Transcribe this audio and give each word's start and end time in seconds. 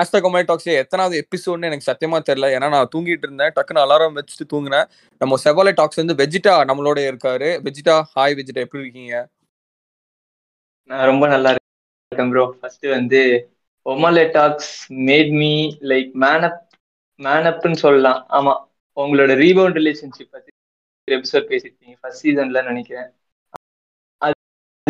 Hashtag 0.00 0.26
கொமாடி 0.26 0.44
tax 0.44 0.66
எத்தனாவது 0.66 1.26
எபிசோட்னு 1.28 1.68
எனக்கு 1.68 1.90
சத்தியமா 1.92 2.20
தெரியல. 2.30 2.48
ஏன்னா 2.56 2.68
நான் 2.68 2.88
தூங்கிட்டு 2.96 3.26
இருந்தேன். 3.26 3.52
டக்குன்னு 3.56 3.82
அலாரம் 3.84 4.18
வச்சுட்டு 4.20 4.52
தூங்கினேன். 4.52 4.88
நம்ம 5.18 5.36
செவாலே 5.44 5.72
டாக்ஸ் 5.74 6.00
வந்து 6.02 6.14
வெஜிடா 6.14 6.54
நம்மளோட 6.70 7.00
இருக்காரு. 7.10 7.50
வெஜிடா 7.66 8.02
ஹாய் 8.16 8.34
வெஜிடா 8.34 8.60
எப்படி 8.66 8.82
இருக்கீங்க? 8.82 9.28
நான் 10.84 11.04
ரொம்ப 11.04 11.26
நல்லா 11.26 11.54
இருக்கேன் 12.04 12.30
ப்ரோ 12.30 12.56
ஃபர்ஸ்ட் 12.60 12.86
வந்து 12.86 13.50
ஒமாலே 13.84 14.30
talks 14.30 14.92
made 14.92 15.30
me 15.30 15.76
like 15.80 16.12
man 16.12 16.42
up 16.42 16.68
man 17.16 17.46
அப்னு 17.50 17.72
சொல்லலாம். 17.72 18.26
ஆமா. 18.30 18.54
உங்களோட 19.00 19.32
ரீபவுண்ட் 19.42 19.78
ரிலேஷன்ஷிப் 19.78 20.30
பத்தி 20.30 20.50
எபிசோட் 21.10 21.50
பேசிருக்கீங்க 21.50 21.96
ஃபர்ஸ்ட் 22.00 22.26
சீசன்ல 22.26 22.64
நினைக்கிறேன். 22.64 23.19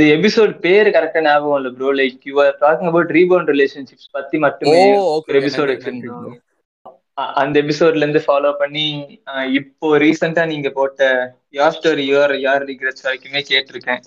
அது 0.01 0.13
எபிசோட் 0.17 0.53
பேர் 0.63 0.89
கரெக்டா 0.95 1.21
ஞாபகம் 1.25 1.57
இல்ல 1.59 1.71
bro 1.73 1.89
like 1.97 2.21
you 2.29 2.37
are 2.45 2.55
talking 2.63 2.91
about 2.91 3.11
rebound 3.17 3.51
relationships 3.53 4.07
பத்தி 4.11 4.37
மட்டுமே 4.45 4.79
ஒரு 5.27 5.37
எபிசோட் 5.41 5.71
வச்சிருந்தோம். 5.73 6.31
அந்த 7.41 7.55
எபிசோட்ல 7.63 8.03
இருந்து 8.05 8.23
ஃபாலோ 8.27 8.51
பண்ணி 8.63 8.85
இப்போ 9.59 9.91
ரீசெண்டா 10.05 10.45
நீங்க 10.47 10.71
போட்ட 10.79 11.09
யார் 11.59 11.77
ஸ்டோரி 11.77 12.07
யுவர் 12.11 12.35
யார் 12.47 12.65
ரிக்ரெட்ஸ் 12.71 13.07
வரைக்குமே 13.07 13.43
கேட்டிருக்கேன். 13.51 14.03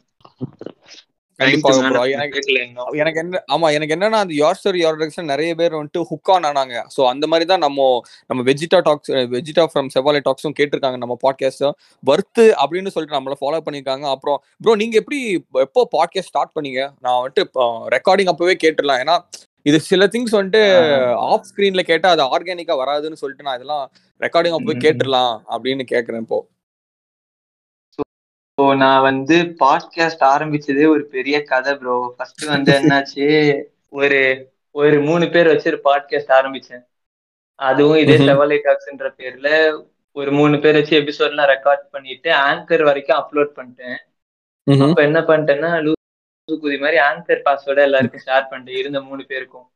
எனக்கு 3.02 3.20
என்ன 3.22 3.42
ஆமா 3.56 3.68
எனக்கு 3.74 3.96
என்னன்னா 3.96 4.20
அந்த 4.26 4.34
யார் 4.34 4.58
ஸ்டோரி 4.60 4.82
யார் 4.84 5.00
நிறைய 5.32 5.56
பேர் 5.56 5.78
வந்துட்டு 5.80 6.02
ஹுக் 6.10 6.32
ஆன் 6.36 6.48
ஆனாங்க. 6.50 6.76
ஸோ 6.96 7.02
அந்த 7.12 7.28
மாதிரி 7.28 7.48
தான் 7.52 7.60
நம்ம 7.60 7.88
நம்ம 8.30 8.44
வெஜிடா 8.50 8.80
டாக்ஸ் 8.80 9.12
வெஜிடா 9.36 9.66
ஃப்ரம் 9.72 9.90
செவாலே 9.96 10.22
டாக்ஸும் 10.28 10.58
கேட்டிருக்காங்க 10.60 10.98
நம்ம 10.98 11.18
பாட்காஸ்ட் 11.26 11.66
வர்த்து 12.04 12.46
அப்படின்னு 12.64 12.94
சொல்லிட்டு 12.96 13.18
நம்மள 13.20 13.36
ஃபாலோ 13.42 13.62
பண்ணியிருக்காங்க. 13.66 14.06
அப்புறம் 14.16 14.40
ப்ரோ 14.62 14.76
நீங்க 14.76 14.98
எப்படி 14.98 15.20
எப்போ 15.66 15.88
பாட்காஸ்ட் 15.98 16.32
ஸ்டார்ட் 16.34 16.56
பண்ணீங்க? 16.58 16.82
நான் 17.02 17.20
வந்துட்டு 17.22 17.44
ரெக்கார்டிங் 17.98 18.32
அப்பவே 18.34 18.56
கேட்டுடலாம். 18.66 19.02
ஏன்னா 19.06 19.18
இது 19.66 19.78
சில 19.80 20.06
திங்ஸ் 20.14 20.34
வந்துட்டு 20.38 20.62
ஆஃப் 21.28 21.46
ஸ்கிரீன்ல 21.50 21.82
கேட்டா 21.92 22.10
அது 22.10 22.24
ஆர்கானிக்கா 22.24 22.76
வராதுன்னு 22.82 23.22
சொல்லிட்டு 23.22 23.46
நான் 23.48 23.56
இதெல்லாம் 23.56 23.86
ரெக்கார்டிங் 24.22 24.58
அப்பவே. 24.58 24.76
கேட்டுடலாம் 24.86 25.34
அப்படின்னு 25.54 25.86
கேக்குறேன் 25.94 26.24
இப்போ. 26.26 26.40
ஸோ 28.58 28.66
நான் 28.78 29.02
வந்து 29.02 29.36
பாட்காஸ்ட் 29.60 30.24
ஆரம்பிச்சதே 30.26 30.84
ஒரு 30.88 31.04
பெரிய 31.08 31.36
கதை 31.44 31.72
ப்ரோ 31.76 31.96
ஃபர்ஸ்ட் 32.10 32.44
வந்து 32.50 32.72
என்னாச்சு 32.74 33.28
ஒரு 33.94 34.20
ஒரு 34.76 34.98
மூணு 35.02 35.26
பேர் 35.30 35.50
வச்சு 35.50 35.72
ஒரு 35.72 35.80
பாட்காஸ்ட் 35.84 36.34
ஆரம்பிச்சேன் 36.38 36.84
அதுவும் 37.60 38.00
இதே. 38.04 38.16
செவலை 38.30 38.58
டாக்ஸ்ன்ற 38.64 39.10
பேர்ல 39.18 39.50
ஒரு 40.16 40.32
மூணு 40.32 40.56
பேர் 40.60 40.78
வச்சு 40.80 40.94
எபிசோட்லாம் 41.00 41.52
ரெக்கார்ட் 41.52 41.84
பண்ணிட்டு 41.92 42.30
ஆங்கர் 42.44 42.84
வரைக்கும் 42.84 43.20
அப்லோட் 43.20 43.52
பண்ணிட்டேன். 43.58 43.98
அப்ப 44.88 45.02
என்ன 45.04 45.20
பண்ணிட்டேன்னா 45.28 45.72
குதி 46.50 46.78
மாதிரி 46.80 47.00
ஆங்கர் 47.10 47.44
பாஸ்வேர்டை 47.46 47.84
எல்லாருக்கும் 47.84 48.26
ஷேர் 48.28 48.50
பண்ணிட்டேன் 48.50 48.80
இருந்த 48.80 49.02
மூணு 49.02 49.24
பேருக்கும் 49.26 49.68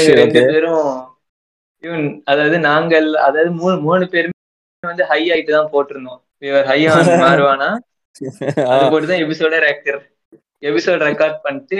shit, 0.00 0.18
ரெண்டு. 0.18 0.40
பேரும் 0.50 0.90
இவன் 1.84 2.04
அதாவது 2.24 2.56
நாங்கள் 2.66 3.08
அதாவது 3.20 3.50
மூணு 3.60 3.76
மூணு 3.82 4.04
பேருமே 4.08 4.38
வந்து 4.82 5.06
ஹை 5.06 5.22
ஆயிட்டு 5.30 5.52
தான் 5.52 5.72
போட்டிருந்தோம் 5.72 6.20
இவர் 6.42 6.66
ஹை 6.66 6.78
ஆன் 6.90 7.10
மாறுவானா 7.22 7.70
அது 8.68 8.84
போட்டு 8.90 9.06
தான் 9.06 9.22
எபிசோட 9.24 9.54
ரெக்கார்ட் 9.64 10.06
எபிசோட் 10.62 11.04
ரெக்கார்ட் 11.06 11.38
பண்ணிட்டு 11.42 11.78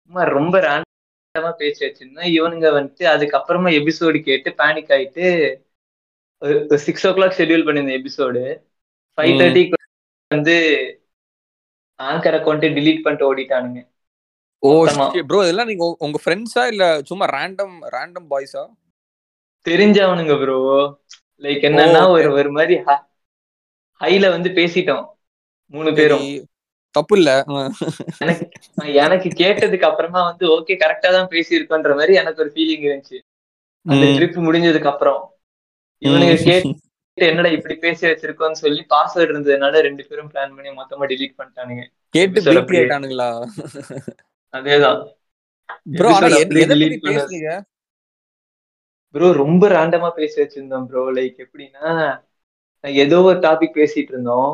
சும்மா 0.00 0.22
ரொம்ப 0.32 0.54
ரேண்டமா 0.64 1.50
பேசி 1.58 1.80
வச்சிருந்தோம் 1.86 2.30
இவனுங்க 2.36 2.68
வந்துட்டு 2.76 3.04
அதுக்கப்புறமா 3.10 3.70
எபிசோடு 3.78 4.20
கேட்டு 4.22 4.50
பேனிக் 4.58 4.92
ஆயிட்டு 4.96 5.26
சிக்ஸ் 6.84 7.06
ஓ 7.06 7.12
கிளாக் 7.12 7.38
ஷெட்யூல் 7.38 7.66
பண்ணியிருந்த 7.66 7.94
எபிசோடு 7.98 8.42
ஃபைவ். 9.18 9.34
தேர்ட்டிக்கு 9.40 9.78
வந்து 10.30 10.56
ஆங்கர் 12.00 12.36
அக்கௌண்ட்டை 12.36 12.68
delete 12.76 13.00
பண்ணிட்டு 13.00 13.28
ஓடிட்டானுங்க 13.28 13.80
ஓ. 14.62 14.70
ப்ரோ 15.28 15.40
இதெல்லாம் 15.42 15.68
நீங்க 15.68 15.84
உங்க- 16.00 16.22
ஃப்ரெண்ட்ஸா 16.22 16.62
இல்ல 16.66 16.84
சும்மா 17.02 17.26
ரேண்டம் 17.30 17.76
ரேண்டம் 17.94 18.28
பாய்ஸா 18.30 18.62
தெரிஞ்சவனுங்க 19.66 20.34
ப்ரோ 20.38 20.58
லைக் 21.42 21.64
என்னன்னா. 21.68 22.02
ஒரு 22.14 22.28
ஒரு 22.34 22.50
மாதிரி 22.52 22.74
ஹைல 24.00 24.28
வந்து 24.30 24.50
பேசிட்டோம். 24.50 25.04
மூணு 25.74 25.90
பேரும். 25.94 26.24
தப்பு 26.94 27.16
இல்ல 27.16 27.30
எனக்கு 28.20 28.46
எனக்கு 29.02 29.28
கேட்டதுக்கு 29.36 29.88
அப்புறமா 29.88 30.20
வந்து 30.24 30.44
ஓகே 30.50 30.74
கரெக்டா 30.82 31.10
தான் 31.10 31.30
பேசியிருக்கோன்ற 31.30 31.92
மாதிரி 31.94 32.14
எனக்கு 32.14 32.42
ஒரு 32.42 32.50
ஃபீலிங் 32.54 32.86
இருந்துச்சு. 32.86 33.18
அந்த. 33.86 34.06
ட்ரிப் 34.16 34.38
முடிஞ்சதுக்கு 34.46 34.92
அப்புறம். 34.92 35.20
இவனுங்க 36.02 36.34
கேட்டு 36.42 36.76
என்னடா 37.18 37.50
இப்படி 37.50 37.74
பேசி 37.76 38.02
வச்சிருக்கோம்னு 38.06 38.60
சொல்லி 38.60 38.82
பாஸ்வேர்டு 38.90 39.32
இருந்ததுனால 39.32 39.80
ரெண்டு 39.80 40.02
பேரும் 40.04 40.30
பிளான் 40.32 40.54
பண்ணி 40.54 40.70
மொத்தமா 40.72 41.08
delete 41.10 41.34
பண்ணிட்டானுங்க. 41.38 41.82
கேட்டு. 42.14 42.38
ஆயிட்டானுங்களா 42.72 43.28
அதேதான். 44.54 45.00
ப்ரோ 45.92 46.10
ஆனா 46.16 46.28
ப்ரோ 49.14 49.26
ரொம்ப 49.34 49.62
ரேண்டமா 49.68 50.10
பேசி 50.10 50.36
வச்சிருந்தோம் 50.40 50.86
ப்ரோ 50.86 51.02
லைக் 51.12 51.38
எப்படின்னா 51.44 51.86
ஏதோ 52.84 53.16
ஒரு 53.28 53.38
டாபிக் 53.38 53.78
பேசிட்டு 53.78 54.12
இருந்தோம். 54.14 54.50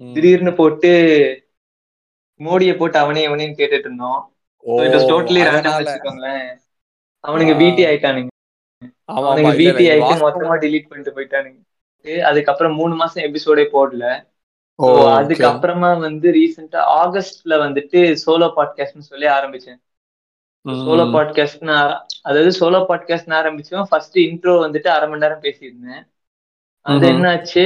திடீர்னு 0.00 0.52
போட்டு 0.54 0.90
மோடியை 2.40 2.74
போட்டு 2.76 2.98
அவனே 3.02 3.22
அவனேன்னு 3.28 3.58
கேட்டுட்டு 3.60 3.88
இருந்தோம் 3.88 4.20
டோட்டலி 5.10 5.42
ரேண்டம். 5.48 5.76
வச்சுக்கோங்களேன் 5.78 6.46
அவனுங்க. 7.24 7.54
பிடி 7.60 7.82
ஆயிட்டானுங்க 7.90 8.30
அவனுங்க 9.12 9.52
பிடி 9.60 9.84
ஆயிட்டு. 9.92 10.16
மொத்தமா 10.24 10.56
delete 10.64 10.86
பண்ணிட்டு 10.90 11.14
போயிட்டானுங்க 11.16 11.62
அதுக்கப்புறம் 12.30 12.74
மூணு 12.80 12.94
மாசம் 12.94 13.24
எபிசோடே 13.28 13.64
போடல. 13.74 14.04
அதுக்கப்புறமா 15.18 15.90
வந்து 16.06 16.28
ரீசெண்டா 16.36 16.80
ஆகஸ்ட்ல 17.00 17.54
வந்துட்டு 17.64 18.00
சோலோ 18.24 18.48
பாட்காஸ்ட்னு 18.58 19.10
சொல்லி 19.10 19.26
ஆரம்பிச்சேன். 19.36 19.78
சோலோ 20.86 21.04
பாட்காஸ்ட் 21.14 21.64
அதாவது 22.28 22.50
சோலோ 22.60 22.80
பாட்காஸ்ட் 22.90 23.34
ஆரம்பிச்சோம் 23.40 23.88
ஃபர்ஸ்ட் 23.90 24.16
இன்ட்ரோ 24.26 24.54
வந்துட்டு 24.64 24.88
அரை 24.94 25.06
மணி 25.10 25.24
நேரம் 25.24 25.44
பேசியிருந்தேன் 25.46 26.04
அது. 26.86 27.06
என்னாச்சு? 27.08 27.64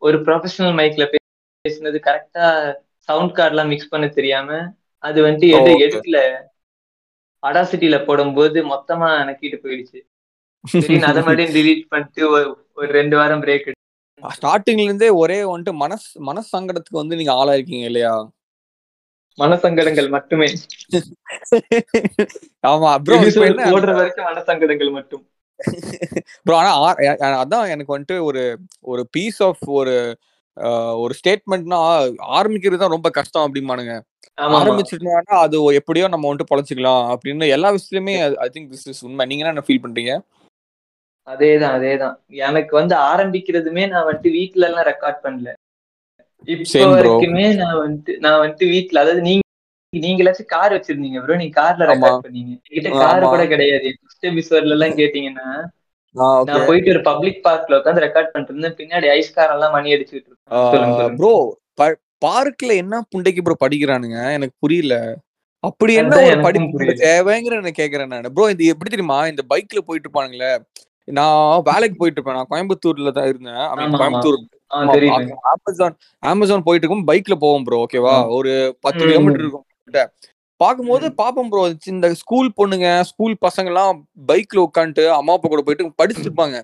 ஒரு 0.00 0.16
ப்ரொஃபஷனல் 0.26 0.76
மைக்ல 0.78 1.04
பேசினது 1.10 1.98
கரெக்டா 2.06 2.46
சவுண்ட் 3.08 3.36
கார்ட்லாம் 3.38 3.68
மிக்ஸ் 3.68 3.88
பண்ண 3.88 4.06
தெரியாம 4.08 4.48
அது 5.04 5.18
வந்துட்டு 5.22 5.48
okay. 5.58 5.76
எடுக்கல. 5.84 6.18
அடாசிட்டில 7.42 7.96
போடும்போது 8.04 8.58
மொத்தமா 8.64 9.08
நக்கிட்டு 9.28 9.58
போயிடுச்சு. 9.62 10.00
அதை 11.04 11.20
மட்டும் 11.22 11.52
delete 11.56 11.84
பண்ணிட்டு 11.92 12.22
ஒரு 12.78 12.88
ரெண்டு 12.92 13.16
வாரம் 13.16 13.42
பிரேக் 13.44 13.70
ஸ்டார்டிங்ல 14.22 14.84
இருந்தே 14.84 15.08
ஒரே 15.20 15.38
வந்துட்டு 15.44 15.72
மனஸ் 15.76 16.06
மனசு 16.20 16.48
சங்கடத்துக்கு 16.52 17.00
வந்து 17.00 17.16
நீங்க 17.16 17.32
ஆளா 17.34 17.54
இருக்கீங்க 17.54 17.86
இல்லையா? 17.86 18.12
மனசங்கடங்கள் 19.38 20.08
மட்டுமே. 20.08 20.48
ஆமா 22.64 22.90
போடுற 23.66 23.92
வரைக்கும் 23.98 24.28
மனசங்கடங்கள் 24.30 24.90
மட்டும். 24.90 25.24
ப்ரோ 26.44 26.56
ஆனா 26.58 26.72
அதான் 27.42 27.72
எனக்கு 27.72 27.94
வந்துட்டு 27.94 28.16
ஒரு 28.28 28.42
ஒரு 28.86 29.02
பீஸ் 29.12 29.40
ஆஃப் 29.42 29.62
ஒரு 29.78 29.94
ஒரு 31.02 31.12
ஸ்டேட்மெண்ட்னா 31.18 31.78
ஆரம்பிக்கிறது 32.38 32.82
தான் 32.82 32.94
ரொம்ப 32.96 33.10
கஷ்டம் 33.18 33.46
அப்படிமானுங்க 33.46 33.94
ஆரம்பிச்சிட்டோம்னா 34.58 35.36
அது 35.44 35.56
எப்படியோ 35.80 36.06
நம்ம 36.10 36.28
வந்துட்டு 36.28 36.50
பொழைச்சிக்கலாம் 36.50 37.02
அப்படின்னு 37.12 37.46
எல்லா 37.56 37.70
விஷயத்துலயுமே 37.74 38.14
ஐ 38.44 38.48
திங்க் 38.54 38.70
திஸ் 38.72 38.88
இஸ் 38.92 39.02
உண்மை. 39.06 39.24
நீங்க 39.30 39.44
என்ன 39.46 39.64
ஃபீல் 39.66 39.84
பண்றீங்க? 39.84 40.12
அதேதான் 41.28 41.74
அதேதான். 41.76 42.14
எனக்கு 42.42 42.72
வந்து 42.78 42.94
ஆரம்பிக்கிறதுமே 43.10 43.84
நான் 43.90 44.06
வந்துட்டு 44.06 44.30
வீட்ல 44.38 44.68
எல்லாம் 44.68 44.88
ரெக்கார்ட் 44.88 45.20
பண்ணல 45.24 45.50
இப்ப. 46.48 46.80
வரைக்குமே 46.94 47.46
நான் 47.60 47.80
வந்துட்டு 47.82 48.12
நான் 48.20 48.40
வந்துட்டு 48.42 48.66
வீட்ல 48.72 49.02
அதாவது 49.02 49.22
நீங்க 49.22 49.41
நீங்களாச்சும் 49.92 50.50
கார் 50.54 50.74
வச்சிருந்தீங்க 50.74 51.20
ப்ரோ 51.24 51.36
நீங்க 51.40 51.54
கார்ல. 51.60 51.86
ரெக்கார்ட் 51.92 52.24
பண்ணீங்க. 52.26 52.52
கார். 53.00 53.24
கூட 53.32 53.44
கிடையாது. 53.52 53.88
ஃபர்ஸ்ட் 54.00 54.28
எபிசோட்ல 54.30 54.76
எல்லாம் 54.76 54.98
கேட்டீங்கன்னா 55.00 55.48
நான் 56.14 56.66
போயிட்டு 56.68 56.92
ஒரு 56.94 57.02
பப்ளிக் 57.08 57.42
பார்க்ல 57.48 57.78
உட்காந்து 57.80 58.04
ரெக்கார்ட் 58.06 58.30
பண்ணிட்டு 58.32 58.52
இருந்தேன். 58.54 58.76
பின்னாடி 58.80 59.06
ஐஸ் 59.16 59.34
கார் 59.36 59.54
எல்லாம் 59.56 59.74
மணி 59.76 59.94
அடிச்சுட்டு 59.96 60.30
இருக்கேன் 60.30 61.18
ப்ரோ 61.20 61.34
பார்க்ல 62.24 62.72
என்ன 62.82 62.96
புண்டைக்கு 63.12 63.42
ப்ரோ 63.44 63.54
படிக்கிறானுங்க? 63.62 64.18
எனக்கு 64.36 64.54
புரியல. 64.64 64.96
அப்படி 65.64 65.92
என்ன 66.02 66.14
ஒரு 66.28 66.38
படிப்பு. 66.46 66.94
தேவைங்கிற 67.06 67.58
நான் 67.64 67.80
கேக்குறேன் 67.80 68.10
நான். 68.12 68.32
ப்ரோ 68.36 68.46
இது 68.54 68.72
எப்படி 68.74 68.90
தெரியுமா? 68.94 69.18
இந்த 69.32 69.42
பைக்ல 69.52 69.80
போயிட்டு 69.88 70.06
இருப்பானுங்களே. 70.08 70.52
நான் 71.08 71.64
வேலைக்கு 71.68 71.96
போயிட்டு 72.00 72.18
இருப்பேன். 72.18 72.38
நான் 72.38 72.50
கோயம்புத்தூர்ல 72.52 73.12
தான் 73.18 73.28
இருந்தேன். 73.30 73.62
கோயம்புத்தூர் 73.98 74.38
அமேசான் 75.52 75.96
அமேசான் 76.32 76.66
போயிட்டு 76.68 76.86
இருக்கும். 76.86 77.06
பைக்ல 77.10 77.36
போவோம் 77.44 77.66
ப்ரோ 77.68 77.80
ஓகேவா. 77.86 78.14
ஒரு 78.38 78.52
பத்து. 78.86 79.02
கிலோமீட்டர் 79.10 79.44
இருக்கும். 79.44 79.66
பார்க்கும்போது 80.60 81.06
பாப்போம் 81.18 81.48
ப்ரோ 81.48 81.62
இந்த 81.86 82.08
ஸ்கூல் 82.14 82.48
பொண்ணுங்க 82.58 82.88
ஸ்கூல் 83.02 83.34
பசங்க 83.42 83.70
எல்லாம் 83.72 83.96
பைக்ல 84.28 84.58
உட்காந்துட்டு 84.66 85.04
அம்மா 85.10 85.32
அப்பா 85.32 85.48
கூட 85.48 85.62
போயிட்டு 85.62 85.92
படிச்சுட்டு 86.00 86.28
இருப்பாங்க 86.28 86.56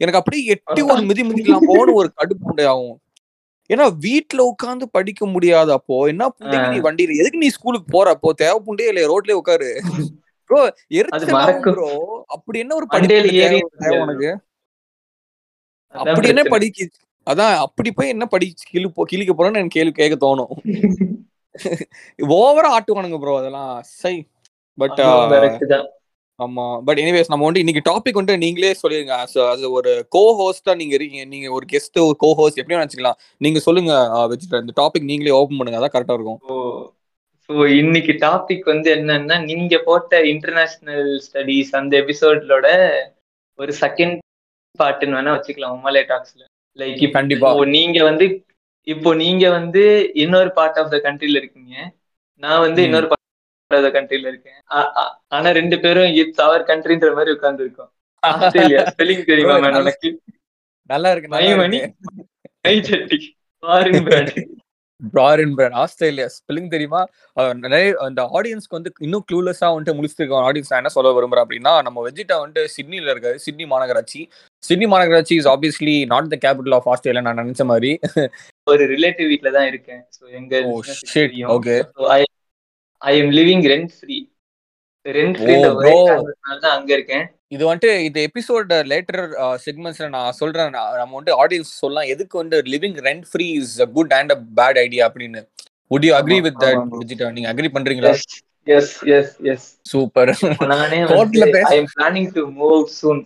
எனக்கு 0.00 0.18
அப்படியே 0.20 0.42
எட்டி 0.54 0.80
ஒரு 0.86 1.02
மிதி 1.10 1.22
மிதிக்கலாம் 1.22 1.68
போன்னு 1.70 1.98
ஒரு 2.00 2.08
கடுப்பு 2.18 2.50
உண்டை 2.50 2.64
ஆகும். 2.64 2.96
ஏன்னா 3.70 3.84
வீட்ல 4.02 4.40
உட்காந்து 4.50 4.84
படிக்க 4.96 5.26
முடியாது 5.26 5.70
அப்போ. 5.72 5.96
என்ன 6.08 6.24
புண்டைக்கு 6.34 6.68
நீ 6.74 6.80
வண்டியில 6.80 7.16
எதுக்கு 7.20 7.42
நீ 7.44 7.48
ஸ்கூலுக்கு 7.48 7.88
போற 7.90 8.10
அப்போ? 8.14 8.30
தேவை 8.42 8.58
புண்டே 8.66 8.88
இல்லையா 8.90 9.10
ரோட்லயே 9.12 9.38
உட்காரு. 9.40 9.70
ப்ரோ 10.50 10.60
எரிச்சல். 10.98 11.32
ப்ரோ 11.68 11.88
அப்படி 12.36 12.58
என்ன 12.64 12.74
ஒரு 12.74 12.86
தேவை 13.80 13.98
உனக்கு? 14.04 14.30
அப்படி 15.94 16.28
என்ன. 16.28 16.44
படிக்க 16.54 16.88
அதான் 17.26 17.54
அப்படி 17.62 17.90
போய் 17.92 18.08
என்ன 18.08 18.24
படி 18.26 18.46
கிளி 18.68 18.88
போ 18.88 19.04
கிழிக்க 19.10 19.32
போறோம்னு 19.32 19.60
எனக்கு 19.60 19.78
கேள்வி 19.78 19.94
கேட்க 19.94 20.16
தோணும். 20.26 20.52
ஓவரா 22.38 22.70
ஆட்டுவானுங்க 22.76 23.18
ப்ரோ 23.22 23.36
அதெல்லாம். 23.40 23.74
சை 24.00 24.14
பட் 24.78 25.00
ஆமா 26.40 26.64
பட் 26.86 26.98
எனிவேஸ் 27.02 27.30
நம்ம 27.32 27.46
வந்து 27.48 27.60
இன்னைக்கு 27.62 27.82
டாபிக் 27.88 28.18
வந்து 28.20 28.34
நீங்களே 28.42 28.72
சொல்லிருங்க. 28.80 29.14
A 29.42 29.68
ஒரு 29.76 29.92
கோ 30.14 30.22
ஹோஸ்டா 30.40 30.72
நீங்க 30.80 30.94
இருக்கீங்க 30.96 31.24
நீங்க 31.34 31.48
ஒரு 31.58 31.66
கெஸ்ட் 31.72 31.98
ஒரு 32.06 32.16
கோ 32.24 32.30
ஹோஸ்ட் 32.40 32.60
எப்படியும் 32.60 32.82
வச்சுக்கலாம் 32.82 33.20
நீங்க 33.44 33.60
சொல்லுங்க 33.66 33.92
வெஜிடர் 34.32 34.62
இந்த 34.64 34.74
டாபிக் 34.80 35.08
நீங்களே 35.10 35.36
ஓபன் 35.38 35.58
பண்ணுங்க 35.60 35.80
அதான் 35.80 35.94
கரெக்டா 35.94 36.16
இருக்கும். 36.18 36.40
ஸோ 37.48 37.54
இன்னைக்கு 37.80 38.12
டாபிக் 38.26 38.64
வந்து 38.72 38.88
என்னன்னா 38.96 39.38
நீங்க 39.50 39.78
போட்ட 39.88 40.20
இன்டர்நேஷனல் 40.32 41.08
ஸ்டடீஸ் 41.26 41.72
அந்த 41.80 41.92
எபிசோட்லோட 42.02 42.66
ஒரு 43.58 43.72
செகண்ட் 43.82 44.18
பார்ட்னு 44.78 45.16
வேணா 45.18 45.34
வச்சுக்கலாம் 45.36 45.76
உமலே 45.78 46.02
டாக்ஸ்ல 46.12 46.42
லைக் 46.78 47.12
கண்டிப்பா. 47.18 47.50
நீங்க 47.76 47.98
வந்து 48.10 48.26
இப்போ 48.88 49.14
நீங்க 49.14 49.50
வந்து 49.50 50.10
இன்னொரு 50.14 50.52
பார்ட் 50.52 50.78
ஆஃப் 50.78 50.90
த 50.90 50.96
கண்ட்ரில 50.96 51.36
இருக்கீங்க. 51.36 51.92
நான் 52.34 52.60
வந்து. 52.60 52.82
இன்னொரு 52.82 53.08
பார்ட் 53.08 53.86
ஆஃப் 53.86 53.92
த 53.92 54.00
கண்ட்ரில 54.00 54.28
இருக்கேன். 54.28 54.62
ஆனா 55.28 55.50
ரெண்டு 55.50 55.80
பேரும் 55.80 56.14
இட்ஸ் 56.14 56.40
அவர் 56.40 56.64
கண்ட்ரின்ற 56.64 57.14
மாதிரி 57.14 57.34
உட்கார்ந்து 57.34 57.64
இருக்கோம் 57.64 57.92
ஆஸ்திரேலியா. 58.20 58.82
ஸ்பெல்லிங் 58.82 59.24
தெரியுமா 59.24 59.58
மேம் 59.58 59.60
நல்லா- 59.60 59.80
எனக்கு? 59.80 60.20
நல்லா 60.88 61.10
இருக்கு 61.10 61.36
இருக்கு. 61.38 61.94
நை 62.60 62.82
சட்டி 62.82 63.36
foreign 63.62 64.04
brand 64.04 64.48
பிராரின் 65.12 65.54
brand 65.54 65.72
Australia. 65.72 66.26
Spelling 66.26 66.68
தெரியுமா? 66.68 67.06
நிறைய 67.52 67.94
அந்த 67.98 68.30
ஆடியன்ஸ்க்கு 68.32 68.68
வந்து 68.68 68.92
இன்னும் 68.98 69.24
க்ளூலெஸ்ஸா 69.32 69.60
வந்துட்டு 69.60 69.98
முடிச்சிருக்க 69.98 70.36
ஆடியன்ஸ் 70.38 70.68
நான் 70.68 70.78
என்ன 70.78 70.88
சொல்ல 70.88 71.20
விரும்புறேன் 71.20 71.44
அப்படின்னா 71.48 71.82
நம்ம 71.82 72.08
வெஜிட்டா 72.08 72.32
வந்துட்டு 72.32 72.66
சிட்னில 72.76 73.10
இருக்காரு 73.10 73.34
சிட்னி 73.34 73.64
மாநகராட்சி. 73.64 74.26
சிட்னி 74.68 74.86
மாநகராட்சி 74.86 75.32
is 75.32 75.48
obviously 75.48 76.06
not 76.06 76.38
the 76.38 76.54
capital 76.54 76.74
of 76.74 76.88
Australia 76.88 77.32
நான் 77.32 77.46
நினைச்ச 77.46 77.64
மாதிரி. 77.64 77.98
ஒரு 78.66 78.84
ரிலேட்டிவ் 78.86 79.26
வீட்ல 79.26 79.50
தான் 79.50 79.66
இருக்கேன். 79.66 80.00
ஸோ 80.16 80.30
எங்க 80.30 80.54
okay 81.56 81.74
I 83.02 83.18
am 83.18 83.30
living 83.30 83.64
rent 83.72 83.90
free 83.98 84.16
rent 85.06 85.36
free. 85.40 85.54
தான் 86.60 86.76
அங்க 86.78 86.92
இருக்கேன். 86.92 87.26
இது 87.48 87.74
வந்துட்டு 87.74 87.90
இந்த 87.98 88.20
எபிசோட் 88.28 88.70
லேட்டர் 88.92 89.22
செக்மெண்ட்ஸ்ல 89.66 90.08
நான் 90.08 90.32
சொல்றேன். 90.32 90.70
நம்ம 90.70 91.20
வந்துட்டு 91.20 91.34
ஆடியன்ஸ் 91.42 91.74
சொல்லலாம். 91.82 92.08
எதுக்கு 92.08 92.38
வந்து 92.38 92.62
living 92.62 92.98
rent 93.08 93.22
free 93.30 93.46
is 93.60 93.80
a 93.80 93.86
good 93.86 94.12
and 94.12 94.30
a 94.30 94.38
bad 94.56 94.78
idea 94.78 95.12
அப்படின்னு. 95.12 95.42
Agree 95.90 96.38
ஆமா, 96.38 96.46
with 96.46 96.56
that 96.60 96.76
ஆமா. 96.78 96.98
விஜிட்டா 97.00 97.32
நீங்க 97.32 97.54
அக்ரி 97.54 97.68
பண்றீங்களா? 97.74 98.12
எஸ் 98.64 99.04
எஸ் 99.16 99.34
எஸ் 99.42 99.66
சூப்பர் 99.82 100.30
நானே 100.66 101.04
வந்து 101.04 101.40
பேச- 101.50 101.68
I 101.68 101.76
am 101.76 101.90
planning 101.96 102.30
to 102.32 102.42
move 102.60 102.84
soon 103.02 103.20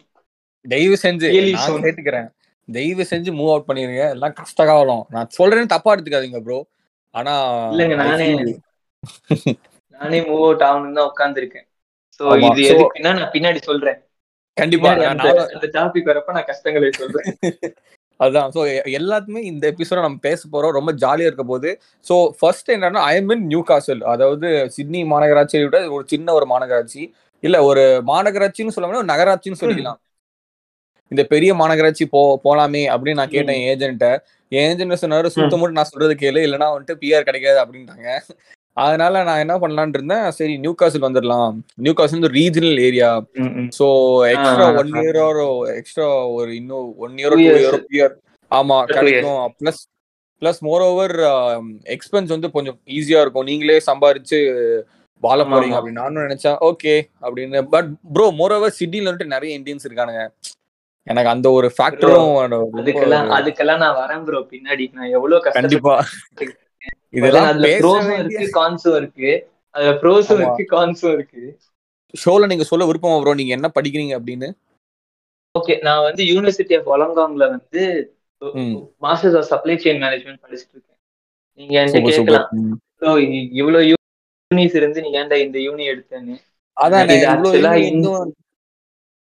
தயவு 0.68 0.96
செஞ்சு 1.02 1.28
நான். 1.52 1.82
கேட்டுக்கிறேன். 1.82 2.28
தயவு 2.72 3.06
செஞ்சு 3.10 3.30
மூவ் 3.38 3.52
அவுட் 3.54 3.68
பண்ணிருங்க. 3.68 4.10
எல்லாம் 4.10 4.32
கஷ்ட 4.32 4.64
காலம் 4.64 5.06
நான் 5.10 5.28
சொல்றேன்னு 5.38 5.66
தப்பா 5.66 5.94
எடுத்துக்காதீங்க 5.94 6.40
ப்ரோ 6.40 6.66
ஆனா 7.14 7.32
இல்லைங்க, 7.70 7.96
நானே- 8.02 8.58
நானே 10.00 10.20
மூவ் 10.20 10.42
அவுட் 10.44 10.60
ஆகணும்னு 10.60 10.98
தான் 10.98 11.10
உட்கார்ந்துருக்கேன். 11.10 11.66
சோ 12.18 12.22
இது 12.50 12.60
எதுக்குன்னா 12.72 13.18
நான் 13.18 13.30
பின்னாடி 13.30 13.56
சொல்றேன். 13.56 13.98
கண்டிப்பா. 14.52 14.90
அந்த- 14.90 15.70
டாபிக் 15.72 16.08
வரப்ப 16.10 16.32
நான் 16.32 16.44
கஷ்டங்களை 16.44 16.90
சொல்றேன். 16.92 17.26
அதான். 18.20 18.48
ஸோ 18.54 18.60
எல்லாத்துமே 18.98 19.38
இந்த 19.38 19.72
எபிசோட 19.72 20.00
நம்ம 20.00 20.18
பேச 20.20 20.48
போறோம். 20.52 20.70
ரொம்ப 20.70 20.92
ஜாலியா 20.92 21.20
இருக்க 21.20 21.42
போது. 21.42 21.80
ஸோ 22.08 22.28
ஃபர்ஸ்ட் 22.38 22.70
என்னன்னா 22.70 23.00
I 23.04 23.16
am 23.16 23.28
in 23.28 23.46
new 23.46 23.62
castle 23.62 24.02
அதாவது 24.02 24.70
சிட்னி 24.70 25.04
மாநகராட்சியை 25.04 25.62
விட 25.62 25.90
ஒரு 25.90 26.04
சின்ன 26.06 26.32
ஒரு 26.32 26.46
மாநகராட்சி. 26.46 27.12
இல்ல 27.40 27.62
ஒரு 27.62 28.02
மாநகராட்சின்னு 28.06 28.74
சொல்ல 28.76 28.90
முடியாது 28.90 29.04
ஒரு 29.04 29.10
நகராட்சின்னு 29.12 29.60
சொல்லிக்கலாம். 29.60 30.00
இந்த 31.10 31.22
பெரிய 31.32 31.50
மாநகராட்சி 31.60 32.04
போ 32.14 32.20
போலாமே 32.44 32.82
அப்படின்னு 32.92 33.20
நான் 33.20 33.34
கேட்டேன் 33.36 33.62
ஏஜென்ட்ட 33.70 34.08
ஏஜென்ட் 34.52 35.02
சொன்னாரு 35.02 35.34
சுத்த 35.34 35.56
மட்டும் 35.58 35.78
நான் 35.78 35.92
சொல்றது 35.92 36.14
கேளு 36.22 36.46
இல்லைன்னா 36.46 36.68
வந்துட்டு 36.74 37.00
பிஆர் 37.02 37.28
கிடைக்காது 37.28 37.58
அப்படின்ட்டாங்க. 37.62 38.08
அதனால 38.76 39.22
நான் 39.28 39.42
என்ன 39.44 39.54
பண்ணலாம்னு 39.62 39.96
இருந்தேன் 39.98 40.26
சரி 40.36 40.54
நியூ 40.64 40.72
காசல் 40.80 41.06
வந்துடலாம் 41.06 41.54
நியூ 41.84 41.92
காசல் 41.98 42.18
வந்து 42.18 42.34
regional 42.36 42.80
area. 42.88 43.10
So 43.78 43.86
extra 44.32 44.68
one. 44.80 44.92
Year 45.00 45.20
extra 45.80 46.08
ஒரு 46.36 46.50
இன்னும் 46.60 46.86
one 47.04 47.16
year 47.20 47.34
two. 47.34 47.40
Year 47.46 47.78
year 47.98 48.14
ஆமா 48.50 48.76
கிடைக்கும். 48.94 49.42
Plus 49.60 49.82
plus 50.42 50.60
more 50.68 50.84
over 50.90 51.14
expense 51.96 52.32
வந்து 52.34 52.50
கொஞ்சம் 52.56 52.78
ஈஸியா 52.98 53.20
இருக்கும். 53.24 53.48
நீங்களே 53.50 53.78
சம்பாரிச்சு 53.90 54.38
வாழ 55.22 55.40
போறீங்க. 55.48 55.74
அப்படின்னு. 55.78 56.00
நானும் 56.02 56.24
நினைச்சேன் 56.26 56.58
ஓகே 56.68 56.94
அப்படின்னு. 57.24 57.60
பட் 57.74 57.90
ப்ரோ 58.14 58.26
மோர் 58.40 58.54
ஓவர் 58.58 58.76
சிட்டில 58.78 59.08
வந்துட்டு 59.08 59.34
நிறைய 59.34 59.58
இந்தியன்ஸ் 59.58 59.86
இருக்கானுங்க. 59.88 60.22
எனக்கு 61.02 61.30
அந்த 61.30 61.50
ஒரு 61.50 61.72
ஃபேக்டரும் 61.78 62.34
அதுக்கெல்லாம் 62.72 63.30
அதுக்கெல்லாம் 63.38 63.76
நான் 63.76 63.96
வரேன் 63.96 64.24
ப்ரோ 64.24 64.38
பின்னாடி. 64.38 64.92
நான் 64.92 65.08
எவ்வளவு 65.08 65.42
கஷ்டப்பட்டு 65.42 65.80
கண்டிப்பா 65.80 66.04
இதெல்லாம் 67.08 67.44
அதுல 67.44 67.78
ப்ரோஸும் 67.78 68.24
இருக்கு 68.24 68.64
கான்ஸும் 68.64 68.96
இருக்கு. 68.96 69.50
அதுல 69.70 69.92
ப்ரோஸும். 69.92 70.52
இருக்கு 70.52 70.66
கான்ஸும் 70.70 71.12
இருக்கு. 71.12 71.58
ஷோல 72.24 72.46
நீங்க 72.46 72.64
சொல்ல 72.64 72.84
விருப்பமா 72.84 73.20
ப்ரோ 73.20 73.34
நீங்க 73.34 73.54
என்ன 73.54 73.70
படிக்கிறீங்க 73.80 74.20
அப்படின்னு? 74.20 74.52
ஓகே 75.58 75.82
நான் 75.82 76.02
வந்து 76.02 76.24
யூனிவர்சிட்டி 76.24 76.78
ஆஃப் 76.78 76.90
ஒலங்காங்ல 76.90 77.48
வந்து. 77.48 78.14
Masters 79.00 79.36
of 79.36 79.42
supply 79.42 79.76
chain 79.76 80.02
management 80.02 80.38
படிச்சுட்டு 80.42 80.70
இருக்கேன். 80.70 80.98
நீங்க 81.54 81.84
என்கிட்ட 81.84 82.08
கேட்கலாம். 82.08 82.48
சூப்பர் 82.50 83.18
"bro, 83.18 83.22
இ- 83.22 83.48
இவ்வளவு 83.52 83.94
யூனிஸ் 84.54 84.76
இருந்து 84.76 85.00
நீ 85.00 85.10
ஏன்டா 85.10 85.34
இந்த 85.34 85.58
யூனி 85.58 85.86
எடுத்தேன்னு? 85.92 86.40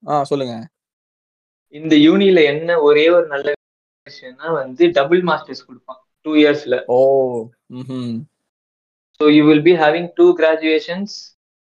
அதான் 0.06 0.22
சொல்லுங்க. 0.22 0.68
இந்த 1.74 1.94
யூனில 2.08 2.40
என்ன 2.54 2.80
ஒரே 2.88 3.06
ஒரு 3.18 3.28
நல்ல 3.34 3.48
விஷயம்னா 4.08 4.48
வந்து 4.62 4.84
டபுள் 4.98 5.22
மாஸ்டர்ஸ் 5.30 5.66
கொடுப்பான் 5.68 6.00
டூ 6.26 6.32
இயர்ஸ்ல 6.42 6.78
ஓ 6.98 7.00
so 9.20 9.26
you 9.38 9.44
will 9.50 9.66
be 9.70 9.76
having 9.84 10.10
two 10.20 10.26
graduations 10.40 11.16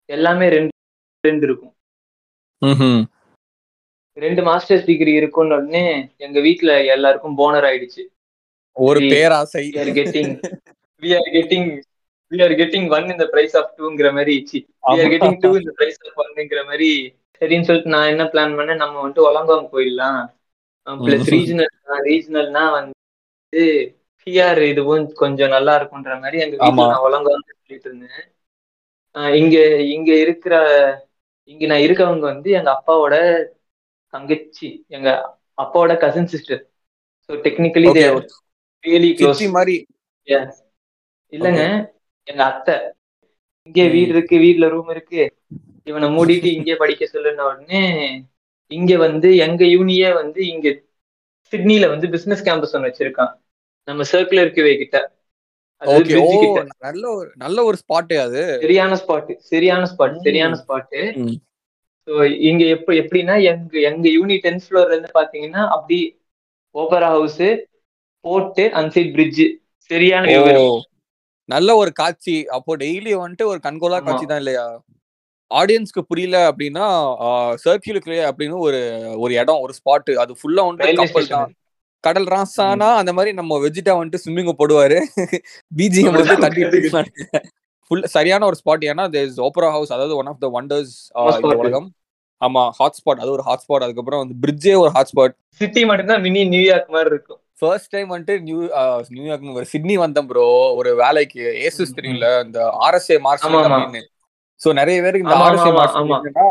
எல்லாமே 0.10 0.48
ரெண்டு 0.56 0.74
ரெண்டு 1.24 1.46
இருக்கும். 1.48 1.74
ரெண்டு 4.18 4.42
மாஸ்டர்ஸ் 4.50 4.86
டிகிரி 4.90 5.14
இருக்கும்னு 5.20 5.56
உடனே 5.58 5.86
எங்க 6.26 6.38
வீட்ல 6.46 6.72
எல்லாருக்கும் 6.96 7.38
போனர் 7.42 7.68
ஆயிடுச்சு. 7.70 8.04
ஒரு 8.76 9.00
பேராசை. 9.14 9.64
getting 10.00 10.30
we 11.04 11.10
are 11.18 11.28
getting 11.36 11.66
we 12.32 12.38
are 12.46 12.54
getting 12.62 12.86
one 12.96 13.08
in 13.14 13.18
the 13.22 13.28
price 13.34 13.54
of 13.60 13.66
twoங்கிற 13.78 14.08
மாதிரி 14.18 14.36
are 14.92 15.10
getting 15.14 15.36
two 15.44 15.54
in 15.60 15.64
the 15.70 15.76
price 15.80 16.00
of 16.06 16.12
oneங்கிற 16.24 16.62
மாதிரி 16.70 16.90
சரின்னு 17.36 17.68
சொல்லிட்டு 17.68 17.94
நான் 17.94 18.12
என்ன 18.12 18.24
பிளான் 18.32 18.58
பண்ணேன்? 18.58 18.82
நம்ம 18.84 19.02
வந்துட்டு 19.02 19.28
ஒலங்காங் 19.30 19.66
போயிடலாம் 19.74 20.20
பிளஸ். 20.88 21.28
ரீஜனல் 21.34 21.74
ரீஜனல்னா 22.08 22.64
வந்து 22.78 23.64
பிஆர் 24.28 24.62
இதுவும் 24.66 25.06
கொஞ்சம் 25.22 25.54
நல்லா 25.56 25.74
இருக்கும்ன்ற 25.80 26.14
மாதிரி 26.22 26.38
எங்க 26.44 26.56
வீட்டுல. 26.58 26.88
நான் 26.92 27.06
ஒலங்காங் 27.08 27.42
சொல்லிட்டு 27.60 27.90
இருந்தேன். 27.90 28.24
இங்க 29.38 29.56
இங்க 29.96 30.12
இருக்கிற 30.24 30.56
இங்க 31.52 31.64
நான் 31.66 31.86
இருக்கவங்க 31.86 32.26
வந்து 32.26 32.50
எங்க 32.60 32.70
அப்பாவோட 32.76 33.16
தங்கச்சி 34.14 34.68
எங்க 34.90 35.10
அப்பாவோட 35.58 35.94
cousin 36.04 36.32
sister 36.34 36.62
so 37.30 37.34
technically. 37.46 37.90
Really 38.84 39.10
close 39.20 39.44
மாதிரி. 39.56 39.76
இல்லங்க 41.34 41.62
எங்க 42.28 42.42
அத்தை. 42.52 42.76
இங்கே. 43.68 43.86
வீடு 43.94 44.12
இருக்கு 44.14 44.36
வீட்ல 44.44 44.66
ரூம் 44.74 44.92
இருக்கு. 44.96 45.24
இவனை 45.88 46.08
மூடிட்டு 46.16 46.50
இங்கே 46.58 46.76
படிக்க 46.76 47.04
சொல்லுன 47.14 47.46
உடனே 47.50 47.84
இங்க 48.72 48.94
வந்து 48.98 49.30
எங்க 49.46 49.64
யூனியே 49.76 50.10
வந்து 50.14 50.40
இங்க 50.54 50.68
சிட்னில 51.54 51.88
வந்து 51.90 52.08
பிசினஸ் 52.14 52.46
கேம்பஸ் 52.48 52.74
ஒன்று 52.76 52.90
வச்சிருக்கான். 52.90 53.34
நம்ம 53.88 54.04
சர்க்குலர் 54.12 54.56
கிவே 54.56 54.74
கிட்ட. 54.78 54.98
நல்ல 56.88 57.04
ஒரு 57.16 57.30
நல்ல 57.36 57.58
ஒரு 57.64 57.78
ஸ்பாட் 57.82 58.14
அது. 58.26 58.44
சரியான 58.64 58.96
ஸ்பாட் 59.02 59.30
சரியான 59.52 59.84
ஸ்பாட். 59.92 60.16
சரியான 60.28 60.58
ஸ்பாட். 60.62 60.96
ஸோ 62.08 62.14
இங்க 62.50 62.64
எப்ப 62.76 62.94
எப்படின்னா 62.94 63.36
எங்க 63.52 63.80
எங்க 63.90 64.06
யூனி 64.10 64.36
டென்த் 64.46 64.66
ஃப்ளோர்ல 64.66 64.94
இருந்து 64.94 65.12
பாத்தீங்கன்னா 65.20 65.64
அப்படி 65.76 66.00
ஓபரா 66.76 67.10
ஹவுஸ் 67.18 67.42
போர்ட் 68.26 68.62
அன்சைட் 68.82 69.14
பிரிட்ஜ் 69.16 69.44
சரியான. 69.90 70.26
நல்ல 71.50 71.70
ஒரு 71.76 71.92
காட்சி. 72.02 72.36
அப்போ 72.58 72.72
டெய்லி 72.84 73.12
வந்துட்டு 73.24 73.46
ஒரு 73.52 73.60
கண்கோலா. 73.60 73.98
காட்சி 74.06 74.26
தான் 74.26 74.42
இல்லையா? 74.44 74.66
ஆடியன்ஸ்க்கு 75.52 76.02
புரியல 76.02 76.38
அப்படின்னா 76.50 76.86
சர்க்கியூலுக்கு 77.66 78.16
அப்படின்னு 78.30 78.58
ஒரு 78.60 78.80
ஒரு 79.18 79.34
இடம் 79.34 79.60
ஒரு 79.60 79.74
ஸ்பாட் 79.80 80.12
அது 80.16 80.34
ஃபுல்லா 80.34 80.64
வந்துட்டு 80.68 81.00
கப்பல் 81.02 81.28
தான். 81.28 81.52
கடல் 82.04 82.28
ராசானா 82.28 82.90
அந்த 82.96 83.12
மாதிரி 83.14 83.32
நம்ம 83.34 83.60
வெஜிட்டா 83.60 83.94
வந்துட்டு 83.98 84.24
ஸ்விம்மிங் 84.24 84.60
போடுவாரு. 84.62 84.98
பிஜிஎம் 85.72 86.18
வந்து 86.18 86.36
தட்டி 86.38 86.64
ஃபுல் 87.92 88.06
சரியான 88.06 88.46
ஒரு 88.46 88.58
ஸ்பாட் 88.62 88.84
ஏன்னா 88.92 89.04
தேர் 89.10 89.46
ஓப்பரா 89.48 89.70
ஹவுஸ் 89.72 89.92
அதாவது 89.92 90.16
ஒன் 90.16 90.26
ஆஃப் 90.26 90.40
த 90.40 90.50
வண்டர்ஸ். 90.54 90.94
உலகம். 91.60 91.88
ஆமா 92.42 92.70
ஹாட் 92.70 92.98
ஸ்பாட் 93.00 93.20
அது 93.20 93.32
ஒரு 93.32 93.42
ஹாட் 93.42 93.64
ஸ்பாட் 93.66 93.84
அதுக்கப்புறம் 93.84 94.22
வந்து 94.24 94.36
பிரிட்ஜே 94.44 94.74
ஒரு 94.78 94.90
ஹாட் 94.90 95.12
ஸ்பாட் 95.14 95.36
சிட்டி 95.62 95.86
மட்டும்தான் 95.86 96.22
மினி 96.22 96.42
நியூயார்க் 96.46 96.90
மாதிரி 96.90 97.10
இருக்கும். 97.10 97.40
ஃபர்ஸ்ட் 97.60 97.90
டைம் 97.90 98.10
வந்துட்டு 98.12 98.36
நியூ 98.42 98.58
நியூயார்க் 99.10 99.60
ஒரு 99.60 99.68
சிட்னி 99.74 99.96
வந்தேன் 99.98 100.28
ப்ரோ 100.28 100.48
ஒரு 100.74 100.96
வேலைக்கு. 100.96 101.44
ஏசஸ் 101.68 101.92
ம், 101.92 101.98
தெரியல 102.00 102.30
இந்த 102.46 102.60
ஆர்எஸ்ஏ. 102.88 103.18
அப்படின்னு. 103.28 104.02
சோ 104.62 104.74
நிறைய 104.74 105.02
பேருக்கு 105.02 105.26
இந்த 105.26 105.38
ஆர்எஸ்ஏ. 105.42 105.72
என்னன்னா 106.22 106.48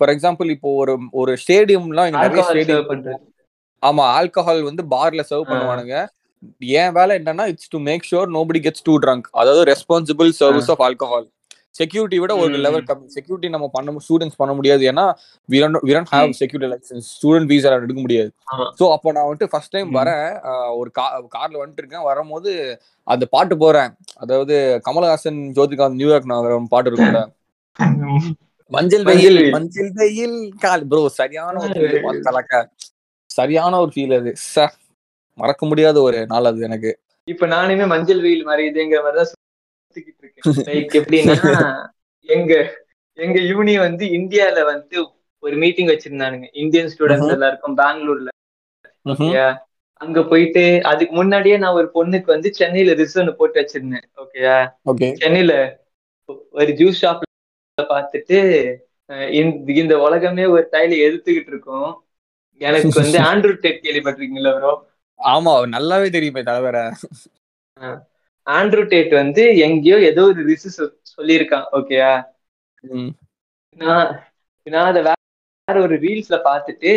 ஃபார் 0.00 0.12
எக்ஸாம்பிள் 0.14 0.50
இப்போ 0.50 0.70
ஒரு 0.82 0.92
ஒரு 1.12 1.32
ஸ்டேடியம்லாம் 1.42 2.08
இங்க 2.10 2.22
நிறைய 2.26 2.44
ஸ்டேடியம் 2.50 3.26
ஆமா 3.82 4.04
ஆல்கஹால் 4.16 4.62
வந்து 4.62 4.82
பார்ல 4.94 5.22
சர்வ். 5.28 5.50
பண்ணுவானுங்க. 5.50 5.96
என் 6.80 6.92
வேலை 6.92 7.12
என்னன்னா 7.18 7.44
it's 7.46 7.68
to 7.68 7.78
make 7.78 8.08
sure 8.10 8.30
nobody 8.36 8.60
gets 8.66 8.84
too 8.84 8.94
drunk 8.98 9.28
அதாவது 9.32 9.62
responsible 9.72 10.30
service 10.40 10.70
of 10.70 10.82
alcohol 10.86 11.26
security 11.78 12.18
விட 12.18 12.32
ஒரு. 12.34 12.54
லெவல் 12.64 12.84
கம்மி. 12.88 13.04
செக்யூரிட்டி 13.06 13.48
நம்ம 13.48 13.66
பண்ண 13.72 13.92
ஸ்டூடெண்ட்ஸ் 14.06 14.38
பண்ண 14.38 14.52
முடியாது. 14.54 14.82
ஏன்னா 14.92 15.04
have 16.12 16.28
ம். 16.28 16.32
செக்யூரிட்டி 16.32 16.70
லைசன்ஸ் 16.72 17.08
ஸ்டூடெண்ட் 17.14 17.50
வீசா 17.52 17.72
எடுக்க 17.76 18.00
முடியாது. 18.00 18.30
சோ 18.80 18.86
அப்போ 18.92 19.12
நான் 19.12 19.26
வந்துட்டு 19.28 19.50
ஃபர்ஸ்ட் 19.52 19.74
டைம். 19.76 19.90
வரேன். 19.98 20.26
ஒரு 20.78 20.90
கா 20.90 21.04
கார்ல 21.36 21.60
வந்துட்டு 21.62 21.82
இருக்கேன். 21.82 22.02
வரும்போது 22.02 22.52
அந்த 23.06 23.26
பாட்டு 23.26 23.56
போறேன். 23.56 23.92
அதாவது 24.16 24.56
கமலஹாசன் 24.88 25.40
ஜோதிகாந்த் 25.58 26.00
நியூயார்க் 26.00 26.32
நகரம் 26.34 26.68
பாட்டு 26.68 26.90
இருக்கும்ல. 26.90 27.22
மஞ்சள் 28.72 29.04
வெயில். 29.04 29.38
மஞ்சள் 29.54 29.90
வெயில். 29.94 30.36
கால் 30.62 30.84
ப்ரோ 30.86 31.00
சரியான 31.18 31.54
ஒரு 31.64 31.86
கலக்க 32.26 32.52
சரியான 33.30 33.72
ஒரு 33.82 33.90
ஃபீல் 33.94 34.14
அது. 34.16 34.30
ச 34.46 34.66
மறக்க 35.38 35.62
முடியாத 35.66 35.96
ஒரு 36.02 36.18
நாள் 36.26 36.48
அது 36.50 36.60
எனக்கு. 36.68 36.90
இப்ப 37.28 37.46
நானுமே 37.46 37.84
மஞ்சள் 37.86 38.22
வெயில் 38.22 38.44
மாதிரி 38.44 38.62
இதுங்கிற 38.70 39.00
மாதிரி 39.02 39.18
தான் 39.20 39.30
சுத்திக்கிட்டு 39.30 40.22
இருக்கேன். 40.22 40.44
லைக் 40.68 40.94
எப்படின்னா 41.00 41.36
எங்க 42.28 42.52
எங்க 43.18 43.38
யூனி 43.50 43.74
வந்து 43.78 44.04
இந்தியால 44.18 44.58
வந்து 44.64 44.96
ஒரு 45.42 45.56
மீட்டிங் 45.56 45.90
வச்சிருந்தானுங்க. 45.92 46.46
Indian 46.54 46.90
students. 46.92 47.34
எல்லாருக்கும் 47.36 47.78
பெங்களூர்ல. 47.80 48.28
அங்க 50.00 50.18
போயிட்டு 50.24 50.62
அதுக்கு 50.90 51.14
முன்னாடியே 51.14 51.56
நான் 51.58 51.78
ஒரு 51.78 51.88
பொண்ணுக்கு 51.94 52.28
வந்து 52.30 52.48
சென்னையில 52.54 52.92
ரிசர்வ் 53.00 53.38
போட்டு 53.40 53.58
வச்சிருந்தேன். 53.60 54.06
ஓகேயா 54.22 54.56
ஓகே 54.86 55.08
சென்னையில 55.20 55.54
ஒரு 56.58 56.72
ஜூஸ் 56.78 57.00
ஷாப்ல 57.02 57.26
பார்த்துட்டு 57.90 58.38
இந்த- 59.76 59.98
உலகமே 60.00 60.44
ஒரு 60.46 60.64
டைல 60.72 60.92
எதிர்த்துக்கிட்டு 61.04 61.52
இருக்கும். 61.52 61.90
எனக்கு 62.60 62.92
வந்து 62.94 63.18
ஆண்ட்ரூ 63.30 63.52
டெட் 63.58 63.84
கேள்விப்பட்டிருக்கீங்களா 63.84 64.52
ப்ரோ 64.56 64.72
ஆமா 65.18 65.52
நல்லாவே 65.72 66.08
தெரியுமே 66.10 66.42
தலைவர. 66.42 66.76
ஆண்ட்ரூ 68.46 68.82
டேட் 68.88 69.12
வந்து 69.14 69.42
எங்கேயோ 69.66 69.96
ஏதோ 70.10 70.22
ஒரு 70.24 70.40
ரிசு 70.48 70.70
சொல்லியிருக்கான் 71.12 71.66
ஓகேயா 71.78 72.12
நான் 73.80 74.08
நான் 74.66 74.88
அதை 74.90 75.00
வேற 75.04 75.76
ஒரு 75.80 75.96
ரீல்ஸ்ல 76.04 76.36
பார்த்துட்டு 76.46 76.92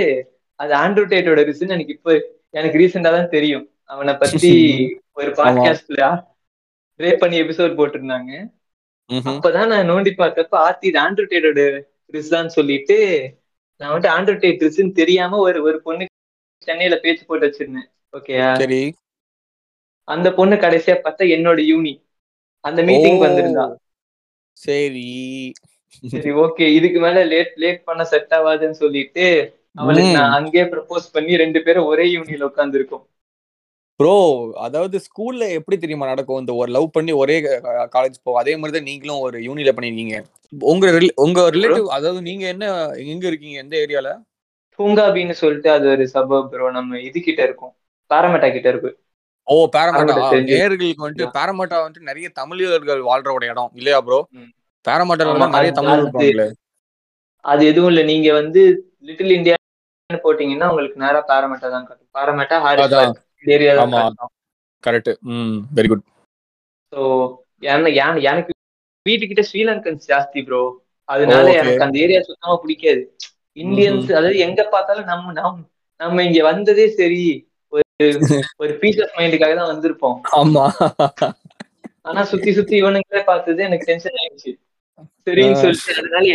அது 0.60 0.74
ஆண்ட்ரூ 0.76 1.06
டேட்டோட 1.12 1.42
ரிசன் 1.50 1.76
எனக்கு 1.76 1.96
இப்போ 1.98 2.12
எனக்கு 2.54 2.80
ரீசெண்டா 2.80 3.12
தான் 3.12 3.34
தெரியும். 3.34 3.66
அவனை 3.90 4.14
பத்தி 4.16 4.52
ஒரு 5.20 5.30
பாட்காஸ்ட்ல 5.38 6.04
ரேப் 7.00 7.22
பண்ணி 7.22 7.38
எபிசோட் 7.42 7.78
போட்டிருந்தாங்க. 7.78 8.32
அப்பதான் 9.32 9.68
நான் 9.68 9.90
நோண்டி 9.90 10.12
பார்த்தப்ப 10.18 10.54
ஆத்தி 10.68 10.86
இது 10.88 11.00
ஆண்ட்ரூ 11.00 11.26
டேட்டோட 11.26 11.62
ரிஸ்தான் 12.14 12.46
சொல்லிட்டு 12.48 12.98
நான் 13.82 13.92
வந்துட்டு 13.92 14.14
ஆண்ட்ரூ 14.16 14.36
டேட் 14.40 14.64
ரிஸ்ன்னு 14.64 14.92
தெரியாம 14.92 15.38
ஒரு 15.38 15.60
ஒரு 15.64 15.82
பொண்ணு 15.82 16.06
சென்னையில 16.68 16.96
பேச்சு 16.96 17.24
போட்டு 17.26 17.48
வச்சிருந்தேன். 17.48 17.88
ஓகேயா 18.14 18.50
சரி. 18.56 18.82
அந்த 20.08 20.28
பொண்ணு 20.34 20.56
கடைசியா 20.56 20.96
பார்த்தா 20.98 21.24
என்னோட 21.36 21.60
யூனி 21.72 21.94
அந்த 22.64 22.82
மீட்டிங். 22.84 23.20
வந்திருந்தா. 23.20 23.66
சரி. 24.58 25.08
சரி 26.04 26.32
ஓகே 26.44 26.66
இதுக்கு 26.74 27.00
மேல 27.00 27.24
லேட் 27.26 27.54
லேட் 27.56 27.84
பண்ண 27.84 28.04
செட் 28.04 28.34
ஆகாதுன்னு 28.34 28.82
சொல்லிட்டு 28.84 29.26
அவளுக்கு. 29.76 30.14
நான் 30.18 30.36
அங்கேயே 30.38 30.66
ப்ரப்போஸ் 30.66 31.14
பண்ணி 31.14 31.38
ரெண்டு 31.38 31.60
பேரும் 31.64 31.86
ஒரே 31.86 32.06
யூனியன்ல 32.16 32.50
உட்கார்ந்து 32.52 32.78
இருக்கோம் 32.78 33.06
ப்ரோ 33.96 34.14
அதாவது 34.58 34.98
ஸ்கூல்ல 34.98 35.50
எப்படி 35.52 35.78
தெரியுமா 35.78 36.06
நடக்கும்? 36.06 36.40
இந்த 36.40 36.54
ஒரு 36.54 36.72
லவ் 36.72 36.92
பண்ணி 36.92 37.12
ஒரே 37.12 37.36
காலேஜ் 37.96 38.20
போ 38.24 38.38
அதே 38.38 38.54
மாதிரி 38.58 38.78
தான் 38.78 38.88
நீங்களும் 38.90 39.20
ஒரு 39.20 39.40
யூனில 39.40 39.72
பண்ணிருக்கீங்க. 39.78 40.16
உங்க 40.60 40.86
உங்க 41.16 41.42
ரிலேட்டிவ் 41.52 41.86
அதாவது 41.98 42.22
நீங்க 42.22 42.48
என்ன 42.48 42.66
எங்க 43.12 43.28
இருக்கீங்க? 43.28 43.58
எந்த 43.58 43.78
ஏரியால 43.78 44.10
பூங்காபின்னு 44.80 45.32
சொல்லிட்டு 45.32 45.70
அது 45.72 45.90
ஒரு 45.90 46.10
சபப் 46.14 46.48
ப்ரோ 46.48 46.72
நம்ம 46.72 47.00
இது 47.00 47.20
கிட்ட 47.22 47.44
இருக்கும். 47.44 47.74
பாரமெட்டா 48.10 48.52
கிட்ட 48.52 48.70
இருக்கு. 48.70 48.92
ஓ 49.48 49.70
பேரமாட்டா. 49.76 50.16
நேர்களுக்கு 50.50 51.06
வந்துட்டு 51.06 51.26
பேரமாட்டா 51.38 51.78
வந்துட்டு 51.86 52.00
நிறைய 52.00 52.30
தமிழர்கள் 52.30 53.02
வாழ்ற 53.02 53.34
ஒரு 53.34 53.48
இடம். 53.48 53.72
இல்லையா 53.74 54.02
ப்ரோ. 54.02 54.20
பேரமாட்டால 54.86 55.34
நிறைய 55.48 55.72
அது- 55.72 55.76
தமிழ் 55.76 55.92
அது- 55.92 56.04
இருப்பாங்களே. 56.04 56.48
அது 57.44 57.66
எதுவும் 57.66 57.90
இல்ல. 57.90 58.04
நீங்க 58.04 58.34
வந்து 58.34 58.62
லிட்டில் 59.00 59.32
இந்தியா 59.32 59.56
போட்டீங்கன்னா 60.14 60.70
உங்களுக்கு 60.70 61.00
நேரா 61.00 61.20
பாரமெட்டா 61.28 61.70
தான் 61.76 61.86
காட்டும். 61.86 62.10
பாரமெட்டா 62.14 62.58
ஹாரிஸ் 62.60 63.22
ஆமா. 63.84 64.02
கரெக்ட் 64.84 65.12
ம் 65.34 65.56
வெரி 65.78 65.90
குட் 65.90 66.06
ஸோ 66.94 67.02
எனக்கு 68.28 68.52
வீட்டுக்கிட்ட 69.06 69.44
ஸ்ரீலங்கன்ஸ் 69.48 70.04
ஜாஸ்தி 70.10 70.42
ப்ரோ 70.46 70.64
அதனால. 71.10 71.46
எனக்கு 71.62 71.86
அந்த 71.86 71.98
ஏரியா 72.00 72.20
சுத்தமா 72.28 72.56
பிடிக்காது. 72.62 73.02
இந்தியன்ஸ் 73.58 74.08
அதாவது 74.12 74.38
எங்க 74.46 74.62
பார்த்தாலும் 74.74 75.10
நம்ம 75.12 75.34
நம்ம 75.40 75.58
நம்ம 76.00 76.24
இங்க 76.24 76.40
வந்ததே 76.44 76.86
சரி. 76.94 77.24
ஒரு 77.74 77.84
ஒரு 78.60 78.72
பீஸ் 78.82 79.00
ஆஃப் 79.04 79.16
மைண்டுக்காக 79.18 79.54
தான் 79.56 79.72
வந்திருப்போம். 79.72 80.18
ஆமா. 80.40 80.64
ஆனா 82.06 82.22
சுத்தி 82.32 82.52
சுத்தி 82.52 82.76
இவனுங்களே 82.82 83.24
பார்த்தது 83.26 83.62
எனக்கு 83.64 83.90
டென்ஷன் 83.90 84.18
ஆயிடுச்சு. 84.20 84.52
சரின்னு. 85.28 85.60
சொல்லிட்டு 85.62 86.00
அதனால 86.00 86.26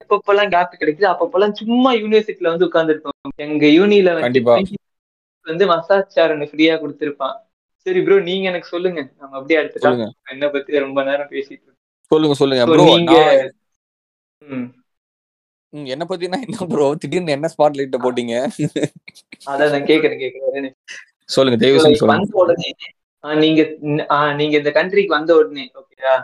எப்பப்பெல்லாம் 0.00 0.50
கேப் 0.50 0.80
கிடைக்குது 0.80 1.08
அப்பப்பெல்லாம் 1.10 1.54
சும்மா 1.60 1.92
யூனிவர்சிட்டில 2.00 2.52
வந்து 2.52 2.68
உட்கார்ந்துருப்போம். 2.68 3.16
எங்க 3.46 3.64
யூனில 3.76 4.12
வந்து 4.12 4.26
கண்டிப்பா. 4.26 4.56
வந்து 5.48 5.66
மசாஜ் 5.72 6.14
சேர் 6.16 6.34
எனக்கு 6.34 6.54
ஃப்ரீயா 6.54 6.74
கொடுத்திருப்பான். 6.82 7.36
சரி 7.86 8.00
ப்ரோ 8.06 8.16
நீங்க 8.28 8.46
எனக்கு 8.52 8.68
சொல்லுங்க. 8.74 9.00
நம்ம 9.20 9.36
அப்படியே 9.38 9.58
அடுத்த 9.60 9.92
என்ன 10.34 10.48
பத்தி 10.56 10.84
ரொம்ப 10.86 11.02
நேரம் 11.10 11.32
பேசிட்டு 11.34 11.68
சொல்லுங்க 12.10 12.36
சொல்லுங்க. 12.40 12.64
ப்ரோ 12.70 12.86
என்ன 15.94 16.04
பத்தினா 16.10 16.38
என்ன 16.46 16.66
ப்ரோ 16.70 16.84
திடீர்னு 17.00 17.34
என்ன 17.36 17.48
ஸ்பாட் 17.54 17.78
லைட்ட 17.78 17.98
போட்டீங்க? 18.04 18.34
அதான் 19.50 19.72
நான் 19.74 19.88
கேக்குறேன் 19.90 20.20
கேக்குறேன். 20.22 20.70
சொல்லுங்க 21.34 21.58
தயவு 21.62 21.82
செஞ்சு 21.84 22.10
வந்த 22.12 22.38
உடனே 22.42 22.70
நீங்க 23.24 23.60
நீங்க 24.40 24.54
இந்த 24.60 24.70
கண்ட்ரிக்கு 24.78 25.16
வந்த 25.16 25.30
உடனே 25.40 25.64
ஓகேயா 25.80 26.14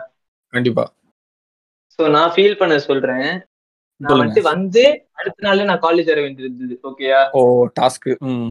கண்டிப்பா. 0.53 0.85
சோ 1.99 2.03
நான் 2.15 2.33
ஃபீல் 2.35 2.59
பண்ண 2.61 2.75
சொல்றேன். 2.87 3.29
நான் 4.01 4.31
வந்து 4.51 4.83
அடுத்த 5.19 5.45
நாள் 5.47 5.69
நான் 5.69 5.83
காலேஜ் 5.85 6.11
வர 6.11 6.21
வேண்டியிருந்தது 6.25 6.75
ஓகேயா 6.89 7.19
ஓ 7.37 7.41
டாஸ்க் 7.79 8.07
ம். 8.29 8.47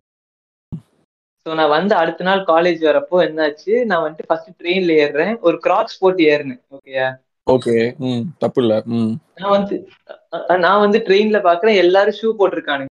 சோ 1.47 1.55
நான் 1.55 1.73
வந்து 1.73 1.95
அடுத்த 1.97 2.25
நாள் 2.25 2.41
காலேஜ் 2.47 2.81
வரப்போ 2.87 3.17
என்னாச்சு? 3.25 3.73
நான் 3.91 4.05
வந்துட்டு 4.05 4.29
ஃபர்ஸ்ட் 4.29 4.51
ட்ரெயின்ல 4.61 4.93
ஏறுறேன். 5.03 5.35
ஒரு 5.43 5.57
கிராக்ஸ் 5.65 6.01
போட்டு 6.01 6.23
ஏறினேன் 6.31 6.63
ஓகேயா 6.77 7.09
ஓகே 7.47 7.75
ம் 8.05 8.25
தப்பு 8.39 8.61
இல்ல 8.63 8.75
ம். 8.97 9.13
நான் 9.37 9.55
வந்து 9.57 9.77
நான் 10.65 10.83
வந்து 10.85 10.99
ட்ரெயின்ல 11.07 11.39
பாக்குறேன். 11.47 11.81
எல்லாரும் 11.85 12.19
ஷூ 12.19 12.29
போட்டிருக்கானுங்க. 12.39 12.91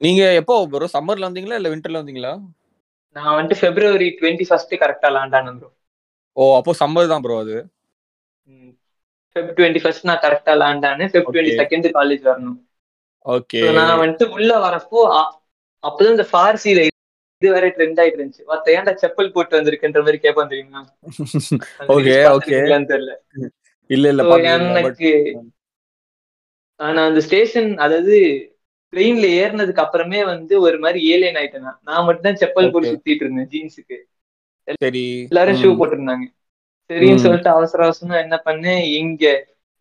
நீங்க 0.00 0.22
எப்போ 0.40 0.54
ப்ரோ 0.72 0.88
சம்மர்ல 0.94 1.28
வந்தீங்களா? 1.28 1.58
இல்ல 1.60 1.72
விண்டர்ல 1.72 2.02
வந்தீங்களா? 2.02 2.32
நான் 3.16 3.36
வந்துட்டு 3.36 3.60
பிப்ரவரி 3.62 4.08
டுவெண்ட்டி 4.18 4.46
ஃபர்ஸ்ட் 4.48 4.74
கரெக்டா 4.82 5.10
லாண்டான 5.14 5.54
ப்ரோ 5.56 5.70
ஓ 6.36 6.46
அப்போ 6.56 6.72
சம்மர் 6.80 7.10
தான் 7.10 7.24
ப்ரோ 7.24 7.36
அது. 7.42 7.56
ஃபெப் 9.36 9.50
டுவெண்ட்டி 9.56 9.80
ஃபர்ஸ்ட் 9.82 10.06
நான் 10.08 10.22
கரெக்டா 10.22 10.52
லாண்டானு 10.60 11.04
ஃபெப். 11.10 11.28
டுவெண்ட்டி 11.28 11.54
செகண்ட் 11.60 11.88
காலேஜ் 11.96 12.24
வரணும். 12.28 12.58
ஓகே 13.26 13.60
நான் 13.78 14.00
வந்துட்டு 14.00 14.26
உள்ள 14.36 14.50
வரப்போ 14.64 15.00
அப்பதான் 15.84 16.14
இந்த 16.14 16.26
ஃபார்சில 16.30 16.82
இது 17.42 17.52
வேற 17.54 17.66
ட்ரெண்ட் 17.74 18.00
ஆயிட்டு 18.00 18.18
இருந்துச்சு 18.18 18.44
மத்த 18.50 18.74
ஏன்டா 18.74 18.92
செப்பல் 19.00 19.34
போட்டு 19.34 19.56
வந்திருக்குன்ற 19.56 20.00
மாதிரி 20.04 20.20
கேட்பான் 20.24 20.52
தெரியுமா 20.52 20.80
okay. 21.94 22.18
பார்த்திருக்கீங்களான்னு 22.24 22.90
தெரியல 22.92 23.14
இல்ல 23.90 24.06
இல்ல 24.12 24.22
எனக்கு 24.80 25.10
ஆனா 26.80 27.00
அந்த 27.08 27.20
ஸ்டேஷன் 27.26 27.70
அதாவது 27.84 28.14
ட்ரெயின்ல 28.92 29.26
ஏறினதுக்கு 29.38 29.82
அப்புறமே 29.84 30.20
வந்து 30.30 30.54
ஒரு 30.64 30.76
மாதிரி 30.82 31.00
ஏலியன் 31.12 31.38
ஆயிட்டேன் 31.40 31.66
நான். 31.66 31.78
மட்டும் 32.06 32.26
தான் 32.26 32.40
செப்பல் 32.42 32.70
போட்டு. 32.72 32.90
சுத்திட்டு 32.92 33.24
இருந்தேன் 33.24 33.48
ஜீன்ஸுக்கு 33.52 33.96
சரி 34.82 35.02
எல்லாரும். 35.24 35.58
ஷூ 35.60 35.70
போட்டிருந்தாங்க 35.80 36.26
சரின்னு. 36.90 37.22
சொல்லிட்டு 37.24 37.50
அவசர 37.54 37.80
அவசரமா 37.86 38.16
என்ன 38.24 38.36
பண்ணேன் 38.46 38.82
இங்க 38.98 39.24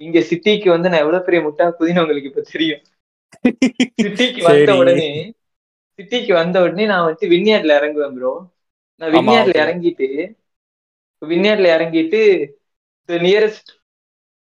இங்க 0.01 0.19
சிட்டிக்கு 0.29 0.69
வந்து 0.71 0.91
நான் 0.91 1.03
எவ்வளவு 1.03 1.25
பெரிய 1.25 1.41
முட்டா 1.45 1.65
குதின்னு 1.73 2.03
உங்களுக்கு 2.03 2.31
இப்ப 2.31 2.43
தெரியும் 2.51 2.83
சிட்டிக்கு 4.03 4.41
வந்த. 4.47 4.73
உடனே 4.81 5.07
சிட்டிக்கு 5.99 6.33
வந்த 6.33 6.65
உடனே 6.65 6.85
நான் 6.85 7.07
வந்து 7.07 7.25
வின்யார்ட்ல 7.33 7.79
இறங்குவேன் 7.79 8.17
ப்ரோ 8.17 8.49
நான் 9.01 9.13
வின்யார்ட்ல. 9.15 9.63
இறங்கிட்டு 9.63 10.07
வின்யார்ட்ல 11.21 11.75
இறங்கிட்டு 11.75 12.19
நியரஸ்ட் 13.09 13.71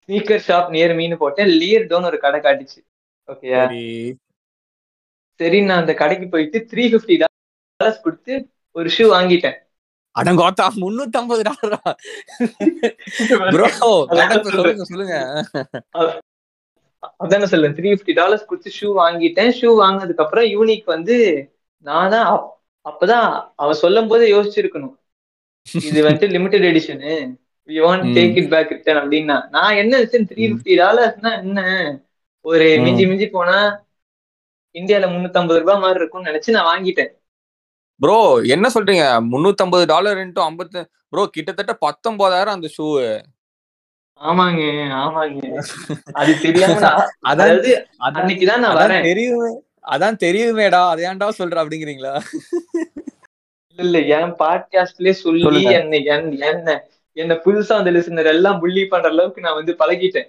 ஸ்னீக்கர் 0.03 0.45
ஷாப் 0.45 0.69
நியர் 0.69 0.95
மீன் 0.95 1.17
போட்டேன். 1.17 1.59
லியர்டோன்னு 1.59 2.11
ஒரு 2.11 2.19
கடை 2.19 2.39
காட்டுச்சு. 2.39 2.81
ஓகேயா 3.27 3.63
சரி. 5.39 5.61
நான் 5.67 5.81
அந்த 5.81 5.93
கடைக்கு 6.01 6.29
போயிட்டு 6.29 6.57
த்ரீ 6.71 6.83
ஃபிஃப்டி 6.91 7.15
டாலர்ஸ் 7.21 8.03
கொடுத்து 8.05 8.33
ஒரு 8.75 8.89
ஷூ 8.95 9.03
வாங்கிட்டேன். 9.11 9.57
அடங்கோத்தா 10.15 10.65
முன்னூத்தி 10.81 11.17
ஐம்பது 11.19 11.43
டாலரா 11.47 11.79
சொல்லுங்க 14.91 15.15
அதான 17.23 17.43
சொல்றேன் 17.43 17.73
த்ரீ 17.73 17.97
ஃபிஃப்டி 17.97 18.13
டாலர்ஸ் 18.13 18.45
கொடுத்து 18.45 18.71
ஷூ 18.81 18.83
வாங்கிட்டேன். 18.83 19.53
ஷூ 19.61 19.81
வாங்கினதுக்கு 19.81 20.15
அப்புறம் 20.15 20.45
யூனிக் 20.45 20.85
வந்து 20.85 21.49
நான் 21.77 22.09
தான் 22.09 22.39
அப்- 22.39 22.57
அப்பதான் 22.89 23.51
அவன் 23.55 23.73
சொல்லும் 23.73 24.07
போதே 24.07 24.31
யோசிச்சிருக்கணும். 24.33 24.95
இது 25.71 26.09
வந்துட்டு 26.09 26.29
limited 26.29 26.63
edition 26.63 27.35
want 27.67 28.03
hmm. 28.03 28.15
Take 28.15 28.35
it 28.35 28.49
back 28.49 28.69
return 28.69 29.09
அப்படின்னா. 29.09 29.49
நான் 29.49 29.75
என்ன 29.75 29.97
நினைச்சேன் 29.97 30.25
த்ரீ 30.25 30.51
ஃபிஃப்டி 30.51 30.77
டாலர்ஸ்னா 30.77 31.37
என்ன? 31.37 31.61
ஒரு. 32.41 32.77
மிஞ்சி 32.79 33.07
மிஞ்சி 33.07 33.27
போனா 33.29 33.85
இந்தியால 34.73 35.07
முன்னூத்தி 35.07 35.57
ரூபாய் 35.59 35.79
மாதிரி 35.79 35.99
இருக்கும்னு 35.99 36.31
நினைச்சு 36.31 36.49
நான் 36.49 36.67
வாங்கிட்டேன். 36.69 37.09
ப்ரோ 37.95 38.41
என்ன 38.43 38.69
சொல்றீங்க? 38.73 39.03
முன்னூத்தி 39.31 39.55
ஐம்பது 39.55 39.85
டாலர் 39.85 40.17
ஐம்பத்து 40.33 40.89
ப்ரோ 41.09 41.25
கிட்டத்தட்ட 41.25 41.77
பத்தொன்பதாயிரம் 41.79 42.53
அந்த 42.53 42.69
ஷூ 42.77 42.85
ஆமாங்க 44.21 44.61
ஆமாங்க. 44.99 45.41
அது 46.11 46.39
தெரியாம 46.41 46.79
அதாவது 47.21 47.69
அன்னைக்குதான் 47.99 48.57
நான் 48.57 48.77
வரேன். 48.77 49.03
தெரியுமே 49.03 49.49
அதான் 49.87 50.17
தெரியுமேடா 50.19 50.89
அதை 50.89 51.05
ஏன்டா 51.05 51.27
சொல்ற 51.37 51.57
அப்படிங்கிறீங்களா? 51.59 52.13
இல்ல 53.79 53.97
இல்ல 53.97 54.17
என் 54.17 54.33
பாட்காஸ்ட்லயே 54.39 55.11
சொல்லி. 55.19 55.43
என்ன 55.73 55.95
என்- 56.07 56.41
என்ன 56.41 56.85
என்ன 57.17 57.33
புதுசா 57.45 57.73
அந்த 57.73 57.91
லிசனர் 57.91 58.25
எல்லாம் 58.25 58.59
புள்ளி 58.59 58.85
பண்ற 58.85 59.09
அளவுக்கு 59.09 59.41
நான் 59.41 59.53
வந்து 59.53 59.75
பழகிட்டேன். 59.79 60.27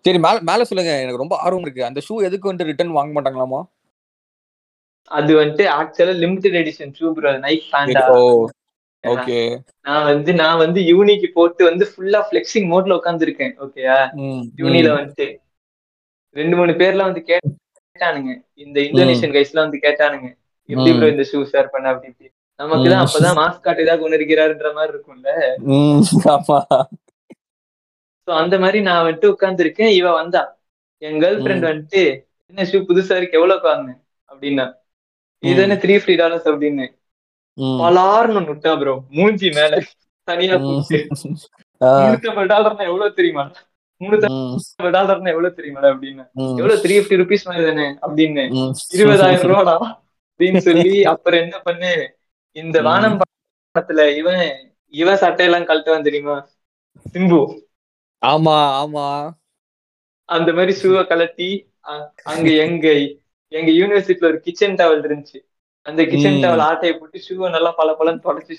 சரி 0.00 0.18
மேல 0.18 0.40
மேல 0.40 0.64
சொல்லுங்க. 0.64 1.00
எனக்கு 1.00 1.16
ரொம்ப 1.16 1.36
ஆர்வம் 1.36 1.62
இருக்கு. 1.62 1.84
அந்த 1.84 2.00
ஷூ 2.08 2.24
எதுக்கு 2.24 2.48
வந்து 2.48 2.64
ரிட்டர்ன் 2.64 2.90
வாங்க 2.90 3.12
மாட்டாங்களாமா? 3.14 3.60
அது 5.10 5.36
வந்துட்டு 5.36 5.64
ஆக்சுவலா 5.78 6.14
limited 6.14 6.58
edition 6.60 6.94
shoe 6.98 7.12
bro 7.12 7.38
Nike 7.38 7.64
panda 7.72 8.04
okay. 9.12 9.38
நான் 9.86 10.04
வந்து 10.04 10.30
நான் 10.34 10.58
வந்து 10.58 10.80
யூனிக்கு 10.90 11.28
போட்டு 11.32 11.62
வந்து 11.64 11.84
ஃபுல்லா 11.90 12.20
ஃபிளெக்சிங் 12.28 12.68
மோட்ல 12.72 12.96
உட்காந்துருக்கேன் 13.00 13.52
ஓகேயா 13.64 13.96
யூனில 14.60 14.88
வந்துட்டு. 14.98 15.26
ரெண்டு 16.36 16.56
மூணு 16.56 16.72
பேர்லாம் 16.72 17.10
வந்து 17.10 17.24
கேட்டானுங்க. 17.30 18.32
இந்த 18.54 18.80
இந்தோனேஷியன் 18.80 19.34
கைஸ்லாம் 19.36 19.66
வந்து 19.66 19.84
கேட்டானுங்க. 19.86 20.28
எப்படி. 20.68 20.90
ப்ரோ 20.98 21.08
இந்த 21.08 21.24
ஷூ 21.30 21.40
ஷேர் 21.52 21.72
பண்ண? 21.74 21.88
அப்படி 21.88 22.10
இப்படி. 22.12 22.28
நமக்கு 22.60 22.88
தான். 22.90 23.04
அப்பதான் 23.04 23.38
மாஸ்காட் 23.40 23.82
ஏதாவது 23.84 24.06
உணர்கிறாருன்ற 24.08 24.68
மாதிரி 24.74 24.92
இருக்கும்ல? 24.94 25.30
சோ 28.28 28.32
அந்த 28.42 28.58
மாதிரி 28.58 28.78
நான் 28.80 29.04
வந்துட்டு 29.06 29.32
உட்கார்ந்துருக்கேன் 29.34 29.92
இவ 30.00 30.12
வந்தா. 30.12 30.42
என் 31.02 31.20
கேர்ள் 31.22 31.40
ஃப்ரெண்ட் 31.42 31.66
வந்துட்டு 31.70 32.02
என்ன 32.52 32.64
ஷூ 32.70 32.78
புதுசா 32.90 33.16
இருக்கு? 33.16 33.38
எவ்வளவு 33.38 33.68
வாங்கினேன்? 33.68 34.00
அப்படின்னா. 34.30 34.66
இது 35.42 35.60
என்ன 35.62 35.76
த்ரீ 35.82 35.94
ஃப்ரீ 36.02 36.14
டாலர்ஸ் 36.16 36.48
அப்படின்னு. 36.48 36.84
பலார்னு 37.80 38.40
விட்டா 38.50 38.72
ப்ரோ 38.80 38.94
மூஞ்சி 39.16 39.48
மேல. 39.58 39.74
தனியா 40.28 40.54
ஐம்பது 42.24 42.50
டாலர்னா 42.52 42.84
எவ்வளவு 42.90 43.16
தெரியுமா? 43.18 43.44
ஐம்பது 44.00 44.26
டாலர்னா 44.96 45.30
எவ்வளவு 45.34 45.56
தெரியுமா 45.58 45.80
அப்படின்னு. 45.92 46.24
எவ்வளவு 46.60 46.82
த்ரீ 46.84 46.94
ஃபிஃப்டி 46.96 47.18
ருபீஸ் 47.22 47.46
மாதிரி 47.48 47.64
தானே 47.68 47.86
அப்படின்னு. 48.06 48.44
இருபதாயிரம் 48.96 49.50
ரூபாடா 49.52 49.76
அப்படின்னு 50.30 50.62
சொல்லி 50.68 50.94
அப்புறம் 51.12 51.42
என்ன 51.44 51.56
பண்ணு? 51.58 51.92
இந்த. 52.56 52.76
வானம் 52.88 53.18
படத்துல 53.20 54.02
இவன் 54.16 54.42
இவன் 54.94 55.20
சட்டையெல்லாம் 55.22 55.68
கழட்டுவான் 55.68 56.06
தெரியுமா? 56.08 56.36
சிம்பு. 57.14 57.40
ஆமா 58.22 58.56
ஆமா. 58.82 59.06
அந்த 60.28 60.50
மாதிரி 60.52 60.72
ஷூவை 60.80 61.02
கலட்டி 61.08 61.48
அங்க 62.32 62.48
எங்க 62.66 62.86
எங்க 63.52 63.70
யூனிவர்சிட்டில 63.80 64.30
ஒரு 64.32 64.38
கிச்சன் 64.40 64.78
டவல் 64.80 65.04
இருந்துச்சு. 65.06 65.38
அந்த 65.84 66.04
கிச்சன். 66.04 66.32
டவல் 66.32 66.62
ஆட்டையை 66.62 66.98
போட்டு 66.98 67.20
ஷூவை 67.28 67.50
நல்லா 67.50 67.70
பல 67.70 67.96
பலன்னு 67.98 68.20
தொடச்சு 68.24 68.54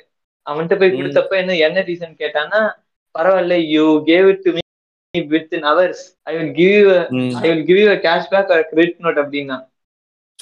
அவன்கிட்ட 0.49 0.79
போய். 0.79 0.93
கொடுத்தப்ப 0.93 1.29
என்ன 1.29 1.55
என்ன 1.55 1.81
ரீசன் 1.81 2.15
கேட்டான்னா 2.17 2.73
பரவாயில்ல 3.19 3.53
you 3.53 4.03
gave 4.05 4.27
it 4.27 4.41
to 4.41 4.51
me 4.51 5.23
with 5.23 5.53
in 5.53 5.63
hours 5.63 6.17
I 6.21 6.37
will 6.37 6.51
give. 6.51 6.89
I 7.35 7.53
will 7.53 7.65
give 7.65 7.77
you 7.77 7.89
cash 7.89 8.25
back 8.29 8.51
or 8.51 8.67
credit 8.69 8.99
note 8.99 9.19
அப்படின்னா. 9.19 9.67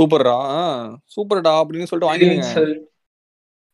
சூப்பர்டா 0.01 0.38
சூப்பர்டா 1.15 1.63
அப்படின்னு 1.63 1.83
சொல்லிட்டு 1.83 2.25
சொல்லி- 2.55 2.95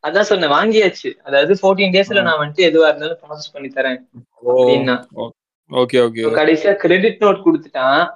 அதான் 0.07 0.21
சொன்னேன் 0.21 0.49
வாங்கியாச்சு. 0.49 1.13
அதாவது 1.23 1.53
ஃபோர்டீன் 1.61 1.91
டேஸ்ல. 1.91 2.21
நான் 2.21 2.37
வந்துட்டு 2.39 2.57
எதுவா 2.57 2.87
இருந்தாலும் 2.87 3.17
ப்ராசஸ் 3.17 3.53
பண்ணி 3.53 3.67
தரேன். 3.67 4.01
அப்படின்னா. 4.47 5.05
ஓகே 5.69 5.97
ஓகே 5.97 6.23
கடைசியா 6.33 6.73
கிரெடிட் 6.73 7.21
நோட் 7.21 7.41
கொடுத்துட்டான். 7.45 8.13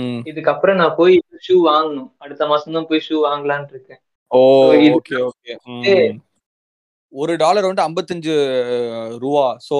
இதுக்கப்புறம் 0.00 0.74
நான் 0.74 0.94
போய் 0.96 1.22
ஷூ 1.48 1.52
வாங்கணும். 1.52 2.12
அடுத்த 2.18 2.46
மாசம் 2.46 2.72
தான் 2.72 2.86
போய் 2.86 3.02
ஷூ 3.08 3.12
வாங்கலாம்னு 3.12 3.68
இருக்கேன். 3.68 3.98
Oh 4.28 4.72
okay 4.72 5.28
okay. 5.66 6.18
ஒரு 7.08 7.36
டாலர் 7.36 7.74
வந்து 7.74 7.82
ஐம்பத்தஞ்சு 7.82 9.18
ரூபா. 9.18 9.58
சோ 9.70 9.78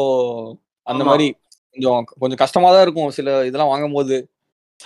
அந்த. 0.83 1.05
மாதிரி 1.05 1.37
கொஞ்சம் 1.71 2.05
கொஞ்சம் 2.19 2.39
கஷ்டமா 2.39 2.71
தான் 2.71 2.83
இருக்கும். 2.83 3.11
சில 3.11 3.47
இதெல்லாம் 3.47 3.69
வாங்கும் 3.69 3.93
போது. 3.93 4.31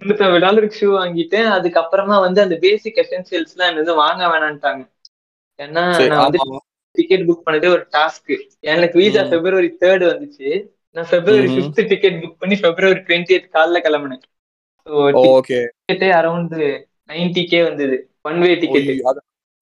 முன்னூத்தி 0.00 0.40
டாலருக்கு 0.40 0.76
ஷூ 0.80 0.88
வாங்கிட்டேன். 0.94 1.48
அதுக்கப்புறமா 1.56 2.20
வந்து 2.20 2.40
அந்த 2.40 2.56
பேசிக் 2.56 2.96
எசென்சியல்ஸ் 2.96 3.52
எல்லாம் 3.56 3.68
என்ன 3.68 3.74
வந்து 3.74 3.94
வாங்க 3.94 4.26
வேணான்ட்டாங்க 4.26 4.82
ஏன்னா 5.62 6.06
நான் 6.08 6.22
வந்து. 6.22 6.38
டிக்கெட் 6.90 7.28
புக் 7.28 7.42
பண்ணதே 7.46 7.68
ஒரு 7.68 7.86
டாஸ்க் 7.92 8.36
எனக்கு 8.60 8.98
வீசா. 8.98 9.22
பிப்ரவரி 9.30 9.76
தேர்ட் 9.80 10.06
வந்துச்சு. 10.10 10.66
நான் 10.90 11.06
பிப்ரவரி. 11.10 11.56
ஃபிஃப்த் 11.56 11.88
டிக்கெட் 11.88 12.22
புக் 12.22 12.36
பண்ணி 12.38 12.56
பிப்ரவரி 12.56 13.00
டுவெண்ட்டி 13.00 13.34
எய்த் 13.36 13.50
காலைல 13.52 13.78
கிளம்புனேன். 13.86 14.24
அரௌண்ட் 16.18 16.84
நைன்டி 17.08 17.48
கே 17.48 17.62
வந்தது. 17.62 18.10
ஒன் 18.22 18.40
வே 18.40 18.54
டிக்கெட் 18.54 19.18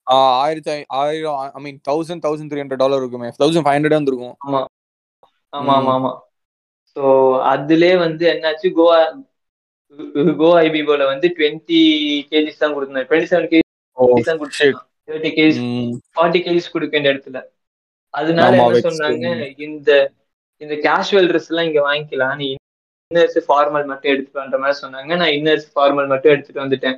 ஆயிரத்தி 0.07 0.71
ஆயிரம் 1.01 1.38
I 1.59 1.61
mean 1.66 1.79
thousand 1.88 2.25
thousand 2.27 2.51
three 2.51 2.61
hundred 2.62 2.83
dollar 2.85 3.03
இருக்குமே. 3.03 3.29
தௌசண்ட் 3.42 3.66
ஃபைவ் 3.66 3.77
ஹண்ட்ரட் 3.79 3.99
வந்துருக்கும் 3.99 4.35
ஆமா. 4.47 4.61
ஆமா. 5.53 5.75
ஆமா 5.79 5.92
ஆமா. 5.99 6.12
ஸோ 6.97 7.03
அதுலயே 7.53 7.95
வந்து 8.07 8.25
என்னாச்சு? 8.35 8.69
கோவா 8.79 8.99
கோவா 10.40 10.57
ஐபிபோல 10.66 11.05
வந்து 11.12 11.27
டுவெண்ட்டி 11.37 11.81
கேஜிஸ் 12.31 12.62
தான் 12.62 12.75
கொடுத்தேன் 12.77 13.07
டுவெண்ட்டி 13.09 13.31
செவன் 13.33 13.49
கேஜிஸ் 13.53 14.31
தான் 14.31 14.40
கொடுத்தேன் 14.42 14.77
தேர்ட்டி 15.09 15.31
கேஜிஸ். 15.38 15.61
ஃபார்ட்டி 16.16 16.40
கேஜிஸ் 16.47 16.73
கொடுக்க 16.75 16.92
வேண்டிய 16.97 17.14
இடத்துல. 17.14 17.40
அதனால 18.14 18.57
என்ன 18.59 18.81
சொன்னாங்க. 18.88 19.27
இந்த 19.66 19.90
இந்த 20.61 20.75
கேஷுவல் 20.87 21.29
ட்ரெஸ் 21.31 21.51
எல்லாம் 21.51 21.69
இங்க 21.69 21.81
வாங்கிக்கலாம். 21.88 22.37
நீ 22.40 22.47
இன்னர்ஸ் 23.11 23.38
ஃபார்மல் 23.49 23.88
மட்டும் 23.90 24.12
எடுத்துட்டு 24.12 24.42
வந்த 24.42 24.59
மாதிரி 24.62 24.79
சொன்னாங்க. 24.85 25.11
நான் 25.21 25.35
இன்னர்ஸ் 25.38 25.69
ஃபார்மல் 25.75 26.11
மட்டும் 26.12 26.33
எடுத்துட்டு 26.35 26.62
வந்துட்டேன். 26.64 26.97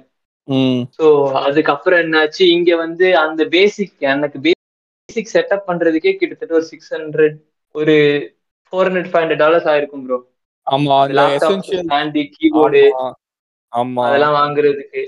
ஸோ 0.97 1.07
அதுக்கப்புறம் 1.47 2.01
என்னாச்சு? 2.05 2.43
இங்க 2.57 2.71
வந்து 2.77 3.07
அந்த 3.23 3.43
பேசிக் 3.55 3.95
எனக்கு 4.13 4.39
பேசிக் 4.47 5.33
செட்டப் 5.33 5.67
பண்றதுக்கே 5.69 6.13
கிட்டத்தட்ட 6.17 6.55
ஒரு 6.55 6.67
சிக்ஸ் 6.73 6.93
ஹண்ட்ரட் 6.95 7.37
ஒரு 7.75 7.95
four 8.67 8.89
hundred 8.89 9.11
five 9.11 9.23
hundred 9.23 9.43
dollars 9.45 9.69
ஆயிருக்கும் 9.71 10.05
ப்ரோ 10.07 10.19
ஆமா 10.67 10.97
ஹேண்டி 11.93 12.23
கீபோர்டு 12.35 12.83
ஆமா. 13.73 14.05
அதெல்லாம் 14.07 14.37
வாங்குறதுக்கு. 14.39 15.03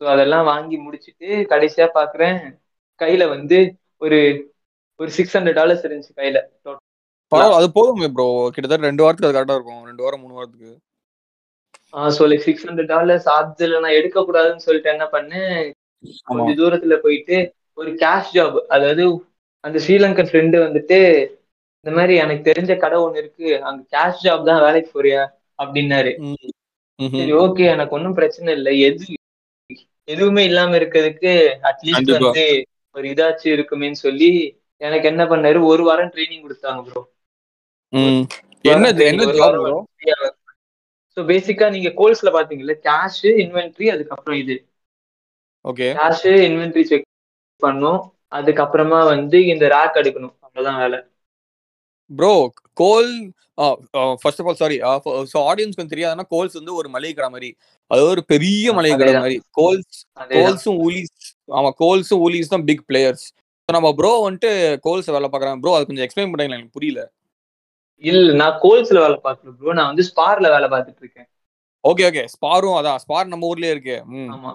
ஸோ 0.00 0.08
அதெல்லாம் 0.12 0.48
வாங்கி 0.48 0.76
முடிச்சிட்டு 0.78 1.28
கடைசியா 1.52 1.86
பாக்குறேன். 1.94 2.38
கையில 3.00 3.22
வந்து 3.34 3.58
ஒரு 4.02 4.18
ஒரு 5.00 5.10
சிக்ஸ் 5.16 5.36
ஹண்ட்ரட் 5.36 5.58
டாலர்ஸ் 5.60 5.86
இருந்துச்சு 5.86 6.14
கையில. 6.18 6.38
அது 7.52 7.68
போதுமே 7.74 8.08
ப்ரோ 8.10 8.26
கிட்டத்தட்ட 8.54 8.88
ரெண்டு 8.88 9.04
வாரத்துக்கு 9.04 9.28
அது 9.28 9.36
கரெக்டா 9.36 9.56
இருக்கும். 9.58 9.82
ரெண்டு 9.88 10.04
வாரம் 10.04 10.22
மூணு 10.22 10.36
வாரத்துக்கு. 10.36 10.72
So 12.12 12.22
like 12.30 12.46
six 12.46 12.66
hundred 12.66 12.92
dollars 12.92 13.26
அதுல 13.34 13.80
நான் 13.80 13.98
எடுக்க 13.98 14.20
கூடாதுன்னு 14.20 14.66
சொல்லிட்டு 14.66 14.92
என்ன 14.94 15.06
பண்ணேன் 15.12 15.56
கொஞ்சம் 16.30 16.58
தூரத்துல 16.60 16.96
போயிட்டு 17.04 17.36
ஒரு 17.78 17.90
கேஷ் 18.02 18.32
ஜாப் 18.34 18.56
அதாவது 18.74 19.04
அந்த 19.64 19.78
ஸ்ரீலங்கன் 19.84 20.30
ஃப்ரெண்டு 20.30 20.56
வந்துட்டு 20.64 20.98
இந்த 21.86 21.92
மாதிரி 21.96 22.14
எனக்கு 22.24 22.42
தெரிஞ்ச 22.48 22.72
கடை 22.82 22.98
ஒண்ணு 23.04 23.20
இருக்கு. 23.22 23.48
அங்க 23.68 23.80
கேஷ் 23.94 24.22
ஜாப் 24.24 24.48
தான் 24.48 24.62
வேலைக்கு 24.64 24.90
போறியா? 24.92 25.22
அப்படின்னாரு. 25.58 26.12
சரி 27.14 27.32
ஓகே 27.42 27.64
எனக்கு 27.74 27.96
ஒன்றும் 27.96 28.18
பிரச்சனை 28.18 28.50
இல்லை. 28.58 28.72
எது 28.88 29.04
எதுவுமே 30.08 30.42
இல்லாம 30.50 30.76
இருக்கிறதுக்கு 30.80 31.32
அட்லீஸ்ட். 31.70 32.12
வந்து 32.18 32.44
ஒரு 32.94 33.06
இதாச்சும் 33.12 33.54
இருக்குமேன்னு 33.56 34.00
சொல்லி 34.06 34.30
எனக்கு 34.80 35.06
என்ன 35.12 35.22
பண்ணாரு? 35.32 35.58
ஒரு 35.72 35.82
வாரம் 35.88 36.12
ட்ரைனிங் 36.14 36.44
கொடுத்தாங்க 36.44 36.80
ப்ரோ 36.86 37.02
என்ன 38.64 38.88
ஸோ 41.16 41.20
பேசிக்கா 41.30 41.66
நீங்க 41.70 41.90
கோல்ஸ்ல 41.98 42.30
பாத்தீங்கல்ல 42.36 42.74
கேஷ் 42.86 43.22
இன்வென்ட்ரி 43.44 43.86
அதுக்கப்புறம் 43.94 44.38
இது. 44.42 44.56
ஓகே 45.64 45.88
கேஷ் 45.98 46.26
இன்வென்ட்ரி 46.48 46.84
செக் 46.90 47.08
பண்ணும் 47.62 48.00
அதுக்கப்புறமா 48.32 49.00
வந்து 49.12 49.38
இந்த 49.46 49.64
ரேக் 49.74 49.98
எடுக்கணும். 50.02 50.34
அவ்வளவுதான் 50.44 50.80
வேலை. 50.82 50.98
Bro 52.10 52.32
Coles 52.76 53.10
first 54.22 54.40
of 54.42 54.48
all 54.50 54.60
sorry 54.62 54.76
so 55.32 55.38
ஆடியன்ஸ்க்கு 55.50 55.92
தெரியாதுன்னா 55.94 56.26
கோல்ஸ் 56.34 56.58
வந்து 56.60 56.72
ஒரு 56.80 56.88
மளிகை 56.94 57.14
கடை 57.14 57.30
மாதிரி. 57.34 57.50
அது 57.90 58.02
ஒரு 58.12 58.22
பெரிய 58.32 58.72
மளிகை 58.78 58.96
கடை. 58.96 59.14
மாதிரி. 59.20 59.38
கோல்ஸ் 59.60 59.98
கோல்ஸும் 60.34 60.80
ஊலிஸ் 60.86 61.14
ஆமா 61.58 61.70
கோல்ஸும் 61.82 62.22
ஊலிஸ் 62.26 62.52
தான் 62.54 62.66
பிக் 62.70 62.84
பிளேயர்ஸ் 62.90 63.26
நம்ம 63.68 63.90
ப்ரோ 63.98 64.12
வந்துட்டு 64.24 64.50
கோல்ஸ் 64.86 65.14
வேலை 65.16 65.28
பார்க்குறாங்க. 65.28 65.60
ப்ரோ 65.62 65.74
அது 65.76 65.86
கொஞ்சம் 65.88 66.06
எக்ஸ்பிளைன் 66.06 66.30
பண்ணுறீங்களா 66.30 66.58
எனக்கு 66.58 66.76
புரியல. 66.78 67.02
இல்ல 68.02 68.32
நான் 68.34 68.58
கோல்ஸ்ல 68.62 68.98
வேலை 69.00 69.18
பார்க்கல 69.24 69.52
ப்ரோ 69.58 69.72
நான் 69.72 69.90
வந்து 69.90 70.04
ஸ்பார்ல 70.08 70.48
வேலை 70.50 70.68
பார்த்துட்டு 70.68 71.02
இருக்கேன். 71.02 71.28
ஓகே 71.84 72.04
ஓகே 72.08 72.22
ஸ்பாரும் 72.32 72.76
அதான். 72.78 72.98
ஸ்பார் 72.98 73.28
நம்ம 73.28 73.48
ஊர்லயே 73.48 73.70
இருக்கு. 73.70 73.96
ஆமா. 74.34 74.52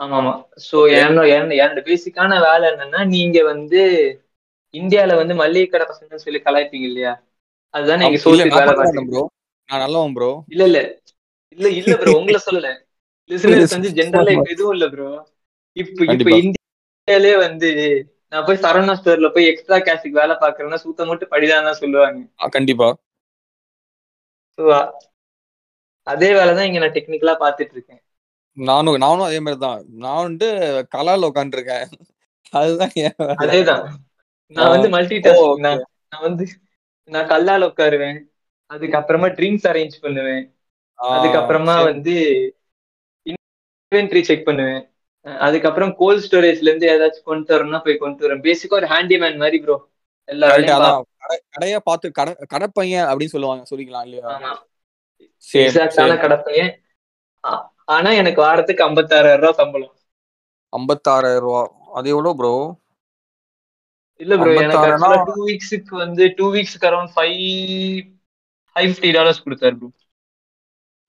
ஆமா 0.00 0.16
ஆமா. 0.18 0.32
சோ 0.66 0.76
என்னோட 0.96 1.26
என்னோட- 1.34 1.86
பேசிக்கான 1.86 2.38
வேலை 2.40 2.64
என்னன்னா 2.70 3.00
நீங்க 3.08 3.38
வந்து 3.44 3.80
இந்தியால 4.74 5.16
வந்து 5.16 5.34
மல்லிகை 5.34 5.68
கடை 5.68 5.84
பசங்கன்னு 5.86 6.24
சொல்லி 6.24 6.40
கலாய்ப்பீங்க 6.40 6.86
இல்லையா? 6.86 7.12
அதுதான் 7.74 8.00
நீங்க 8.00 8.16
இல்ல 8.16 8.24
சோசியல் 8.24 8.54
வேலை 8.54 8.72
பார்த்துட்டு 8.72 9.10
ப்ரோ 9.10 9.22
நான் 9.68 9.82
நல்லவன் 9.84 10.14
ப்ரோ 10.14 10.30
இல்ல 10.48 10.62
இல்ல. 10.64 10.80
இல்ல 11.58 11.68
இல்ல 11.78 11.94
ப்ரோ 11.96 12.14
உங்களை 12.18 12.40
சொல்லல. 12.46 12.70
லிசனர்ஸ் 13.30 13.74
வந்து 13.74 13.90
ஜென்ரலா 13.98 14.32
இப்ப 14.34 14.50
எதுவும் 14.50 14.74
இல்ல 14.76 14.86
ப்ரோ 14.88 15.06
இப்ப 15.76 16.04
இப்ப. 16.14 16.30
இந்தியாலே 16.42 17.32
வந்து 17.38 17.70
நான் 18.34 18.46
போய் 18.46 18.62
சரவணா 18.62 18.94
ஸ்டோர்ல 18.98 19.28
போய் 19.30 19.48
எக்ஸ்ட்ரா 19.50 19.78
கேஷுக்கு 19.80 20.20
வேலை 20.20 20.36
பாக்குறேன்னா 20.36 20.80
சுத்த 20.82 21.06
மட்டும் 21.06 21.32
படிதான் 21.32 21.68
தான் 21.68 21.80
சொல்லுவாங்க. 21.82 22.20
கண்டிப்பா. 22.54 22.88
அதே 26.06 26.28
வேலைதான் 26.34 26.66
இங்க 26.66 26.78
நான் 26.78 26.96
டெக்னிக்கலா 26.96 27.34
பாத்துட்டு 27.40 27.74
இருக்கேன். 27.74 28.02
நானும் 28.56 28.96
நானும் 28.96 29.26
அதே 29.26 29.38
மாதிரி 29.40 29.60
தான். 29.60 29.80
நான் 29.96 30.22
வந்து 30.22 30.48
கலால 30.94 31.30
உட்காந்துருக்கேன் 31.30 31.86
அதுதான். 32.52 32.94
அதேதான். 33.42 33.84
நான் 34.56 34.72
வந்து 34.74 34.88
மல்டி 34.88 35.16
டாஸ்க். 35.18 35.54
நான் 36.08 36.24
வந்து 36.28 36.44
நான் 37.08 37.28
கல்லால 37.28 37.68
உட்காருவேன் 37.68 38.18
அதுக்கப்புறமா 38.70 39.28
ட்ரிங்க்ஸ் 39.36 39.68
அரேஞ்ச் 39.70 39.96
பண்ணுவேன். 40.00 40.44
அதுக்கப்புறமா. 40.98 41.74
வந்து 41.84 42.14
இன்வென்ட்ரி 43.26 44.22
செக் 44.22 44.44
பண்ணுவேன். 44.44 44.82
அதுக்கப்புறம் 45.26 45.94
கோல்ட் 45.94 46.24
ஸ்டோரேஜ்ல 46.24 46.68
இருந்து 46.68 46.88
ஏதாச்சும் 46.88 47.22
கொண்டு 47.22 47.52
வரணும்னா 47.54 47.78
போய் 47.78 47.96
கொண்டு 47.96 48.28
வரேன் 48.28 48.42
பேசிக்கா 48.42 48.70
ஒரு 48.70 48.86
ஹேண்டிமேன் 48.86 49.36
மாதிரி 49.36 49.58
ப்ரோ 49.58 49.76
எல்லா 50.28 50.46
Correct, 50.46 50.60
வேலையும் 50.60 50.80
அதான் 50.80 51.04
கடை- 51.22 51.42
கடையா 51.48 51.78
பார்த்து 51.80 52.12
கடை 52.12 52.32
கடைப்பையன் 52.54 53.08
அப்படின்னு 53.08 53.24
சொல்லுவாங்க. 53.26 53.64
சொல்லிக்கலாம் 53.70 54.04
இல்லையா? 54.04 54.30
கடப்பையன். 56.16 56.72
ஆனா 57.88 58.10
எனக்கு 58.12 58.40
வாரத்துக்கு 58.40 58.88
ஐம்பத்தாறாயிரம் 58.88 59.36
ரூபாய் 59.36 59.52
சம்பளம். 59.52 59.94
ஐம்பத்தாறாயிரம் 60.72 61.38
ரூபா. 61.38 61.62
அது 61.94 62.08
எவ்வளவு 62.08 62.36
ப்ரோ 62.36 62.54
இல்ல 64.20 64.36
ப்ரோ 64.36 64.52
எனக்கு 64.54 65.24
டூ 65.28 65.44
வீக்ஸுக்கு 65.46 65.94
வந்து 65.96 66.34
two 66.36 66.52
வீக்ஸ்க்கு 66.52 66.88
around 66.88 67.12
five 67.14 67.38
five 68.76 68.88
fifty 68.90 69.12
dollars 69.12 69.42
கொடுத்தாரு 69.42 69.76
ப்ரோ 69.76 69.88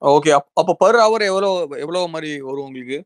ஓகே 0.01 0.29
அப்ப 0.53 0.75
பர் 0.79 0.95
ஹவர் 0.95 1.23
எவ்வளவு 1.23 1.59
எவ்வளவு 1.79 2.07
மாதிரி 2.07 2.41
வரும் 2.41 2.65
உங்களுக்கு? 2.65 2.97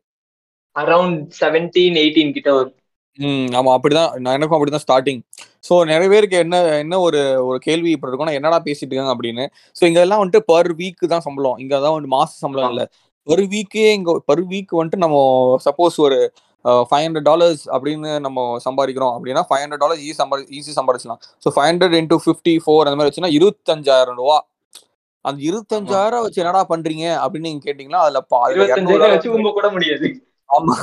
அரௌண்ட் 0.76 1.20
செவன்டீன் 1.40 1.96
எயிட்டீன் 2.00 2.34
கிட்ட 2.34 2.50
வரும். 2.52 2.74
ம் 3.18 3.48
ஆமா 3.58 3.70
அப்படிதான். 3.76 4.10
நான் 4.20 4.36
எனக்கும் 4.36 4.56
அப்படிதான் 4.56 4.84
ஸ்டார்டிங் 4.84 5.20
ஸோ 5.68 5.74
நிறைய 5.88 6.08
பேருக்கு 6.12 6.36
என்ன 6.38 6.56
என்ன 6.76 6.98
ஒரு 7.06 7.18
ஒரு 7.46 7.58
கேள்வி 7.64 7.90
இப்படி 7.90 8.10
இருக்கும்னா 8.10 8.36
என்னடா 8.38 8.58
பேசிட்டு 8.66 8.90
இருக்காங்க 8.90 9.14
அப்படின்னு. 9.16 9.44
ஸோ 9.76 9.84
இங்க 9.84 10.00
எல்லாம் 10.00 10.20
வந்துட்டு 10.20 10.42
பர் 10.48 10.70
வீக் 10.78 11.02
தான் 11.12 11.24
சம்பளம். 11.26 11.58
இங்க 11.58 11.74
தான் 11.80 11.96
வந்து 11.96 12.12
மாச 12.14 12.30
சம்பளம். 12.44 12.70
இல்ல. 12.72 12.84
பர் 13.26 13.42
வீக்கே 13.50 13.88
இங்க 13.94 14.12
பர் 14.28 14.44
வீக் 14.50 14.72
வந்துட்டு 14.76 15.02
நம்ம 15.02 15.16
சப்போஸ் 15.66 15.98
ஒரு 16.00 16.18
ஃபைவ் 16.88 17.04
ஹண்ட்ரட் 17.04 17.26
டாலர்ஸ் 17.28 17.62
அப்படின்னு 17.74 18.10
நம்ம 18.24 18.38
சம்பாதிக்கிறோம் 18.64 19.14
அப்படின்னா 19.16 19.42
ஃபைவ் 19.46 19.62
ஹண்ட்ரட் 19.62 19.82
டாலர்ஸ் 19.84 20.02
ஈஸி 20.02 20.16
சம்பாதி 20.18 20.42
easy 20.56 20.72
சம்பாதிச்சலாம் 20.78 21.20
so 21.42 21.50
five 21.54 21.68
hundred 21.70 21.96
into 22.00 22.18
fifty 22.24 22.54
four 22.64 22.86
அந்த 22.86 22.96
மாதிரி 22.96 23.10
வச்சுன்னா 23.10 23.32
இருபத்தஞ்சாயிரம் 23.36 24.18
ரூபா. 24.20 24.38
அந்த 25.24 25.38
இருபத்தஞ்சாயிரம் 25.46 26.24
வச்சு 26.24 26.42
என்னடா 26.42 26.62
பண்றீங்க 26.70 27.06
அப்படின்னு 27.22 27.48
நீங்க 27.48 27.64
கேட்டீங்கன்னா 27.66 28.02
அதுல 28.04 28.20
பா- 28.30 28.42
அதுல 28.44 28.58
இருபத்தஞ்சாயிரம் 28.58 29.14
வச்சு 29.14 29.28
200 29.28 29.36
கும்ப 29.36 29.52
கூட 29.52 29.68
முடியாது. 29.70 30.08
ஆமா. 30.50 30.74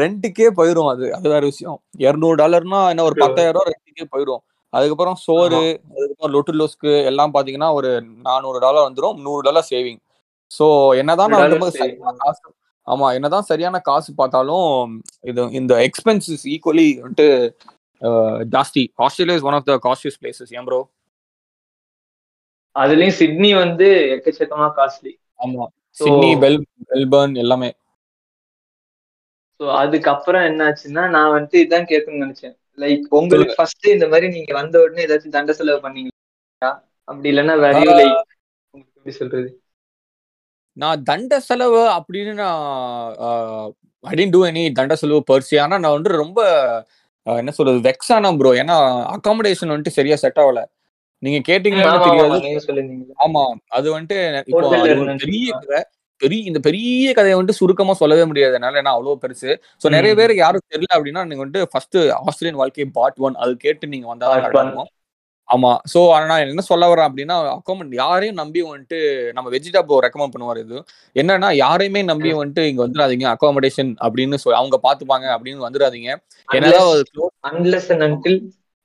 ரெண்டுக்கே 0.00 0.48
போயிரும் 0.58 0.90
அது. 0.92 1.06
அது 1.16 1.26
வேற 1.34 1.42
விஷயம். 1.52 1.78
இருநூறு 2.06 2.36
டாலர்னா 2.42 2.80
என்ன 2.92 3.04
ஒரு. 3.08 3.16
பத்தாயிரம் 3.24 3.56
ரூபாய் 3.56 3.74
ரெண்டுக்கே 3.74 4.06
போயிரும். 4.14 4.42
அதுக்கப்புறம் 4.72 5.18
சோறு 5.24 5.60
அதுக்கப்புறம் 5.92 6.32
லொட்டு 6.34 6.52
லோஸ்க்கு 6.60 6.92
எல்லாம் 7.10 7.34
பாத்தீங்கன்னா 7.34 7.70
ஒரு 7.78 7.90
நானூறு 8.28 8.58
டாலர் 8.64 8.86
வந்துரும் 8.88 9.18
நூறு 9.26 9.42
டாலர் 9.48 9.68
சேவிங். 9.72 10.00
சோ 10.50 10.66
என்னதான் 11.00 11.32
நான் 11.34 11.54
காசு 12.24 12.46
ஆமா 12.86 13.06
என்னதான் 13.16 13.46
சரியான 13.48 13.76
காசு 13.88 14.10
பார்த்தாலும் 14.18 14.90
இது 15.30 15.44
இந்த 15.60 15.74
எக்ஸ்பென்சஸ் 15.86 16.44
ஈக்குவலி 16.54 16.88
வந்துட்டு 17.00 17.28
ஜாஸ்தி. 18.54 18.82
Australia 19.04 19.38
is 19.38 19.46
one 19.48 19.56
of 19.58 19.66
the 19.70 19.76
costliest 19.86 20.18
places 20.20 20.52
ஏன் 20.58 20.66
ப்ரோ 20.68 20.80
அதுலயும் 22.76 23.16
சிட்னி 23.20 23.50
வந்து 23.62 23.88
எக்கச்சக்கமா 24.14 24.68
காஸ்ட்லி 24.78 25.12
ஆமா. 25.40 25.64
சிட்னி 25.96 26.30
பெல் 26.42 26.58
மெல்பர்ன் 26.90 27.34
எல்லாமே. 27.44 27.70
ஸோ 29.60 29.66
அதுக்கப்புறம் 29.76 30.42
என்னாச்சுன்னா 30.42 31.02
நான் 31.08 31.32
வந்துட்டு 31.32 31.58
இதான் 31.64 31.88
கேட்கணும்னு 31.88 32.24
நினைச்சேன். 32.24 32.54
லைக் 32.78 33.04
உங்களுக்கு 33.12 33.54
ஃபர்ஸ்ட் 33.56 33.86
இந்த 33.88 34.06
மாதிரி 34.08 34.26
நீங்க 34.28 34.52
வந்த 34.54 34.82
உடனே 34.82 35.04
ஏதாச்சும் 35.06 35.36
தண்ட 35.36 35.52
செலவு 35.52 35.84
பண்ணீங்களா? 35.86 36.72
அப்படி 37.08 37.30
இல்லைன்னா 37.32 37.54
ஆஹ் 37.70 37.96
லைக் 38.00 38.18
எப்படி 38.74 39.12
சொல்றது? 39.12 39.48
நான் 40.76 41.02
தண்ட 41.02 41.40
செலவு 41.40 41.82
அப்படின்னு 41.96 42.32
நான் 42.34 42.62
ஐ 44.04 44.14
டென்ட் 44.14 44.30
டூ 44.30 44.40
எனி 44.46 44.62
தண்ட 44.72 44.94
செலவு 44.94 45.20
பர்சி 45.30 45.56
ஆனா 45.60 45.76
நான் 45.78 45.96
வந்து 45.96 46.10
ரொம்ப 46.16 46.40
என்ன 47.26 47.50
சொல்றது 47.50 47.78
வெக்ஸ் 47.80 48.10
ப்ரோ 48.40 48.50
ஏன்னா 48.54 48.76
அகாமடேஷன் 49.14 49.72
வந்துட்டு 49.72 49.96
சரியா 49.98 50.16
செட் 50.16 50.40
ஆகல. 50.42 50.60
நீங்க 51.22 51.38
ஆமா 51.84 51.98
தெரியாது. 52.06 52.38
ஆமா 53.24 53.42
அது 53.68 53.86
வந்துட்டு 53.94 54.18
இப்போ. 54.46 54.66
பெரிய 55.22 55.46
பெரிய 56.20 56.42
இந்த 56.42 56.58
பெரிய 56.58 57.12
கதையை 57.12 57.38
வந்துட்டு 57.38 57.60
சுருக்கமா 57.60 57.92
சொல்லவே 57.92 58.24
முடியாது 58.24 58.54
என்னால. 58.54 58.80
ஏன்னா 58.82 58.92
அவ்வளவு 58.96 59.22
பெருசு. 59.22 59.50
சோ 59.82 59.86
நிறைய. 59.88 60.14
பேருக்கு 60.14 60.44
யாரும் 60.44 60.68
தெரியல 60.74 60.92
அப்படின்னா 60.96 61.24
நீங்க 61.26 61.42
வந்துட்டு 61.44 61.70
ஃபர்ஸ்ட் 61.70 61.96
ஆஸ்திரேலியன் 61.96 62.56
வாழ்க்கை 62.56 62.84
பார்ட் 62.92 63.18
ஒன் 63.18 63.34
அது 63.34 63.56
கேட்டு 63.56 63.88
நீங்க 63.88 64.06
வந்தா 64.06 64.26
Part 64.26 64.44
கரெக்டா 64.44 64.60
one. 64.60 64.66
இருக்கும் 64.66 64.92
ஆமா. 65.48 65.78
சோ 65.92 66.00
நான் 66.26 66.48
என்ன 66.48 66.60
சொல்ல 66.60 66.94
வரேன் 66.94 67.08
அப்படின்னா 67.08 67.34
அக்கௌண்ட் 67.50 67.94
யாரையும் 67.94 68.34
நம்பி 68.34 68.62
வந்துட்டு 68.62 68.98
நம்ம 69.32 69.50
வெஜிடா 69.50 69.82
ப்ரோ 69.82 69.98
ரெக்கமெண்ட் 70.06 70.34
பண்ணுவார் 70.34 70.58
இது 70.58 70.78
என்னன்னா 71.16 71.52
யாரையுமே 71.54 72.02
நம்பி 72.02 72.32
வந்துட்டு 72.32 72.64
இங்க 72.70 72.86
வந்துடாதீங்க. 72.86 73.26
அகாமடேஷன் 73.34 73.92
அப்படின்னு 74.00 74.34
சொல்லி 74.34 74.58
அவங்க 74.58 74.80
பாத்துப்பாங்க 74.82 75.26
அப்படின்னு 75.36 75.66
வந்துடாதீங்க. 75.66 76.10
என்னதான் 76.48 76.90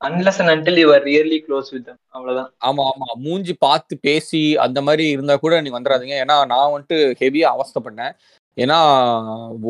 unless 0.02 0.40
and 0.42 0.52
until 0.54 0.80
you 0.82 0.88
are 0.96 1.04
really 1.10 1.40
close 1.46 1.70
with 1.76 1.90
அவ்வளவுதான். 2.16 2.50
ஆமா 2.68 2.84
ஆமா. 2.92 3.08
மூஞ்சி 3.26 3.54
பார்த்து 3.66 3.94
பேசி 4.08 4.42
அந்த 4.66 4.80
மாதிரி 4.88 5.06
இருந்தா 5.16 5.36
கூட 5.44 5.60
நீங்க 5.62 5.78
வந்துடாதீங்க 5.78 6.16
ஏன்னா 6.24 6.38
நான் 6.54 6.72
வந்துட்டு 6.74 7.00
ஹெவியா 7.22 7.50
அவஸ்தைப்பட்டேன் 7.56 8.14
ஏன்னா 8.58 8.78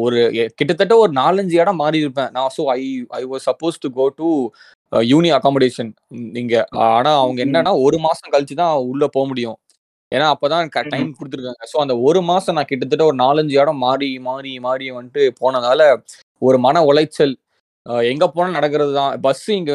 ஒரு 0.04 0.20
கிட்டத்தட்ட 0.60 0.94
ஒரு 1.04 1.12
நாலஞ்சு 1.20 1.56
இடம் 1.62 1.82
மாறி 1.82 1.98
இருப்பேன். 2.04 2.32
நான் 2.36 2.54
so 2.58 2.63
I 2.76 2.82
I 3.20 3.24
was 3.34 3.48
suppose 3.50 3.82
to 3.84 3.89
go 4.00 4.06
to 4.20 4.30
uni 4.91 5.30
accommodation 5.38 5.91
இங்க. 6.41 6.56
ஆனா 6.89 7.12
அவங்க. 7.22 7.39
என்னன்னா 7.48 7.74
ஒரு 7.86 7.98
மாசம் 8.08 8.34
கழிச்சு 8.34 8.56
தான் 8.62 8.74
உள்ள 8.91 9.06
போக 9.15 9.26
முடியும். 9.32 9.58
ஏன்னா 10.12 10.26
அப்பதான் 10.34 10.72
டைம் 10.94 11.12
கொடுத்துருக்காங்க. 11.17 11.63
ஸோ 11.72 11.78
அந்த 11.84 11.94
ஒரு 12.08 12.22
மாசம் 12.32 12.58
நான் 12.58 12.70
கிட்டத்தட்ட 12.72 13.04
ஒரு 13.12 13.17
நாலஞ்சு 13.26 13.56
இடம் 13.62 13.84
மாறி 13.86 14.10
மாறி 14.28 14.54
மாறி 14.65 14.88
வந்துட்டு 14.98 15.24
போனதால 15.41 15.82
ஒரு 16.41 16.58
மன 16.65 16.82
உளைச்சல் 16.89 17.34
எங்க 18.10 18.26
போனாலும் 18.28 18.58
நடக்கிறது 18.58 18.91
தான் 18.98 19.13
பஸ் 19.22 19.46
இங்க 19.52 19.72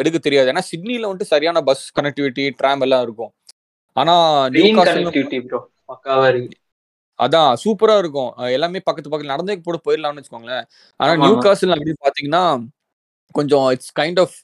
எடுக்க 0.00 0.18
தெரியாது. 0.18 0.50
ஏன்னா 0.52 0.62
சிட்னில 0.70 1.08
வந்துட்டு 1.10 1.32
சரியான 1.34 1.62
பஸ் 1.68 1.84
கனெக்டிவிட்டி 1.98 2.44
ட்ராம் 2.60 2.84
எல்லாம் 2.86 3.04
இருக்கும். 3.06 3.32
ஆனா 3.96 4.14
நியூ 4.48 4.66
அதான் 7.18 7.56
சூப்பரா 7.62 7.94
இருக்கும். 8.02 8.30
எல்லாமே 8.56 8.80
பக்கத்து 8.84 9.10
பக்கத்துல 9.10 9.32
நடந்தே 9.32 9.54
கூட 9.64 9.78
போயிடலாம்னு 9.86 10.20
வச்சுக்கோங்களேன். 10.20 10.66
ஆனா 11.00 11.12
நியூ. 11.22 11.34
காஸ்டில் 11.46 11.74
அப்படின்னு 11.74 12.04
பாத்தீங்கன்னா 12.06 12.44
கொஞ்சம் 13.34 13.66
it's 13.74 13.92
kind 13.98 14.20
of 14.22 14.36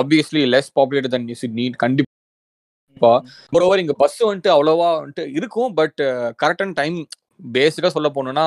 obviously 0.00 0.42
less 0.54 0.70
populated 0.78 1.14
than 1.14 1.28
Sydney 1.42 1.66
கண்டிப்பா. 1.82 3.12
மோரோவர் 3.54 3.82
இங்க 3.82 3.94
பஸ் 4.02 4.18
வந்துட்டு 4.24 4.50
அவ்வளவா 4.56 4.88
வந்துட்டு 4.96 5.24
இருக்கும். 5.38 5.70
பட் 5.74 6.00
கரெக்டான 6.42 6.74
டைம் 6.80 6.98
பேசிக்கா 7.54 7.90
சொல்ல 7.94 8.08
போனோம்னா 8.14 8.46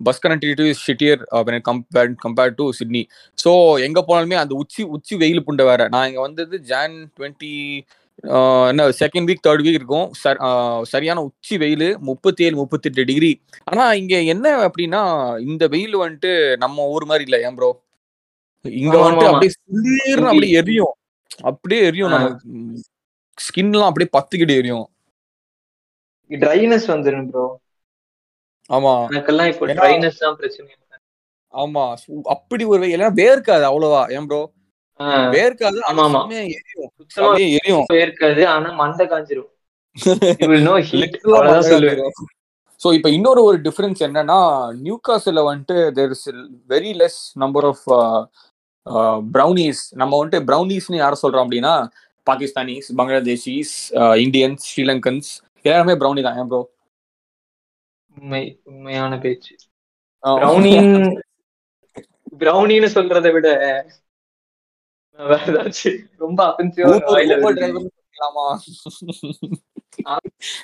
bus 0.00 0.22
connectivity 0.24 0.66
shittier 0.84 1.20
compare 1.68 2.10
compared 2.24 2.58
to 2.58 2.66
Sydney 2.78 3.02
so 3.38 3.52
எங்க 3.86 4.00
போனாலுமே 4.08 4.38
அந்த 4.42 4.54
உச்சி 4.54 4.82
உச்சி 4.96 5.16
வெயில் 5.16 5.46
புண்டை 5.46 5.64
வேற. 5.64 5.88
நான் 5.88 6.08
இங்க 6.10 6.20
வந்தது 6.20 6.58
ஜான் 6.70 6.96
டுவெண்ட்டி 7.16 7.52
என்ன 8.70 8.84
செகண்ட் 9.00 9.28
வீக் 9.30 9.42
தேர்ட் 9.46 9.64
வீக் 9.64 9.78
இருக்கும். 9.78 10.06
ஆஹ் 10.46 10.82
சரியான 10.92 11.22
உச்சி 11.22 11.56
வெயில் 11.56 11.88
முப்பத்தி 12.08 12.46
ஏழு 12.46 12.56
முப்பத்தெட்டு 12.56 13.04
டிகிரி 13.10 13.32
ஆனா 13.64 13.84
இங்க 13.94 14.14
என்ன 14.34 14.46
அப்படின்னா 14.66 15.02
இந்த 15.40 15.66
வெயில் 15.66 15.94
வந்துட்டு 15.96 16.32
நம்ம 16.56 16.86
ஊர் 16.94 17.06
மாதிரி 17.10 17.26
இல்ல 17.28 17.38
ஏன் 17.46 17.58
ப்ரோ 17.58 17.70
இங்க 18.64 18.96
வந்துட்டு. 18.98 19.28
அப்படியே 19.32 19.52
அப்படியே 20.24 20.56
எரியும். 20.60 20.94
அப்படியே 21.50 21.80
எரியும். 21.88 22.12
நம்ம 22.14 22.28
ஸ்கின்லாம் 23.38 23.90
அப்படியே 23.90 24.10
பத்துக்கிட்டு 24.16 24.54
எரியும். 24.60 24.86
ட்ரைனஸ் 26.30 26.86
வந்துரும் 26.92 27.28
ப்ரோ 27.30 27.44
ஆமா. 28.70 28.92
எனக்கெல்லாம் 29.10 29.50
இப்போ 29.52 29.66
ட்ரைனஸ் 29.78 30.22
தான் 30.24 30.36
பிரச்சனை. 30.40 30.70
ஆமா. 31.54 31.84
அப்படி 32.34 32.64
ஒரு 32.74 32.86
ஏன்னா 32.94 33.08
வேர்க்காது 33.20 33.64
அவ்வளவா. 33.70 34.02
ஏன் 34.16 34.28
ப்ரோ 34.30 34.40
வேர்க்காது 35.34 35.78
ஆமா, 35.88 36.04
ஆமா. 36.08 36.20
எரியும். 36.54 36.90
எரியும். 37.58 37.86
இருக்காது 38.04 38.42
ஆனா 38.54 38.68
மண்டை 38.82 39.04
காஞ்சிரும். 39.12 39.50
ஸோ 42.80 42.88
இப்போ 42.96 43.08
இன்னொரு 43.08 43.40
ஒரு 43.48 43.56
டிஃபரன்ஸ் 43.64 44.00
என்னன்னா 44.06 44.38
நியூ 44.82 44.96
காசில் 45.06 45.40
வந்துட்டு 45.48 45.76
there 45.96 46.12
is 46.16 46.26
very 46.72 46.92
less 47.00 47.20
number 47.42 47.66
of 47.70 47.84
brownies 49.34 49.80
நம்ம 50.00 50.12
வந்துட்டு 50.18 50.40
ப்ரௌனிஸ்னு 50.50 51.02
யாரை 51.02 51.16
சொல்றோம் 51.22 51.44
அப்படின்னா 51.46 51.72
பாகிஸ்தானிஸ் 52.26 52.88
பங்களாதேஷிஸ் 52.98 53.74
இந்தியன்ஸ் 54.24 54.66
ஸ்ரீலங்கன்ஸ் 54.70 55.30
எல்லாருமே 55.64 55.96
ப்ரௌனி 56.02 56.22
தான். 56.26 56.38
ஏன் 56.40 56.50
ப்ரோ 56.52 56.60
உண்மை 58.20 58.60
உண்மையான 58.64 59.18
பேச்சு. 59.18 59.56
பிரௌனின் 60.24 61.20
பிரௌனின்னு 62.38 62.88
சொல்றதை 62.94 63.32
விட 63.32 63.48
வேற 65.16 65.36
ஏதாச்சும் 65.46 65.98
ரொம்ப 66.18 66.44
அஃபென்சிவா. 66.46 66.90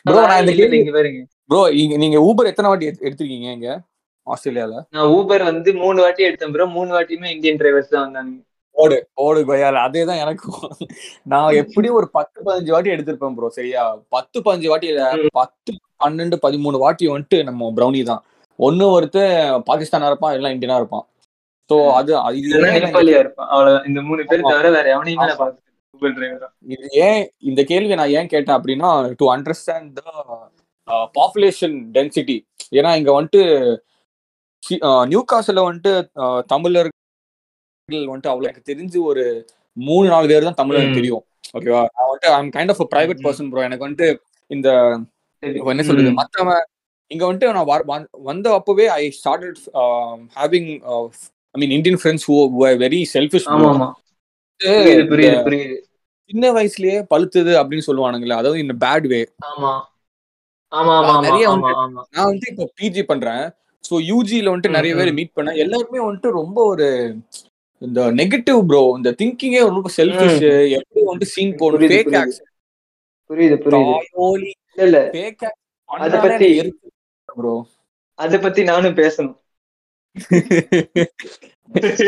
ப்ரோ 0.02 0.26
நான் 0.26 0.40
இந்த 0.40 0.52
கேள்வி 0.52 0.78
இங்க 0.78 0.92
பாருங்க. 0.92 1.26
ப்ரோ 1.46 1.70
நீங்க 1.70 2.18
ஊபர் 2.18 2.46
எத்தனை 2.46 2.70
வாட்டி 2.70 2.86
எடுத்து- 2.86 3.02
எடுத்திருக்கீங்க 3.02 3.52
இங்க? 3.52 3.80
ஆஸ்திரேலியால? 4.26 4.84
நான் 4.90 5.06
ஊபர் 5.06 5.44
வந்து 5.44 5.74
மூணு 5.74 6.02
வாட்டி 6.02 6.24
எடுத்தேன் 6.24 6.50
ப்ரோ 6.50 6.66
மூணு 6.66 7.00
வாட்டியுமே 7.00 7.30
இந்தியன் 7.30 7.56
டிரைவர்ஸ் 7.56 7.88
தான் 7.88 8.02
வந்தாங்க 8.02 8.42
ஓடு 8.70 9.08
ஓடு 9.14 9.54
கொய்யால 9.54 9.76
அதேதான் 9.88 10.20
எனக்கும். 10.20 10.70
நான் 11.22 11.52
எப்படியும் 11.52 11.96
ஒரு 11.96 12.10
பத்து 12.10 12.42
பதினஞ்சு 12.42 12.70
வாட்டி 12.70 12.90
எடுத்திருப்பேன் 12.90 13.34
ப்ரோ 13.34 13.48
சரியா? 13.48 13.96
பத்து 14.08 14.40
பதினஞ்சு 14.40 14.66
வாட்டி. 14.66 14.94
பத்து 15.32 15.74
பன்னெண்டு 16.04 16.36
பதிமூணு 16.42 16.76
வாட்டி 16.80 17.04
வந்துட்டு 17.10 17.38
நம்ம 17.44 17.70
பிரௌனி 17.76 18.00
தான். 18.04 18.22
ஒண்ணு 18.58 18.84
ஒருத்தன் 18.94 19.34
பாகிஸ்தானா 19.68 20.08
இருப்பான் 20.10 20.36
எல்லாம் 20.36 20.54
இந்தியனா 20.54 20.78
இருப்பான். 20.80 21.04
சோ 21.70 21.76
அது 21.98 22.10
இந்த 23.88 24.00
மூணு 24.02 24.22
பேர். 24.24 24.42
தவிர 24.50 24.70
வேற 24.70 24.86
எவனையுமே 24.94 25.26
இது 26.72 26.86
ஏன் 27.04 27.20
இந்த 27.48 27.60
கேள்வி 27.68 27.94
நான் 27.94 28.14
ஏன் 28.14 28.30
கேட்டேன் 28.30 28.56
அப்படின்னா 28.56 28.88
to 29.14 29.26
understand 29.34 29.90
the 29.98 30.02
population 31.14 31.76
density 31.94 32.36
ஏன்னா 32.72 32.90
இங்க 32.98 33.10
வந்துட்டு 33.12 33.42
நியூ 35.08 35.20
காசில் 35.26 35.66
வந்துட்டு 35.66 35.92
அஹ், 36.22 36.42
தமிழர்கள் 36.46 36.92
வந்துட்டு 38.04 38.30
அவ்வளவு 38.30 38.48
எனக்கு 38.48 38.70
தெரிஞ்சு 38.70 38.98
ஒரு 39.10 39.24
மூணு 39.76 40.06
நாலு 40.08 40.26
பேர் 40.30 40.48
தான் 40.48 40.60
தமிழ். 40.60 40.78
தெரியும். 40.94 41.24
ஓகேவா 41.54 41.82
நான் 41.88 42.08
வந்துட்டு 42.08 42.30
I'm 42.36 42.52
kind 42.54 42.72
of 42.74 42.82
private. 42.92 43.24
Person 43.24 43.50
bro 43.50 43.64
எனக்கு 43.64 43.86
வந்துட்டு 43.86 44.08
இந்த. 44.50 44.68
என்ன 45.66 45.82
சொல்றது. 45.82 46.12
மத்தவன் 46.14 46.62
இங்க 47.10 47.24
வந்துட்டு 47.26 47.52
நான் 47.52 47.70
வந்த- 48.24 48.54
அப்பவே 48.54 48.86
I 48.94 49.02
started 49.18 49.58
having 50.36 50.70
I 51.54 51.58
mean 51.60 51.70
Indian 51.70 51.98
friends 52.02 52.26
who 52.28 52.36
very 52.80 53.00
selfish 53.14 53.48
சின்ன 56.30 56.52
வயசுலயே 56.52 56.98
பழுத்துது 57.10 57.52
அப்படின்னு 57.60 57.86
சொல்லுவானுங்களே 57.86 58.34
அதாவது 58.34 58.60
இந்த 58.60 58.74
பேட் 58.80 59.06
வே 59.06 59.18
ஆமா. 59.46 59.72
ஆமா 60.72 60.92
ஆமா 60.92 60.94
ஆமா 61.00 61.14
நிறைய 61.22 61.46
நான் 62.12 62.24
வந்து 62.24 62.46
இப்போ 62.50 62.64
பிஜி 62.78 63.02
பண்றேன். 63.02 63.42
ஸோ 63.84 63.94
யூஜில 64.08 64.50
வந்துட்டு 64.50 64.70
நிறைய 64.70 64.92
பேர். 64.94 65.12
மீட் 65.12 65.36
பண்ணேன். 65.36 65.56
எல்லாருமே 65.56 66.00
வந்துட்டு 66.00 66.30
ரொம்ப 66.32 66.64
ஒரு 66.64 66.86
இந்த 67.82 68.00
நெகட்டிவ் 68.12 68.60
ப்ரோ 68.66 68.92
இந்த 68.96 69.10
திங்கிங்கே 69.18 69.60
ரொம்ப 69.68 69.88
செல்ஃபிஷ் 69.96 70.40
எப்படி 70.78 71.00
வந்துட்டு 71.06 71.28
சீன் 71.34 71.54
போடும் 71.56 71.82
புரியுது, 73.30 73.56
புரியுது. 73.56 73.92
இல்ல 74.76 75.10
அத 75.84 76.18
பத்தி- 76.18 76.72
ப்ரோ 77.24 77.66
அத 78.14 78.38
பத்தி 78.38 78.62
நானும் 78.62 78.94
பேசணும். 78.94 79.42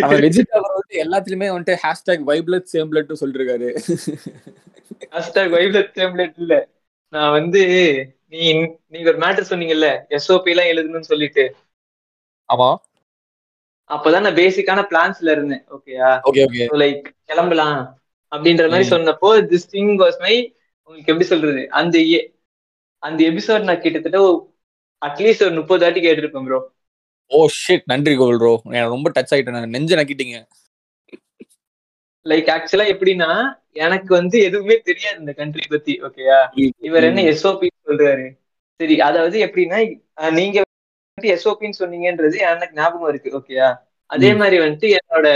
அவன் 0.02 0.20
வெஜிடபிள் 0.20 0.74
வந்து 0.74 0.90
எல்லாத்துலயுமே 0.90 1.48
வந்துட்டு 1.48 1.76
ஹேஷ்டாக் 1.83 2.22
வைப்லெட் 2.26 2.66
சேம்லெட் 2.72 3.14
சொல்லிருக்காரு. 3.20 3.79
ஹாஷ்டாக் 5.11 5.52
வைப்லெட் 5.55 5.90
டெம்ப்ளேட் 5.94 6.33
இல்ல. 6.37 6.68
நான் 7.09 7.31
வந்து 7.31 7.61
நீ 8.29 8.52
நீங்க 8.87 9.11
ஒரு 9.11 9.18
மேட்டர் 9.18 9.46
சொன்னீங்கல்ல 9.50 10.18
எஸ்ஓபி 10.18 10.57
எல்லாம் 10.57 10.66
எழுதணும்னு 10.66 11.00
சொல்லிட்டு. 11.00 11.55
ஆமா. 12.55 12.76
அப்பதான் 13.88 14.20
நான் 14.20 14.35
பேசிக்கான 14.35 14.87
பிளான்ஸ்ல 14.90 15.31
இருந்தேன் 15.31 15.64
ஓகேயா 15.70 16.20
லைக் 16.72 17.05
கிளம்பலாம் 17.24 18.00
அப்படின்ற 18.31 18.70
மாதிரி. 18.70 18.88
சொன்னப்போ 18.90 19.50
திஸ் 19.50 19.70
திங் 19.72 19.96
வாஸ் 19.96 20.18
மை 20.18 20.57
உங்களுக்கு 20.83 21.12
எப்படி 21.12 21.24
சொல்றது? 21.24 21.70
அந்த 21.70 21.98
அந்த 23.07 23.21
எபிசோட் 23.31 23.69
நான் 23.69 23.83
கிட்டத்தட்ட 23.85 24.21
அட்லீஸ்ட் 25.03 25.45
ஒரு 25.47 25.55
முப்பது 25.61 25.85
வாட்டி 25.85 26.01
கேட்டிருப்பேன் 26.05 26.47
ப்ரோ 26.49 26.61
ஓ 27.31 27.38
ஷிட் 27.61 27.87
நன்றி 27.92 28.14
கோவில் 28.19 28.40
ப்ரோ 28.42 28.53
எனக்கு 28.77 28.95
ரொம்ப 28.95 29.09
டச் 29.16 29.33
ஆயிட்டேன். 29.35 29.57
நான் 29.57 29.75
நெஞ்ச 29.77 29.97
நக்கிட்டீங்க. 30.01 30.37
லைக் 32.27 32.49
ஆக்சுவலா 32.55 32.87
எப்படின்னா 32.92 33.31
எனக்கு 33.85 34.11
வந்து 34.19 34.37
எதுவுமே 34.49 34.77
தெரியாது 34.88 35.19
இந்த 35.23 35.33
கண்ட்ரி 35.40 35.64
பத்தி 35.75 35.92
ஓகேயா 36.07 36.38
இவர் 36.88 37.07
என்ன 37.09 37.25
எஸ்ஓபி 37.33 37.69
சொல்றாரு. 37.88 38.27
சரி 38.81 38.95
அதாவது 39.09 39.37
எப்படின்னா 39.47 39.79
நீங்க 40.38 40.57
வந்து 41.19 41.31
எஸ்ஓபின்னு 41.35 41.81
சொன்னீங்கன்றது 41.83 42.38
எனக்கு 42.53 42.79
ஞாபகம் 42.81 43.11
இருக்கு 43.12 43.31
ஓகேயா 43.38 43.69
அதே. 44.11 44.31
மாதிரி 44.40 44.57
வந்துட்டு 44.64 44.88
என்னோட 44.99 45.27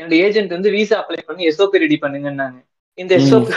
என்னோட 0.00 0.14
ஏஜென்ட் 0.26 0.54
வந்து 0.56 0.70
விசா 0.76 0.96
அப்ளை 1.02 1.22
பண்ணி 1.26 1.42
எஸ்ஓபி 1.50 1.82
ரெடி 1.84 1.98
பண்ணுங்கன்னாங்க. 2.04 2.58
இந்த. 2.98 3.12
எஸ்ஓபி 3.18 3.52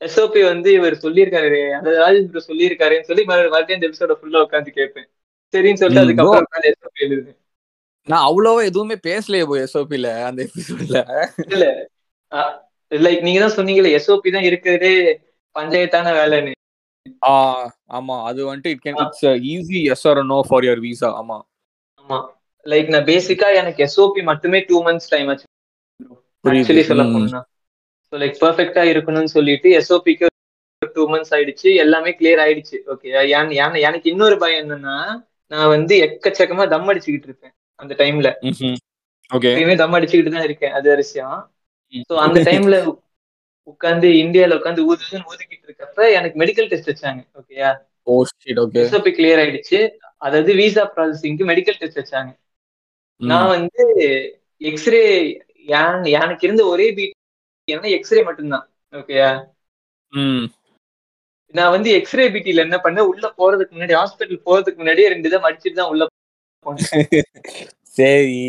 எஸ்ஓபி 0.00 0.44
வந்து 0.44 0.72
இவர் 0.72 0.94
சொல்லியிருக்காரு. 0.96 1.60
அந்த 1.72 1.90
ராஜேந்திர 1.98 2.40
சொல்லியிருக்காருன்னு 2.46 3.00
சொல்லி 3.02 3.22
மறு- 3.22 3.50
மறுபடியும் 3.50 3.78
இந்த 3.78 3.88
எபிசோட 3.88 4.14
ஃபுல்லா 4.18 4.40
உட்காந்து 4.44 4.70
கேட்பேன். 4.70 5.08
சரின்னு 5.54 5.80
சொல்லிட்டு 5.80 6.04
அதுக்கப்புறம் 6.04 6.66
எஸ்ஓபி 6.70 7.04
எழுதுவேன் 7.06 7.38
நான் 8.08 8.26
அவ்வளவா 8.26 8.64
எதுவுமே 8.64 8.96
பேசலையே 9.02 9.46
போய் 9.46 9.62
எஸ்ஓபில 9.62 10.10
அந்த 10.22 10.40
எபிசோட்ல 10.44 10.98
இல்ல. 11.46 11.66
லைக் 12.92 13.20
நீங்க 13.20 13.40
தான் 13.40 13.56
சொன்னீங்கல்ல 13.56 13.90
எஸ்ஓபி 13.96 14.32
தான் 14.32 14.42
இருக்கிறதே 14.42 14.92
பஞ்சாயத்தான 15.56 16.12
வேலைன்னு. 16.12 16.52
ஆ 17.24 17.32
ஆமா. 17.90 18.16
அது 18.24 18.40
வந்துட்டு 18.48 18.66
it 18.66 18.84
can 18.84 18.98
it's 19.02 19.24
easy 19.50 19.80
as 19.90 20.08
or 20.08 20.24
no 20.24 20.40
for 20.48 20.62
your 20.62 20.80
visa 20.80 21.10
ஆமா. 21.22 21.38
ஆமா. 22.00 22.18
லைக் 22.66 22.88
நான் 22.88 23.04
பேசிக்கா 23.04 23.48
எனக்கு 23.54 23.80
எஸ்ஓபி 23.84 24.22
மட்டுமே 24.22 24.64
டூ 24.68 24.84
மந்த்ஸ் 24.84 25.08
டைம் 25.08 25.28
ஆச்சு. 25.28 25.46
ஆக்சுவலி 26.44 26.82
சொல்ல. 26.82 27.04
போனா 27.12 27.40
ஸோ 28.12 28.16
லைக் 28.16 28.36
பர்ஃபெக்டா 28.40 28.82
இருக்கணும்னு 28.92 29.32
சொல்லிட்டு 29.32 29.70
எஸ்ஓபிக்கு 29.80 30.26
டூ 30.96 31.04
மந்த்ஸ் 31.12 31.32
ஆயிடுச்சு. 31.36 31.68
எல்லாமே 31.74 32.10
கிளியர் 32.18 32.42
ஆயிடுச்சு. 32.44 32.76
ஓகே 32.86 33.08
எனக்கு 33.80 34.10
இன்னொரு 34.10 34.36
பயம் 34.38 34.62
என்னன்னா 34.64 34.96
நான் 35.50 35.68
வந்து 35.68 35.94
எக்கச்சக்கமா 36.06 36.64
தம் 36.68 36.88
அடிச்சுக்கிட்டு 36.88 37.28
இருப்பேன் 37.30 37.54
அந்த 37.80 37.92
டைம்ல 37.98 38.28
ஓகே 39.30 39.50
எப்பயுமே 39.50 39.76
தம் 39.76 39.96
அடிச்சுக்கிட்டு 39.98 40.30
தான் 40.30 40.46
இருக்கேன். 40.48 40.72
அது 40.72 40.96
விஷயம் 40.96 41.36
ம். 41.94 42.04
ஸோ 42.10 42.14
அந்த 42.16 42.38
டைம்ல 42.40 42.76
உட்காந்து 43.68 44.08
இந்தியால 44.22 44.56
உட்காந்து 44.58 44.86
ஊதுன்னு 44.88 45.28
ஊதிக்கிட்டு 45.30 45.66
இருக்கப்ப 45.68 46.06
எனக்கு 46.12 46.36
மெடிக்கல் 46.42 46.68
டெஸ்ட் 46.68 46.90
வச்சாங்க. 46.92 47.20
ஓகேயா 47.40 47.70
எஸ்ஓபி 48.82 49.10
கிளியர் 49.18 49.40
ஆயிடுச்சு. 49.42 49.78
அதாவது 50.16 50.52
விசா 50.54 50.84
ப்ராசஸிங்க்கு 50.94 51.44
மெடிக்கல் 51.50 51.78
டெஸ்ட் 51.78 52.00
வச்சாங்க. 52.00 52.30
நான் 53.20 53.48
வந்து 53.48 53.84
எக்ஸ்ரே 54.60 55.02
எனக்கு 56.14 56.46
இருந்த 56.46 56.62
ஒரே 56.66 56.86
பீட் 56.92 57.14
ஏன்னா 57.68 57.90
எக்ஸ்ரே 57.98 58.22
மட்டும்தான். 58.28 58.64
ஓகேயா 58.92 59.30
நான் 61.54 61.74
வந்து 61.74 61.90
எக்ஸ்ரே 61.98 62.24
பிடில 62.34 62.64
என்ன 62.66 62.76
பண்ணேன்? 62.84 63.08
உள்ள 63.10 63.26
போறதுக்கு 63.38 63.74
முன்னாடி 63.76 63.94
ஹாஸ்பிட்டல் 64.00 64.46
போறதுக்கு 64.46 64.80
முன்னாடியே 64.82 65.10
ரெண்டு 65.12 65.28
இதை 65.30 65.40
மடிச்சிட்டு 65.46 65.80
தான் 65.80 65.92
உள்ள 65.94 66.04
சரி. 67.98 68.40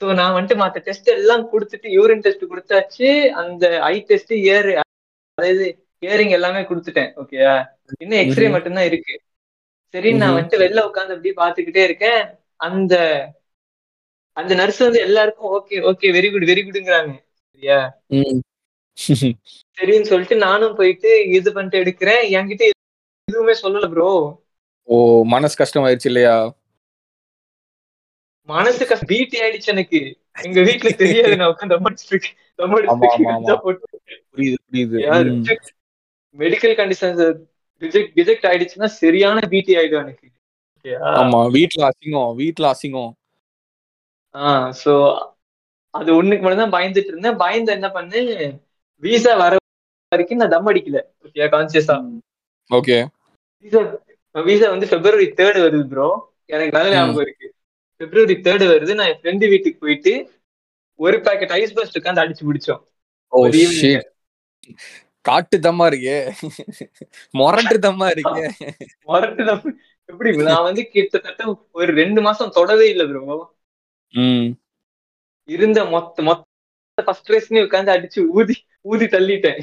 சோ 0.00 0.06
நான் 0.18 0.34
வந்துட்டு 0.36 0.56
மத்த 0.60 0.80
டெஸ்ட் 0.86 1.08
எல்லாம் 1.14 1.44
கொடுத்துட்டு 1.52 1.88
யூரின் 1.96 2.22
டெஸ்ட் 2.26 2.44
கொடுத்தாச்சு. 2.50 3.08
அந்த 3.40 3.64
ஐ 3.88 3.94
டெஸ்ட் 4.10 4.32
இயர் 4.40 4.68
அதாவது 5.38 5.66
இயரிங் 6.02 6.34
எல்லாமே 6.36 6.60
கொடுத்துட்டேன். 6.70 7.10
ஓகேயா 7.22 7.54
இன்னும் 8.02 8.22
எக்ஸ்ரே. 8.22 8.48
மட்டும்தான் 8.54 8.88
இருக்கு. 8.90 9.14
சரி 9.94 10.10
நான். 10.14 10.34
வந்துட்டு 10.36 10.62
வெளில 10.64 10.86
உட்காந்து 10.88 11.14
அப்படியே 11.14 11.34
பாத்துக்கிட்டே 11.42 11.84
இருக்கேன். 11.88 12.22
அந்த 12.60 12.94
அந்த 14.36 14.52
நர்ஸ் 14.54 14.84
வந்து 14.86 15.00
எல்லாருக்கும் 15.06 15.52
okay 15.56 15.76
okay 15.90 16.08
very 16.16 16.28
good 16.30 16.50
very 16.50 16.62
குட்ங்கிறாங்க 16.62 17.12
சரியா 17.58 17.78
சரின்னு 19.76 20.10
சொல்லிட்டு 20.10 20.36
நானும் 20.36 20.76
போயிட்டு 20.76 21.10
இது 21.28 21.48
பண்ணிட்டு 21.52 21.80
எடுக்கிறேன். 21.82 22.22
என்கிட்ட 22.36 22.64
எதுவுமே 23.28 23.54
சொல்லல 23.62 23.88
ப்ரோ 23.90 24.10
ஓ 24.88 24.96
மனசு 25.24 25.54
கஷ்டமாயிருச்சு 25.58 26.08
இல்லையா? 26.10 26.36
மனசு 28.48 28.82
கஷ்டம் 28.86 29.10
பீட்டி 29.10 29.36
ஆயிடுச்சு 29.42 29.70
எனக்கு. 29.74 30.00
எங்க 30.46 30.58
வீட்டுல 30.60 30.90
தெரியாது. 30.96 31.34
நான் 31.36 31.52
உட்காந்து 31.52 31.78
போட்டு. 33.62 33.86
மெடிக்கல் 36.36 36.74
கண்டிஷன்ஸ் 36.80 37.22
ரிஜெக்ட் 37.82 38.12
ரிஜெக்ட் 38.20 38.48
ஆயிடுச்சுன்னா 38.50 38.88
சரியான 39.02 39.40
பிடி 39.52 39.74
ஆயிடும் 39.76 40.02
எனக்கு? 40.04 40.26
ஆமா 41.20 41.40
வீட்ல 41.56 41.80
அசிங்கம் 41.90 42.32
வீட்ல 42.34 42.66
அசிங்கம். 42.74 43.12
ஆ 44.34 44.48
சோ 44.82 44.92
அது 45.98 46.10
ஒண்ணுக்கு 46.18 46.44
மட்டும் 46.44 46.62
தான் 46.64 46.74
பயந்துட்டு 46.76 47.12
இருந்தேன். 47.12 47.40
பயந்து 47.44 47.70
என்ன 47.76 47.88
பண்ணு 47.96 48.18
விசா 49.02 49.32
வர 49.42 49.54
வரைக்கும் 50.12 50.40
நான் 50.42 50.54
தம் 50.54 50.68
அடிக்கல. 50.70 50.98
Okay 51.26 51.48
consciously 51.54 51.96
okay 52.70 52.96
visa 53.64 53.80
visa 54.34 54.66
வந்து 54.74 54.88
பிப்ரவரி 54.92 55.26
தேர்ட் 55.38 55.58
வருது 55.66 55.86
ப்ரோ 55.92 56.08
எனக்கு 56.54 56.76
நல்ல. 56.76 56.90
ஞாபகம் 56.96 57.24
இருக்கு. 57.26 57.46
பிப்ரவரி 58.00 58.36
தேர்ட் 58.46 58.64
வருது. 58.72 58.92
நான் 58.98 59.10
என் 59.12 59.20
ஃப்ரெண்டு 59.22 59.46
வீட்டுக்கு 59.52 59.82
போயிட்டு 59.84 60.12
ஒரு 61.00 61.16
பாக்கெட் 61.26 61.54
ஐஸ் 61.56 61.76
பஸ்ட் 61.76 61.98
உட்காந்து 61.98 62.22
அடிச்சு 62.22 62.46
பிடிச்சோம். 62.48 62.82
ஓ 63.32 63.42
ஒரு 63.44 63.58
evening. 63.62 63.82
ஷிட் 63.82 64.06
காட்டு 65.28 65.56
தம்மா 65.66 65.84
இருக்கே. 65.90 66.16
மொரட்டு 67.34 67.76
தம்மா 67.86 68.06
இருக்கே. 68.14 68.44
மறட்டு 69.10 69.42
நான் 69.48 69.62
எப்படி 70.08 70.30
நான் 70.50 70.66
வந்து 70.68 70.82
கிட்டத்தட்ட 70.94 71.42
ஒரு 71.80 71.90
ரெண்டு 72.00 72.20
மாசம் 72.26 72.54
தொடவே 72.58 72.86
இல்லை 72.92 73.06
ப்ரோ 73.10 73.38
இருந்த 75.48 75.84
மொத்த 75.84 76.22
மொத்த 76.22 77.04
ஃபர்ஸ்ட் 77.06 77.30
ரேஸ்னே 77.30 77.60
உட்காந்து 77.66 77.92
அடிச்சு 77.96 78.20
ஊதி 78.38 78.56
ஊதி 78.82 79.06
தள்ளிட்டேன். 79.06 79.60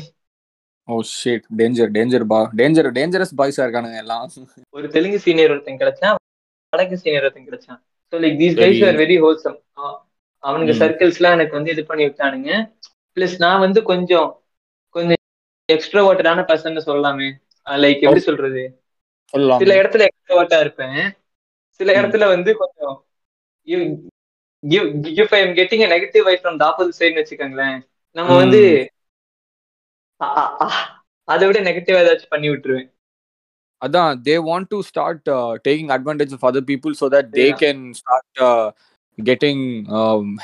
ஓ 0.88 1.02
ஷிட் 1.12 1.46
டேஞ்சர் 1.60 1.92
டேஞ்சர் 1.98 2.26
பா 2.32 2.40
டேஞ்சர் 2.56 2.90
டேஞ்சரஸ் 2.98 3.36
பாய்ஸா 3.38 3.64
இருக்கானுங்க 3.66 4.00
எல்லாம். 4.04 4.26
ஒரு 4.70 4.88
தெலுங்கு 4.90 5.20
சீனியர் 5.20 5.52
ஒருத்தன் 5.52 5.80
கிடைச்சான் 5.80 6.18
வடக்கு 6.74 6.98
சீனியர் 6.98 7.24
ஒருத்தன் 7.24 7.48
கிடைச்சான். 7.50 7.80
So 8.14 8.20
like 8.24 8.38
these. 8.42 8.58
Guys 8.62 8.84
are 8.88 9.00
very 9.04 9.18
wholesome 9.24 9.58
அவனுங்க. 10.44 10.74
சர்க்கிள்ஸ்லாம் 10.82 11.36
எனக்கு 11.38 11.58
வந்து 11.58 11.72
இது 11.72 11.84
பண்ணி 11.86 12.04
விட்டானுங்க. 12.06 12.52
பிளஸ் 13.18 13.38
நான் 13.38 13.60
வந்து 13.60 13.84
கொஞ்சம் 13.84 14.30
கொஞ்சம் 14.96 15.22
எக்ஸ்ட்ரோவர்ட்டடான 15.70 16.42
பர்சன் 16.50 16.86
சொல்லலாமே. 16.90 17.30
லைக் 17.68 18.04
எப்படி 18.06 18.20
சொல்றது? 18.20 18.64
சொல்லலாம். 19.34 19.60
சில 19.60 19.76
இடத்துல 19.82 20.06
எக்ஸ்ட்ரோவர்ட்டா 20.10 20.60
இருப்பேன். 20.60 21.00
சில 21.80 21.90
ம். 21.94 21.98
இடத்துல 22.00 22.28
வந்து 22.28 22.52
கொஞ்சம் 22.58 22.96
if 25.16 25.34
I 25.34 25.42
am 25.42 25.56
getting 25.60 25.84
negative 25.94 26.26
vibe 26.28 26.42
from 26.42 26.60
opposite 26.68 27.00
சைடுன்னு 27.00 27.22
வச்சுக்கோங்களேன் 27.22 27.78
நம்ம 28.16 28.38
வந்து 28.42 28.62
அதை 31.28 31.44
விட 31.48 31.60
நெகட்டிவா 31.68 32.02
ஏதாச்சும் 32.04 32.34
பண்ணி 32.34 32.50
விட்டுருவேன். 32.50 32.90
அதான் 33.82 34.20
they 34.26 34.36
want 34.48 34.70
to 34.70 34.78
start 34.90 35.26
taking 35.66 35.92
advantage 35.96 36.36
of 36.38 36.46
other 36.50 36.68
people 36.70 36.94
so 37.00 37.08
that 37.16 37.32
they. 37.32 37.48
Can 37.62 37.82
start 38.00 38.42
getting 39.18 39.64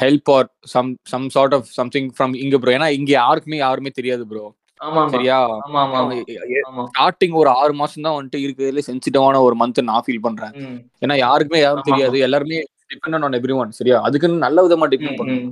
help 0.01 0.29
or 0.29 0.47
some 0.73 0.89
some 1.07 1.27
sort 1.29 1.53
of 1.53 1.69
something 1.77 2.09
from 2.15 2.35
இங்க 2.43 2.57
ப்ரோ 2.59 2.73
ஏன்னா 2.73 2.89
இங்க 2.97 3.11
யாருக்குமே 3.17 3.57
யாருமே 3.57 3.91
தெரியாது 3.91 4.25
ப்ரோ 4.27 4.43
சரியா? 5.13 5.39
ஸ்டார்டிங் 6.87 7.35
ஒரு 7.39 7.49
ஆறு 7.57 7.73
மாசம் 7.79 8.05
தான் 8.05 8.15
வந்துட்டு 8.15 8.39
இருக்கிறதுல 8.45 8.83
சென்சிட்டிவான 8.87 9.41
ஒரு 9.47 9.55
மந்த் 9.55 9.81
நான் 9.89 10.05
ஃபீல் 10.05 10.23
பண்றேன். 10.23 10.53
ஏன்னா 11.03 11.15
யாருக்குமே 11.21 11.59
யாரும் 11.61 11.87
தெரியாது. 11.89 12.17
எல்லாருமே 12.27 12.59
டிபெண்ட் 12.91 13.25
ஆன் 13.27 13.37
எவ்ரி 13.39 13.55
ஒன் 13.55 13.77
சரியா? 13.79 13.97
அதுக்குன்னு 14.07 14.43
நல்ல 14.45 14.67
விதமா 14.67 14.87
டிபெண்ட் 14.93 15.19
பண்ணும். 15.19 15.43
ம். 15.45 15.51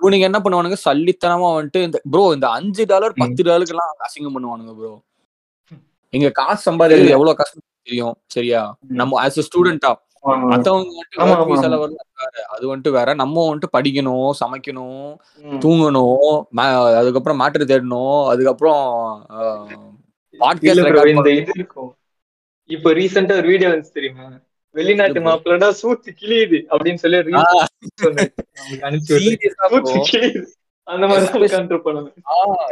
இவனுங்க 0.00 0.26
என்ன 0.28 0.38
பண்ணுவானுங்க? 0.44 0.76
சல்லித்தனமா 0.86 1.48
வந்துட்டு 1.56 1.80
இந்த 1.88 1.98
ப்ரோ 2.12 2.24
இந்த 2.34 2.46
அஞ்சு 2.58 2.84
டாலர். 2.92 3.18
பத்து 3.22 3.42
டாலருக்கு 3.48 3.74
எல்லாம் 3.74 3.92
அசிங்கம் 4.06 4.36
பண்ணுவானுங்க 4.36 4.74
ப்ரோ 4.78 4.92
இங்க 6.12 6.28
காசு 6.30 6.62
சம்பாதிக்கிறது. 6.70 7.14
எவ்வளவு 7.18 7.38
கஷ்டம் 7.38 7.68
தெரியும் 7.86 8.16
சரியா. 8.34 8.62
நம்ம 9.00 9.20
ஆஸ் 9.24 9.40
அ 9.42 9.44
ஸ்டூடெண்டா 9.46 9.92
மத்தவங்க 10.50 11.00
வேற. 12.20 12.34
அது 12.54 12.64
வந்துட்டு 12.70 12.90
வேற. 12.90 13.08
நம்ம 13.14 13.42
வந்துட்டு 13.48 13.68
படிக்கணும் 13.76 14.30
சமைக்கணும். 14.40 15.08
தூங்கணும் 15.64 16.30
அதுக்கப்புறம் 17.00 17.40
மேட்ரு 17.40 17.70
தேடணும் 17.72 18.20
அதுக்கப்புறம் 18.32 18.82
பாட்காஸ்ட் 20.40 20.88
இப்போ 22.70 22.90
ரீசெண்டா 22.98 23.34
ஒரு 23.40 23.48
வீடியோ 23.52 23.70
தெரியுமா? 23.98 24.26
வெளிநாட்டு 24.74 25.20
bro. 25.20 25.26
மாப்பிள்ளடா 25.26 25.68
சூத்து 25.80 26.10
கிளியுது 26.20 26.58
அப்படின்னு 26.72 27.00
சொல்லி 27.04 27.18
அந்த 30.86 31.04
மாதிரி 31.10 31.26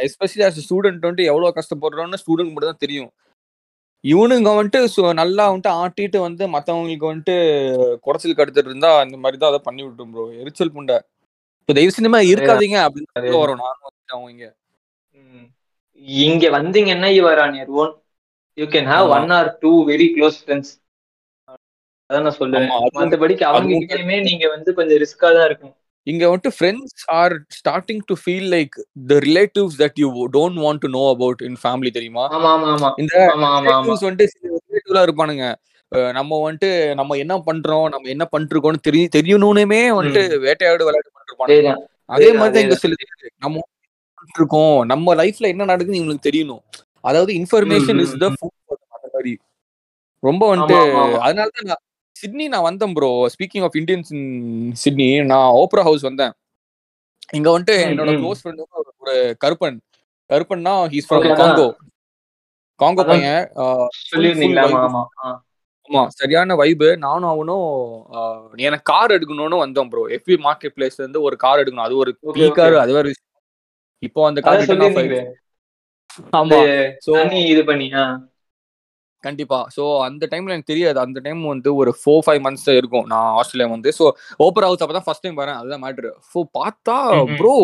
எஸ்பெஷலி 0.06 0.42
ஆஸ் 0.46 0.58
ஸ்டூடெண்ட் 0.64 1.04
வந்துட்டு 1.04 1.28
எவ்வளவு 1.30 1.56
கஷ்டப்படுறோம்னு 1.58 2.20
ஸ்டூடெண்ட் 2.22 2.52
மட்டும் 2.54 2.72
தான் 2.72 2.82
தெரியும். 2.84 3.10
இவனுங்க 4.04 4.50
வந்துட்டு 4.58 5.12
நல்லா 5.20 5.44
வந்துட்டு 5.50 5.72
ஆட்டிட்டு 5.82 6.18
வந்து 6.26 6.44
மத்தவங்களுக்கு 6.54 7.06
வந்துட்டு 7.10 7.36
குறைச்சல் 8.06 8.38
கடுத்துட்டு 8.40 8.70
இருந்தா 8.70 8.90
அந்த 9.04 9.16
மாதிரி 9.22 9.38
தான் 9.42 9.52
அதை 9.52 9.60
பண்ணி 9.68 9.82
விட்டோம் 9.86 10.12
ப்ரோ 10.14 10.24
எரிச்சல் 10.42 10.74
புண்டை. 10.76 10.98
இப்போ 11.60 11.72
தயவு 11.78 11.96
சினிமா 11.98 12.18
இருக்காதீங்க 12.32 12.78
அப்படின்னு. 12.86 13.38
வரும் 13.42 13.62
நானும் 13.64 13.88
அவங்க 14.14 14.30
இங்க. 14.34 14.46
வந்தீங்கன்னா 16.58 17.10
you 17.16 17.24
are 17.32 17.42
on 17.44 17.56
your 17.60 17.72
own 17.82 17.92
you 18.58 18.66
can 18.76 18.90
have. 18.92 19.08
One 19.18 19.30
or 19.38 19.50
two 19.64 19.72
very 19.92 20.08
close 20.16 20.38
friends 20.44 20.72
அதான் 22.10 22.24
நான் 22.26 22.38
சொல்லுவேன். 22.38 22.68
மத்தபடிக்கு 22.96 23.44
அவங்க 23.50 23.72
கிட்டயுமே 23.76 24.18
நீங்க 24.22 24.44
வந்து 24.48 24.70
கொஞ்சம் 24.78 25.00
ரிஸ்கா 25.02 25.30
தான் 25.36 25.48
இருக்கும் 25.50 25.74
இங்க 26.06 26.22
வந்துட்டு 26.28 26.52
friends 26.54 27.02
are 27.16 27.34
starting 27.56 28.00
to 28.06 28.14
feel 28.22 28.48
like 28.54 28.72
the 29.10 29.18
relatives 29.26 29.76
that 29.82 29.98
you 30.02 30.08
don't 30.36 30.58
want 30.64 30.82
to 30.84 30.88
know 30.94 31.02
about 31.10 31.42
in 31.48 31.58
family 31.62 31.90
தெரியுமா? 31.90 32.24
ஆமா 32.36 32.48
ஆமா 32.54 32.70
ஆமா. 32.72 32.90
இந்த 33.02 33.12
வந்துட்டு 34.00 34.26
ரிலேட்டிவ்லாம் 34.64 35.06
இருப்பானுங்க. 35.08 35.46
நம்ம 36.16 36.38
வந்துட்டு 36.42 36.70
நம்ம 36.94 37.16
என்ன 37.16 37.34
பண்றோம் 37.48 37.86
நம்ம 37.88 38.08
என்ன 38.08 38.24
பண்ணிருக்கோம்னு 38.32 38.86
தெரிய 38.86 39.06
தெரியணும்னுமே 39.16 39.80
வந்துட்டு 39.96 40.22
வேட்டையாடு 40.44 40.86
விளையாட்டு 40.88 41.12
பண்ணிருப்பானுங்க. 41.12 41.54
அதேதான் 41.54 41.80
அதே 42.14 42.30
மாதிரி 42.32 42.54
தான் 42.54 42.64
இங்க. 42.64 42.76
சில 42.76 42.94
நம்ம 43.44 43.62
இருக்கோம். 44.34 44.76
நம்ம 44.86 45.14
லைஃப்ல 45.14 45.46
என்ன 45.48 45.64
நடக்குதுன்னு 45.64 46.00
இவங்களுக்கு 46.00 46.28
தெரியணும். 46.28 46.62
அதாவது 47.04 47.32
இன்ஃபர்மேஷன் 47.40 48.00
இஸ் 48.04 48.16
த. 48.16 48.28
ஃபுட் 48.34 48.56
அந்த 48.96 49.08
மாதிரி 49.14 49.32
ரொம்ப 50.22 50.42
வந்துட்டு 50.50 50.76
ஆமா, 50.76 50.90
ஆமா, 50.90 51.04
ஆமா. 51.06 51.20
அதனால 51.26 51.48
தான் 51.56 51.68
நான் 51.70 51.82
சிட்னி 52.22 52.44
நான் 52.48 52.62
வந்தேன் 52.62 52.92
bro 52.92 53.10
speaking 53.34 53.64
of 53.66 53.76
Indians 53.80 54.10
in 54.10 54.28
Sydney 54.84 55.08
நான் 55.24 55.50
ஓப்ரா 55.52 55.82
ஹவுஸ் 55.82 56.00
வந்தேன். 56.00 56.34
இங்க 57.32 57.48
வந்துட்டு 57.52 57.76
என்னோட. 57.86 58.10
க்ளோஸ் 58.20 58.42
ஃப்ரெண்ட் 58.42 58.62
ஒரு 59.02 59.14
கருப்பன். 59.44 59.78
கருப்பன்னா 60.30 60.74
ஹீஸ் 60.92 61.08
ஃப்ரம் 61.08 61.24
காங்கோ 61.40 61.68
காங்கோ 62.80 63.04
பையன். 63.04 63.42
ஆமா 65.90 66.02
சரியான 66.18 66.54
வைபு 66.54 66.88
நானும் 66.96 67.30
அவனும் 67.30 67.66
எனக்கு 68.58 68.86
கார் 68.92 69.10
எடுக்கணும்னு 69.10 69.62
வந்தோம் 69.64 69.88
ப்ரோ 69.88 70.02
எஃபி 70.16 70.34
மார்க்கெட் 70.46 70.74
பிளேஸ்ல 70.76 71.04
இருந்து 71.04 71.22
ஒரு 71.22 71.36
கார் 71.36 71.60
எடுக்கணும். 71.62 71.86
அது 71.88 71.96
ஒரு 71.96 72.10
பீ. 72.34 72.44
கார் 72.58 72.76
அது 72.84 72.92
விஷயம். 73.04 73.28
இப்போ 74.02 74.20
அந்த 74.26 74.40
கார் 74.40 74.62
ஆமா. 76.38 76.58
சோ 77.06 77.12
இது 77.52 77.62
பண்ணி. 77.64 77.86
கண்டிப்பா. 79.24 79.58
சோ 79.76 79.82
அந்த 80.02 80.24
டைம்ல 80.30 80.54
எனக்கு 80.54 80.72
தெரியாது. 80.72 80.98
அந்த 80.98 81.18
டைம் 81.20 81.42
வந்து 81.46 81.70
ஒரு 81.74 81.90
ஃபோர் 81.98 82.24
ஃபைவ் 82.26 82.40
மந்த்ஸ் 82.46 82.68
இருக்கும். 82.72 83.06
நான் 83.06 83.28
ஆஸ்திரேலியா 83.38 83.68
வந்து. 83.70 83.90
சோ 83.98 84.04
ஓப்பர் 84.40 84.66
ஹவுஸ் 84.66 84.84
அப்பதான் 84.84 85.06
ஃபர்ஸ்ட் 85.06 85.24
டைம் 85.26 85.40
வரேன். 85.42 85.58
அதுதான் 85.60 85.82
மேட்ரு 85.84 86.12
ஸோ 86.32 86.40
பார்த்தா. 86.58 86.96
ப்ரோ 87.34 87.54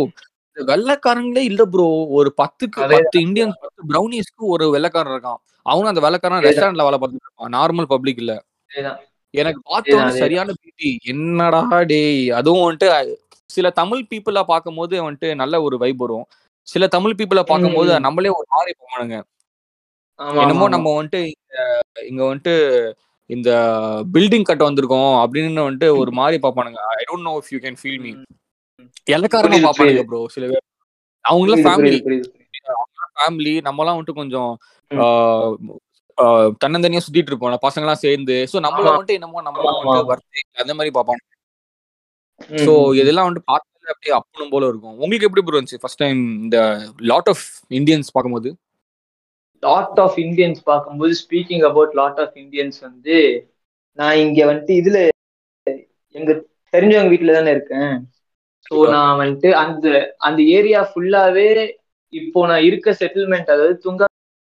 வெள்ளைக்காரங்களே 0.56 1.42
இல்ல 1.44 1.62
ப்ரோ 1.66 1.86
ஒரு 2.18 2.30
பத்துக்கு. 2.38 2.80
பத்து 2.94 3.18
இந்தியன்ஸ் 3.26 3.58
பத்து 3.64 3.82
ப்ரௌனிஸ்க்கு 3.90 4.44
ஒரு 4.48 4.64
வெள்ளைக்காரன் 4.70 5.14
இருக்கான். 5.14 5.40
அவனும் 5.66 5.90
அந்த 5.92 6.00
வெள்ளைக்காரன். 6.00 6.44
ரெஸ்டாரண்ட்ல 6.46 6.86
வேலை 6.86 6.98
பார்த்துட்டு 6.98 7.26
இருப்பான். 7.26 7.52
நார்மல் 7.56 7.90
பப்ளிக் 7.92 8.20
இல்ல. 8.24 8.34
எனக்கு 9.34 9.60
அதேதான். 9.76 10.18
சரியான 10.20 10.50
பீட்டி 10.60 10.90
என்னடா 11.04 11.60
டேய். 11.90 12.28
அதுவும் 12.32 12.64
வந்துட்டு 12.64 12.88
சில 13.50 13.70
தமிழ் 13.72 14.02
பீப்புளா 14.10 14.42
பார்க்கும்போது 14.44 14.94
வந்துட்டு 15.02 15.28
நல்ல 15.34 15.62
ஒரு 15.62 15.76
வைப் 15.78 16.02
வரும். 16.02 16.26
சில 16.68 16.86
தமிழ் 16.88 17.16
பீப்புளா 17.18 17.44
பார்க்கும்போது 17.44 17.90
ம். 17.92 18.02
நம்மளே 18.06 18.30
ஒரு 18.30 18.46
மாறி 18.50 18.72
போவானுங்க. 18.74 19.18
என்னமோ 20.40 20.66
நம்ம 20.68 20.88
வந்துட்டு 20.94 21.20
இங்க 22.02 22.20
வந்துட்டு 22.24 22.54
இந்த 23.30 23.50
பில்டிங் 24.14 24.46
கட்ட 24.46 24.62
வந்திருக்கோம் 24.64 25.12
அப்படின்னு 25.22 25.64
வந்துட்டு 25.64 25.88
ஒரு 25.98 26.12
மாதிரி 26.12 26.36
பார்ப்பானுங்க 26.44 26.80
I 26.94 27.04
don't 27.08 27.26
know 27.26 27.34
if 27.40 27.50
you 27.54 27.60
can 27.64 27.78
feel 27.80 28.00
me 28.00 28.12
ம். 28.12 28.24
இலக்காரமா 29.12 29.48
புரியுது, 29.48 29.66
பார்ப்பானுங்க 29.66 29.92
புரியுது. 29.92 30.08
ப்ரோ 30.10 30.20
சில 30.28 30.44
பேர் 30.46 30.64
அவங்களாம் 31.24 31.64
ஃபேமிலி. 31.64 31.98
ஃபேமிலி 33.16 33.54
நம்மலாம் 33.66 33.96
வந்துட்டு 33.96 34.20
கொஞ்சம் 34.20 34.52
தன்னந்தனியா 36.62 37.02
சுத்திட்டு 37.04 37.30
இருப்போம் 37.30 37.64
பசங்களாம் 37.64 38.02
சேர்ந்து 38.02 38.36
ஸோ 38.52 38.56
நம்மள. 38.64 38.86
வந்துட்டு 38.92 39.16
என்னமோ 39.18 39.42
நம்மளாம் 39.42 39.78
வந்துட்டு. 39.80 40.08
வர்த்தி 40.10 40.40
அந்த 40.62 40.74
மாதிரி 40.74 40.92
ம், 42.50 42.56
ம். 42.56 42.94
இதெல்லாம் 42.98 43.26
வந்துட்டு 43.26 43.48
பார்த்தாலே 43.48 43.92
அப்படியே 43.92 44.12
அப்பனும் 44.16 44.50
போல 44.50 44.66
இருக்கும் 44.66 44.96
உங்களுக்கு 44.96 45.26
எப்படி 45.26 45.42
ப்ரோ 45.44 45.56
இருந்துச்சு 45.56 45.80
ஃபர்ஸ்ட் 45.82 46.02
டைம் 46.02 46.20
இந்த 46.38 46.58
லாட் 47.10 47.28
ஆஃப் 47.28 47.44
இந்தியன்ஸ் 47.70 48.12
பார்க்கும்போது 48.12 48.50
லாட் 49.62 50.00
ஆஃப் 50.02 50.18
இந்தியன்ஸ் 50.24 50.60
பார்க்கும்போது 50.66 51.12
speaking 51.20 51.64
about 51.68 51.94
lot 51.98 52.20
of 52.24 52.36
Indians 52.42 52.78
வந்து 52.86 53.16
நான் 53.98 54.20
இங்க 54.22 54.40
வந்துட்டு 54.48 54.74
இதுல 54.80 54.98
எங்க 56.14 56.30
தெரிஞ்சவங்க 56.74 57.10
வீட்டுல 57.12 57.36
தானே 57.36 57.52
இருக்கேன். 57.56 57.92
ஸோ. 58.66 58.74
நான் 58.94 59.18
வந்துட்டு 59.20 59.50
அந்த 59.62 59.86
அந்த 60.26 60.40
ஏரியா 60.56 60.80
ஃபுல்லாவே 60.88 61.48
இப்போ 62.12 62.40
நான் 62.50 62.66
இருக்க 62.68 62.90
செட்டில்மெண்ட் 63.00 63.52
அதாவது 63.54 63.74
துங்கா 63.84 64.06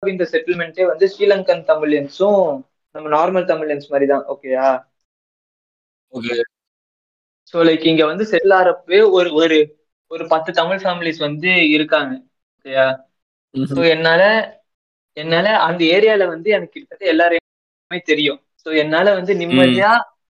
இந்த 0.02 0.24
செட்டில்மெண்ட்டே 0.32 0.84
வந்து 0.88 1.06
ஸ்ரீலங்கன் 1.12 1.64
தமிழியன்ஸும் 1.70 2.42
நம்ம 2.94 3.06
நார்மல் 3.14 3.48
தமிழியன்ஸ் 3.48 3.90
மாதிரி 3.90 4.06
தான் 4.08 4.24
ஓகேயா 4.32 4.66
ஓகே. 6.12 6.37
ஸோ 7.55 7.66
லைக் 7.66 7.84
இங்க 7.90 8.05
வந்து 8.07 8.24
செட்டில் 8.30 8.55
ஆறப்பவே 8.57 9.01
ஒரு 9.16 9.30
ஒரு 9.40 9.59
ஒரு 10.11 10.24
பத்து 10.32 10.51
தமிழ் 10.59 10.80
ஃபேமிலிஸ் 10.82 11.20
வந்து 11.24 11.49
இருக்காங்க 11.76 12.12
ஓகேயா 12.57 12.86
ஸோ 13.70 13.80
என்னால 13.94 14.22
என்னால 15.19 15.49
அந்த 15.66 15.83
ஏரியால 15.95 16.23
வந்து 16.31 16.49
எனக்கு 16.51 16.75
கிட்டத்தட்ட 16.75 17.12
எல்லாரையுமே 17.12 17.49
தெரியும். 18.11 18.41
ஸோ 18.62 18.69
என்னால 18.83 19.07
வந்து 19.19 19.33
நிம்மதியா 19.41 19.91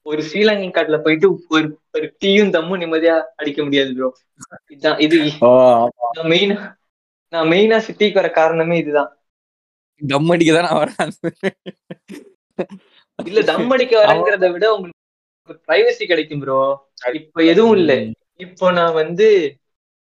ஒரு 0.05 0.21
ஸ்ரீலங்கன் 0.27 0.75
காட்டுல 0.75 0.97
போயிட்டு 1.03 1.27
ஒரு 1.53 1.65
ஒரு 1.95 2.07
டீயும் 2.21 2.53
தம்மும் 2.55 2.81
நிம்மதியா 2.81 3.15
அடிக்க 3.35 3.59
முடியாது 3.63 3.91
ப்ரோ 3.97 4.09
இதுதான் 4.67 4.99
இது. 5.05 5.17
நான் 6.15 6.29
மெயினா 6.31 6.57
நான் 7.33 7.49
மெயினா 7.51 7.77
சிட்டிக்கு 7.85 8.19
வர 8.21 8.29
காரணமே 8.33 8.75
இதுதான். 8.79 9.11
தம் 10.01 10.31
அடிக்க 10.33 10.51
தான் 10.53 10.67
நான் 10.67 10.81
வரேன் 10.81 11.11
இல்ல 13.19 13.41
தம் 13.49 13.71
அடிக்க 13.73 13.93
வரேங்கிறத 13.99 14.47
விட 14.53 14.65
உங்களுக்கு 14.75 15.01
பிரைவசி 15.67 16.03
கிடைக்கும் 16.07 16.41
ப்ரோ 16.43 16.59
இப்ப 17.19 17.43
எதுவும் 17.51 17.75
இல்ல. 17.79 17.91
இப்போ 18.45 18.67
நான் 18.77 18.97
வந்து 19.01 19.27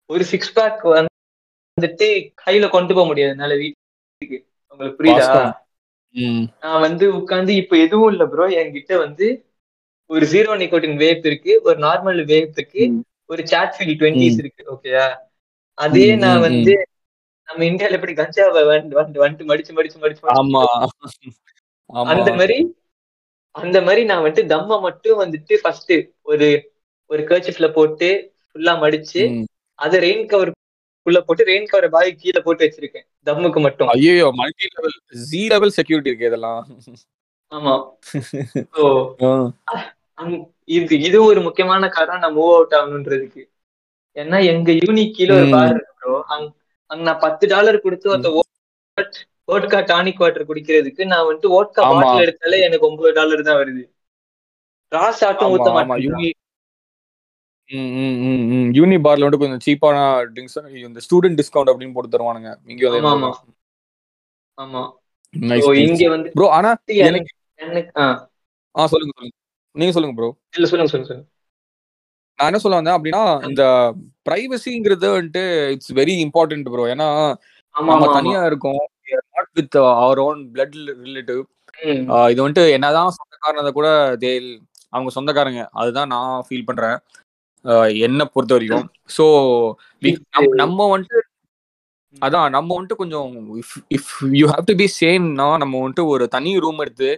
ஒரு 0.09 0.23
சிக்ஸ் 0.31 0.55
பேக் 0.55 0.81
வந்துட்டு 0.91 2.07
கையில 2.41 2.65
கொண்டு 2.69 2.93
போக 2.93 3.05
முடியாது 3.07 3.33
என்னால 3.35 3.55
வீட்டுக்கு. 3.61 4.37
உங்களுக்கு 4.73 4.97
புரியுதா? 4.99 5.27
நான் 6.63 6.83
வந்து 6.85 7.05
உட்காந்து 7.19 7.53
இப்ப 7.61 7.77
எதுவும் 7.85 8.11
இல்ல 8.13 8.23
ப்ரோ 8.29 8.45
என்கிட்ட 8.59 8.93
வந்து 9.03 9.27
ஒரு 10.09 10.25
ஜீரோ 10.31 10.51
நிக்கோட்டின் 10.59 10.99
வேப் 11.01 11.25
இருக்கு 11.29 11.53
ஒரு 11.65 11.77
நார்மல் 11.85 12.21
வேப் 12.31 12.55
இருக்கு 12.57 12.83
ஒரு 13.29 13.41
சாட் 13.51 13.75
ஃபீல் 13.75 13.97
டுவெண்ட்டிஸ் 13.99 14.39
இருக்கு 14.41 14.63
ஓகேயா 14.73 15.05
அதே 15.77 16.07
நான் 16.23 16.43
வந்து 16.47 16.73
நம்ம 17.49 17.65
இந்தியால 17.69 17.97
எப்படி 17.97 18.13
கஞ்சாவை 18.17 18.61
வந்து 18.69 18.97
வந்துட்டு 18.97 19.21
மடிச்சு 19.51 19.73
மடிச்சு 19.73 19.97
மடிச்சு 19.99 20.21
அந்த 22.11 22.31
மாதிரி 22.39 22.57
அந்த 23.55 23.77
மாதிரி 23.81 24.01
நான் 24.05 24.21
வந்துட்டு 24.21 24.51
தம்ம 24.51 24.79
மட்டும் 24.85 25.19
வந்துட்டு 25.19 25.55
ஃபர்ஸ்ட் 25.61 25.93
ஒரு 26.29 26.47
ஒரு 27.09 27.23
கர்ச்சிஃப்ல 27.29 27.67
போட்டு 27.73 28.09
ஃபுல்லா 28.47 28.73
மடிச்சு 28.81 29.23
அதை 29.79 29.97
ரெயின் 30.03 30.25
கவர் 30.27 30.51
உள்ள 31.05 31.19
போட்டு 31.21 31.43
ரெயின் 31.49 31.69
கவரை 31.71 31.89
பாய் 31.95 32.11
கீழே 32.21 32.39
போட்டு 32.43 32.65
வச்சிருக்கேன். 32.65 33.05
தம்முக்கு 33.27 33.59
மட்டும். 33.65 33.89
ஐயோ 33.93 34.27
multi 34.39 34.67
level 34.75 34.95
G 35.29 35.41
level 35.53 35.75
security 35.77 36.11
இருக்கு 36.11 36.29
இதெல்லாம். 36.29 36.61
ஆமா. 37.51 37.73
ஸோ 38.75 38.83
இது 40.77 40.95
இது 41.07 41.17
ஒரு 41.29 41.39
முக்கியமான 41.47 41.87
காரணம் 41.89 42.23
நான் 42.23 42.37
மூவ் 42.37 42.53
அவுட் 42.55 42.75
ஆகணுன்றதுக்கு. 42.79 43.43
ஏன்னா 44.15 44.37
எங்க 44.53 44.71
யூனிக் 44.81 45.15
கீழே 45.17 45.33
ஒரு. 45.37 45.47
பார் 45.55 45.73
இருக்கு 45.75 46.13
அங்க 46.33 46.47
அங்க 46.91 47.01
நான் 47.09 47.23
பத்து 47.25 47.45
டாலர் 47.53 47.83
கொடுத்து 47.85 48.11
ஒருத்த 48.11 48.31
ஓட்கா 49.53 49.79
டானிக் 49.91 50.21
வாட்டர் 50.23 50.49
குடிக்கிறதுக்கு 50.49 51.03
நான் 51.11 51.25
வந்துட்டு 51.27 51.49
ஓட்கா. 51.57 51.81
பாட்டில் 51.91 52.25
எடுத்தாலே 52.25 52.59
எனக்கு 52.67 52.87
ஒன்பது 52.89 53.11
டாலர் 53.19 53.47
தான் 53.49 53.59
வருது. 53.61 53.83
ராஸ் 54.91 55.23
ஆட்டும் 55.27 55.53
ஊத்த 55.55 55.69
மாட்டேன் 55.77 56.39
யூனி 58.77 58.97
பார்ல 59.05 59.27
வந்து 59.27 59.41
கொஞ்சம் 59.41 59.63
சீப்பான 59.65 59.97
ட்ரிங்க்ஸ் 60.33 60.57
இந்த 60.81 61.01
ஸ்டூடெண்ட் 61.05 61.39
டிஸ்கவுண்ட் 61.39 61.71
அப்படின்னு 61.71 61.95
போட்டு 61.95 62.13
தருவானுங்க. 62.15 62.51
இங்க 62.65 62.89
ஆமா, 63.11 63.29
ஆமா. 64.57 64.81
இங்க 65.83 66.07
வந்து 66.09 66.31
ப்ரோ 66.35 66.47
ஆனா 66.57 66.71
ஆ. 67.97 68.05
சொல்லுங்க 68.87 69.13
சொல்லுங்க. 69.13 69.35
நீங்க 69.75 69.93
சொல்லுங்க 69.95 70.15
ப்ரோ 70.15 70.29
இல்ல 70.55 70.67
சொல்லுங்க 70.67 70.91
சொல்லுங்க 70.91 71.15
நான் 72.39 72.49
என்ன 72.49 72.59
சொல்ல 72.59 72.79
வந்தேன் 72.79 72.97
அப்படின்னா 72.97 73.23
இந்த 73.47 73.63
பிரைவசிங்கிறது 74.27 75.07
வந்துட்டு 75.15 75.43
இட்ஸ் 75.71 75.91
வெரி 75.93 76.13
இம்பார்ட்டன்ட் 76.25 76.69
ப்ரோ 76.69 76.85
ஏன்னா 76.93 77.07
நம்ம 77.75 78.07
தனியா 78.13 78.39
இருக்கோம். 78.45 78.81
Not 79.33 79.51
with 79.53 79.75
our 80.03 80.19
own 80.19 80.39
blood 80.53 80.75
relative. 81.05 81.41
இது 82.31 82.39
வந்துட்டு 82.43 82.65
என்னதான் 82.71 83.15
சொந்தக்காரனதை 83.17 83.71
கூட 83.71 83.87
தே 84.21 84.31
அவங்க 84.93 85.11
சொந்தக்காரங்க. 85.15 85.61
அதுதான் 85.73 86.07
நான் 86.07 86.43
ஃபீல் 86.47 86.65
பண்றேன். 86.65 86.97
என்னை 88.05 88.25
பொறுத்த 88.27 88.53
வரைக்கும் 88.53 88.87
ஸோ 89.09 89.25
நம்ம 90.61 90.87
வந்துட்டு 90.93 91.19
அதான் 92.21 92.53
நம்ம 92.55 92.69
வந்துட்டு 92.75 92.97
கொஞ்சம் 92.97 93.29
if 93.61 93.75
if 93.91 94.09
you 94.39 94.45
have 94.47 94.65
to 94.65 94.75
be 94.81 94.87
சேம்னா 94.97 95.47
நம்ம 95.61 95.79
வந்துட்டு 95.79 96.05
ஒரு 96.07 96.25
தனி 96.35 96.51
ரூம் 96.59 96.81
எடுத்து 96.81 97.09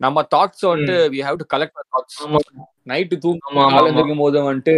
நம்ம 0.00 0.24
தாட்ஸ் 0.32 0.64
வந்துட்டு 0.70 0.96
we 1.12 1.20
have 1.26 1.38
to 1.38 1.46
collect 1.52 1.78
thoughts 1.92 2.18
night 2.86 3.16
தூங்க 3.22 3.42
ஆமா, 3.44 3.60
ஆமா, 3.60 3.68
காலை 3.68 3.82
ஆமா. 3.82 3.90
எந்திரிக்கும் 3.90 4.24
போது 4.24 4.38
வந்துட்டு 4.48 4.74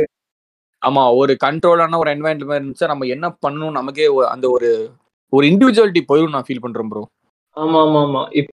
ஆமா 0.82 1.02
ஒரு 1.14 1.32
கண்ட்ரோலான 1.44 1.98
ஒரு 1.98 2.10
என்வாயன்மெண்ட் 2.14 2.58
இருந்துச்சா 2.58 2.90
நம்ம 2.90 3.06
என்ன 3.14 3.26
பண்ணணும் 3.42 3.76
நமக்கே 3.78 4.06
அந்த 4.34 4.46
ஒரு 4.50 4.70
ஒரு 5.32 5.44
இண்டிவிஜுவாலிட்டி 5.50 6.02
போயிடும் 6.08 6.34
நான் 6.34 6.46
ஃபீல் 6.46 6.64
பண்றேன் 6.64 6.90
ப்ரோ 6.90 7.02
ஆமா 7.56 7.78
ஆமா 7.84 8.00
ஆமா. 8.06 8.22
இப்போ 8.32 8.52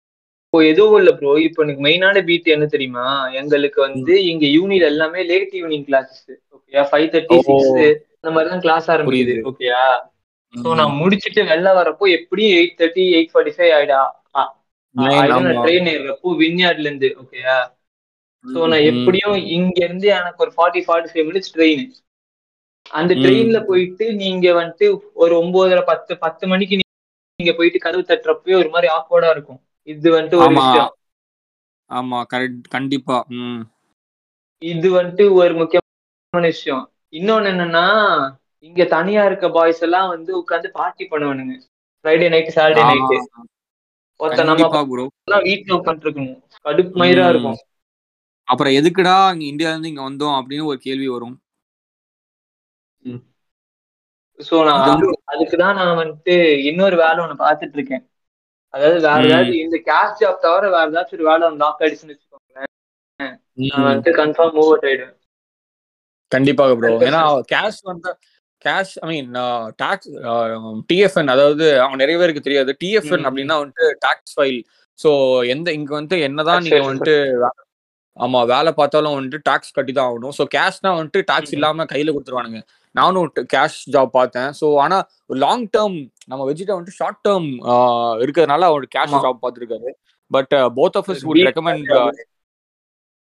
எதுவும் 0.69 0.99
இல்ல 0.99 1.11
ப்ரோ 1.13 1.31
இப்போ 1.45 1.59
எனக்கு 1.63 1.83
மெயினான 1.85 2.21
பீட் 2.25 2.55
என்ன 2.55 2.65
தெரியுமா? 2.73 3.05
எங்களுக்கு 3.41 3.79
வந்து 3.87 4.13
இங்க 4.31 4.45
யூனிட் 4.55 4.89
எல்லாமே 4.91 5.21
லேட் 5.31 5.53
ஈவினிங் 5.59 5.85
கிளாஸஸ் 5.89 6.23
ஓகேயா 6.55 6.83
ஃபைவ் 6.89 7.07
தேர்ட்டி. 7.13 7.37
சிக்ஸ் 7.47 7.71
இந்த 8.17 8.31
மாதிரி 8.35 8.49
தான் 8.49 8.63
கிளாஸ் 8.65 8.87
ஆரம்பிக்குது. 8.93 9.35
ஓகேயா 9.51 9.83
சோ 10.53 10.67
நான் 10.79 10.97
முடிச்சிட்டு 10.99 11.41
வெளில 11.51 11.69
வரப்போ 11.77 12.05
எப்படியும் 12.17 12.55
eight 12.57 12.77
thirty 12.79 13.05
eight 13.17 13.31
forty 13.33 13.53
five 13.55 13.71
ஆயிடா 13.77 14.01
train 15.61 15.89
ஏறப்போ 15.93 16.31
வின்யார்ட்ல 16.41 16.87
இருந்து 16.87 17.09
ஓகேயா 17.21 17.55
சோ 18.45 18.59
நான் 18.71 18.85
எப்படியும் 18.91 19.35
இங்க 19.55 19.77
இருந்து 19.87 20.07
எனக்கு 20.17 20.43
ஒரு 20.45 20.51
forty 20.55 20.81
forty 20.87 21.11
five 21.11 21.27
minutes 21.29 21.53
train 21.55 21.83
அந்த. 22.91 23.11
ட்ரெயின்ல 23.23 23.59
போயிட்டு 23.67 24.05
நீங்க 24.21 24.47
வந்துட்டு 24.59 24.87
ஒரு 25.23 25.33
ஒன்பதரை 25.41 25.83
பத்து 25.91 26.13
பத்து 26.25 26.43
மணிக்கு 26.47 26.79
நீங்க 27.39 27.53
போயிட்டு 27.59 27.79
கதவு 27.79 28.03
தட்டுறப்பவே 28.03 28.55
ஒரு 28.61 28.69
மாதிரி 28.69 28.87
ஆக்வர்டா 28.97 29.29
இருக்கும். 29.35 29.61
இது 29.83 30.11
வந்துட்டு 30.11 30.35
ஒரு 30.35 30.53
விஷயம். 30.53 30.95
ஆமா 31.89 32.23
கரெக்ட் 32.33 32.61
கண்டிப்பா. 32.69 33.25
ம். 33.27 33.61
இது 34.57 35.01
வந்துட்டு 35.01 35.33
ஒரு 35.33 35.53
முக்கியமான 35.53 36.51
விஷயம். 36.51 36.91
இன்னொன்னு 37.11 37.49
என்னன்னா 37.53 37.85
இங்க 38.59 38.85
தனியா 38.85 39.25
இருக்க 39.25 39.49
பாய்ஸ் 39.49 39.81
எல்லாம் 39.81 40.09
வந்து 40.09 40.39
உட்காந்து 40.39 40.67
பார்ட்டி 40.67 41.07
பண்ணுவானுங்க. 41.07 41.59
ஃப்ரைடே 42.03 42.29
நைட் 42.29 42.53
சாட்டர்டே 42.55 42.83
நைட்டு 42.83 43.21
ஒருத்த 44.19 44.43
நம்ம 44.43 44.83
வீட்டுல 45.27 45.75
உட்காந்துட்டு 45.77 46.09
இருக்கணும் 46.09 46.41
கடுப்பு 46.63 46.97
மயிரா 46.97 47.29
இருக்கும். 47.29 47.57
அப்புறம் 48.43 48.73
எதுக்குடா 48.73 49.39
இங்க 49.39 49.65
இந்தியால 49.65 49.69
இருந்து 49.69 49.87
இங்க 49.87 50.09
வந்தோம் 50.09 50.43
அப்படின்னு 50.43 50.65
ஒரு 50.65 50.77
கேள்வி 50.77 51.07
வரும். 51.07 51.41
சோ 54.37 54.65
நான் 54.65 54.97
இது 54.97 55.11
வந்து- 55.11 55.17
அதுக்குதான் 55.31 55.73
நான் 55.73 55.97
வந்துட்டு 55.97 56.63
இன்னொரு 56.63 56.95
வேலை 56.95 57.25
ஒண்ணு 57.25 57.27
பாத்துட்டு 57.27 57.73
இருக்கேன். 57.73 58.12
அதாவது 58.73 58.99
வேற. 59.01 59.17
ஏதாவது 59.25 59.55
இந்த 59.59 59.77
கேஷ் 59.87 60.19
ஜாப் 60.19 60.43
தவிர 60.43 60.69
வேற 60.69 60.85
ஏதாச்சும் 60.89 61.17
ஒரு 61.17 61.27
வேலை 61.29 61.49
லாக் 61.57 61.81
ஆயிடுச்சுன்னு 61.81 62.13
வச்சுக்கோங்களேன். 62.13 62.69
வந்துட்டு 63.85 64.13
கன்ஃபார்ம் 64.19 64.55
மூவ் 64.55 64.69
அவுட் 64.69 64.87
ஆயிடுவேன் 64.89 65.17
கண்டிப்பாக 66.31 66.75
ப்ரோ 66.75 66.93
ஏன்னா 67.07 67.19
கேஷ் 67.51 67.81
வந்து 67.83 68.11
கேஷ் 68.65 68.93
ஐ 69.01 69.07
மீன் 69.09 69.29
டாக்ஸ் 69.75 70.09
டிஎஃப்என் 70.91 71.31
அதாவது 71.33 71.65
அவங்க 71.79 71.97
நிறைய 71.97 72.17
பேருக்கு 72.19 72.45
தெரியாது 72.45 72.71
டிஎஃப்என். 72.83 73.25
அப்படின்னா 73.29 73.57
வந்துட்டு 73.61 73.87
டாக்ஸ் 73.99 74.35
ஃபைல் 74.35 74.59
ஸோ 74.99 75.09
எந்த 75.47 75.67
இங்க 75.73 75.91
வந்து 75.93 76.15
என்னதான் 76.21 76.65
நீங்க. 76.65 76.81
வந்துட்டு 76.87 77.15
ஆமா 78.17 78.39
வேலை 78.51 78.71
பார்த்தாலும் 78.79 79.15
வந்துட்டு 79.15 79.39
டாக்ஸ் 79.43 79.75
கட்டி 79.77 79.93
தான் 79.93 80.07
ஆகணும் 80.09 80.35
ஸோ 80.37 80.43
கேஷ்னா 80.55 80.89
வந்துட்டு 80.97 81.21
டாக்ஸ். 81.29 81.53
இல்லாம 81.55 81.85
கையில 81.93 82.13
கொடுத்துருவானுங்க. 82.15 82.59
நானும் 82.95 83.29
கேஷ் 83.53 83.79
ஜாப் 83.93 84.11
பார்த்தேன். 84.17 84.51
ஸோ 84.59 84.65
ஆனா 84.83 84.97
லாங் 85.43 85.65
டேர்ம் 85.75 85.97
நம்ம 86.27 86.41
வெஜிட்ட 86.49 86.75
வந்துட்டு 86.75 86.99
ஷார்ட் 86.99 87.21
டேர்ம் 87.27 87.49
இருக்கிறதுனால 88.23 88.67
அவர் 88.71 88.85
கேஷ். 88.95 89.15
ஜாப் 89.25 89.41
பார்த்துருக்காரு. 89.45 89.91
But 90.31 90.53
both 90.77 90.99
of 91.01 91.09
us 91.13 91.25
would 91.27 91.43
recommend 91.49 91.91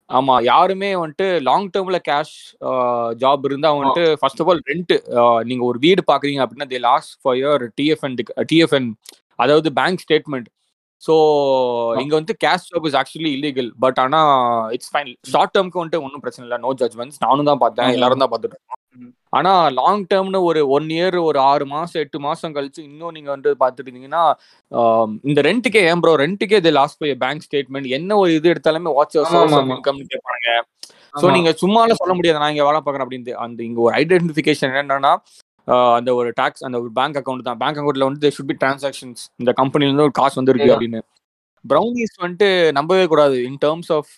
ஆமா 0.09 0.35
யாருமே 0.43 0.87
வந்துட்டு 0.99 1.27
லாங் 1.47 1.67
டேர்ம்ல 1.73 1.97
கேஷ் 2.07 2.35
ஜாப் 3.23 3.43
இருந்தா 3.49 3.69
வந்துட்டு 3.75 4.05
ஃபர்ஸ்ட் 4.21 4.41
ஆஃப் 4.43 4.49
ஆல் 4.51 4.63
ரெண்ட் 4.69 4.93
நீங்க 5.43 5.63
ஒரு 5.63 5.79
வீடு 5.79 6.01
பாக்குறீங்க 6.11 6.41
அப்படின்னா 6.45 6.67
they 6.71 6.79
last 6.85 7.13
four 7.21 7.37
year 7.37 7.63
TFN 7.79 8.15
TFN 8.51 8.87
அதாவது 9.35 9.69
பேங்க் 9.71 10.01
ஸ்டேட்மெண்ட் 10.05 10.47
ஸோ 11.01 11.13
இங்க 12.01 12.13
வந்து 12.17 12.33
cash 12.43 12.67
job 12.69 12.87
is 12.87 12.97
actually 12.99 13.31
illegal 13.35 13.69
but 13.79 13.99
ஆனா 14.03 14.19
இட்ஸ் 14.75 14.91
ஃபைன் 14.93 15.11
ஷார்ட் 15.33 15.53
டேர்ம்க்கு 15.55 15.79
வந்துட்டு 15.79 16.03
ஒன்றும் 16.05 16.23
பிரச்சனை 16.23 16.45
இல்லை. 16.47 16.59
நோ 16.65 16.71
ஜட்மெண்ட்ஸ் 16.81 17.19
நானும் 17.25 17.49
தான் 17.49 17.61
பார்த்தேன். 17.63 17.93
எல்லாரும் 17.97 18.23
தான் 18.23 18.31
பார்த்துட்டு 18.31 18.57
இருக்கோம். 18.57 18.75
ஆனா 19.33 19.51
லாங் 19.77 20.03
டேர்ம்னு 20.11 20.39
ஒரு 20.49 20.61
ஒன் 20.75 20.87
இயர் 20.93 21.17
ஒரு 21.25 21.39
ஆறு 21.49 21.65
மாசம் 21.73 22.01
எட்டு 22.03 22.19
மாசம் 22.19 22.55
கழிச்சு 22.55 22.81
இன்னும் 22.87 23.15
நீங்க 23.17 23.29
வந்து 23.35 23.49
ஆம், 24.71 25.13
இந்த 25.23 25.39
ரெண்ட்டுக்கே 25.47 25.81
ஏன் 25.89 26.01
ப்ரோ 26.03 26.13
ரெண்ட்டுக்கே 26.21 26.59
இது 26.61 26.71
லாஸ்ட் 26.79 26.99
பை 27.01 27.11
பேங்க் 27.23 27.45
ஸ்டேட்மெண்ட் 27.47 27.89
என்ன 27.97 28.17
ஒரு 28.21 28.31
இது 28.37 28.53
எடுத்தாலுமே 28.53 28.93
வாட்ச். 28.97 29.17
இன்கம் 29.69 30.01
கேட்பாங்க 30.13 30.47
ஸோ 31.13 31.23
ஆமா. 31.23 31.35
நீங்க 31.35 31.51
சும்மால 31.61 31.93
சொல்ல 31.99 32.13
முடியாது. 32.15 32.39
நான் 32.41 32.53
இங்க 32.53 32.65
வேலை 32.67 32.79
பார்க்குறேன் 32.81 33.05
அப்படின்ட்டு. 33.05 33.35
அந்த 33.45 33.59
இங்க 33.67 33.79
ஒரு 33.85 33.93
ஐடென்டிஃபிகேஷன் 34.01 34.75
என்னன்னா 34.81 35.13
அந்த 35.97 36.09
ஒரு 36.19 36.29
டாக்ஸ் 36.39 36.65
அந்த 36.67 36.77
ஒரு 36.83 36.91
பேங்க் 36.99 37.17
அக்கௌண்ட் 37.19 37.47
தான். 37.47 37.59
பேங்க் 37.63 37.79
அக்கௌண்ட்ல 37.79 38.09
வந்து 38.09 38.31
ஷுட் 38.35 38.51
பி 38.51 38.57
டிரான்சாக்ஷன்ஸ் 38.63 39.23
இந்த 39.41 39.53
கம்பெனில 39.61 39.89
இருந்து 39.89 40.07
ஒரு 40.07 40.15
காசு 40.21 40.39
வந்திருக்கு. 40.39 40.71
அப்படின்னு. 40.75 41.01
ப்ரௌனிஸ் 41.65 42.15
வந்துட்டு 42.23 42.49
நம்பவே 42.77 43.05
கூடாது. 43.13 43.37
இன் 43.49 43.61
டேர்ம்ஸ் 43.65 43.91
ஆஃப் 43.97 44.13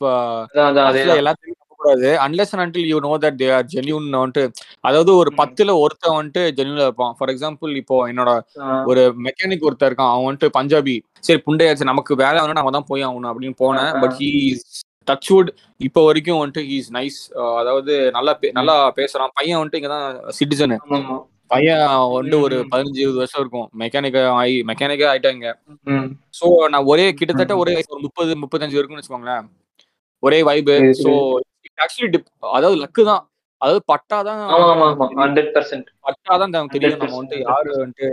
எல்லாத்தையும் 1.21 1.57
கூடாது. 1.81 2.09
Unless 2.25 2.51
and 2.53 2.63
until 2.63 2.89
you 2.89 2.97
know 3.05 3.13
that 3.23 3.37
they 3.39 3.47
are 3.57 3.69
genuine 3.73 4.07
வந்துட்டு 4.17 4.43
அதாவது 4.87 5.11
ஒரு. 5.21 5.29
பத்துல 5.39 5.75
ஒருத்தன் 5.83 6.17
வந்துட்டு 6.17 6.43
ஜென்யூனா 6.57 6.85
இருப்பான். 6.87 7.13
ஃபார் 7.17 7.31
எக்ஸாம்பிள் 7.33 7.71
இப்போ 7.81 7.95
என்னோட. 8.11 8.31
ஒரு 8.91 9.03
மெக்கானிக் 9.27 9.65
ஒருத்தர் 9.69 9.89
இருக்கான். 9.91 10.11
அவன் 10.13 10.27
வந்துட்டு 10.27 10.49
பஞ்சாபி. 10.57 10.95
சரி 11.27 11.41
புண்டையாச்சு 11.47 11.91
நமக்கு 11.91 12.15
வேலை 12.23 12.37
வேணும் 12.41 12.59
நம்ம 12.59 12.73
தான் 12.77 12.89
போய் 12.91 13.05
ஆகணும் 13.07 13.31
அப்படின்னு 13.31 13.59
போனேன். 13.63 13.91
பட் 14.03 14.15
ஹீ 14.19 14.29
டச்வுட் 15.09 15.49
இப்போ 15.81 16.01
வரைக்கும் 16.07 16.39
வந்துட்டு 16.41 16.63
ஹீஸ் 16.69 16.89
நைஸ் 16.97 17.19
அதாவது 17.61 17.93
நல்லா 18.17 18.33
நல்லா 18.59 18.75
பேசுறான். 18.99 19.33
பையன் 19.39 19.59
வந்துட்டு 19.59 19.79
இங்க 19.81 19.91
தான் 19.95 20.07
சிட்டிசனு 20.39 20.77
பையன் 21.51 21.83
வந்து 22.15 22.35
ஒரு. 22.45 22.57
பதினஞ்சு 22.71 23.01
இருபது 23.03 23.21
வருஷம் 23.21 23.41
இருக்கும். 23.43 23.67
மெக்கானிக் 23.81 24.17
ஆகி 24.39 24.55
மெக்கானிக்கே 24.69 25.07
ஆயிட்டாங்க. 25.11 25.47
ஸோ 26.39 26.47
நான் 26.73 26.87
ஒரே 26.91 27.05
கிட்டத்தட்ட 27.19 27.55
ஒரே 27.63 27.73
வயசு 27.77 27.95
ஒரு 27.95 28.05
முப்பது 28.07 28.39
முப்பத்தஞ்சு 28.43 28.77
இருக்கும்னு 28.77 29.01
வச்சுக்கோங்களேன். 29.01 29.47
ஒரே 30.23 30.39
வைபு 30.49 30.75
ஸோ 31.03 31.11
ஆக்சுவலி 31.83 32.09
டிப் 32.13 32.29
அதாவது 32.55 32.79
லக்கு 32.83 33.03
தான். 33.11 33.23
அதாவது 33.61 33.81
ஹண்ட்ரட் 35.23 35.51
பர்சன்ட் 35.55 35.87
பட்டாதான் 36.05 36.53
நமக்கு 36.55 36.75
தெரியும். 36.77 37.01
நம்ம 37.03 37.17
வந்துட்டு 37.19 37.45
யாரு 37.49 37.71
வந்துட்டு 37.81 38.07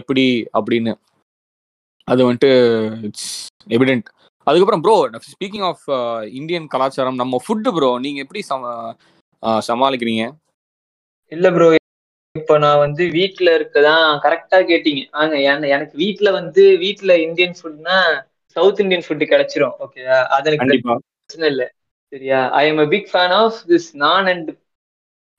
எப்படி 0.00 0.24
அப்படின்னு. 0.58 0.92
அது 2.08 2.20
வந்துட்டு 2.26 2.50
இட்ஸ் 3.08 3.30
எவிடென்ட் 3.76 4.06
அதுக்கப்புறம் 4.46 4.82
ப்ரோ 4.84 4.94
ஸ்பீக்கிங் 5.32 5.66
ஆஃப் 5.70 5.86
இந்தியன் 6.38 6.68
கலாச்சாரம் 6.74 7.18
நம்ம 7.22 7.40
ஃபுட்டு 7.44 7.72
ப்ரோ 7.76 7.90
நீங்க 8.04 8.20
எப்படி 8.24 8.42
சமாளிக்கிறீங்க? 9.68 10.24
இல்ல 11.32 11.46
ப்ரோ 11.56 11.66
இப்ப 12.38 12.56
நான் 12.58 12.82
வந்து 12.82 13.02
வீட்ல 13.16 13.48
இருக்கதான் 13.58 14.06
கரெக்டா 14.24 14.58
கேட்டீங்க. 14.70 15.02
ஆங்க 15.18 15.34
என்ன- 15.46 15.70
எனக்கு 15.74 15.94
வீட்ல 16.02 16.28
வந்து 16.38 16.62
வீட்ல 16.82 17.12
இந்தியன் 17.26 17.56
ஃபுட்னா 17.58 17.96
சவுத் 18.56 18.80
இந்தியன் 18.80 19.04
ஃபுட் 19.06 19.24
கிடைச்சிரும் 19.30 19.74
ஓகேயா 19.84 20.16
அது 20.36 20.48
எனக்கு 20.50 20.78
பிரச்சனை 20.88 21.48
இல்ல 21.52 21.64
சரியா? 22.12 22.40
I 22.54 22.64
am 22.68 22.80
a 22.80 22.88
big 22.92 23.08
fan 23.10 23.34
of 23.38 23.58
this 23.68 23.88
naan 24.02 24.28
and 24.32 24.50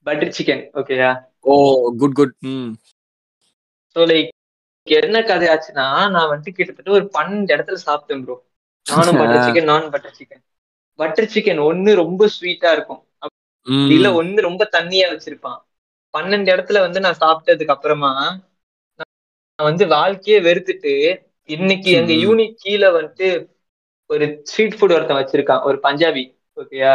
butter 0.07 0.35
chicken 0.37 0.63
ஓகேயா 0.79 1.09
oh 1.45 1.55
good 2.01 2.17
good 2.19 2.35
so 3.95 4.01
like 4.09 4.29
என்ன 4.87 5.17
கதையாச்சுன்னா 5.27 5.85
நான் 6.13 6.29
வந்துட்டு 6.31 6.57
கிட்டத்தட்ட 6.57 6.91
ஒரு 6.91 7.05
பன்னெண்டு 7.15 7.53
இடத்துல 7.55 7.79
சாப்பிட்டேன் 7.83 8.23
ப்ரோ 8.23 8.35
நானும் 8.85 9.19
பட்டர் 9.21 9.43
சிக்கன் 9.45 9.69
நானும் 9.69 9.91
பட்டர் 9.93 10.17
சிக்கன் 10.19 10.43
பட்டர் 10.99 11.31
சிக்கன் 11.33 11.59
ஒன்னு 11.65 11.91
ரொம்ப 11.99 12.23
ஸ்வீட்டா 12.33 12.69
இருக்கும். 12.75 13.01
இல்ல 13.89 14.07
ஒன்னு 14.19 14.39
ரொம்ப 14.47 14.63
தண்ணியா 14.73 15.05
வச்சிருப்பான். 15.11 15.59
பன்னெண்டு 16.13 16.53
இடத்துல 16.53 16.81
வந்து 16.85 16.99
நான் 17.03 17.21
சாப்பிட்டதுக்கு 17.21 17.75
அப்புறமா 17.75 18.11
நான் 18.99 19.69
வந்து 19.69 19.85
வாழ்க்கையே 19.93 20.39
வெறுத்துட்டு 20.45 20.93
இன்னைக்கு 21.49 21.89
எங்க 21.99 22.11
ம். 22.13 22.21
யூனிட் 22.23 22.59
கீழே 22.61 22.89
வந்துட்டு 22.95 23.27
ஒரு 24.09 24.25
ஸ்ட்ரீட் 24.43 24.77
ஃபுட் 24.77 24.95
ஒருத்தன் 24.95 25.19
வச்சிருக்கான் 25.19 25.63
ஒரு 25.67 25.77
பஞ்சாபி 25.83 26.23
ஓகேயா 26.57 26.93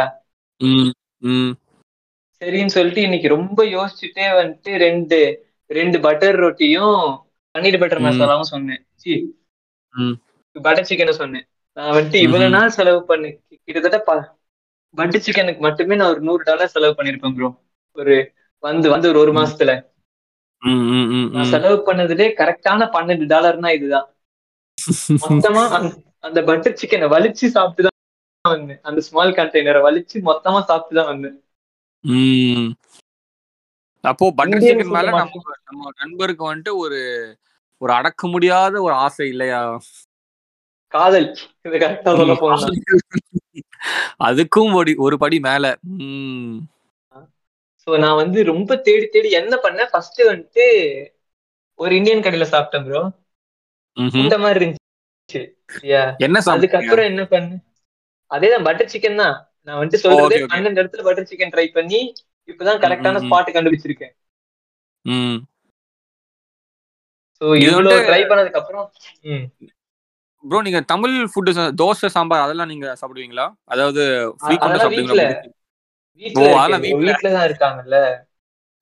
சரின்னு 2.41 2.73
சொல்லிட்டு 2.75 3.01
இன்னைக்கு 3.01 3.27
ரொம்ப 3.33 3.59
யோசிச்சுட்டே 3.71 4.25
வந்துட்டு 4.39 4.71
ரெண்டு 4.81 5.17
ரெண்டு 5.69 5.97
பட்டர் 6.05 6.37
ரொட்டியும் 6.41 6.97
பன்னீர் 7.55 7.81
பட்டர். 7.81 8.01
மசாலாவும் 8.05 8.51
சொன்னேன் 8.51 8.81
சி. 9.01 9.13
பட்டர் 10.55 10.87
சிக்கனை 10.89 11.13
சொன்னேன் 11.15 11.45
நான் 11.77 11.93
வந்துட்டு 11.93 12.19
இவ்வளவு. 12.25 12.53
நாள் 12.55 12.75
செலவு 12.75 12.99
பண்ணி 13.05 13.29
கிட்டத்தட்ட 13.67 13.99
பட்டர் 14.95 15.23
சிக்கனுக்கு 15.25 15.61
மட்டுமே 15.65 15.95
நான் 15.95 16.11
ஒரு 16.11 16.21
நூறு 16.27 16.43
டாலர் 16.43 16.73
செலவு 16.73 16.97
பண்ணிருப்பேன் 16.97 17.35
ப்ரோ 17.37 17.49
ஒரு 17.97 18.15
வந்து 18.65 18.89
வந்து 18.89 19.09
ஒரு 19.09 19.19
ஒரு. 19.19 19.31
மாசத்துல. 19.31 19.71
நான் 21.31 21.45
செலவு 21.45 21.77
பண்ணதுலே 21.85 22.27
கரெக்டான 22.39 22.83
பன்னெண்டு 22.95 23.25
டாலர்னா 23.33 23.69
இதுதான். 23.73 24.07
மொத்தமா 25.29 25.63
அந்த- 26.19 26.43
பட்டர் 26.43 26.79
சிக்கனை 26.81 27.07
வலிச்சு 27.15 27.47
சாப்பிட்டு 27.47 27.83
தான் 27.83 28.57
வந்தேன். 28.57 28.79
அந்த 28.81 29.01
ஸ்மால் 29.01 29.33
கண்டெய்னரை 29.33 29.81
வலிச்சு 29.87 30.17
மொத்தமா 30.25 30.59
சாப்பிட்டு 30.63 30.95
தான் 30.95 31.11
வந்தேன். 31.11 31.37
அப்போ 34.03 34.31
பட்டர் 34.31 34.59
சிக்கன் 34.59 34.95
மேல 34.97 35.09
நம்ம 35.11 35.41
நம்ம 35.65 35.89
நண்பருக்கு 35.97 36.43
வந்துட்டு 36.55 36.73
ஒரு 36.75 36.99
ஒரு 37.81 37.93
அடக்க 37.93 38.27
முடியாத 38.27 38.81
ஒரு 38.81 38.93
ஆசை 39.05 39.27
இல்லையா? 39.27 39.61
காதல். 40.93 41.29
இது 41.61 41.77
கரெக்டா 41.77 42.17
சொல்ல 42.17 42.35
போனா. 42.35 42.55
அதுக்கும் 44.25 44.95
ஒரு 44.97 45.17
படி 45.17 45.39
மேல. 45.39 45.65
ம். 45.81 46.57
சோ 47.87 47.97
நான் 48.03 48.19
வந்து 48.23 48.39
ரொம்ப 48.51 48.75
தேடி 48.87 49.07
தேடி 49.15 49.29
என்ன 49.41 49.55
பண்ணேன்? 49.65 49.89
ஃபர்ஸ்ட் 49.91 50.21
வந்துட்டு 50.31 50.65
ஒரு 51.79 51.93
இந்தியன் 51.99 52.23
கடையில 52.25 52.45
சாப்பிட்டேன் 52.53 52.85
ப்ரோ. 52.87 53.01
இந்த 54.21 54.35
மாதிரி 54.43 54.59
இருந்துச்சு. 54.61 55.41
என்ன 56.25 56.41
அதுக்கப்புறம் 56.53 57.09
என்ன 57.11 57.23
பண்ணேன்? 57.33 57.61
அதேதான் 58.31 58.65
பட்டர் 58.67 58.91
சிக்கன் 58.93 59.21
தான். 59.23 59.35
நான் 59.67 59.79
வந்துட்டு 59.79 60.03
சொல்றது. 60.05 60.37
பன்னெண்டு 60.53 60.81
இடத்துல 60.81 61.05
பட்டர் 61.07 61.29
சிக்கன் 61.31 61.53
ட்ரை 61.55 61.67
பண்ணி 61.77 61.99
இப்பதான் 62.49 62.81
கரெக்டான. 62.85 63.21
ஸ்பாட் 63.25 63.55
கண்டுபிடிச்சிருக்கேன். 63.55 64.13
சோ 67.41 67.45
இது 67.59 67.69
இவ்வளவு 67.69 68.05
ட்ரை 68.09 68.21
பண்ணதுக்கு 68.31 68.61
அப்புறம். 68.61 68.87
ப்ரோ 70.43 70.59
நீங்க 70.65 70.79
தமிழ் 70.91 71.15
ஃபுட் 71.31 71.51
தோசை 71.81 72.09
சாம்பார் 72.15 72.43
அதெல்லாம் 72.45 72.71
நீங்க 72.71 72.87
சாப்பிடுவீங்களா? 73.01 73.45
அதாவது 73.73 74.03
அதெல்லாம் 74.47 74.83
சாப்பிடுவீங்களா 74.83 75.27
வீட்ல 76.21 76.39
ஓ, 76.39 76.43
வீட்ல 76.43 76.59
அதெல்லாம் 76.59 76.81
இருக்கேன். 76.81 76.93
bro. 76.93 76.99
வீட்ல. 76.99 77.11
வீட்ல 77.11 77.31
தான் 77.31 77.47
இருக்காங்கல்ல. 77.49 77.97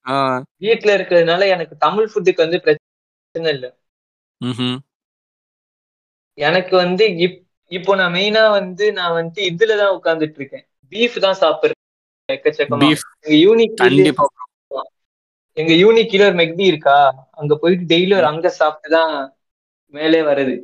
ஆ, 0.06 0.16
வீட்ல 0.58 0.98
இருக்கிறதுனால 0.98 1.48
எனக்கு 1.48 1.78
தமிழ் 1.78 2.10
ஃபுட்டுக்கு 2.12 2.46
வந்து 2.46 2.60
பிரச்சனை 2.62 3.52
இல்ல. 3.54 3.68
எனக்கு 6.38 6.76
வந்து 6.76 7.18
இப் 7.18 7.40
இப்போ 7.72 7.96
நான் 7.96 8.14
மெயினா 8.14 8.50
வந்து 8.50 8.94
நான் 8.94 9.14
வந்து 9.14 9.42
இதுலதான் 9.52 9.94
உட்கார்ந்துட்டு 9.94 10.36
இருக்கேன் 10.36 10.66
பீஃப் 10.92 11.18
தான் 11.20 11.40
சாப்பிடுறேன் 11.42 11.82
எக்கச்சக்கமா. 12.30 12.90
எங்க 13.22 13.36
யூனிக் 13.38 13.82
எங்க 15.58 15.74
யூனிக் 15.74 16.12
கீழ 16.12 16.22
ஒரு 16.26 16.36
மெக்டி 16.36 16.66
இருக்கா? 16.66 16.98
அங்க 17.32 17.58
போயிட்டு 17.58 17.96
டெய்லி 17.96 18.16
ஒரு 18.16 18.26
அங்க 18.26 18.50
சாப்பிட்டு 18.50 18.96
தான் 18.96 19.14
மேலே 19.94 20.22
வருது 20.22 20.56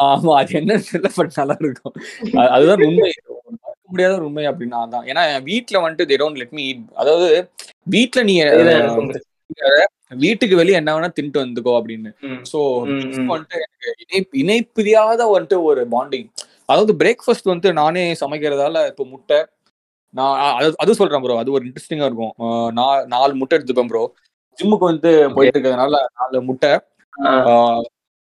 ஆமா 0.00 0.32
அது 0.36 0.52
என்ன 0.54 0.78
சொல்ல 0.78 1.08
நல்லா 1.34 1.56
இருக்கும். 1.60 1.94
அது- 2.32 2.48
அதுதான் 2.48 2.82
உண்மை. 2.82 3.08
முடியாத 3.90 4.14
ஒரு 4.14 4.24
உண்மை 4.24 4.44
அப்படின்னா 4.46 4.78
அதான். 4.84 5.04
ஏன்னா 5.06 5.22
வீட்ல 5.42 5.78
வந்துட்டு 5.80 6.08
they 6.10 6.18
don't 6.22 6.38
let 6.38 6.50
me 6.50 6.62
eat. 6.70 6.80
அதாவது 6.94 7.28
வீட்ல 7.86 8.22
நீ. 8.22 8.34
வீட்டுக்கு 10.16 10.54
வெளியே 10.56 10.76
என்ன 10.76 10.94
வேணா 10.94 11.08
தின்ட்டு 11.16 11.42
வந்துக்கோ 11.42 11.72
அப்படின்னு. 11.78 12.10
ம், 12.20 12.42
சோ 12.52 12.58
ம், 12.86 13.00
ம். 13.16 13.28
வந்துட்டு 13.30 13.56
எனக்கு 13.58 13.88
இணை 14.02 14.18
இணைப்பிரியாத 14.42 15.20
வந்துட்டு 15.32 15.58
ஒரு 15.62 15.82
பாண்டிங் 15.88 16.28
அதாவது 16.66 16.92
பிரேக்ஃபாஸ்ட் 16.94 17.50
வந்துட்டு 17.50 17.72
நானே 17.72 18.02
சமைக்கிறதால 18.20 18.86
இப்போ 18.86 19.04
முட்டை 19.04 19.38
நான் 20.14 20.36
அது 20.54 20.68
அது 20.78 20.94
சொல்றேன் 20.94 21.22
ப்ரோ 21.22 21.38
அது 21.38 21.52
ஒரு 21.52 21.64
இன்ட்ரெஸ்டிங்கா 21.66 22.08
இருக்கும். 22.08 22.34
நான் 22.72 23.06
நாலு 23.06 23.34
முட்டை 23.34 23.58
எடுத்துப்பேன் 23.58 23.86
ப்ரோ 23.86 24.02
ஜிம்முக்கு 24.58 24.90
வந்து 24.92 25.10
போயிட்டு 25.30 25.56
இருக்கிறதுனால 25.56 25.98
நாலு 26.18 26.42
முட்டை. 26.42 26.72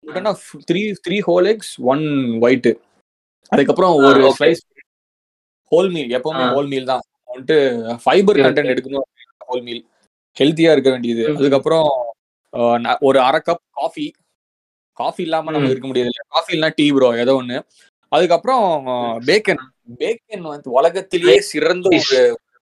முட்டைனா 0.03 0.31
three 0.67 0.81
three 1.05 1.17
whole 1.27 1.47
eggs 1.47 1.73
one 1.83 2.03
white 2.41 2.69
அதுக்கப்புறம் 3.51 3.95
ஒரு. 4.07 4.21
ஸ்லைஸ் 4.37 4.61
ஹோல் 5.71 5.89
மீல் 5.95 6.11
எப்பவுமே. 6.17 6.45
ஹோல் 6.55 6.69
மீல் 6.73 6.89
தான். 6.91 7.03
வந்துட்டு 7.29 7.57
ஃபைபர் 8.03 8.39
கண்டென்ட். 8.45 8.71
எடுக்கணும் 8.73 9.07
ஹோல் 9.49 9.63
மீல் 9.67 9.81
ஹெல்த்தியா 10.37 10.71
இருக்க 10.75 10.89
வேண்டியது. 10.95 11.23
அதுக்கப்புறம் 11.39 11.89
ஒரு 13.07 13.19
அரை 13.27 13.39
கப் 13.47 13.63
காஃபி 13.79 14.05
காஃபி 14.97 15.21
இல்லாம 15.27 15.51
நம்ம. 15.55 15.71
இருக்க 15.73 15.87
முடியாது 15.89 16.09
இல்ல. 16.11 16.21
காஃபி 16.35 16.51
இல்லைனா 16.55 16.75
டீ 16.79 16.85
ப்ரோ 16.95 17.09
ஏதோ 17.23 17.33
ஒண்ணு. 17.41 17.57
அதுக்கப்புறம் 18.11 18.65
பேக்கன் 19.27 19.63
பேக்கன் 20.01 20.45
வந்து 20.53 20.69
உலகத்திலேயே 20.79 21.35
சிறந்த 21.51 21.87
ஒரு 21.89 22.21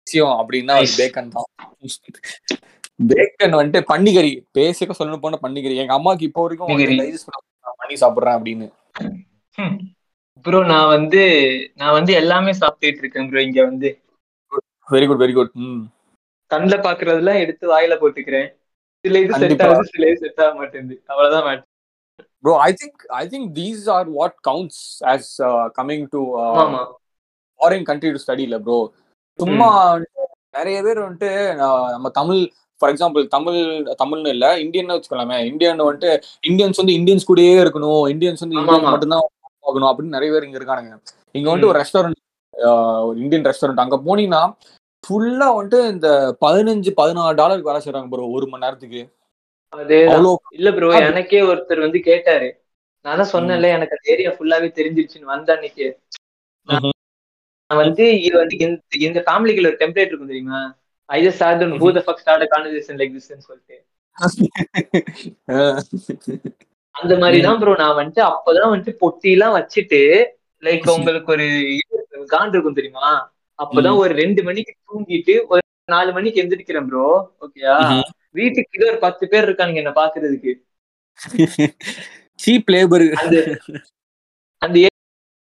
விஷயம் 0.08 0.36
அப்படின்னா. 0.42 0.76
பேக்கன் 1.00 1.34
தான். 1.36 1.48
பேக்கன் 3.12 3.58
வந்துட்டு 3.60 3.82
பன்னிக்கறி 3.92 4.32
பேசிக்க 4.58 4.98
சொல்லணும் 5.00 5.24
போன 5.24 5.40
பன்னிக்கறி 5.46 5.82
எங்க 5.84 5.96
அம்மாக்கு 6.00 6.28
இப்போ 6.30 6.44
வரைக்கும் 6.44 6.70
பண்ணி 7.82 7.96
சாப்பிடுறேன் 8.04 8.38
அப்படின்னு. 8.38 8.68
ப்ரோ 10.46 10.60
நான் 10.72 10.92
வந்து 10.96 11.22
நான் 11.80 11.96
வந்து 11.98 12.12
எல்லாமே 12.22 12.52
சாப்பிட்டுட்டு 12.62 13.02
இருக்கேன் 13.04 13.28
ப்ரோ 13.30 13.42
இங்க 13.48 13.62
வந்து. 13.66 13.90
வெரி 14.88 15.06
குட் 15.08 15.22
வெரி 15.22 15.34
குட் 15.34 15.52
கண்ணுல 16.52 16.76
பாக்குறதெல்லாம் 16.86 17.42
எடுத்து 17.44 17.66
வாயில 17.74 17.94
போட்டுக்கிறேன். 18.02 18.48
சில 19.06 19.20
இது 19.20 19.34
செட். 19.42 19.62
ஆகுது 19.66 19.92
சில 19.94 20.08
இது 20.10 20.22
செட் 20.24 20.42
ஆக 20.44 20.54
மாட்டேங்குது. 20.60 20.98
அவ்வளவுதான் 21.12 21.46
matter. 21.48 21.66
Bro 22.44 22.54
I 22.62 22.72
think 22.80 23.02
I 23.20 23.24
think 23.28 23.50
these 23.58 23.84
are 23.96 24.08
what 24.18 24.38
counts 24.48 24.82
as 25.12 25.30
coming 25.78 26.06
to 26.14 26.22
foreign 27.60 27.88
country 27.90 28.12
to 28.14 28.22
study 28.24 28.44
இல்ல 28.48 28.58
ப்ரோ 28.66 28.78
சும்மா 29.40 29.68
நிறைய 30.58 30.78
பேர் 30.86 31.04
வந்துட்டு 31.04 31.30
நம்ம 31.94 32.08
தமிழ் 32.20 32.42
ஃபார் 32.82 32.92
எக்ஸாம்பிள் 32.94 33.24
தமிழ் 33.36 33.60
தமிழ்னு 34.02 34.34
இல்ல 34.36 34.46
இந்தியன் 34.64 34.94
வச்சுக்கலாமே 34.94 35.38
இந்தியன் 35.52 35.82
வந்துட்டு 35.82 36.12
இந்தியன்ஸ் 36.50 36.82
வந்து 36.82 36.98
இந்தியன்ஸ் 37.00 37.30
கூடயே 37.30 37.54
இருக்கணும். 37.64 38.02
இந்தியன்ஸ் 38.14 38.44
வந்து 38.44 38.58
இந்தியன்ஸ். 38.62 38.92
மட்டும்தான் 38.94 39.26
ஆகணும் 39.64 39.92
அப்படின்னு 39.92 40.10
நிறைய 40.10 40.34
பேர் 40.34 40.44
இங்க 40.44 40.60
இருக்கானுங்க. 40.60 40.96
இங்க 41.36 41.50
வந்துட்டு 41.50 41.72
ஒரு 41.72 41.82
ரெஸ்டாரண்ட் 41.82 42.20
ஒரு 43.08 43.20
இந்தியன் 43.20 43.46
ரெஸ்டாரண்ட் 43.50 43.84
அங்க 43.84 43.98
போனீங்கன்னா 44.08 44.44
ஃபுல்லா 45.04 45.48
வந்துட்டு 45.56 45.80
இந்த 45.94 46.08
பதினஞ்சு 46.42 46.92
பதினாறு 47.00 47.36
டாலருக்கு 47.36 47.70
வேலை 47.70 47.82
செய்றாங்க 47.86 48.10
ப்ரோ 48.12 48.26
ஒரு 48.38 48.48
மணி 48.48 48.66
நேரத்துக்கு. 48.66 49.02
இல்ல 50.58 50.70
ப்ரோ 50.78 50.90
எனக்கே 51.10 51.42
ஒருத்தர் 51.52 51.86
வந்து 51.86 52.00
கேட்டாரு. 52.10 52.50
நான் 53.06 53.20
தான் 53.20 53.32
சொன்னேன்ல 53.34 53.68
எனக்கு 53.76 53.96
அந்த 53.96 54.12
ஏரியா 54.14 54.32
ஃபுல்லாவே 54.36 54.68
தெரிஞ்சிருச்சுன்னு 54.80 55.32
வந்த 55.34 55.50
அன்னைக்கு. 55.56 55.88
நான் 57.70 57.80
வந்து 57.82 58.06
இது 58.26 58.36
வந்து 58.42 58.56
இந்த 58.60 59.00
இந்த 59.08 59.20
ஃபேமிலிக்குள்ள 59.28 59.72
ஒரு 59.72 59.80
டெம்ப்ளேட் 59.84 60.10
இருக்கும் 60.10 60.32
தெரியுமா? 60.34 60.62
I 61.10 61.20
just 61.26 61.40
start 61.40 61.64
who 61.84 61.90
the 61.98 62.04
fuck 62.08 62.22
start 62.24 62.46
a 62.46 62.50
conversation 62.54 63.00
like 63.02 63.16
திஸ்னு 63.18 63.48
சொல்லிட்டு. 63.50 63.78
அந்த 66.96 67.14
மாதிரி 67.22 67.40
தான் 67.42 67.60
ப்ரோ 67.62 67.74
நான் 67.82 67.98
வந்துட்டு 68.00 68.24
அப்பதான் 68.30 68.72
வந்துட்டு 68.72 68.94
பொட்டி 69.04 69.30
எல்லாம் 69.36 69.56
வச்சுட்டு 69.58 70.00
லைக் 70.64 70.88
உங்களுக்கு 70.96 71.30
ஒரு 71.36 71.46
இது 71.76 72.00
காண்ட் 72.34 72.56
இருக்கும் 72.56 72.80
தெரியுமா? 72.80 73.10
அப்பதான் 73.60 74.00
ஒரு 74.02 74.14
ரெண்டு 74.22 74.42
மணிக்கு 74.48 74.74
தூங்கிட்டு 74.82 75.36
ஒரு 75.52 75.62
நாலு 75.90 76.12
மணிக்கு 76.18 76.42
எந்திரிக்கிறேன் 76.44 76.90
ப்ரோ 76.90 77.08
ஓகேயா. 77.44 77.76
வீட்டுக்கு 78.38 78.72
கீழே 78.74 78.86
ஒரு 78.92 79.00
பத்து 79.06 79.24
பேர் 79.32 79.48
இருக்கானுங்க 79.48 79.82
என்ன 79.84 79.94
பாக்குறதுக்கு. 79.98 80.52
சீப் 82.40 82.70
லேபர் 82.74 83.04
அந்த 83.22 83.38
அந்த 84.62 84.76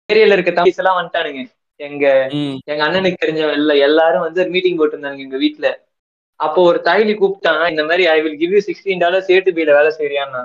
ஏரியால 0.09 0.37
இருக்க 0.37 0.53
தம்பிஸ் 0.53 0.81
எல்லாம் 0.83 0.99
வந்துட்டானுங்க. 0.99 1.41
எங்க 1.81 2.05
எங்க 2.69 2.83
அண்ணனுக்கு 2.87 3.23
தெரிஞ்சவன் 3.23 3.59
இல்ல 3.61 3.73
எல்லாரும் 3.87 4.25
வந்து 4.27 4.47
மீட்டிங் 4.55 4.79
போட்டிருந்தாங்க 4.79 5.25
எங்க 5.27 5.39
வீட்ல. 5.43 5.67
அப்போ 6.41 6.61
ஒரு 6.71 6.79
தாய்லி 6.87 7.15
கூப்பிட்டான் 7.17 7.71
இந்த 7.73 7.83
மாதிரி 7.85 8.05
I 8.09 8.19
will 8.25 8.39
give 8.43 8.55
you 8.57 8.63
sixteen 8.69 9.03
dollars 9.05 9.31
A 9.31 9.39
to 9.41 9.53
பில 9.57 9.71
வேலை 9.79 9.91
செய்யறியான்னா? 9.97 10.43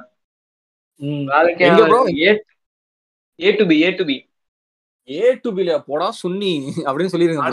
A 3.40 3.52
to 3.52 3.66
B 3.66 3.78
A 3.82 3.90
to 3.92 4.04
B 4.06 4.18
A 5.10 5.34
to 5.36 5.50
பில 5.52 5.78
போடா 5.86 6.10
சுன்னி 6.22 6.52
அப்படின்னு 6.86 7.14
சொல்லிருங்க 7.14 7.44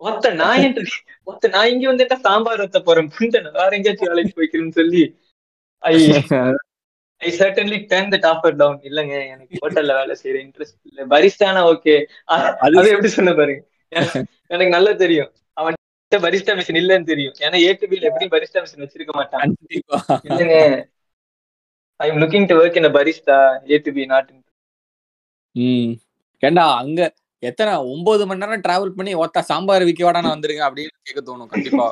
ஒத்த 0.00 0.30
நான் 0.34 0.60
ஒத்த 1.24 1.48
நான் 1.48 1.68
இங்க 1.68 1.92
வந்துட்டா 1.92 2.16
சாம்பார் 2.18 2.60
ஒத்த 2.60 2.80
போறேன் 2.80 3.08
வேற 3.54 3.70
எங்கேயாச்சும் 3.72 4.08
வேலைக்கு 4.08 4.36
போய்க்கிறேன்னு 4.36 4.70
சொல்லி. 4.72 5.02
I 5.82 5.94
I 7.20 7.30
certainly 7.38 7.78
turn 7.88 8.10
that 8.10 8.26
offer 8.26 8.56
down 8.56 8.80
இல்லங்க 8.82 9.14
எனக்கு 9.28 9.58
ஹோட்டல்ல 9.62 9.94
வேலை 9.94 10.14
செய்யற 10.22 10.36
இன்ட்ரெஸ்ட் 10.44 10.78
இல்ல. 10.82 11.00
பரிஸ்டானா 11.06 11.62
ஓகே 11.72 11.94
அது 12.60 12.76
எப்படி 12.88 13.08
சொன்ன 13.08 13.34
பாருங்க 13.34 13.62
எனக்கு- 13.92 14.22
எனக்கு 14.46 14.72
நல்லா 14.72 14.92
தெரியும். 14.94 15.30
அவன் 15.56 15.76
பரிஸ்டா 16.12 16.52
மிஷின் 16.58 16.80
இல்லன்னு 16.82 17.04
தெரியும். 17.04 17.34
ஏன்னா 17.38 17.58
ஏ 17.60 17.72
டு 17.72 17.86
பில 17.86 18.02
எப்படி 18.02 18.26
பரிஸ்டா 18.28 18.62
மிஷின் 18.62 18.84
வச்சிருக்க 18.84 19.12
மாட்டான். 19.12 19.42
கண்டிப்பா 22.00 22.06
இல்லங்க 22.06 22.06
I 22.06 22.08
am 22.08 22.20
looking 22.22 22.48
to 22.50 22.56
work 22.60 22.78
in 22.80 22.90
barista 22.96 23.38
A 23.68 23.78
to 23.84 23.92
B 23.94 24.04
not 24.12 24.30
ம். 25.56 25.92
ஏண்டா 26.42 26.64
அங்க 26.78 27.00
எத்தனை 27.42 27.72
ஒன்பது 27.92 28.22
மணி 28.28 28.42
நேரம் 28.42 28.64
டிராவல் 28.64 28.96
பண்ணி 28.96 29.12
ஒத்த 29.22 29.42
சாம்பார் 29.48 29.86
விக்க 29.88 30.02
வாடா 30.04 30.22
நான் 30.22 30.36
வந்துருங்க 30.36 30.62
அப்படின்னு 30.68 30.92
கேட்க 31.00 31.20
தோணும் 31.22 31.50
கண்டிப்பா. 31.52 31.86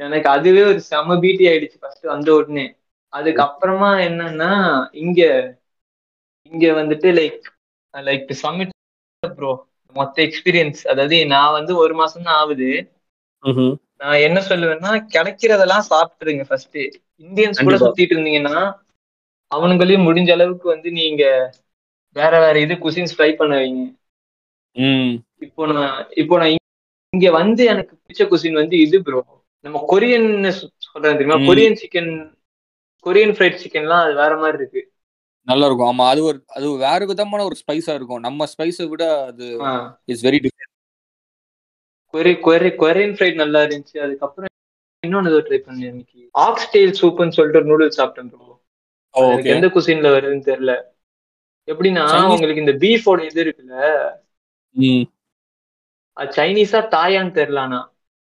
எனக்கு 0.00 0.28
அதுவே 0.32 0.62
ஒரு 0.64 0.80
செம 0.88 1.16
பீட்டி 1.22 1.44
ஆயிடுச்சு 1.50 1.78
ஃபர்ஸ்ட் 1.82 2.06
வந்த 2.10 2.28
உடனே. 2.36 2.64
அதுக்கப்புறமா 3.12 3.90
என்னன்னா 4.06 4.50
இங்க 5.02 5.20
இங்க 6.52 6.66
வந்துட்டு 6.78 7.08
லைக் 7.16 7.46
லைக் 7.94 8.30
சம்மிட் 8.40 8.72
ப்ரோ 9.22 9.52
மொத்த 9.96 10.16
எக்ஸ்பீரியன்ஸ் 10.24 10.80
அதாவது 10.92 11.16
நான் 11.32 11.56
வந்து 11.58 11.72
ஒரு 11.82 11.94
மாசம் 12.00 12.26
தான் 12.26 12.38
ஆகுது 12.40 12.70
நான் 14.00 14.22
என்ன 14.26 14.38
சொல்லுவேன்னா 14.48 14.92
கிடைக்கிறதெல்லாம் 15.14 15.88
சாப்பிட்டுருங்க 15.88 16.44
ஃபர்ஸ்ட் 16.48 16.78
இந்தியன்ஸ் 17.24 17.62
கூட. 17.62 17.76
சுத்திட்டு 17.82 18.14
இருந்தீங்கன்னா 18.16 18.56
அவனுங்களையும் 19.50 20.06
முடிஞ்ச 20.06 20.30
அளவுக்கு 20.32 20.68
வந்து 20.68 20.88
நீங்க 20.92 21.24
வேற 22.16 22.32
வேற 22.40 22.60
இது 22.60 22.74
குசின்ஸ் 22.74 23.16
ட்ரை 23.18 23.30
பண்ண 23.36 23.54
வைங்க. 23.56 23.84
இப்போ 25.46 25.66
நான் 25.72 26.06
இப்போ 26.14 26.34
நான் 26.38 26.52
இங்க- 27.12 27.32
வந்து 27.32 27.62
எனக்கு 27.64 27.94
பிடிச்ச 27.96 28.22
குசின் 28.28 28.52
வந்து 28.52 28.76
இது 28.78 29.02
ப்ரோ 29.02 29.20
நம்ம 29.64 29.78
கொரியன் 29.92 30.28
சொல்றேன் 30.86 31.16
தெரியுமா. 31.18 31.38
கொரியன் 31.48 31.78
சிக்கன் 31.82 32.10
கொரியன் 33.06 33.34
ஃப்ரைட் 33.36 33.62
சிக்கன்லாம் 33.62 34.04
அது 34.04 34.14
வேற 34.14 34.36
மாதிரி 34.36 34.58
இருக்கு. 34.58 34.82
நல்லா 35.48 35.66
இருக்கும் 35.66 35.90
ஆமா 35.90 36.04
அது 36.08 36.24
ஒரு 36.24 36.38
அது 36.48 36.66
வேற 36.78 37.04
விதமான 37.04 37.44
ஒரு 37.44 37.56
ஸ்பைஸா 37.62 37.94
இருக்கும். 37.94 38.20
நம்ம 38.20 38.46
ஸ்பைஸை 38.52 38.86
விட 38.88 39.04
அது 39.26 39.46
இட்ஸ் 40.04 40.24
வெரி 40.26 40.38
டிஃபரெண்ட் 40.44 40.72
கொரி 42.14 42.32
கொரி 42.46 42.70
கொரியன் 42.82 43.16
ஃப்ரைட் 43.16 43.34
நல்லா 43.34 43.60
இருந்துச்சு. 43.60 43.96
அதுக்கப்புறம் 43.98 44.52
இன்னொன்னு 45.06 45.30
ஏதோ 45.32 45.40
ட்ரை 45.46 45.58
பண்ணேன் 45.60 45.90
இன்னைக்கு. 45.90 46.20
ஆக்ஸ்டேல் 46.44 46.96
சூப்னு 46.98 47.36
சொல்லிட்டு 47.36 47.60
ஒரு 47.60 47.70
நூடுல்ஸ் 47.70 47.98
சாப்பிட்டேன் 47.98 48.30
ப்ரோ 48.32 48.48
எந்த 49.52 49.66
குசின்ல 49.74 50.08
வருதுன்னு 50.14 50.48
தெரியல. 50.48 50.72
எப்படின்னா 51.68 52.04
உங்களுக்கு 52.28 52.64
இந்த 52.64 52.74
பீஃபோட 52.82 53.20
இது 53.28 53.40
இருக்குல்ல? 53.44 53.76
அது 56.16 56.30
சைனீஸா 56.36 56.80
தாயான்னு 56.92 57.36
தெரியல 57.36 57.60
ஆனா. 57.64 57.80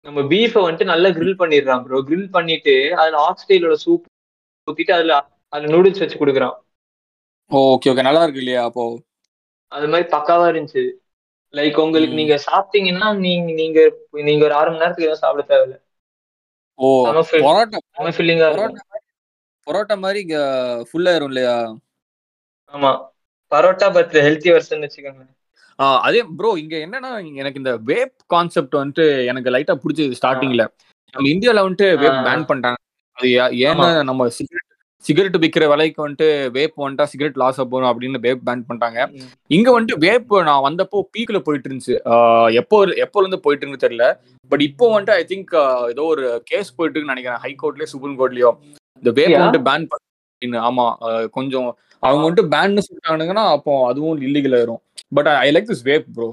நம்ம 0.07 0.21
பீஃபை 0.31 0.63
வந்துட்டு 0.63 0.91
நல்லா 0.91 1.11
கிரில் 1.15 1.39
பண்ணிடுறான் 1.39 1.85
ப்ரோ 1.85 2.01
கிரில் 2.07 2.29
பண்ணிட்டு 2.31 2.75
அதுல 2.99 3.21
ஆக்ஸ்டேலோட 3.27 3.77
சூப் 3.83 4.07
ஊத்திட்டு 4.69 4.95
அதுல 4.95 5.17
அதுல 5.53 5.73
நூடுல்ஸ் 5.75 6.03
வச்சு 6.03 6.19
கொடுக்குறான். 6.19 6.57
ஓகே 7.51 7.91
ஓகே 7.93 8.07
நல்லா 8.07 8.25
இருக்கு 8.25 8.43
இல்லையா 8.43 8.63
அப்போ? 8.69 8.85
அது 9.73 9.87
மாதிரி 9.89 10.07
பக்காவா 10.13 10.45
இருந்துச்சு. 10.51 10.83
லைக் 11.55 11.79
உங்களுக்கு. 11.83 12.19
நீங்க 12.21 12.37
சாப்பிட்டீங்கன்னா 12.47 13.09
நீங்க 13.21 13.51
நீங்க 13.61 13.79
நீங்க 14.25 14.43
ஒரு 14.45 14.55
ஆறு 14.55 14.71
மணி 14.71 14.83
நேரத்துக்கு 14.83 15.09
எதுவும் 15.09 15.25
சாப்பிட 15.25 15.45
தேவையில்ல. 15.51 15.77
ஓ 16.79 16.89
பரோட்டா 17.37 17.79
ஃபில்லிங்கா 18.17 18.49
இருக்கும். 18.51 18.77
பரோட்டா 19.67 19.95
மாதிரி 19.99 20.21
ஃபுல் 20.91 21.09
ஆயிரும் 21.09 21.31
இல்லையா 21.31 21.57
ஆமா. 22.75 22.91
பரோட்டா 23.53 23.87
பட் 23.95 24.15
ஹெல்த்தி 24.23 24.51
வெர்ஷன் 24.53 24.85
வச்சுக்கோங்க 24.85 25.25
அதே 26.01 26.21
ப்ரோ 26.39 26.51
இங்க 26.57 26.77
என்னன்னா 26.79 27.11
எனக்கு 27.35 27.61
இந்த 27.61 27.73
வேப் 27.85 28.15
கான்செப்ட் 28.27 28.77
வந்துட்டு 28.77 29.07
எனக்கு 29.25 29.51
லைட்டா 29.51 29.75
பிடிச்சது 29.83 30.19
ஸ்டார்டிங்ல 30.21 30.65
நம்ம 31.15 31.27
இந்தியால 31.29 31.65
வந்துட்டு 31.65 31.89
வேப். 31.97 32.21
பேன் 32.27 32.47
பண்ணிட்டாங்க. 32.49 32.79
அது 33.19 33.29
ஏன்னா 33.65 33.89
நம்ம 34.03 34.29
சிகரெட் 35.05 35.37
விக்கிற 35.45 35.65
விலைக்கு 35.73 36.01
வந்துட்டு 36.05 36.29
வேப் 36.57 36.77
வந்துட்டா 36.83 37.07
சிகரெட் 37.13 37.41
லாஸ் 37.43 37.61
போகும் 37.63 37.91
அப்படின்னு 37.91 38.23
வேப் 38.27 38.45
பேன் 38.49 38.65
பண்ணிட்டாங்க. 38.69 39.01
இங்க 39.57 39.69
வந்துட்டு 39.77 40.03
வேப் 40.07 40.35
நான் 40.49 40.65
வந்தப்போ 40.69 41.01
பீக்ல 41.15 41.41
போயிட்டு 41.47 41.69
இருந்துச்சு. 41.69 41.97
எப்போ 42.61 42.77
எப்போ 43.05 43.21
இருந்து 43.23 43.41
போயிட்டு 43.47 43.67
இருந்து 43.67 43.85
தெரியல. 43.87 44.07
பட் 44.53 44.65
இப்போ 44.69 44.87
வந்துட்டு 44.95 45.17
ஐ 45.21 45.25
திங்க் 45.33 45.53
ஏதோ 45.95 46.05
ஒரு 46.15 46.25
கேஸ் 46.51 46.75
போயிட்டு 46.77 46.97
இருக்குன்னு 46.97 47.17
நினைக்கிறேன். 47.17 47.43
ஹை 47.47 47.53
கோர்ட்லயே 47.63 47.91
சுப்ரீம் 47.95 48.19
கோர்ட்லயோ 48.21 48.53
இந்த 49.03 49.11
வேப்? 49.19 49.35
வந்துட்டு 49.39 49.67
பேன் 49.71 49.89
பண்ணு 49.91 50.61
ஆமா 50.69 50.87
கொஞ்சம் 51.37 51.69
அவங்க 52.03 52.23
வந்துட்டு 52.25 52.53
பேன்னு 52.55 52.85
சொல்லிட்டானுங்கன்னா 52.87 53.45
அப்போ 53.57 53.73
அதுவும் 53.91 54.23
இல்லீகல் 54.29 54.57
ஆயிரும். 54.59 54.81
But 55.17 55.29
I 55.43 55.51
like 55.55 55.69
this 55.71 55.85
vape 55.91 56.09
bro 56.17 56.29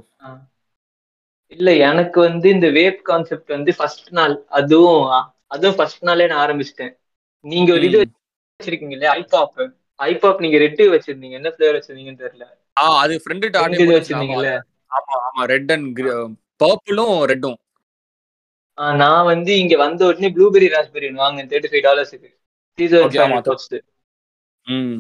இல்ல 1.52 1.70
எனக்கு 1.90 2.18
வந்து 2.28 2.48
இந்த 2.56 2.68
வேப் 2.76 3.00
கான்செப்ட் 3.10 3.52
வந்து 3.56 3.72
ஃபர்ஸ்ட் 3.78 4.10
நாள் 4.18 4.34
அதுவும் 4.58 5.06
அதுவும் 5.54 5.78
ஃபர்ஸ்ட் 5.78 6.04
நாளே 6.08 6.26
நான் 6.32 6.42
ஆரம்பிச்சிட்டேன். 6.46 6.92
நீங்க 7.46 7.70
ஒரு 7.76 7.86
இது 7.90 8.00
வச்சிருக்கீங்க 8.60 8.96
இல்லையா? 8.96 9.14
ஐபாப். 9.20 9.60
ஐபாப் 10.00 10.42
நீங்க 10.44 10.58
ரெட்டு 10.64 10.84
வச்சிருந்தீங்க. 10.94 11.38
என்ன 11.40 11.52
ஃபிளேவர் 11.54 11.78
வச்சிருந்தீங்கன்னு 11.78 12.24
தெரியல. 12.24 12.46
ஆ 12.78 12.86
அது 13.02 13.14
ஃப்ரெண்டு 13.22 13.48
ரெண்டு 13.62 13.80
இது 13.80 13.96
வச்சிருந்தீங்கல்ல 13.98 14.52
ஆமா 14.92 15.16
ஆமா. 15.22 15.42
ரெட் 15.52 15.72
அண்ட் 15.76 16.00
பர்பிளும் 16.62 17.18
ரெட்டும் 17.32 17.58
நான் 18.98 19.28
வந்து 19.30 19.52
இங்க 19.62 19.76
வந்த 19.78 20.02
உடனே 20.08 20.30
ப்ளூபெரி 20.36 20.68
ராஸ்பெரி 20.74 21.08
வாங்கினேன். 21.16 21.50
தேர்ட்டி 21.52 21.72
ஃபைவ் 21.72 21.86
டாலர்ஸுக்கு 21.88 22.30
ம். 24.68 24.96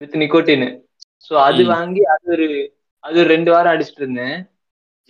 வித் 0.00 0.16
நிக்கோட்டின் 0.20 0.66
சோ 1.26 1.32
அது. 1.42 1.62
வாங்கி 1.70 2.02
அது 2.14 2.26
ஒரு 2.34 2.46
அது 3.04 3.16
ஒரு 3.20 3.28
ரெண்டு 3.34 3.50
வாரம் 3.54 3.72
அடிச்சிட்டு 3.74 4.02
இருந்தேன். 4.02 4.36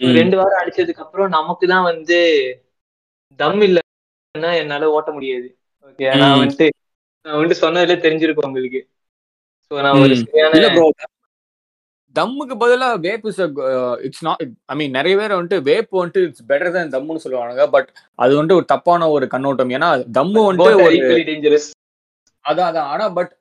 ரெண்டு 0.00 0.36
வாரம் 0.36 0.60
அடிச்சதுக்கு 0.60 1.04
அப்புறம் 1.04 1.34
நமக்கு 1.36 1.64
தான் 1.68 1.86
வந்து 1.90 2.18
தம் 3.40 3.62
இல்லைன்னா 3.66 4.50
என்னால 4.60 4.90
ஓட்ட 4.96 5.10
முடியாது. 5.12 5.48
ஓகே 5.88 6.08
நான். 6.14 6.34
வந்துட்டு 6.34 6.66
நான் 7.26 7.36
வந்துட்டு 7.36 7.62
சொன்னதுல 7.64 7.96
தெரிஞ்சிருக்கும் 8.04 8.48
உங்களுக்கு. 8.48 8.80
சோ 9.70 9.82
நான் 9.86 10.02
ஒரு. 10.04 10.14
சரியான 10.20 11.08
தம்முக்கு 12.16 12.54
பதிலா 12.62 12.86
vape 13.04 13.26
is 13.30 13.40
it's 14.06 14.24
not 14.28 14.40
I 14.72 14.74
mean 14.78 14.96
நிறைய 14.98 15.14
பேர் 15.18 15.34
வந்துட்டு 15.36 15.58
வேப் 15.68 15.92
வந்துட்டு 15.98 16.22
இட்ஸ் 16.28 16.46
பெட்டர் 16.48 16.72
தான் 16.76 16.94
தம்முன்னு 16.94 17.24
சொல்லுவாங்க 17.24 17.66
பட் 17.74 17.90
அது 18.22 18.32
வந்துட்டு 18.36 18.58
ஒரு 18.60 18.66
தப்பான 18.72 19.10
ஒரு 19.16 19.26
கண்ணோட்டம். 19.34 19.70
ஏன்னா 19.76 19.90
தம்மு 20.18 20.40
வந்துட்டு 20.48 20.86
ஒரு 20.86 21.28
டேஞ்சரஸ் 21.30 21.68
அதான் 22.44 22.68
அதான். 22.70 22.88
ஆனா 22.92 23.04
பட் 23.18 23.32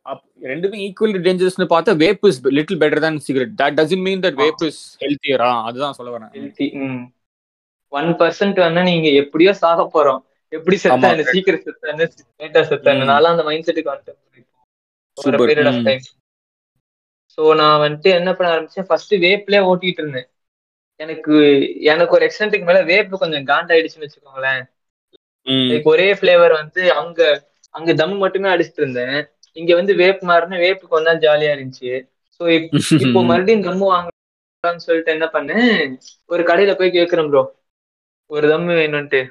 ரெண்டுமே 0.51 0.77
ஈக்குவலி 0.87 1.21
டேஞ்சரஸ்னு 1.27 1.67
பார்த்தா 1.73 1.95
வேப் 2.03 2.25
இஸ் 2.29 2.39
லிட்டில் 2.57 2.81
பெட்டர் 2.83 3.05
தான் 3.05 3.17
cigarette 3.27 3.53
that 3.61 3.77
doesn't 3.79 4.05
mean 4.07 4.23
that 4.25 4.39
vape 4.43 4.63
is 4.69 4.81
ஹெல்த்தியரா 5.03 5.51
அதுதான் 5.67 5.97
சொல்ல 5.99 6.11
வரேன். 6.15 6.31
ஒன் 7.93 8.09
பர்சன்ட் 8.21 8.59
வேணா 8.63 8.83
நீங்க 8.91 9.09
எப்படியோ 9.23 9.53
சாக 9.63 9.89
போறோம். 9.95 10.21
எப்படி 10.53 10.77
செத்தானு. 10.79 11.23
சீக்கிரம் 11.31 11.65
செத்தானு 11.65 12.05
லேட்டா 12.39 12.61
செத்தானு. 12.69 13.09
நான்லாம் 13.11 13.35
அந்த 13.35 13.45
மைண்ட் 13.47 13.67
செட்டுக்கு 13.67 13.93
வந்துட்டேன். 13.93 14.19
சோ 17.37 17.53
நான் 17.59 17.81
வந்துட்டு 17.83 18.09
என்ன 18.15 18.29
பண்ண 18.33 18.49
ஆரம்பிச்சேன்? 18.51 18.87
ஃபர்ஸ்ட் 18.87 19.13
வேப்லயே 19.23 19.61
ஓட்டிட்டு 19.67 20.01
இருந்தேன். 20.03 20.27
எனக்கு 20.99 21.35
எனக்கு 21.89 22.15
ஒரு 22.15 22.25
எக்ஸ்டென்ட்டுக்கு 22.27 22.67
மேல 22.67 22.79
வேப் 22.89 23.13
கொஞ்சம் 23.21 23.47
காண்டாயிடுச்சுன்னு 23.47 24.07
வச்சுக்கோங்களேன். 24.07 24.61
ம். 25.47 25.67
லைக் 25.69 25.89
ஒரே 25.91 26.07
ஃபிளேவர் 26.17 26.53
வந்து 26.57 26.81
அங்க 26.99 27.19
அங்க 27.75 27.93
தம் 27.95 28.15
மட்டுமே 28.23 28.49
அடிச்சிட்டு 28.49 28.81
இருந்தேன். 28.83 29.17
இங்க 29.57 29.71
வந்து 29.75 29.93
வேப் 29.95 30.21
மாறினா 30.29 30.57
வேப் 30.59 30.83
கொஞ்சம் 30.91 31.21
ஜாலியா 31.21 31.51
இருந்துச்சு. 31.55 31.91
சோ 32.35 32.43
இப்போ 33.03 33.19
மறுபடியும் 33.23 33.65
தம்மு 33.65 33.85
வாங்கலாம்னு 33.89 34.85
சொல்லிட்டு 34.85 35.15
என்ன 35.15 35.27
பண்ணேன்? 35.33 35.93
ஒரு 36.29 36.43
கடையில 36.43 36.73
போய் 36.75 36.95
கேக்குறேன் 36.95 37.29
ப்ரோ 37.29 37.43
ஒரு 38.29 38.45
தம்மு 38.51 38.73
வேணும்ட்டு 38.77 39.21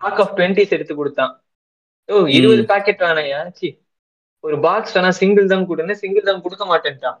பேக் 0.00 0.20
ஆஃப் 0.24 0.34
டுவெண்ட்டிஸ் 0.38 0.74
எடுத்து 0.76 0.94
கொடுத்தான். 1.00 1.34
ஓ 2.08 2.24
இருபது 2.38 2.62
பாக்கெட் 2.72 3.04
வேணையா 3.06 3.40
சி 3.60 3.68
ஒரு 4.44 4.56
பாக்ஸ் 4.66 4.94
வேணா 4.96 5.10
சிங்கிள் 5.20 5.50
தம் 5.52 5.68
கொடுன்னு 5.70 5.94
சிங்கிள் 6.02 6.28
தம் 6.28 6.44
கொடுக்க 6.44 6.64
மாட்டேன்ட்டான். 6.72 7.18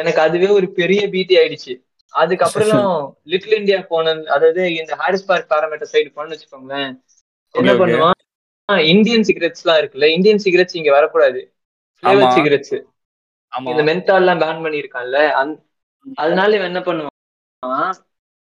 எனக்கு 0.00 0.20
அதுவே 0.26 0.48
ஒரு 0.58 0.66
பெரிய 0.78 1.02
பீதி 1.14 1.34
ஆயிடுச்சு. 1.40 1.74
அதுக்கப்புறம் 2.14 2.86
லிட்டில் 3.32 3.58
இந்தியா 3.60 3.78
போன 3.92 4.14
அதாவது 4.36 4.62
இந்த 4.80 4.92
ஹாரிஸ் 5.00 5.28
பார்க் 5.30 5.50
பாராமீட்டர் 5.52 5.90
சைடு 5.92 6.10
போனு 6.16 6.32
வச்சுக்கோங்களேன். 6.34 6.92
என்ன. 7.54 7.72
பண்ணுவான்? 7.82 8.18
இந்தியன் 8.94 9.26
சிகரெட்ஸ் 9.28 9.62
எல்லாம் 9.64 9.80
இருக்குல்ல 9.80 10.08
இந்தியன் 10.16 10.42
சிகரெட்ஸ் 10.44 10.78
இங்க 10.80 10.90
வரக்கூடாது. 10.98 11.40
சிகரெட்ஸ் 12.36 12.76
இந்த 13.72 13.82
மென்தால் 13.88 14.22
எல்லாம் 14.22 14.42
பேன் 14.42 14.64
பண்ணிருக்கான்ல 14.64 15.20
அதனால 16.22 16.56
இவன் 16.56 16.70
என்ன 16.72 16.82
பண்ணுவான்? 16.88 17.14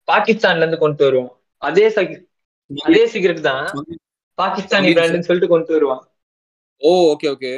பாகிஸ்தான்ல 0.09 0.65
இருந்து 0.65 0.83
கொண்டு 0.83 1.05
வருவான். 1.07 1.33
அதே 1.63 1.85
அதே 2.71 3.03
சிகரெட் 3.15 3.47
தான். 3.49 3.67
பாகிஸ்தானி 4.39 4.89
பிராண்டுன்னு 4.97 5.29
சொல்லிட்டு 5.29 5.53
கொண்டு 5.55 5.75
வருவான். 5.77 6.03
ஓ 6.83 6.91
ஓகே 7.13 7.29
ஓகே 7.35 7.53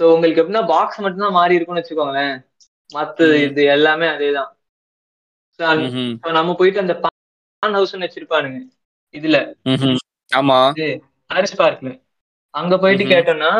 சோ 0.00 0.04
உங்களுக்கு 0.14 0.40
எப்படின்னா 0.40 0.64
பாக்ஸ் 0.72 1.02
மட்டும் 1.04 1.24
தான் 1.24 1.36
மாறி 1.38 1.56
இருக்கும்னு 1.56 1.82
வச்சுக்கோங்களேன். 1.82 2.34
மத்த. 2.90 3.18
இது 3.46 3.62
எல்லாமே 3.76 4.06
அதேதான். 4.14 4.50
நம்ம 6.38 6.54
போயிட்டு 6.58 6.82
அந்த 6.84 6.94
பான் 7.04 7.76
ஹவுஸ்னு 7.78 8.06
வச்சிருப்பானுங்க. 8.06 8.58
இதுல. 9.14 9.36
ஆமா. 10.30 10.58
ஹாரிஸ் 11.30 11.60
பார்க்ல 11.62 11.90
அங்க 12.54 12.74
போயிட்டு. 12.82 13.04
கேட்டோம்னா 13.12 13.52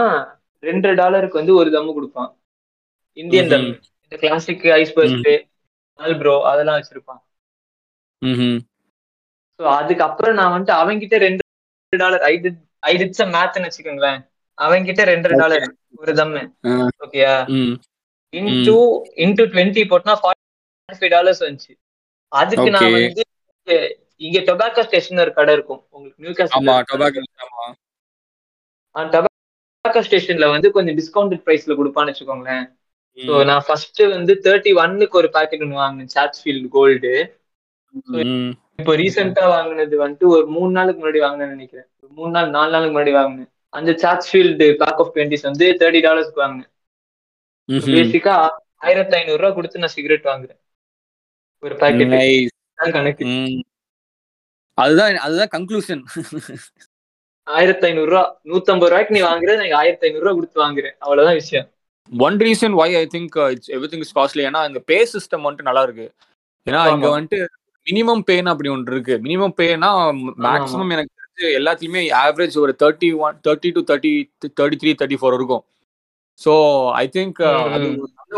ரெண்டு 0.62 0.88
டாலருக்கு 1.00 1.40
வந்து 1.40 1.54
ஒரு 1.61 1.70
தம்மு 1.76 1.92
கொடுப்பான். 1.96 2.30
இந்தியன் 3.16 3.52
தம். 3.52 3.68
இந்த 4.04 4.16
கிளாசிக் 4.24 4.66
ஐஸ் 4.78 4.94
பர்ஸ்ட் 4.98 5.28
ப்ரோ 6.18 6.34
அதெல்லாம் 6.44 6.78
வச்சிருப்பான். 6.78 7.20
சோ 9.61 9.64
அதுக்கப்புறம் 9.74 10.34
நான் 10.34 10.53
வந்துட்டு 10.55 10.74
அவன்கிட்ட 10.74 11.16
ரெண்டு 11.18 11.42
டாலர் 11.92 12.22
ஐ 12.22 12.34
டிட் 12.36 12.59
ஐ 12.82 12.92
டிட்ஸ் 12.96 13.22
மேத்னு 13.34 13.68
வச்சுக்கோங்களேன் 13.68 14.20
அவன்கிட்ட 14.59 15.03
ரெண்டு 15.05 15.28
Okay. 15.28 15.38
டாலர் 15.40 15.64
ஒரு 15.96 16.12
தம்மு. 16.12 16.42
ஓகேயா. 17.05 17.34
இன்டூ 18.32 18.76
இன்டூ 19.16 19.44
டுவெண்ட்டி 19.53 19.82
போட்டா 19.88 20.12
ஃபார்ட்டி 20.14 20.44
ஃபைவ் 20.99 21.11
டாலர்ஸ் 21.11 21.42
வந்துச்சு 21.42 21.72
அதுக்கு 22.32 22.68
நான். 22.70 22.92
வந்து 22.99 23.24
இங்க- 24.20 24.44
டொபாக்கோ 24.46 24.82
ஸ்டேஷன் 24.82 25.18
ஒரு 25.18 25.32
கடை 25.32 25.53
இருக்கும் 25.55 25.80
உங்களுக்கு 25.90 26.22
நியூ 26.22 26.32
ஆமா 26.55 26.76
டொபாக்கோ 29.14 30.03
ஸ்டேஷன்ல 30.07 30.46
வந்து 30.51 30.68
கொஞ்சம் 30.72 30.96
டிஸ்கவுண்டட் 30.96 31.44
பிரைஸ்ல 31.46 31.76
கொடுப்பான்னு 31.78 32.12
வச்சுக்கோங்களேன் 32.12 32.64
ஸோ 33.18 33.34
நான் 33.48 33.64
ஃபர்ஸ்ட் 33.66 34.00
வந்து 34.16 34.32
தேர்ட்டி 34.46 34.70
ஒன்னுக்கு 34.82 35.18
ஒரு 35.20 35.28
பாக்கெட் 35.36 35.62
ஒன்று 35.66 35.82
வாங்கினேன் 35.82 36.12
சாட்ஸ்ஃபீல்ட் 36.16 36.68
கோல்டு. 36.76 37.12
இப்போ 38.80 38.92
ரீசெண்டா 39.00 39.44
வாங்கினது 39.54 39.96
வந்துட்டு 40.02 40.26
ஒரு 40.34 40.44
மூணு 40.56 40.70
நாளுக்கு 40.76 41.00
முன்னாடி 41.00 41.20
வாங்கினேன்னு 41.24 41.56
நினைக்கிறேன். 41.56 41.88
மூணு 42.18 42.32
நாள் 42.36 42.54
நாலு 42.56 42.70
நாளுக்கு 42.74 42.94
முன்னாடி 42.96 43.14
வாங்கினேன். 43.18 43.50
அந்த 43.72 43.90
சாட்ஸ்ஃபீல்டு 44.02 44.68
பேக் 44.82 45.00
ஆஃப் 45.04 45.12
டுவெண்ட்டிஸ் 45.14 45.46
வந்து 45.48 45.66
தேர்ட்டி 45.80 46.00
டாலர்ஸ்க்கு 46.06 46.44
வாங்கினேன். 46.44 46.70
பேசிக்கா 47.94 48.34
ஆயிரத்தி 48.86 49.14
ஐநூறு 49.18 49.40
ரூபா 49.42 49.50
கொடுத்து 49.56 49.82
நான் 49.82 49.94
சிகரெட் 49.96 50.28
வாங்குறேன். 50.30 50.60
ஒரு 51.62 51.74
பாக்கெட். 51.82 52.14
கணக்கு. 52.96 53.24
அதுதான் 54.78 55.22
அதுதான் 55.26 55.52
கன்க்ளூஷன் 55.56 56.02
ஆயிரத்தி 57.46 57.84
ஐநூறு 57.88 58.10
ரூபா. 58.12 58.24
நூத்தம்பது 58.50 58.90
ரூபாய்க்கு 58.92 59.16
நீ 59.16 59.22
வாங்குற 59.26 59.56
நான் 59.60 59.78
ஆயிரத்தி 59.80 60.06
ஐநூறு 60.08 60.24
ரூபா 60.24 60.34
கொடுத்து 60.38 60.58
வாங்குறேன். 60.64 60.96
அவ்வளவுதான் 61.04 61.38
விஷயம். 61.42 61.68
One 62.12 62.36
reason 62.42 62.74
why 62.76 62.88
I 62.96 63.04
think 63.12 63.36
it's 63.52 63.70
everything 63.92 64.04
is 64.04 64.14
costly 64.16 64.44
ஏன்னா 64.46 64.61
இந்த 64.68 64.80
பே 64.88 64.98
சிஸ்டம் 65.12 65.44
வந்துட்டு 65.44 65.68
நல்லா 65.68 65.84
இருக்கு. 65.86 66.06
ஏன்னா. 66.66 66.82
இங்க 66.92 67.09
வந்துட்டு 67.12 67.40
மினிமம் 67.86 68.22
பேன்னு 68.28 68.52
அப்படி 68.52 68.70
ஒன்று 68.72 68.94
இருக்கு. 68.94 69.14
மினிமம் 69.24 69.56
பேனா 69.59 69.90
மேக்ஸிமம் 70.46 70.92
எனக்கு 70.94 71.12
தெரிஞ்சு 71.16 71.48
எல்லாத்துலயுமே 71.59 72.02
ஆவரேஜ் 72.20 72.56
ஒரு 72.59 72.72
thirty 72.80 73.11
one 73.20 73.36
thirty 73.46 73.70
two 73.76 73.82
thirty 73.90 74.12
thirty 74.56 74.78
three 74.82 74.92
thirty 74.94 75.18
four 75.20 75.36
இருக்கும் 75.38 75.64
ஸோ 76.38 76.52
ஐ 76.96 77.04
திங்க் 77.14 77.40
அது. 77.68 77.86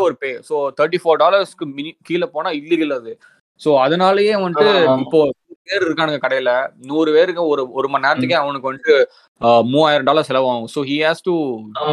ஒரு 0.05 0.15
பே 0.21 0.31
ஸோ 0.49 0.57
தேர்ட்டி 0.79 1.01
ஃபோர் 1.01 1.21
டாலர்ஸ்க்கு 1.23 1.67
மினி 1.73 1.91
கீழே 2.09 2.29
போனா 2.35 2.51
இல்லீகல் 2.59 2.97
அது. 2.97 3.13
ஸோ 3.61 3.71
அதனாலயே 3.83 4.35
வந்துட்டு. 4.43 4.69
இப்போ 5.03 5.19
நூறு 5.25 5.57
பேர் 5.69 5.85
இருக்கானுங்க 5.87 6.21
கடையில. 6.23 6.51
நூறு 6.91 7.11
பேருக்கு 7.13 7.43
ஒரு 7.49 7.63
ஒரு 7.75 7.89
மணி 7.91 8.07
நேரத்துக்கே 8.07 8.39
அவனுக்கு 8.41 8.69
வந்துட்டு 8.71 8.95
அஹ், 9.41 9.65
மூவாயிரம் 9.71 10.09
டாலர் 10.09 10.29
செலவாகும். 10.29 10.71
So 10.75 10.83
he 10.89 10.97
has 11.05 11.27
to 11.27 11.35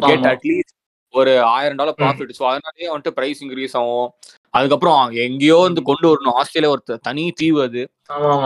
get. 0.06 0.28
At least 0.32 0.74
ஒரு 1.18 1.32
ஆயிரம் 1.50 1.80
டாலர். 1.80 1.98
ப்ராஃபிட் 2.00 2.38
ஸோ 2.40 2.46
அதனாலயே 2.50 2.90
வந்துட்டு 2.92 3.16
பிரைஸ் 3.18 3.42
இன்க்ரீஸ் 3.44 3.76
ஆகும். 3.80 4.10
அதுக்கப்புறம் 4.54 5.00
எங்கேயோ 5.26 5.58
வந்து 5.60 5.82
கொண்டு 5.84 6.08
வரணும். 6.12 6.38
ஆஸ்திரேலியா 6.40 6.74
ஒரு 6.76 7.00
தனி 7.00 7.24
தீவு 7.32 7.60
அது. 7.62 7.84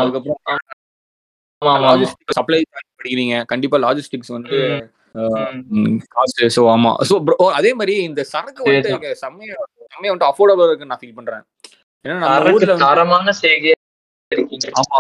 அதுக்கப்புறம் 0.02 0.40
சப்ளை 2.38 2.60
படிக்கிறீங்க. 2.76 3.36
கண்டிப்பா 3.46 3.80
லாஜிஸ்டிக்ஸ் 3.86 4.34
வந்து 4.38 4.58
ஸோ 6.56 6.62
ஆமா. 6.74 6.92
ஸோ 7.10 7.16
அதே 7.52 7.72
மாதிரி 7.74 7.96
இந்த 8.04 8.22
சரக்கு 8.24 8.64
இங்க 8.92 9.10
செம்மையா 9.24 9.56
செம்மையா 9.94 10.12
வந்துட்டு 10.12 10.32
அஃபோர்டபுள் 10.32 10.70
இருக்குன்னு 10.70 10.94
நான் 10.94 11.02
ஃபீல் 11.02 11.18
பண்றேன். 11.20 11.44
ஏன்னா 12.06 12.16
நம்ம 12.20 12.54
ஊர்ல 12.54 12.74
வந்து 12.74 12.86
தரமான 12.86 13.34
ஆமா. 14.82 15.00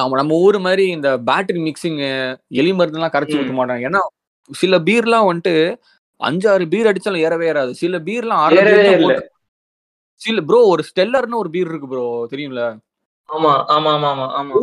ஆமா, 0.00 0.14
நம்ம 0.16 0.38
ஊர் 0.38 0.56
மாதிரி 0.58 0.84
இந்த 0.88 1.08
பேட்டரி 1.28 1.60
மிக்சிங் 1.66 2.00
எலி 2.52 2.72
மருந்துலாம் 2.72 3.14
கரைச்சி 3.14 3.36
ம். 3.36 3.40
ஊத்த 3.40 3.52
மாட்டாங்க. 3.58 3.84
ஏன்னா 3.88 4.00
சில 4.50 4.78
பீர்லாம் 4.78 5.28
வந்துட்டு 5.28 5.54
அஞ்சாறு 6.20 6.64
பீர் 6.68 6.88
அடிச்சாலும் 6.88 7.24
ஏறவே 7.24 7.46
ஏறாது. 7.50 7.72
சில 7.74 7.98
பீர்லாம். 8.06 8.42
போட்டு- 9.02 9.28
சில 10.20 10.40
ப்ரோ 10.42 10.58
ஒரு 10.66 10.82
ஸ்டெல்லர்னு 10.88 11.36
ஒரு 11.36 11.50
பீர் 11.50 11.68
இருக்கு 11.68 11.88
ப்ரோ 11.88 12.04
தெரியும்ல? 12.32 12.62
ஆமா 13.28 13.50
ஆமா 13.74 13.90
ஆமா 13.94 14.08
ஆமா 14.10 14.26
ஆமா. 14.38 14.54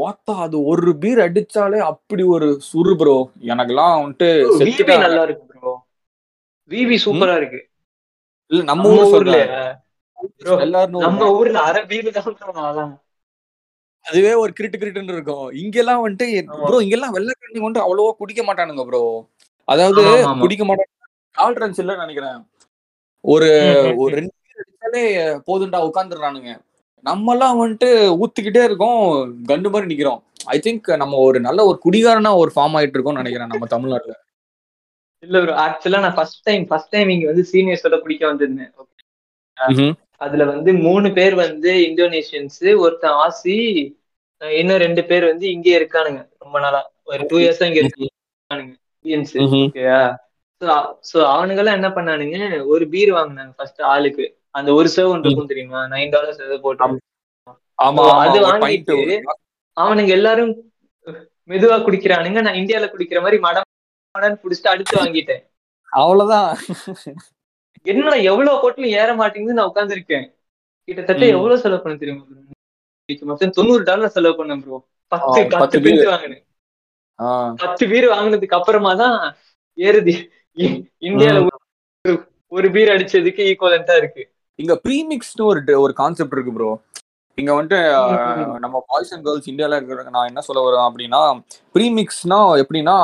வாத்தா 0.00 0.32
அது 0.38 0.56
ஒரு 0.64 0.90
பீர் 0.98 1.20
அடிச்சாலே 1.20 1.78
அப்படி 1.90 2.22
ஒரு 2.28 2.48
சுரு 2.68 2.92
ப்ரோ 2.96 3.16
எனக்கெல்லாம் 3.50 3.94
வந்துட்டு. 4.00 4.28
நல்லா 5.04 5.22
இருக்கு 5.22 5.44
ப்ரோ 5.54 5.72
விவி 6.70 6.96
சூப்பரா 7.04 7.36
இருக்கு. 7.36 7.60
இல்ல 8.50 8.62
நம்ம 8.62 8.82
நம்ம 8.82 8.98
ஊர் 8.98 9.14
ஊர்ல. 9.16 9.38
ஒரு 10.48 10.56
நம்ம 11.04 11.28
ஊர்ல 11.36 11.58
அரை 11.68 11.82
வீடு 11.86 12.10
தான் 12.12 12.90
அதுவே 14.06 14.32
ஒரு 14.34 14.52
கிரிட்டு 14.58 14.76
கிரிட்டுன்னு 14.76 15.14
இருக்கும். 15.14 15.46
இங்கெல்லாம் 15.62 16.02
வந்துட்டு. 16.04 16.26
ப்ரோ 16.60 16.78
இங்கெல்லாம் 16.80 17.14
வெள்ளக்கண்ணி 17.16 17.60
வந்துட்டு 17.60 17.84
அவ்வளவா 17.84 18.12
குடிக்க 18.18 18.42
மாட்டானுங்க 18.42 18.84
ப்ரோ 18.86 19.02
அதாவது. 19.70 20.02
குடிக்க 20.42 20.64
மாட்டாங்க 20.64 20.88
டாலரன்ஸ் 21.36 21.80
இல்லைன்னு 21.82 22.04
நினைக்கிறேன். 22.04 22.38
ஒரு 23.24 23.48
ஒரு. 23.96 24.12
ரெண்டு 24.18 24.32
பேர் 24.46 24.62
அடிச்சாலே 24.62 25.02
போதுண்டா 25.48 25.80
உட்காந்துடுறானுங்க 25.88 26.52
நம்மலாம் 27.04 27.60
வந்துட்டு 27.60 27.88
ஊத்திக்கிட்டே 28.20 28.62
இருக்கோம் 28.64 28.98
கண்டு 29.46 29.68
மாதிரி 29.70 29.90
நிக்கிறோம். 29.92 30.20
ஐ 30.46 30.58
திங்க் 30.58 30.88
நம்ம 30.96 31.18
ஒரு 31.26 31.38
நல்ல 31.40 31.60
ஒரு 31.64 31.78
குடிகாரனா 31.84 32.32
ஒரு 32.36 32.50
ஃபார்ம் 32.54 32.76
ஆயிட்டு 32.78 32.96
இருக்கோம்னு 32.96 33.22
நினைக்கிறேன் 33.22 33.52
நம்ம 33.52 33.68
தமிழ்நாட்டுல. 33.68 34.14
இல்ல 35.22 35.38
ப்ரோ 35.42 35.54
ஆக்சுவலா 35.62 36.00
நான் 36.00 36.16
ஃபர்ஸ்ட் 36.16 36.42
டைம் 36.42 36.62
ஃபர்ஸ்ட் 36.66 36.88
டைம் 36.88 37.08
இங்க 37.08 37.26
வந்து 37.26 37.44
சீனியர்ஸோட 37.52 37.96
குடிக்க 38.00 38.24
வந்திருந்தேன். 38.26 38.72
அதுல 40.18 40.44
வந்து 40.44 40.70
மூணு 40.86 41.08
பேர் 41.12 41.34
வந்து 41.42 41.70
இந்தோனேஷியன்ஸ் 41.88 42.56
ஒருத்தன் 42.82 43.18
ஆசி 43.20 43.56
இன்னும் 44.42 44.82
ரெண்டு 44.82 45.02
பேர் 45.04 45.24
வந்து 45.24 45.46
இங்கே 45.50 45.72
இருக்கானுங்க. 45.78 46.20
ரொம்ப 46.38 46.56
நாளா. 46.60 46.80
ஒரு 47.04 47.24
டூ 47.30 47.38
இயர்ஸா 47.40 47.66
இங்க 47.70 47.80
இருக்கானுங்க. 47.82 48.72
இந்தியன்ஸ். 49.04 49.34
ஓகேயா 49.44 50.00
சோ 51.10 51.18
அவனுங்கெல்லாம் 51.34 51.78
என்ன 51.78 51.88
பண்ணானுங்க? 51.96 52.38
ஒரு 52.72 52.84
பீர் 52.94 53.12
வாங்கினாங்க 53.18 53.52
ஃபர்ஸ்ட் 53.58 53.80
ஆளுக்கு. 53.92 54.24
அந்த 54.58 54.70
ஒரு 54.78 54.88
சர்வ் 54.94 55.12
ஒன்று 55.12 55.28
இருக்கும் 55.28 55.52
தெரியுமா? 55.52 55.80
நைன் 55.92 56.12
டாலர்ஸ் 56.14 56.42
ஏதோ 56.46 56.58
போட்டு. 56.64 56.98
ஆமா. 57.86 58.04
அது 58.24 58.38
வாங்கிட்டு 58.46 58.96
அவனுங்க 59.76 60.12
எல்லாரும் 60.18 60.52
மெதுவா 61.50 61.76
குடிக்கிறானுங்க. 61.86 62.40
நான் 62.46 62.58
இந்தியால 62.62 62.88
குடிக்கிற 62.92 63.20
மாதிரி 63.24 63.38
மடம் 63.46 63.68
மடன்னு 64.14 64.42
குடிச்சிட்டு 64.42 64.72
அடுத்து 64.72 64.94
வாங்கிட்டேன். 65.00 65.42
அவ்வளவுதான். 65.92 66.50
என்னடா 67.86 68.18
எவ்வளவு 68.30 68.60
போட்டிலும் 68.62 68.96
ஏற 69.00 69.10
மாட்டேங்குது 69.20 69.58
நான் 69.58 69.70
உட்காந்துருக்கேன் 69.72 70.26
கிட்டத்தட்ட. 70.88 71.24
எவ்வளவு 71.36 71.62
செலவு 71.64 71.82
பண்ண 71.84 71.96
தெரியுமா? 72.02 72.24
இன்னைக்கு 73.08 73.26
மொத்தம் 73.30 73.56
தொண்ணூறு 73.58 73.82
டாலர் 73.90 74.14
செலவு 74.16 74.38
பண்ணேன் 74.40 74.62
ப்ரோ 74.64 74.78
பத்து 75.12 75.40
பத்து 75.62 75.80
பேர் 75.84 76.12
வாங்கினேன். 76.14 76.44
பத்து 77.62 77.84
பீர் 77.90 78.06
வாங்கினதுக்கு 78.12 78.58
அப்புறமா 78.58 78.92
தான் 78.96 79.16
ஏறுது 79.78 80.14
இந்தியால 81.02 81.40
ஒரு 82.52 82.68
பீர் 82.74 82.92
அடிச்சதுக்கு 82.92 83.42
ஈக்குவலண்டா 83.50 83.96
இருக்கு. 83.96 84.22
இங்க 84.58 84.74
ப்ரீமிக்ஸ்னு 84.84 85.44
ஒரு 85.46 85.60
ஒரு 85.82 85.92
கான்செப்ட் 85.98 86.34
இருக்கு 86.36 86.54
ப்ரோ 86.54 86.70
இங்க 87.38 87.50
வந்துட்டு. 87.52 87.78
நம்ம 88.64 88.76
பாய்ஸ் 88.88 89.12
அண்ட் 89.14 89.24
கேர்ள்ஸ் 89.26 89.50
இந்தியால 89.52 89.76
இருக்கிற 89.76 90.02
நான் 90.10 90.30
என்ன 90.30 90.42
சொல்ல 90.48 90.62
வரேன் 90.64 90.86
அப்படின்னா 90.88 91.20
ப்ரீமிக்ஸ்னா 91.74 92.38
எப்படின்னா 92.62 92.96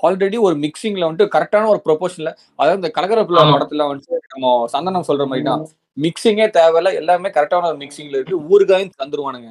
ஆல்ரெடி 0.00 0.38
ஒரு 0.46 0.56
மிக்சிங்ல 0.62 1.06
வந்துட்டு 1.06 1.32
கரெக்டான 1.34 1.68
ஒரு 1.68 1.80
ப்ரொபோஷன்ல 1.86 2.30
அதாவது 2.58 2.80
இந்த 2.80 2.90
கலகரப்புல. 2.96 3.40
படத்துல 3.54 3.86
வந்துட்டு 3.88 4.32
நம்ம 4.34 4.46
சந்தனம் 4.74 5.08
சொல்ற 5.08 5.26
மாதிரி 5.30 5.44
தான் 5.48 5.62
மிக்சிங்கே 5.96 6.46
தேவையில்ல 6.56 6.90
எல்லாமே 7.00 7.30
கரெக்டான 7.36 7.68
ஒரு 7.70 7.78
மிக்சிங்ல 7.80 8.16
இருக்கு. 8.18 8.36
ஊறுகாயும் 8.50 8.94
தந்துருவானுங்க. 9.00 9.50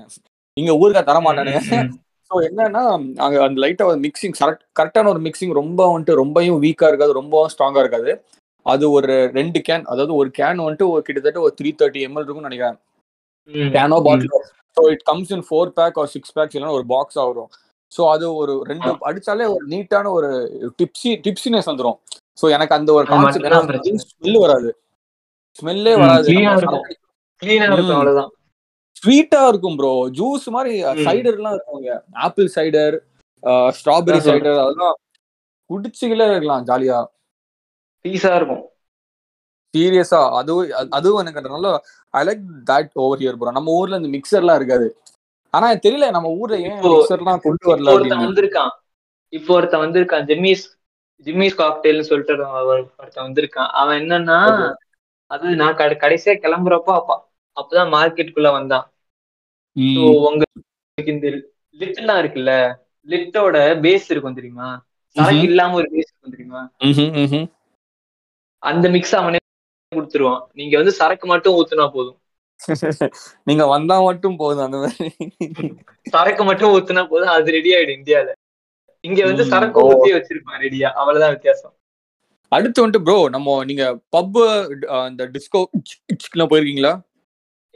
இங்க 0.58 0.72
ஊறுகாய் 0.82 1.10
தர 1.10 1.18
மாட்டானுங்க 1.20 1.60
ம், 1.80 1.92
ஸோ 2.32 2.38
என்னன்னா 2.48 2.82
அங்க 3.26 3.36
அந்த 3.46 3.58
லைட்டா 3.64 3.86
ஒரு 3.90 4.00
மிக்சிங் 4.06 4.36
கரெக்ட் 4.40 4.64
கரெக்டான 4.80 5.10
ஒரு 5.14 5.22
மிக்சிங் 5.26 5.54
ரொம்ப 5.60 5.80
வந்துட்டு 5.92 6.20
ரொம்பவும் 6.22 6.64
வீக்கா 6.66 6.88
இருக்காது 6.92 7.20
ரொம்பவும் 7.20 7.52
ஸ்ட்ராங்கா 7.54 7.84
இருக்காது. 7.84 8.12
அது 8.66 8.86
ஒரு 8.92 9.14
ரெண்டு 9.38 9.60
கேன் 9.68 9.86
அதாவது 9.86 10.14
ஒரு 10.16 10.30
கேன் 10.40 10.64
வந்துட்டு 10.64 10.88
ஒரு 10.94 11.02
கிட்டத்தட்ட 11.08 11.40
ஒரு 11.40 11.54
த்ரீ 11.60 11.70
தேர்ட்டி 11.80 12.02
எம்எல் 12.08 12.26
இருக்கும்னு 12.26 12.50
நினைக்கிறேன். 12.50 12.78
Canoe 13.76 13.98
bottle 14.08 14.34
so 14.78 14.84
it 14.94 15.04
comes 15.04 15.32
in 15.36 15.46
four 15.48 15.72
pack 15.78 16.00
ஒரு 16.02 16.12
சிக்ஸ் 16.16 16.34
பேக்ஸ் 16.36 16.56
இல்லைன்னா 16.56 16.78
ஒரு 16.80 16.86
பாக்ஸ் 16.94 17.20
வரும் 17.22 17.50
ஸோ 17.92 18.02
அது 18.14 18.26
ஒரு 18.42 18.54
ரெண்டு 18.70 18.90
அடிச்சாலே 19.10 19.46
ஒரு 19.54 19.64
நீட்டான 19.74 20.12
ஒரு 20.18 20.30
டிப்ஸி 20.80 21.12
டிப்ஸினஸ் 21.26 21.70
வந்துடும் 21.72 21.98
ஸோ 22.38 22.46
எனக்கு 22.56 22.76
அந்த 22.78 22.90
ஒரு 22.98 23.06
கான்செப்ட். 23.14 23.48
ஸ்மெல் 24.08 24.40
வராது. 24.44 24.72
ஸ்மெல்லே 25.60 25.94
வராது. 26.02 26.26
clean 27.42 27.62
ஸ்வீட்டா 29.06 29.48
இருக்கும் 29.48 29.76
ப்ரோ 29.76 30.10
ஜூஸ் 30.10 30.46
மாதிரி 30.46 30.84
ம். 30.84 30.86
சைடர்லாம் 30.86 31.58
இருக்குங்க. 31.58 32.00
Apple 32.14 32.52
cider 32.56 33.00
strawberry. 33.44 34.20
சைடர் 34.20 34.62
அதெல்லாம் 34.62 34.96
குடிச்சுகளே 35.70 36.30
இருக்கலாம் 36.30 36.66
ஜாலியா 36.66 37.06
பீஸா 38.04 38.36
இருக்கும். 38.36 38.70
சீரியஸா? 39.78 40.32
அதுவும் 40.32 40.70
அது- 40.70 40.88
அதுவும் 40.90 41.26
எனக்கு 41.26 41.42
நல்ல 41.42 41.82
I 42.10 42.28
like 42.28 42.42
that 42.70 42.90
over 42.94 43.20
here 43.20 43.36
bro 43.36 43.52
நம்ம 43.52 43.72
ஊர்ல 43.72 43.98
இந்த 43.98 44.20
மிக்சர்லாம் 44.20 44.56
இருக்காது. 44.56 45.02
ஆனா 45.50 45.72
தெரியல 45.72 46.10
நம்ம 46.10 46.30
ஊர்ல 46.30 46.60
ஏன் 46.60 46.72
மிக்சர்லாம் 46.72 47.40
கொண்டு 47.40 47.78
வரல 47.78 47.94
ஒருத்தன் 47.94 48.20
வந்திருக்கான். 48.20 48.70
இப்போ 49.30 49.54
ஒருத்தன் 49.54 49.80
வந்திருக்கான் 49.80 50.26
ஜிம்மிஸ் 50.26 50.78
ஜிம்மிஸ் 51.24 51.60
காக்டெயில்னு 51.60 52.02
சொல்லிட்டு 52.02 52.46
ஒரு- 52.46 52.90
ஒருத்தன் 52.98 53.32
வந்திருக்கான். 53.32 53.68
அவன் 53.68 54.02
என்னன்னா. 54.02 54.74
அது 55.26 55.48
நான் 55.48 55.76
கடை- 55.76 56.00
கடைசியா 56.00 56.38
கிளம்புறப்போ 56.38 56.84
அப்ப 56.84 57.27
அப்பதான் 57.58 57.94
மார்க்கெட்டுக்குள்ள 57.94 58.50
வந்தான். 58.56 58.86
உங்களுக்கு 60.20 61.12
இந்த 61.14 61.28
லிட்லாம் 61.80 62.20
இருக்குல்ல 62.22 62.54
லிட்டோட 63.08 63.56
பேஸ் 63.84 64.08
இருக்கும் 64.14 64.38
தெரியுமா 64.38 64.70
சரக்கு. 65.16 65.44
இல்லாம 65.48 65.76
ஒரு 65.80 65.88
பேஸ் 65.94 66.12
இருக்கும் 66.12 66.36
தெரியுமா. 66.36 66.62
அந்த 68.64 68.86
மிக்ஸ் 68.96 69.16
அவனே 69.18 69.40
கொடுத்துருவான் 69.92 70.42
நீங்க 70.60 70.74
வந்து 70.80 70.94
சரக்கு 71.00 71.26
மட்டும் 71.34 71.58
ஊத்துனா 71.60 71.88
போதும் 71.94 72.18
நீங்க 73.48 73.64
வந்தா 73.72 73.96
மட்டும் 74.06 74.38
போதும் 74.40 74.66
அந்த 74.66 74.78
மாதிரி 74.80 75.10
சரக்கு 76.14 76.44
மட்டும் 76.48 76.72
ஊத்துனா 76.76 77.04
போதும் 77.12 77.34
அது 77.36 77.54
ரெடி 77.56 77.72
ஆயிடும் 77.76 77.98
இந்தியால 77.98 78.30
இங்க 79.04 79.20
வந்து. 79.28 79.44
சரக்கு. 79.52 79.82
ஊத்தி 79.90 80.10
வச்சிருப்பான் 80.16 80.62
ரெடியா 80.64 80.90
அவ்வளவுதான் 81.00 81.34
வித்தியாசம் 81.36 81.74
அடுத்து 82.52 82.80
வந்துட்டு 82.80 83.06
ப்ரோ 83.06 83.18
நம்ம 83.34 83.56
நீங்க 83.70 83.86
பப் 84.14 84.38
இந்த 85.10 85.24
டிஸ்கோ 85.34 85.62
எல்லாம் 86.30 86.52
போயிருக்கீங்களா 86.52 86.94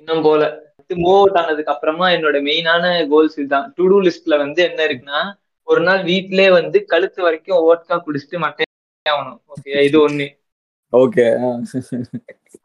இன்னும் 0.01 0.25
போல 0.27 0.43
மூவ் 1.03 1.17
அவுட் 1.17 1.37
ஆனதுக்கு 1.41 1.73
அப்புறமா 1.73 2.05
என்னோட 2.09 2.37
மெயினான 2.47 2.83
கோல்ஸ் 3.11 3.37
இதுதான். 3.39 3.67
டு 3.75 3.83
டூ 3.91 3.97
லிஸ்ட்ல 4.01 4.37
வந்து 4.37 4.61
என்ன 4.69 4.79
இருக்குன்னா 4.87 5.19
ஒரு 5.67 5.81
நாள் 5.81 6.01
வீட்லயே 6.03 6.49
வந்து 6.51 6.77
கழுத்து 6.85 7.19
வரைக்கும் 7.25 7.63
ஓட்கா 7.67 7.95
குடிச்சிட்டு 8.05 8.39
மட்டே 8.43 8.65
ஆகணும். 9.05 9.39
ஓகே 9.53 9.83
இது 9.89 9.97
ஒண்ணு. 10.07 10.27
ஓகே 10.93 11.25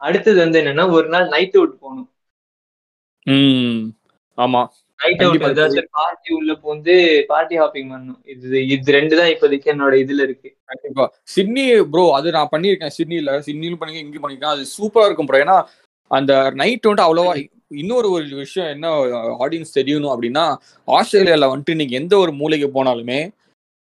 அடுத்தது 0.07 0.37
வந்து 0.43 0.59
என்னன்னா 0.61 0.85
ஒரு 0.91 1.07
நாள் 1.07 1.27
நைட் 1.27 1.55
அவுட் 1.59 1.79
போகணும். 1.79 2.09
ம். 3.27 3.79
ஆமா. 4.37 4.61
நைட் 4.99 5.23
அவுட் 5.23 5.43
ஏதாச்சும் 5.47 5.89
பார்ட்டி 5.97 6.29
உள்ள 6.33 6.51
போந்து 6.63 6.93
பார்ட்டி 7.31 7.55
ஹாப்பிங் 7.61 7.89
பண்ணணும். 7.91 8.19
இது 8.33 8.67
இது 8.67 8.95
ரெண்டு 8.97 9.15
தான் 9.19 9.31
இப்போதைக்கு 9.33 9.71
என்னோட 9.73 9.93
இதுல 10.03 10.21
இருக்கு. 10.27 10.49
கண்டிப்பா. 10.65 11.05
சிட்னி 11.33 11.65
ப்ரோ 11.93 12.05
அது 12.19 12.37
நான் 12.37 12.53
பண்ணியிருக்கேன். 12.53 12.95
சிட்னில 12.97 13.35
சிட்னிலும் 13.47 13.81
பண்ணி 13.81 14.01
இங்கேயும் 14.03 14.25
பண்ணிருக்கேன் 14.25 14.55
அது 14.55 14.65
சூப்பரா 14.77 15.07
இருக்கும் 15.07 15.29
ப்ரோ 15.29 15.41
ஏன்னா 15.45 15.57
அந்த 16.11 16.33
நைட் 16.51 16.87
வந்துட்டு 16.87 17.07
அவ்வளவா 17.07 17.33
இன்னொரு 17.75 18.07
ஒரு 18.11 18.35
விஷயம் 18.35 18.69
என்ன 18.69 18.89
ஆடியன்ஸ் 19.39 19.77
தெரியணும் 19.77 20.13
அப்படின்னா 20.13 20.45
ஆஸ்திரேலியால 20.87 21.49
வந்துட்டு 21.51 21.75
நீங்க 21.75 21.95
எந்த 21.95 22.13
ஒரு 22.17 22.31
மூலைக்கு 22.31 22.69
போனாலுமே 22.73 23.19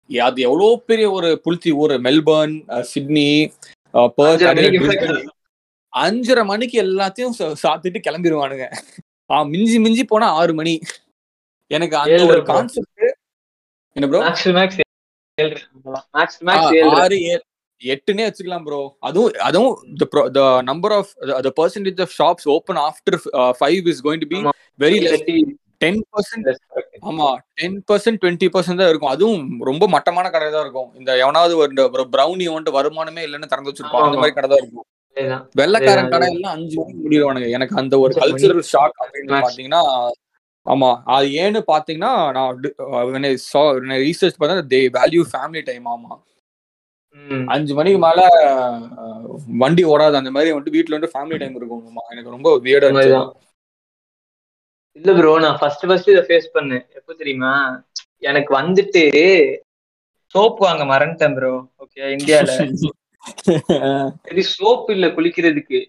அது 0.10 0.42
எவ்வளோ 0.42 0.68
பெரிய 0.86 1.08
ஒரு 1.12 1.30
புளுத்தி 1.46 1.72
ஊர் 1.74 1.94
மெல்பர்ன் 2.02 2.56
சிட்னி 2.82 3.28
அஞ்சரை 5.94 6.44
மணிக்கு 6.46 6.78
எல்லாத்தையும் 6.84 7.36
சாத்திட்டு 7.64 8.00
கிளம்பிடுவானுங்க 8.08 8.66
மிஞ்சி 9.46 9.78
மிஞ்சி 9.80 10.04
போனா 10.04 10.28
ஆறு 10.32 10.54
மணி. 10.54 10.74
எனக்கு 11.72 11.96
அந்த 11.98 12.22
ஒரு. 12.26 12.42
கான்செப்ட் 12.44 13.06
என்ன 13.96 14.08
ப்ரோ 14.08 14.22
ஆறு 17.00 17.18
ஏழு. 17.26 17.44
எட்டுனே 17.82 18.24
வச்சுக்கலாம் 18.28 18.66
ப்ரோ 18.66 18.80
அதுவும் 19.00 19.34
அதுவும் 19.40 19.74
the 20.02 20.08
pro- 20.14 20.30
the 20.30 20.46
number 20.62 20.92
of 21.00 21.08
the, 21.30 21.36
the 21.42 21.52
percentage 21.60 22.00
of 22.00 22.12
shops 22.12 22.46
open 22.48 22.78
after 22.80 23.14
uh, 23.34 23.52
five 23.54 23.88
is 23.94 24.00
going 24.08 24.22
to 24.26 24.30
be 24.34 24.40
ஆமா. 24.42 24.54
very 24.80 25.00
less. 25.00 25.24
டென் 25.82 26.00
பர்சன்ட் 26.14 26.48
ஆமா 27.10 27.28
டென் 27.60 27.78
பர்சன்ட் 27.90 28.20
டுவெண்ட்டி 28.22 28.48
பர்சன்ட் 28.56 28.82
தான் 28.82 28.90
இருக்கும். 28.90 29.12
அதுவும் 29.12 29.44
ரொம்ப 29.62 29.88
மட்டமான 29.94 30.30
கடை 30.30 30.52
தான் 30.52 30.64
இருக்கும். 30.66 30.90
இந்த 31.00 31.12
எவனாவது 31.18 31.54
ஒரு 31.58 32.06
ப்ரௌனி 32.16 32.48
வந்துட்டு 32.50 32.74
வருமானமே 32.78 33.22
இல்லைன்னு 33.28 33.52
திறந்து 33.54 33.72
வச்சிருப்பான். 33.72 34.06
அந்த. 34.08 34.18
மாதிரி 34.22 34.36
கடை 34.40 34.50
தான் 34.50 34.62
இருக்கும். 34.64 34.88
வெள்ளக்காரன் 35.60 36.12
கடை 36.12 36.28
எல்லாம் 36.34 36.54
அஞ்சு 36.58 36.76
மணிக்கு 36.80 37.04
முடிவானுங்க 37.06 37.50
எனக்கு 37.50 37.78
அந்த 37.84 37.96
ஒரு. 38.00 38.14
கல்ச்சரல் 38.22 38.66
ஷாக் 38.74 38.98
அப்படின்னு. 39.04 39.32
பாத்தீங்கன்னா 39.38 39.82
ஆமா 40.66 40.90
அது 41.16 41.28
ஏன்னு 41.44 41.62
பாத்தீங்கன்னா 41.72 42.12
நான் 42.36 44.04
ரீசர்ச் 44.08 44.40
பார்த்தா 44.42 44.66
தே 44.74 44.82
வேல்யூ 45.00 45.24
ஃபேமிலி 45.32 45.64
டைம் 45.70 45.88
ஆமா. 45.88 46.12
அஞ்சு 47.48 47.74
மணிக்கு 47.74 48.00
மேல 48.00 48.20
வண்டி 49.64 49.84
ஓடாது. 49.86 50.14
அந்த 50.14 50.32
மாதிரி 50.32 50.54
வந்துட்டு 50.54 50.76
வீட்ல 50.78 50.98
வந்து 50.98 51.12
ஃபேமிலி 51.14 51.38
டைம் 51.38 51.56
இருக்கும். 51.56 51.84
எனக்கு 52.10 52.30
ரொம்ப 52.30 52.50
வியர்டா 52.58 52.88
இருந்துச்சு. 52.88 53.20
இல்ல 54.98 55.12
ப்ரோ 55.14 55.40
நான் 55.40 55.58
ஃபர்ஸ்ட் 55.62 55.86
ஃபர்ஸ்ட் 55.88 56.10
இதை 56.10 56.24
ஃபேஸ் 56.30 56.48
பண்ணேன். 56.54 56.86
எப்போ 56.90 57.12
தெரியுமா? 57.14 57.52
எனக்கு 58.22 58.52
வந்துட்டு 58.62 59.04
சோப் 60.36 60.58
வாங்க 60.58 60.84
மறந்துட்டேன் 60.86 61.36
ப்ரோ 61.36 61.54
ஓகே 61.84 62.02
இந்தியால. 62.16 62.52
சரி 64.28 64.44
சோப் 64.56 64.90
இல்ல 64.92 65.08
குளிக்கிறதுக்கு. 65.08 65.80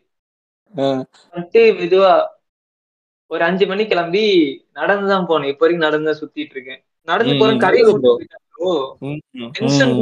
வந்துட்டு 1.34 1.60
மெதுவா 1.78 2.12
ஒரு 3.30 3.42
அஞ்சு 3.44 3.66
மணி 3.66 3.86
கிளம்பி 3.86 4.22
நடந்துதான் 4.74 5.28
போனேன். 5.28 5.50
இப்போ 5.52 5.64
வரைக்கும் 5.64 5.86
நடந்து 5.86 6.18
சுத்திட்டு 6.20 6.54
இருக்கேன். 6.56 6.80
நடந்து 7.08 7.34
போறேன் 7.34 7.60
bro. 7.60 8.14
ப்ரோ 8.54 8.72
டென்ஷன் 9.52 9.92
ம். 9.94 10.00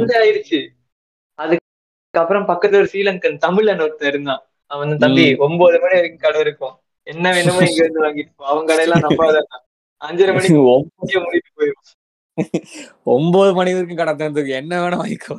அதுக்கப்புறம் 1.39 2.47
பக்கத்துல 2.47 2.81
ஒரு 2.81 2.89
ஸ்ரீலங்கன் 2.91 3.41
தமிழன் 3.45 3.81
ஒருத்தன் 3.81 4.11
இருந்தான். 4.11 4.41
அவன் 4.71 5.01
தம்பி 5.03 5.25
ஒன்பது 5.45 5.77
மணி 5.79 5.95
வரைக்கும் 5.95 6.25
கடை 6.25 6.41
இருக்கும். 6.41 6.75
என்ன 7.07 7.25
வேணுமோ 7.35 7.61
இங்க 7.67 7.81
இருந்து 7.83 8.03
வாங்கிட்டு 8.05 8.49
அவன் 8.51 8.69
கடையெல்லாம் 8.69 9.05
நம்பாத 9.07 9.37
அஞ்சரை 10.01 10.33
மணிக்கு 10.33 10.59
முடிட்டு 11.25 11.51
போயிடும் 11.57 11.87
ஒன்பது 13.13 13.51
மணி 13.53 13.71
வரைக்கும் 13.75 14.01
கடை 14.01 14.13
திறந்துருக்கு. 14.13 14.59
என்ன 14.61 14.73
வேணா 14.81 14.99
வாங்கிக்கோ. 15.01 15.35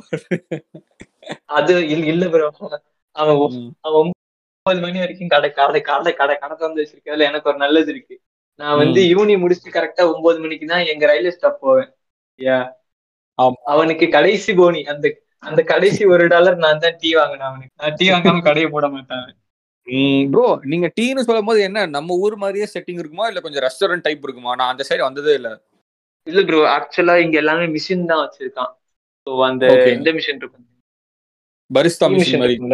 அது 1.57 1.73
இல்ல 2.09 2.25
ப்ரோ 2.33 2.47
அவன் 3.15 3.39
ஒன்பது 3.95 4.81
மணி 4.83 4.99
வரைக்கும் 4.99 5.31
கடை 5.33 5.49
கடை 5.51 5.79
கடை 5.83 6.11
கடை 6.13 6.35
கடை 6.35 6.55
திறந்து 6.55 6.81
வச்சிருக்கதுல 6.81 7.27
எனக்கு 7.29 7.49
ஒரு 7.51 7.57
நல்லது 7.57 7.89
இருக்கு. 7.93 8.15
நான் 8.59 8.79
வந்து 8.81 9.01
யூனி 9.13 9.35
முடிச்சுட்டு 9.43 9.75
கரெக்டா 9.77 10.03
ஒன்பது 10.13 10.39
மணிக்கு 10.39 10.65
தான் 10.65 10.87
எங்க 10.93 11.03
ரயில்வே 11.05 11.33
ஸ்டாப் 11.35 11.61
போவேன். 11.61 11.89
அவனுக்கு 13.71 14.05
கடைசி 14.09 14.51
போனி 14.53 14.81
அந்த 14.93 15.05
அந்த 15.43 15.61
கடைசி 15.63 16.03
ஒரு 16.05 16.23
டாலர் 16.27 16.57
நான் 16.57 16.81
தான் 16.83 16.97
டீ 17.01 17.09
வாங்கினேன் 17.15 17.49
அவனுக்கு. 17.49 17.73
நான் 17.81 17.95
டீ 17.99 18.07
வாங்காம 18.13 18.43
கடையை 18.47 18.67
போட 18.69 18.87
மாட்டேன் 18.89 19.29
ப்ரோ 20.33 20.43
நீங்க 20.71 20.87
டீன்னு 20.97 21.25
சொல்லும் 21.27 21.47
போது 21.49 21.59
என்ன? 21.61 21.79
நம்ம 21.95 22.15
ஊர் 22.23 22.35
மாதிரியே 22.37 22.67
செட்டிங் 22.73 22.99
இருக்குமா? 23.01 23.25
இல்ல 23.27 23.39
கொஞ்சம் 23.41 23.63
ரெஸ்டாரண்ட் 23.65 24.05
டைப் 24.07 24.25
இருக்குமா? 24.27 24.51
நான் 24.59 24.71
அந்த 24.73 24.83
சைடு 24.89 25.03
வந்ததே 25.07 25.33
இல்ல. 25.39 25.49
இல்ல 26.27 26.41
ப்ரோ 26.43 26.59
ஆக்சுவலா 26.73 27.15
இங்க 27.23 27.37
எல்லாமே 27.37 27.65
மிஷின் 27.75 28.09
தான் 28.11 28.21
வச்சிருக்கான். 28.23 28.71
ஸோ 29.27 29.31
அந்த. 29.47 29.65
இந்த 29.95 30.11
மிஷின் 30.17 30.39
இருக்கும். 30.41 30.65
பரிஸ்தா 31.69 32.07
மிஷின் 32.09 32.43
மிஷின் 32.43 32.71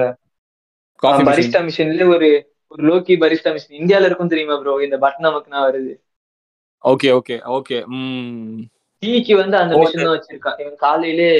பரிஸ்டா 1.29 1.59
மிஷின்ல 1.65 2.05
ஒரு 2.13 2.29
ஒரு 2.71 2.81
லோக்கி 2.89 3.15
பரிஸ்டா 3.23 3.51
மிஷின் 3.55 3.79
இந்தியால 3.81 4.07
இருக்கும் 4.09 4.31
தெரியுமா 4.33 4.55
ப்ரோ 4.61 4.73
இந்த 4.85 4.97
பட்டன் 5.03 5.27
நமக்குனா 5.27 5.59
வருது. 5.67 5.93
ஓகே 6.83 7.09
ஓகே 7.11 7.35
ஓகே 7.57 7.77
ம். 7.93 8.57
டீக்கு 9.03 9.33
வந்து 9.41 9.57
அந்த. 9.57 9.73
மிஷின் 9.81 10.03
தான் 10.03 10.15
வச்சிருக்கான். 10.15 10.57
இவன் 10.63 10.81
காலையிலே 10.85 11.31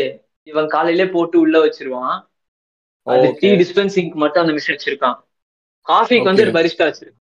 இவன் 0.48 0.68
காலையிலே 0.68 1.06
போட்டு 1.10 1.38
உள்ள 1.40 1.58
வச்சிருவான். 1.66 2.18
அந்த 3.08 3.28
டீ 3.40 3.50
டிஸ்பென்சிங்க்கு 3.62 4.18
மட்டும் 4.24 4.44
அந்த 4.44 4.54
மிஷின் 4.58 4.76
வச்சிருக்கான் 4.76 5.18
காஃபிக்கு 5.88 6.30
வந்து. 6.30 6.46
பரிஸ்டா 6.58 6.86
வச்சிருக்கான். 6.90 7.24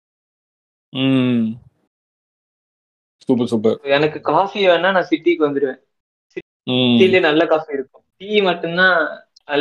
சூப்பர் 3.26 3.50
சூப்பர் 3.52 3.76
எனக்கு 3.96 4.20
காஃபி 4.30 4.62
வேணா 4.68 4.90
நான் 4.96 5.10
சிட்டிக்கு 5.12 5.46
வந்துடுவேன் 5.48 5.80
ம். 6.68 6.96
சிட்டிலே 7.00 7.20
நல்ல 7.28 7.42
காஃபி 7.46 7.72
இருக்கும். 7.78 8.04
டீ 8.18 8.42
மட்டும்தான் 8.42 8.98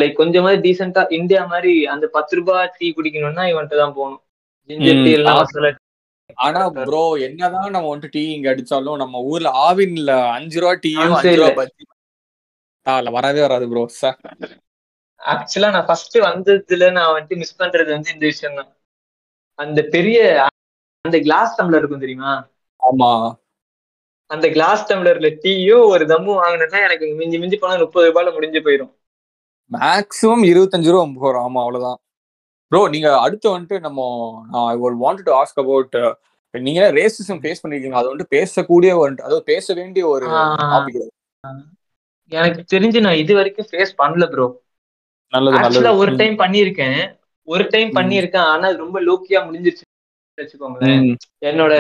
லைக் 0.00 0.18
கொஞ்சமாவது 0.20 0.58
டீசெண்டா 0.64 1.02
இந்தியா 1.18 1.42
மாதிரி 1.52 1.74
அந்த 1.86 2.06
பத்து 2.16 2.36
ரூபாய் 2.36 2.72
டீ 2.78 2.88
குடிக்கணும்னா 2.96 3.44
இவன்ட்டு 3.52 3.80
தான் 3.82 3.94
போகணும். 3.94 4.22
ஜிஞ்சர். 4.70 5.04
டீ 5.04 5.12
எல்லாம் 5.12 5.78
ஆனா 6.36 6.60
ப்ரோ 6.78 7.04
என்னதான் 7.26 7.72
நம்ம 7.74 7.86
வந்துட்டு 7.92 8.14
டீ 8.16 8.24
இங்க 8.32 8.48
அடிச்சாலும் 8.52 9.00
நம்ம 9.02 9.22
ஊர்ல 9.30 9.48
ஆவின்ல 9.66 10.12
அஞ்சு 10.36 10.58
ரூபா 10.60 10.74
டீயும் 10.84 11.16
அஞ்சு 11.16 11.38
ரூபா. 11.40 11.50
பஜ்ஜி 11.58 11.82
இல்ல 12.86 13.10
வரவே 13.10 13.40
வராது 13.40 13.66
ப்ரோ 13.70 13.82
ஆக்சுவலா 15.20 15.70
நான் 15.72 15.88
ஃபர்ஸ்ட் 15.88 16.16
வந்ததுல 16.26 16.84
நான் 16.92 17.10
வந்துட்டு 17.10 17.40
மிஸ் 17.40 17.58
பண்றது 17.58 17.90
வந்து 17.90 18.12
இந்த 18.14 18.24
விஷயம் 18.26 18.58
தான். 18.60 18.70
அந்த 19.58 19.80
பெரிய 19.94 20.18
அந்த 21.04 21.18
கிளாஸ் 21.18 21.56
டம்ளர் 21.58 21.80
இருக்கும் 21.80 22.00
தெரியுமா? 22.00 22.32
ஆமா. 22.82 23.10
அந்த 24.30 24.46
கிளாஸ் 24.50 24.86
டம்ளர்ல 24.88 25.28
டீயும் 25.42 25.86
ஒரு 25.86 26.04
தம்மும் 26.06 26.40
வாங்கினா 26.40 26.80
எனக்கு 26.86 27.06
மிஞ்சி 27.14 27.38
மிஞ்சி 27.38 27.56
போனா 27.56 27.76
முப்பது 27.82 28.08
ரூபாயில 28.08 28.32
முடிஞ்சு 28.34 28.60
போயிடும் 28.66 28.92
மேக்ஸிமம் 29.70 30.44
இருபத்தஞ்சு 30.50 30.92
ரூபா 30.92 31.04
போறோம் 31.22 31.44
ஆமா 31.46 31.60
அவ்வளவுதான். 31.62 31.98
ப்ரோ 32.72 32.80
நீங்க 32.88 33.08
அடுத்து 33.20 33.46
வந்துட்டு 33.54 33.78
நம்ம 33.80 34.00
நான் 34.50 34.82
ஒரு 34.86 34.96
வாண்ட் 34.96 35.24
டு 35.26 35.32
ஆஸ்க் 35.38 35.60
அபவுட் 35.62 35.96
நீங்க 36.54 36.82
ரேசிசம் 36.90 37.40
ஃபேஸ் 37.42 37.62
பண்ணிருக்கீங்க. 37.62 37.98
அது 38.00 38.10
வந்துட்டு 38.10 38.34
பேசக்கூடிய 38.36 38.90
ஒரு 38.96 39.12
அதாவது 39.18 39.44
பேச 39.44 39.74
வேண்டிய 39.74 40.04
ஒரு 40.08 40.26
எனக்கு 42.30 42.62
தெரிஞ்சு 42.72 43.00
நான் 43.00 43.14
இது 43.14 43.34
வரைக்கும் 43.34 43.68
ஃபேஸ் 43.70 43.92
பண்ணல 43.98 44.26
ப்ரோ 44.26 44.46
ஆக்சுவலா 45.58 45.96
ஒரு 45.96 46.16
டைம் 46.16 46.36
பண்ணியிருக்கேன். 46.38 47.00
ஒரு 47.48 47.64
டைம். 47.68 47.90
பண்ணியிருக்கேன். 47.90 48.46
ஆனா 48.46 48.66
அது 48.68 48.76
ரொம்ப 48.76 48.98
லோக்கியா 49.02 49.40
முடிஞ்சிருச்சு. 49.46 49.84
வச்சுக்கோங்களேன். 50.38 51.04
என்னோட. 51.44 51.72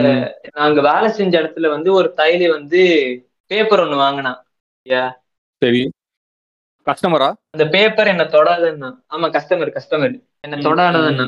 நாங்க 0.52 0.80
வேலை 0.80 1.08
செஞ்ச 1.10 1.42
இடத்துல 1.42 1.68
வந்து 1.68 1.92
ஒரு 1.92 2.14
தைலி 2.16 2.50
வந்து 2.50 2.80
பேப்பர் 3.50 3.80
ஒண்ணு 3.80 3.96
வாங்கினான். 3.96 4.40
சரி. 5.62 5.82
கஸ்டமரா 6.86 7.28
அந்த 7.50 7.64
பேப்பர் 7.68 8.06
என்ன 8.06 8.24
தொடாதுன்னா. 8.26 8.90
ஆமா 9.10 9.26
கஸ்டமர் 9.36 9.72
கஸ்டமர் 9.76 10.14
என்ன 10.40 10.56
தொடாததுன்னா 10.56 11.26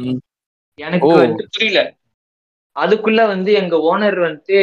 எனக்கு 0.78 1.08
புரியல. 1.50 1.80
அதுக்குள்ள 2.76 3.26
வந்து 3.26 3.52
எங்க 3.52 3.76
ஓனர் 3.90 4.18
வந்துட்டு 4.20 4.58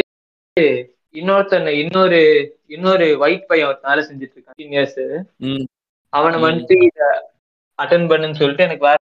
இன்னொருத்தன் 1.15 1.67
இன்னொரு 1.79 2.19
இன்னொரு 2.67 3.05
ஒயிட் 3.19 3.47
பையன் 3.47 3.67
ஒருத்தன் 3.67 3.91
வேலை 3.91 4.03
செஞ்சுட்டு 4.05 4.35
இருக்கான் 4.35 4.57
சீனியர்ஸ். 4.59 4.99
அவனை. 6.13 6.37
வந்துட்டு 6.43 6.75
இத 6.87 6.99
அட்டன் 7.79 8.09
பண்ணுன்னு 8.09 8.39
சொல்லிட்டு 8.39 8.63
எனக்கு 8.63 8.87
வேற 8.87 8.97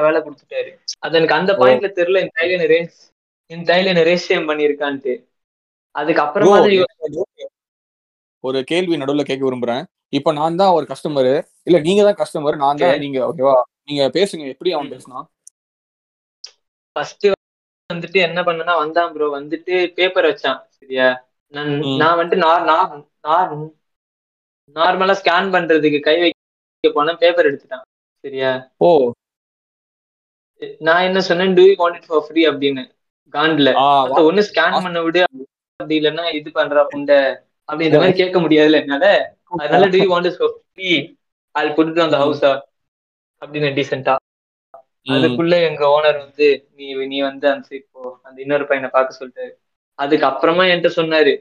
வேலை 0.00 0.20
கொடுத்துட்டாரு 0.20 0.70
அது 1.00 1.18
எனக்கு 1.18 1.36
அந்த. 1.36 1.52
பாயிண்ட்ல 1.60 1.90
தெரியல 1.98 2.22
இந்த 2.22 2.34
தைல 2.38 2.56
என்ன 2.56 2.68
ரேஸ் 2.72 2.98
இந்த 3.50 3.64
தைல 3.70 3.90
என்ன 3.92 4.04
ரேசியம் 4.04 4.48
பண்ணிருக்கான்ட்டு 4.48 5.14
அதுக்கு 5.94 6.20
Bro, 6.20 6.26
அப்புறமா 6.26 6.56
தான் 6.58 6.74
யோ- 6.74 7.28
ஒரு 8.44 8.58
கேள்வி 8.64 8.96
நடுவுல 8.96 9.22
கேட்க 9.24 9.42
விரும்புறேன் 9.44 9.84
இப்ப 10.12 10.32
நான் 10.34 10.58
தான் 10.58 10.74
ஒரு 10.74 10.86
கஸ்டமர் 10.90 11.30
இல்ல 11.66 11.76
நீங்க 11.86 12.02
தான் 12.04 12.18
கஸ்டமர் 12.18 12.58
நான் 12.60 12.80
தான். 12.82 13.00
நீங்க 13.04 13.18
ஓகேவா 13.28 13.54
நீங்க 13.84 14.02
பேசுங்க 14.14 14.44
எப்படி 14.52 14.70
அவன். 14.74 14.90
பேசினா 14.92 15.20
ஃபர்ஸ்ட் 16.96 17.26
வந்துட்டு 17.90 18.18
என்ன 18.26 18.40
பண்ணனா 18.44 18.74
வந்தான் 18.78 19.10
ப்ரோ 19.14 19.26
வந்துட்டு 19.34 19.74
பேப்பர் 19.96 20.28
வச்சான் 20.28 20.60
சரியா 20.76 21.08
நான் 21.52 22.16
வந்துட்டு 22.18 22.38
நார் 22.44 22.64
நார் 22.64 22.88
நார் 23.20 23.52
நார்மலா 24.76 25.14
ஸ்கேன் 25.20 25.52
பண்றதுக்கு 25.54 25.98
கை 26.00 26.16
வைக்க 26.20 26.34
போனேன் 26.96 27.20
பேப்பர் 27.22 27.48
எடுத்துட்டான். 27.50 27.84
சரியா? 28.24 28.50
ஓ. 28.78 28.88
நான் 30.80 31.06
என்ன 31.08 31.20
சொன்னேன் 31.20 31.54
do 31.54 31.64
you 31.68 31.74
want 31.78 31.98
it 31.98 32.08
for 32.08 32.24
free 32.26 32.42
அப்படின்னு. 32.50 32.82
காண்ட்ல 33.34 33.70
ஒண்ணு 34.22 34.42
ஸ்கேன் 34.48 34.76
பண்ண 34.78 35.00
விடு. 35.02 35.22
அப்படி 35.80 35.96
இல்லைன்னா 36.00 36.24
இது 36.38 36.50
பண்றா 36.50 36.82
புண்டை 36.92 37.18
அப்படின்ற 37.68 37.96
மாதிரி 37.96 38.20
கேட்க 38.20 38.38
முடியாதுல்ல 38.40 38.80
என்னால. 38.82 39.06
அதனால 39.56 39.88
do 39.94 40.00
you 40.02 40.08
want 40.12 40.28
it 40.30 40.38
for 40.38 40.54
free 40.60 40.90
அது 41.54 41.68
புட்டு 41.76 42.06
அந்த. 42.06 42.18
ஹவுஸா 42.22 42.52
அப்படின்னு 43.42 43.70
டீசெண்டா 43.78 44.14
அதுக்குள்ள 45.14 45.54
எங்க 45.68 45.82
ஓனர் 45.96 46.18
வந்து 46.18 46.46
நீ 46.76 46.86
நீ 47.06 47.18
வந்து 47.22 47.46
அந்த 47.50 47.64
சைட் 47.68 47.86
போ 47.92 48.00
அந்த 48.22 48.36
இன்னொரு 48.42 48.64
பையனை 48.66 48.88
பார்க்க 48.88 49.18
சொல்லிட்டாரு. 49.18 49.52
அதுக்கு 49.98 50.26
அப்புறமா 50.30 50.64
என்கிட்ட 50.70 50.90
சொன்னாரு 50.98 51.34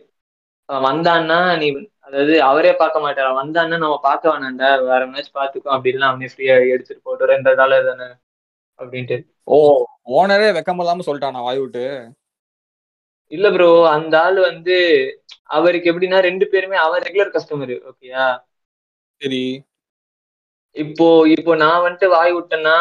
வந்தான்னா 0.70 1.39
நீ 1.62 1.68
அதாவது 2.08 2.34
அவரே 2.43 2.72
பார்க்க 2.80 3.03
மாட்டாரு. 3.03 3.32
வந்தான்னா 3.39 3.78
நம்ம 3.84 3.97
பார்க்க 4.08 4.32
வேணாம்டா 4.34 4.70
வேற 4.89 5.01
மேட்ச் 5.12 5.36
பார்த்துக்கோ 5.38 5.74
அப்படி 5.74 5.91
இல்லைன்னா 5.91 6.12
அவனே 6.12 6.30
ஃப்ரீயா 6.34 6.56
எடுத்துட்டு 6.74 7.06
போட்டு 7.08 7.32
ரெண்டு 7.34 7.56
டாலர் 7.62 7.89
தானே 7.89 8.08
அப்படின்ட்டு. 8.80 9.18
ஓ 9.47 9.58
ஓனரே 10.16 10.47
வெக்கம் 10.58 10.82
இல்லாம 10.84 11.06
சொல்லிட்டானா 11.08 11.45
வாய் 11.47 11.62
விட்டு 11.64 11.84
இல்ல 13.32 13.47
ப்ரோ 13.53 13.70
அந்த 13.93 14.16
ஆள் 14.24 14.39
வந்து 14.49 14.76
அவருக்கு 15.56 15.89
எப்படின்னா 15.91 16.20
ரெண்டு 16.28 16.45
பேருமே 16.51 16.78
அவர் 16.86 17.06
ரெகுலர் 17.08 17.34
கஸ்டமர் 17.36 17.74
ஓகேயா 17.89 18.26
சரி. 19.22 19.43
இப்போ 20.76 21.08
இப்போ 21.36 21.51
நான் 21.64 21.84
வந்துட்டு 21.86 22.08
வாய் 22.16 22.34
விட்டேன்னா 22.38 22.76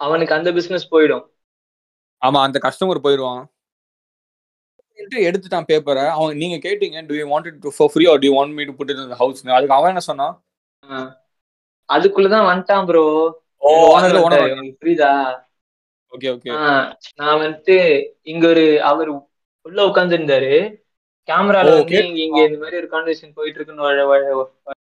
அவனுக்கு 0.00 0.36
அந்த 0.36 0.50
பிசினஸ் 0.56 0.86
போயிடும். 0.92 1.24
ஆமா 2.22 2.38
அந்த 2.46 2.58
கஸ்டமர் 2.66 3.04
போயிடுவான் 3.04 3.42
எடுத்துட்டான் 4.98 5.68
பேப்பரை 5.68 6.08
அவன் 6.08 6.36
நீங்க 6.36 6.68
கேட்டீங்க 6.68 7.06
do 7.06 7.14
you 7.14 7.24
want 7.28 7.58
to 7.58 7.70
for 7.76 7.90
free 7.92 8.10
or 8.10 8.18
do 8.18 8.32
want 8.34 8.54
me 8.54 8.64
to 8.64 8.74
put 8.74 8.90
in 8.90 9.12
house 9.12 9.46
அதுக்கு 9.48 9.74
அவன் 9.74 9.88
என்ன 9.88 10.00
சொன்னான்? 10.00 10.34
ஆஹ். 10.82 11.10
அதுக்குள்ளதான் 11.88 12.48
வந்துட்டான் 12.48 12.86
ப்ரோ 12.86 13.04
ஓ 13.62 13.70
ஓனர் 13.94 14.16
ஓனர் 14.22 14.44
புரியுதா? 14.80 15.10
ஓகே 16.12 16.28
ஓகே 16.30 16.50
நான் 17.14 17.40
வந்துட்டு 17.40 17.76
இங்க 18.22 18.48
ஒரு 18.48 18.82
அவர் 18.82 19.10
உள்ள 19.66 19.86
உட்கார்ந்து 19.86 20.16
இருந்தாரு 20.16 20.54
கேமரால 21.28 21.70
வந்து 21.74 21.98
இங்க 22.04 22.20
இங்க 22.20 22.40
இந்த 22.44 22.58
மாதிரி 22.58 22.76
ஒரு 22.76 22.88
கான்வர்சேஷன் 22.90 23.34
போயிட்டு 23.34 23.58
இருக்குன்னு 23.58 23.82
வ- 23.82 24.08
வ- 24.10 24.48
வ- 24.66 24.78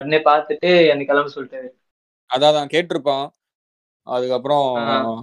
உடனே 0.00 0.18
பார்த்துட்டு 0.22 0.70
எனக்கு 0.88 1.04
கிளம்ப 1.04 1.30
சொல்லிட்டாரு. 1.34 1.68
அதான் 2.30 2.52
தான் 2.52 2.68
கேட்டிருப்பான். 2.68 3.26
அதுக்கப்புறம். 4.06 4.68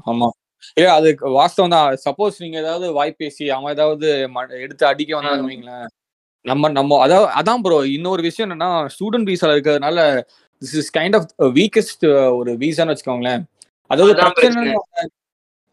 ஆமா. 0.05 0.29
ஏ 0.77 0.85
அது 0.93 1.09
வாஸ்தவம் 1.35 1.73
தான் 1.73 1.97
சப்போஸ் 2.03 2.41
நீங்க 2.43 2.57
ஏதாவது 2.63 2.87
வாய் 2.97 3.19
பேசி 3.19 3.45
அவன் 3.51 3.73
ஏதாவது 3.75 4.07
எடுத்து 4.61 4.83
அடிக்க 4.89 5.11
வந்தாங்க 5.17 5.43
ஆ. 5.43 5.49
வைங்களேன் 5.49 5.87
நம்ம 6.45 6.69
நம்ம 6.75 6.99
அதாவது 7.03 7.27
அதான் 7.39 7.63
ப்ரோ 7.63 7.79
இன்னொரு 7.95 8.21
விஷயம் 8.27 8.47
என்னன்னா 8.47 8.69
ஸ்டூடெண்ட் 8.93 9.29
வீசால 9.29 9.55
இருக்கிறதுனால 9.55 9.99
this 10.61 10.77
is 10.79 10.91
kind 10.95 11.17
of 11.17 11.27
weakest 11.57 12.05
ஒரு 12.37 12.53
வீசான்னு 12.61 12.93
வச்சுக்கோங்களேன் 12.93 13.43
அதாவது 13.89 14.13
பிரச்சனை 14.21 14.73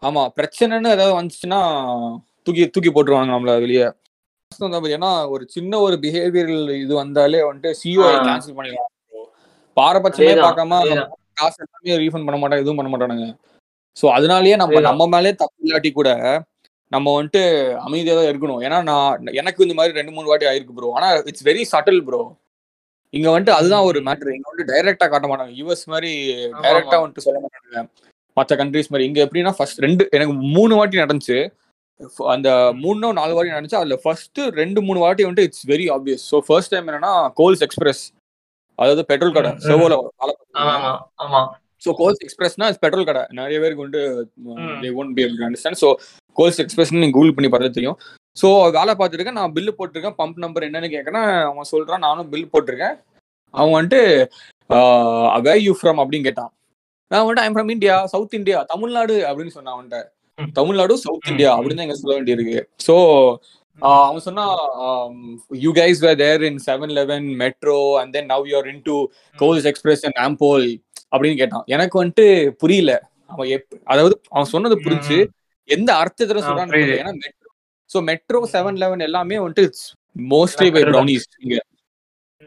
ஆமா 0.03 0.23
பிரச்சனைன்னு 0.37 0.93
ஏதாவது 0.97 1.15
வந்துச்சுன்னா 1.17 1.61
தூக்கி 2.47 2.65
தூக்கி 2.69 2.91
போட்டுருவாங்க 2.91 3.33
நம்மள 3.33 3.55
வெளியே. 3.63 3.87
ஏன்னா 4.93 5.11
ஒரு 5.33 5.45
சின்ன 5.55 5.79
ஒரு 5.81 5.97
பிஹேவியரல் 6.03 6.69
இது 6.77 6.93
வந்தாலே 6.97 7.41
வந்துட்டு 7.47 7.71
சிஓ. 7.81 8.05
கேன்சல் 8.27 8.57
பண்ணிடுவாங்க 8.57 8.93
bro. 9.09 9.23
பாரபட்சமே 9.77 10.35
பார்க்காம. 10.39 10.79
காசு 11.37 11.59
எல்லாமே 11.65 11.99
ரீஃபண்ட் 12.03 12.27
பண்ண 12.29 12.39
மாட்டாங்க 12.39 12.63
எதுவும் 12.63 12.79
பண்ண 12.79 12.91
மாட்டானுங்க 12.93 13.27
சோ 13.99 14.07
அதனாலயே 14.17 14.57
நம்ம. 14.57 14.75
நம்ம 14.89 15.07
மேலே 15.15 15.33
தப்பு 15.35 15.59
இல்லாட்டி 15.65 15.91
கூட 15.93 16.11
நம்ம 16.93 17.07
வந்துட்டு 17.15 17.41
அமைதியா 17.87 18.15
தான் 18.19 18.29
இருக்கணும். 18.31 18.61
ஏன்னா 18.67 18.77
நான் 18.83 19.33
எனக்கு 19.41 19.65
இந்த 19.67 19.75
மாதிரி 19.75 19.99
ரெண்டு 19.99 20.13
மூணு 20.17 20.31
வாட்டி 20.31 20.47
ஆயிருக்கு 20.51 20.77
ப்ரோ 20.77 20.93
ஆனா 20.99 21.09
இட்ஸ் 21.31 21.47
வெரி 21.49 21.63
சட்டில் 21.73 22.03
ப்ரோ 22.07 22.21
இங்க 23.15 23.29
வந்துட்டு 23.31 23.57
அதுதான் 23.59 23.87
ஒரு 23.89 23.99
மேட்ரு 24.07 24.35
இங்க 24.37 24.49
வந்துட்டு 24.49 24.73
டைரக்டா 24.73 25.07
காட்ட 25.09 25.27
மாட்டாங்க. 25.29 25.53
யூஎஸ் 25.61 25.85
மாதிரி 25.87 26.11
டைரக்டா. 26.65 26.97
வந்துட்டு 27.03 27.25
சொல்ல 27.27 27.39
மாட்டாங்க. 27.45 27.83
மற்ற 28.37 28.57
கண்ட்ரிஸ் 28.57 28.91
மாதிரி. 28.93 29.07
இங்க 29.09 29.21
எப்படின்னா 29.27 29.53
ஃபர்ஸ்ட் 29.59 29.81
ரெண்டு 29.81 30.03
எனக்கு 30.13 30.35
மூணு 30.57 30.75
வாட்டி 30.77 31.03
நடந்துச்சு. 31.03 31.39
அந்த 32.35 32.49
மூணோ 32.83 33.09
நாலு 33.13 33.33
வாட்டி 33.37 33.55
நடந்துச்சு. 33.55 33.81
அதுல 33.81 33.97
ஃபர்ஸ்ட் 34.03 34.41
ரெண்டு 34.61 34.81
மூணு 34.83 34.99
வாட்டி 35.01 35.25
வந்துட்டு 35.25 35.47
it's 35.49 35.67
very 35.67 35.87
obvious 35.97 36.25
so 36.33 36.39
first 36.49 36.73
time 36.75 36.89
என்னன்னா 36.89 37.13
கோல்ஸ் 37.41 37.65
எக்ஸ்பிரஸ் 37.69 38.03
அதாவது 38.79 39.03
பெட்ரோல் 39.05 39.37
கடை. 39.39 39.53
செவோல 39.67 39.95
ஆமா 40.61 40.75
ஆமா 40.77 40.93
ஆமா. 41.17 41.41
ஸோ 41.83 41.91
கோல்ஸ் 42.01 42.23
எக்ஸ்பிரஸ்னா 42.25 42.69
பெட்ரோல் 42.85 43.09
கடை. 43.09 43.23
நிறைய 43.39 43.57
பேருக்கு 43.63 43.87
வந்து. 43.87 44.03
They 44.83 44.91
won't 45.01 45.15
be 45.17 45.23
able 45.25 45.37
to 45.41 45.45
understand 45.49 45.81
so 45.85 45.91
Coles 46.37 46.61
Express 46.65 46.93
நீங்க 46.95 47.17
கூகுள் 47.17 47.37
பண்ணி 47.37 47.51
பார்த்தா 47.53 47.77
தெரியும். 47.79 47.99
ஸோ 48.37 48.49
வேலை 48.79 48.93
பார்த்துருக்கேன் 48.99 49.39
நான் 49.41 49.55
பில்லு 49.57 49.73
போட்டிருக்கேன். 49.79 50.17
பம்ப் 50.21 50.43
நம்பர் 50.45 50.67
என்னன்னு 50.69 50.91
கேட்கறேன் 50.95 51.29
அவன் 51.51 51.71
சொல்றான். 51.73 52.05
நானும் 52.09 52.31
பில் 52.33 52.53
போட்டிருக்கேன். 52.55 52.97
அவன் 53.55 53.77
வந்துட்டு 53.77 54.01
வே 55.47 55.55
யூ 55.67 55.75
ஃப்ரம் 55.81 56.01
அப்படின்னு 56.03 56.29
கேட்டான். 56.29 56.51
நான் 57.11 57.23
வந்துட்டு 57.23 57.45
I'm 57.45 57.55
from 57.57 57.71
India 57.75 57.95
South 58.15 58.39
India 58.39 58.59
Tamil Nadu 58.73 59.15
அப்படின்னு 59.29 59.55
சொன்னான் 59.57 59.77
அவன்கிட்ட. 59.77 60.01
Tamil Nadu 60.59 60.97
South 61.05 61.31
India. 61.33 61.53
அப்படின்னு 61.57 61.79
தான் 61.81 61.87
எங்க 61.87 61.97
சொல்ல 62.01 62.17
வேண்டியிருக்கு. 62.19 62.59
ஸோ 62.87 62.95
அவன் 64.07 64.25
சொன்னா 64.27 64.45
you 65.65 65.71
guys 65.79 66.01
were 66.05 66.19
there 66.23 66.45
in 66.49 66.61
Seven 66.67 66.93
Eleven 66.99 67.27
Metro 67.43 67.79
and 68.01 68.13
then 68.17 68.29
now 68.33 68.47
you're 68.51 68.69
in 68.73 68.83
to 68.89 68.97
Coles 69.39 69.69
Express 69.71 70.03
and 70.09 70.19
Ampol 70.25 70.67
அப்படின்னு 71.13 71.41
கேட்டான். 71.41 71.65
எனக்கு 71.67 71.97
வந்துட்டு 72.01 72.27
புரியல. 72.63 72.93
அவன் 73.31 73.49
எப் 73.57 73.75
அதாவது 73.85 74.15
அவன் 74.35 74.53
சொன்னது 74.55 74.77
புரிஞ்சு 74.85 75.19
எந்த 75.69 75.91
அர்த்தத்துல 76.03 76.43
சொல்றான்னு 76.47 76.83
ஏன்னா 77.01 77.13
Metro 77.23 77.49
so 77.91 77.99
Metro 78.09 78.41
Seven 78.55 78.79
Eleven 78.83 79.07
எல்லாமே 79.09 79.37
வந்துட்டு 79.45 79.65
மோஸ்ட்லி 80.17 80.69
பை. 80.75 80.83
ப்ரௌனிஸ் 80.89 81.27
இங்க. 81.45 81.57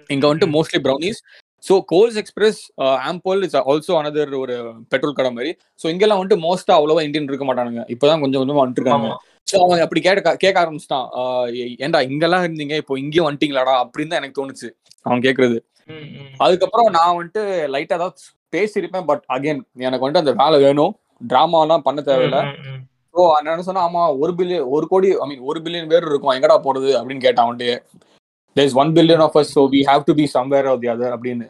இங்க 0.09 0.23
வந்துட்டு 0.27 0.51
mostly 0.55 0.79
brownies 0.85 1.19
so 1.63 1.73
Coles 1.85 2.17
Express 2.21 2.59
Ampol 3.07 3.43
is 3.47 3.55
also 3.71 3.93
another 3.99 4.31
ஒரு 4.43 4.55
பெட்ரோல் 4.89 5.17
கடை 5.17 5.31
மாதிரி. 5.31 5.51
ஸோ 5.81 5.85
இங்கெல்லாம் 5.93 6.19
வந்துட்டு 6.19 6.43
மோஸ்டா 6.45 6.75
அவ்வளவா 6.77 7.01
இந்தியன் 7.07 7.29
இருக்க 7.31 7.45
மாட்டானுங்க. 7.49 7.81
இப்போதான் 7.93 8.21
கொஞ்சம் 8.23 8.41
கொஞ்சமா 8.41 8.61
வந்துட்டு 8.61 8.81
இருக்காங்க 8.81 9.09
ஆமா. 9.09 9.17
ஸோ 9.51 9.57
அவன் 9.65 9.83
அப்படி 9.85 10.01
கேட்க 10.01 10.35
கேட்க 10.43 10.57
ஆரம்பிச்சிட்டான். 10.63 11.07
ஏன்டா 11.85 12.01
இங்கெல்லாம் 12.09 12.45
இருந்தீங்க? 12.47 12.75
இப்போ 12.81 12.93
இங்கேயும் 12.97 13.27
வந்துட்டீங்களாடா? 13.27 13.75
அப்படின்னு 13.83 14.11
தான் 14.13 14.21
எனக்கு 14.21 14.39
தோணுச்சு. 14.41 14.69
அவன் 15.05 15.23
கேட்கறது. 15.27 15.57
அதுக்கப்புறம் 16.45 16.89
நான் 16.97 17.15
வந்துட்டு 17.17 17.43
லைட்டா 17.75 17.97
தான் 18.03 18.15
பேசியிருப்பேன் 18.53 19.07
பட் 19.09 19.23
அகைன் 19.35 19.61
எனக்கு 19.85 20.05
வந்துட்டு 20.05 20.23
அந்த 20.23 20.35
வேலை 20.43 20.57
வேணும். 20.65 20.93
டிராமாலாம் 21.31 21.85
பண்ண 21.87 21.99
தேவையில்ல. 22.07 22.39
ஸோ 23.15 23.21
என்ன 23.39 23.63
சொன்னா 23.67 23.83
ஆமா 23.87 24.03
ஒரு 24.23 24.31
பில்லியன் 24.37 24.67
ஒரு 24.75 24.85
கோடி 24.91 25.09
ஐ 25.23 25.25
மீன் 25.29 25.43
ஒரு 25.49 25.59
பில்லியன் 25.63 25.89
பேர் 25.93 26.09
இருக்கும். 26.09 26.35
எங்கடா 26.37 26.57
போறது? 26.67 26.89
அப்படின்னு 26.99 27.25
கேட்டான் 27.25 27.49
வந்துட்டு 27.49 27.71
there's 28.55 28.77
one 28.81 28.93
billion 28.97 29.23
of 29.25 29.37
us 29.41 29.51
so 29.57 29.63
we 29.73 29.81
have 29.89 30.03
to 30.09 30.13
be 30.19 30.25
somewhere 30.35 30.69
of 30.71 30.81
the 30.83 30.89
other 30.93 31.15
அப்படின்னு 31.17 31.47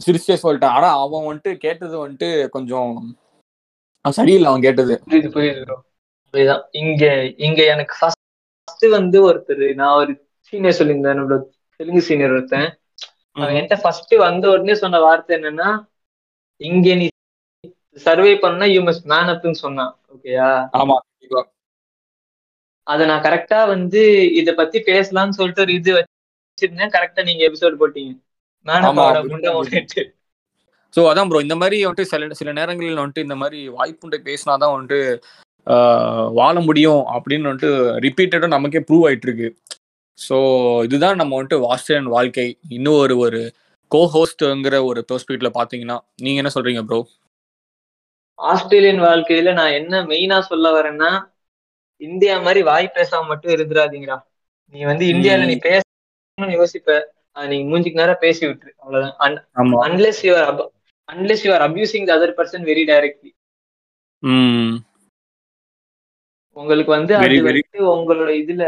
சிரிச்சே 0.00 0.36
சொல்லிட்டான். 0.44 0.74
ஆனா 0.78 0.88
அவன் 1.04 1.26
வந்துட்டு 1.28 1.52
கேட்டது 1.64 1.94
வந்துட்டு 2.02 2.30
கொஞ்சம் 2.56 2.92
சரியில்லை 4.04 4.48
அவன் 4.50 4.64
கேட்டது. 4.66 4.94
புரியுது 5.06 5.30
புரியுது 5.36 5.62
ப்ரோ 5.64 5.76
அதுதான் 6.34 6.64
இங்க 6.82 7.04
இங்க 7.46 7.60
எனக்கு 7.74 7.94
ஃபர்ஸ்ட் 7.98 8.86
வந்து 8.96 9.18
ஒருத்தர் 9.28 9.64
நான் 9.80 9.98
ஒரு 10.00 10.12
சீனியர் 10.48 10.78
சொல்லியிருந்தேன் 10.78 11.14
என்னோட 11.14 11.36
தெலுங்கு 11.80 12.02
சீனியர் 12.08 12.34
ஒருத்தன். 12.36 12.68
அவன் 13.36 13.54
என்கிட்ட 13.56 13.78
ஃபர்ஸ்ட் 13.82 14.14
வந்த 14.26 14.44
உடனே 14.52 14.74
சொன்ன 14.82 15.00
வார்த்தை 15.06 15.32
என்னன்னா 15.38 15.68
இங்க 16.60 16.94
நீ 16.94 17.06
சர்வே 18.06 18.32
பண்ணா 18.38 18.64
யூ 18.72 18.80
மஸ்ட் 18.82 19.06
மேன் 19.06 19.30
அப்னு 19.32 19.62
சொன்னான். 19.64 19.92
ஓகேயா 20.14 20.48
ஆமா. 20.80 20.96
அத 22.86 23.06
நான் 23.06 23.24
கரெக்டா 23.24 23.58
வந்து 23.68 24.02
இத 24.40 24.50
பத்தி 24.54 24.78
பேசலாம்னு 24.86 25.36
சொல்லிட்டு 25.38 25.64
ஒரு 25.64 25.72
இது 25.72 25.90
வச்சிருந்தேன். 25.96 26.92
கரெக்டா 26.94 27.22
நீங்க 27.24 27.42
எபிசோட் 27.48 27.80
போட்டீங்க. 27.80 28.12
ஸோ 30.94 31.00
அதான் 31.08 31.28
ப்ரோ 31.30 31.40
இந்த 31.40 31.56
மாதிரி 31.56 31.76
வந்துட்டு 31.84 32.10
சில 32.10 32.28
சில 32.32 32.52
நேரங்களில் 32.52 33.00
வந்துட்டு 33.00 33.24
இந்த 33.26 33.36
மாதிரி 33.36 33.58
வாய்ப்புண்டை 33.76 34.18
பேசினாதான் 34.28 34.74
வந்துட்டு 34.74 35.00
வாழ 36.38 36.54
முடியும் 36.60 37.02
அப்படின்னு 37.14 37.48
வந்துட்டு 37.48 37.70
ரிப்பீட்டடாக 38.06 38.54
நமக்கே 38.54 38.80
ப்ரூவ் 38.88 39.06
ஆயிட்டு 39.08 39.26
இருக்கு 39.28 39.48
ஸோ 40.18 40.36
இதுதான் 40.86 41.20
நம்ம 41.20 41.34
வந்துட்டு 41.36 41.58
வாஸ்டன் 41.66 42.08
வாழ்க்கை. 42.14 42.46
இன்னும் 42.76 43.00
ஒரு 43.02 43.16
ஒரு 43.18 43.40
கோ 43.90 44.00
ஹோஸ்ட்ங்கிற 44.12 44.76
ஒரு 44.88 45.00
பெர்ஸ்பெக்டிவ்ல 45.08 45.50
பார்த்தீங்கன்னா 45.54 45.96
நீங்க 46.24 46.40
என்ன 46.42 46.52
சொல்றீங்க 46.54 46.82
ப்ரோ 46.88 47.00
ஆஸ்திரேலியன் 48.38 49.02
வாழ்க்கையில 49.04 49.52
நான் 49.58 49.76
என்ன 49.78 50.02
மெயினா 50.10 50.38
சொல்ல 50.50 50.66
வரேன்னா 50.74 51.10
இந்தியா 52.00 52.34
மாதிரி 52.42 52.60
வாய் 52.68 52.94
பேசாம 52.96 53.28
மட்டும் 53.30 53.54
இருந்துடாதீங்கடா 53.54 54.18
நீ 54.74 54.80
வந்து 54.84 55.04
இந்தியால 55.12 55.46
நீ 55.50 55.56
பேசணும்னு 55.68 56.58
யோசிப்ப. 56.58 56.90
நீங்க 57.46 57.66
மூஞ்சிக்கு 57.70 58.00
நேரம் 58.00 58.22
பேசி 58.22 58.42
விட்டுரு. 58.46 58.72
அவ்வளவுதான். 58.82 59.36
Unless 59.86 60.20
you're 60.26 60.60
unless 61.08 61.44
you 61.46 61.50
are 61.54 61.64
abusing 61.66 62.06
the 62.08 62.14
other 62.16 62.36
person 62.38 62.66
very 62.70 62.84
directly 62.88 63.30
உங்களுக்கு 66.56 66.92
வந்து 66.96 67.12
அது 67.16 67.24
வந்து 67.48 67.90
உங்களோட 67.94 68.30
இதுல 68.42 68.64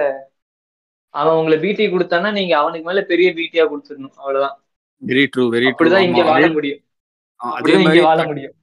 அவன் 1.14 1.38
உங்களை 1.38 1.56
பிடி 1.58 1.84
கொடுத்தானா 1.86 2.30
நீங்க 2.32 2.54
அவனுக்கு 2.58 2.88
மேல 2.88 3.00
பெரிய 3.12 3.28
பிடியா 3.36 3.64
கொடுத்துடணும். 3.66 4.16
அவ்வளவுதான். 4.20 4.56
வெரி 5.02 5.24
ட்ரூ 5.34 5.44
வெரி 5.54 5.66
ட்ரூ 5.66 5.72
அப்படிதான் 5.72 6.06
இங்க 6.08 6.22
வாழ 6.30 6.44
முடியும். 6.56 6.82
அதே 7.40 7.76
மாதிரி 7.84 8.02
வாழ 8.08 8.20
முடியும். 8.30 8.54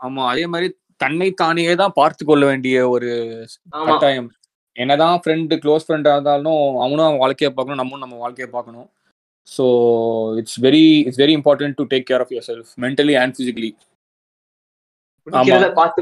ஆமா 0.00 0.22
அதே 0.32 0.44
மாதிரி 0.52 0.68
தன்னை 1.02 1.28
தானே 1.42 1.62
தான் 1.82 1.96
பார்த்து 2.00 2.22
கொள்ள 2.24 2.44
வேண்டிய 2.50 2.76
ஒரு 2.94 3.10
கட்டாயம். 3.88 4.28
என்னதான் 4.76 5.20
ஃப்ரெண்டு 5.22 5.54
க்ளோஸ் 5.62 5.86
ஃப்ரெண்டா 5.86 6.12
இருந்தாலும் 6.16 6.62
அவனும் 6.84 7.06
அவன் 7.08 7.22
வாழ்க்கையை 7.24 7.50
பார்க்கணும் 7.52 7.80
நம்மளும் 7.80 8.04
நம்ம 8.04 8.16
வாழ்க்கையை 8.24 8.48
பார்க்கணும். 8.54 8.88
So 9.48 9.64
it's 10.40 10.58
very 10.66 10.84
it's 11.08 11.20
very 11.22 11.34
important 11.38 11.76
to 11.80 11.84
take 11.92 12.06
care 12.10 12.22
of 12.24 12.32
your 12.34 12.48
self 12.50 12.70
mentally 12.84 13.16
and 13.22 13.36
physically 13.38 13.70
பார்த்து 15.80 16.00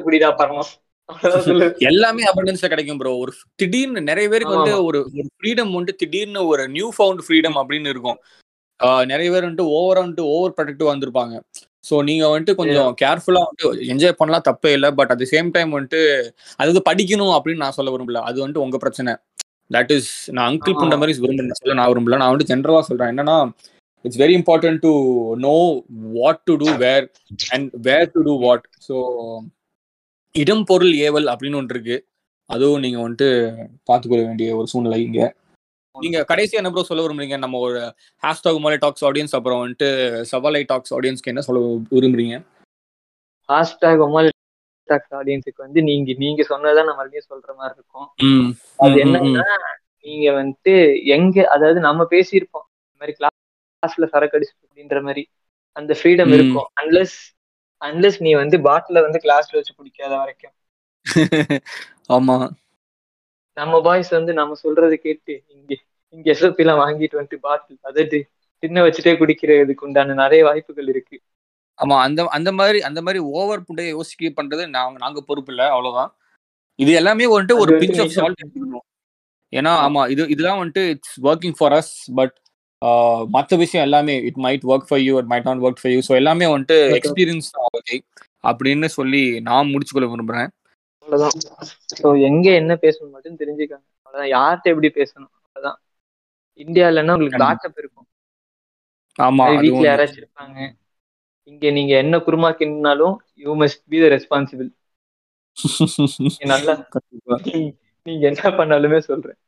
எல்லாமே 1.88 2.22
அபண்டன்ஸ்ல 2.30 2.68
கிடைக்கும் 2.72 3.00
ப்ரோ 3.00 3.12
ஒரு 3.24 3.32
திடீர்னு 3.60 4.02
நிறைய 4.10 4.26
பேருக்கு 4.32 4.56
வந்து. 4.56 4.74
ஒரு 4.88 4.98
ஒரு 5.18 5.28
ஃப்ரீடம் 5.34 5.72
வந்து 5.78 5.92
திடீர்னு 6.02 6.42
ஒரு 6.52 6.64
நியூ 6.76 6.88
ஃபவுண்ட் 6.96 7.24
ஃப்ரீடம் 7.26 7.58
அப்படின்னு 7.60 7.92
இருக்கும். 7.94 8.18
நிறைய 9.10 9.28
பேர் 9.32 9.44
வந்துட்டு 9.46 9.72
ஓவர் 9.78 10.00
வந்துட்டு 10.02 10.24
ஓவர் 10.34 10.54
ப்ரொடக்டிவ் 10.56 10.90
வந்திருப்பாங்க. 10.92 11.34
ஸோ 11.88 11.94
நீங்க 12.08 12.24
வந்துட்டு 12.32 12.54
கொஞ்சம் 12.60 12.90
கேர்ஃபுல்லா 13.02 13.42
வந்துட்டு 13.46 13.86
என்ஜாய் 13.92 14.18
பண்ணலாம் 14.20 14.46
தப்பே 14.48 14.72
இல்லை. 14.76 14.90
பட் 14.98 15.12
அட் 15.14 15.24
சேம் 15.32 15.48
டைம் 15.56 15.70
வந்துட்டு 15.76 16.00
அதாவது 16.60 16.82
படிக்கணும் 16.88 17.34
அப்படின்னு 17.36 17.64
நான் 17.64 17.76
சொல்ல 17.78 17.92
விரும்பல. 17.94 18.22
அது 18.28 18.42
வந்துட்டு 18.42 18.64
உங்க 18.66 18.78
பிரச்சனை. 18.84 19.14
தட் 19.70 19.92
இஸ் 19.96 20.12
நான் 20.36 20.48
அங்கிள் 20.50 20.78
பண்ற 20.80 20.96
மாதிரி 21.00 21.18
விரும்புறேன் 21.24 21.60
சொல்ல 21.60 21.78
நான் 21.80 21.90
விரும்பல. 21.92 22.18
நான் 22.22 22.30
வந்துட்டு 22.30 22.52
ஜென்ரலா 22.52 22.82
சொல்றேன். 22.90 23.12
என்னன்னா 23.14 23.36
it's 24.04 24.20
very 24.22 24.34
important 24.38 24.80
to 24.86 24.92
know 25.46 25.56
what 26.18 26.40
to 26.48 26.54
do 26.62 26.70
where 26.84 27.04
and 27.54 27.68
where 27.88 28.08
to 28.14 28.22
do 28.28 28.34
what 28.46 28.64
so 28.88 28.96
இடம் 30.34 30.64
பொருள் 30.70 30.94
ஏவல் 31.06 31.30
அப்படின்னு 31.32 31.58
ஒன்று 31.60 31.74
இருக்கு. 31.76 31.96
அதுவும் 32.50 32.82
நீங்க 32.84 32.98
வந்துட்டு 33.02 33.28
பார்த்துக்கொள்ள 33.88 34.22
வேண்டிய 34.28 34.48
ஒரு 34.60 34.68
சூழ்நிலை 34.72 34.98
இங்க. 35.08 35.20
நீங்க 35.96 36.18
கடைசியா 36.28 36.52
என்ன 36.52 36.70
ப்ரோ 36.70 36.82
சொல்ல 36.82 37.02
விரும்புறீங்க? 37.02 37.36
நம்ம 37.38 37.58
ஒரு 37.58 37.80
ஹேஷ்டாக் 38.22 38.60
மலை 38.60 38.76
டாக்ஸ் 38.76 39.04
ஆடியன்ஸ் 39.04 39.34
அப்புறம் 39.34 39.60
வந்துட்டு 39.62 39.88
சவாலை 40.30 40.62
டாக்ஸ் 40.66 40.94
ஆடியன்ஸ்க்கு 40.94 41.32
என்ன 41.32 41.40
சொல்ல 41.40 41.60
விரும்புறீங்க? 41.92 42.36
ஹாஷ்டாக் 43.48 44.02
ஒமால் 44.02 44.30
டாக்ஸ் 44.88 45.14
ஆடியன்ஸுக்கு 45.14 45.60
வந்து 45.60 45.82
நீங்க 45.82 46.12
நீங்க 46.18 46.42
சொன்னதான் 46.48 46.88
நான் 46.88 46.98
மறுபடியும் 47.00 47.30
சொல்ற 47.30 47.50
மாதிரி 47.56 47.76
இருக்கும். 47.78 48.08
அது 48.78 48.96
என்னன்னா 49.04 49.44
நீங்க 50.04 50.26
வந்துட்டு 50.32 50.74
எங்க 51.16 51.36
அதாவது 51.48 51.80
நம்ம 51.80 52.06
பேசியிருப்போம். 52.10 52.66
இந்த 52.84 52.98
மாதிரி 53.00 53.14
கிளாஸ்ல 53.18 54.06
சரக்கு 54.06 54.36
அடிச்சு 54.38 54.54
அப்படின்ற 54.62 55.00
மாதிரி 55.02 55.24
அந்த 55.76 55.92
ஃப்ரீடம். 55.94 56.32
இருக்கும். 56.32 56.68
அன்லெஸ் 56.80 57.16
அன்லெஸ் 57.82 58.18
நீ 58.20 58.32
வந்து 58.34 58.56
பாட்டில 58.60 59.00
வந்து 59.02 59.18
கிளாஸ்ல 59.18 59.58
வச்சு 59.58 59.72
குடிக்காத 59.74 60.12
வரைக்கும். 60.16 60.54
ஆமா. 62.10 62.36
நம்ம 63.56 63.80
பாய்ஸ் 63.86 64.10
வந்து 64.18 64.32
நம்ம 64.40 64.56
சொல்றதை 64.62 64.96
கேட்டு 65.06 65.32
இங்க 65.54 65.72
இங்க 66.14 66.26
எஸ்ஓபி 66.34 66.62
எல்லாம் 66.64 66.80
வாங்கிட்டு 66.82 67.18
வந்துட்டு 67.18 67.44
பாட்டில் 67.46 67.78
அதாவது 67.88 68.18
சின்ன 68.62 68.82
வச்சுட்டே 68.86 69.12
குடிக்கிறதுக்கு 69.20 69.86
உண்டான 69.86 70.16
நிறைய 70.22 70.40
வாய்ப்புகள் 70.48 70.90
இருக்கு. 70.92 71.16
ஆமா 71.78 71.96
அந்த 72.06 72.20
அந்த 72.36 72.50
மாதிரி 72.58 72.78
அந்த 72.88 73.00
மாதிரி 73.06 73.20
ஓவர் 73.38 73.64
புட்டை 73.68 73.84
யோசிக்க 73.88 74.30
பண்றது 74.38 74.64
நாங்க 74.76 74.98
நாங்க 75.04 75.20
பொறுப்பு 75.28 75.52
இல்ல 75.52 75.62
அவ்வளவுதான். 75.74 76.10
இது 76.78 76.92
எல்லாமே 77.00 77.26
வந்துட்டு 77.32 77.60
ஒரு 77.62 77.72
பிஞ்ச் 77.82 78.00
ஆஃப் 78.04 78.14
சால்ட் 78.18 78.42
எடுத்துக்கணும். 78.42 78.86
ஏன்னா 79.52 79.72
ஆமா 79.86 80.02
இது 80.12 80.22
இதெல்லாம் 80.34 80.60
வந்துட்டு 80.60 80.84
it's 80.94 81.16
working 81.30 81.56
for 81.58 81.74
us 81.78 81.92
but 82.20 82.34
மற்ற 83.34 83.56
விஷயம் 83.56 83.84
எல்லாமே 83.86 84.14
it 84.28 84.40
might 84.44 84.64
work 84.72 84.88
for 84.88 85.02
you 85.06 85.12
it 85.20 85.30
might 85.32 85.48
not 85.48 85.64
work 85.66 85.80
for 85.82 85.92
you 85.94 86.00
so 86.08 86.14
எல்லாமே 86.20 86.46
வந்துட்டு. 86.54 86.78
எக்ஸ்பீரியன்ஸ் 87.00 87.48
ஓகே 87.78 87.96
அப்படின்னு 88.44 88.88
சொல்லி 88.98 89.24
நான் 89.48 89.70
முடிச்சுக்கொள்ள 89.72 90.08
விரும்புறேன். 90.12 90.48
அவ்வளவுதான். 91.02 91.36
ஸோ 91.94 92.08
எங்க 92.28 92.46
என்ன 92.60 92.72
பேசணும் 92.82 93.14
மட்டும் 93.14 93.40
தெரிஞ்சுக்காங்க. 93.40 93.86
அவ்வளவுதான். 93.98 94.32
யார்கிட்ட 94.34 94.72
எப்படி 94.72 94.90
பேசணும்? 94.98 95.32
அவ்வளவுதான். 95.38 95.78
இந்தியாலன்னா 96.60 97.14
உங்களுக்கு. 97.16 97.42
பேக்கப் 97.44 97.78
இருக்கும். 97.78 98.08
ஆமா 99.18 99.46
வீட்ல 99.56 99.86
யாராச்சும் 99.86 100.22
இருப்பாங்க. 100.22 100.58
இங்க 101.48 101.70
நீங்க 101.70 101.92
என்ன 101.96 102.16
குருமா 102.26 102.50
கிண்டினாலும் 102.58 103.14
you 103.38 103.52
must 103.58 103.82
be 103.88 103.98
the 104.00 104.08
responsible 104.14 104.70
நல்லா. 106.52 106.74
நீங்க 108.06 108.22
என்ன 108.30 108.50
பண்ணாலுமே 108.58 108.98
சொல்றேன். 109.02 109.38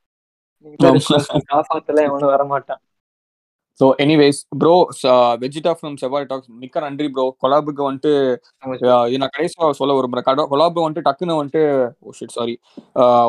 காப்பாத்தலாம் 1.51 2.09
எவனும் 2.09 2.33
வரமாட்டான். 2.33 2.83
So 3.81 3.87
anyways 4.03 4.41
bro 4.61 4.75
Vegeta 5.43 5.71
from 5.79 5.97
Sevvai 6.01 6.27
talks 6.31 6.51
மிக்க 6.61 6.83
நன்றி 6.85 7.07
ப்ரோ 7.15 7.25
கொலாபுக்கு 7.43 7.83
வந்துட்டு 7.87 8.13
இது 9.09 9.21
நான் 9.23 9.33
கடைசியாக 9.35 9.71
சொல்ல 9.79 9.95
விரும்புறேன். 9.97 10.27
கடை 10.29 10.43
கொலாபு 10.53 10.85
வந்துட்டு 10.85 11.07
டக்குன்னு 11.09 11.39
வந்துட்டு 11.39 11.63
ஓ 12.03 12.13
ஷிட் 12.19 12.35
சாரி 12.37 12.55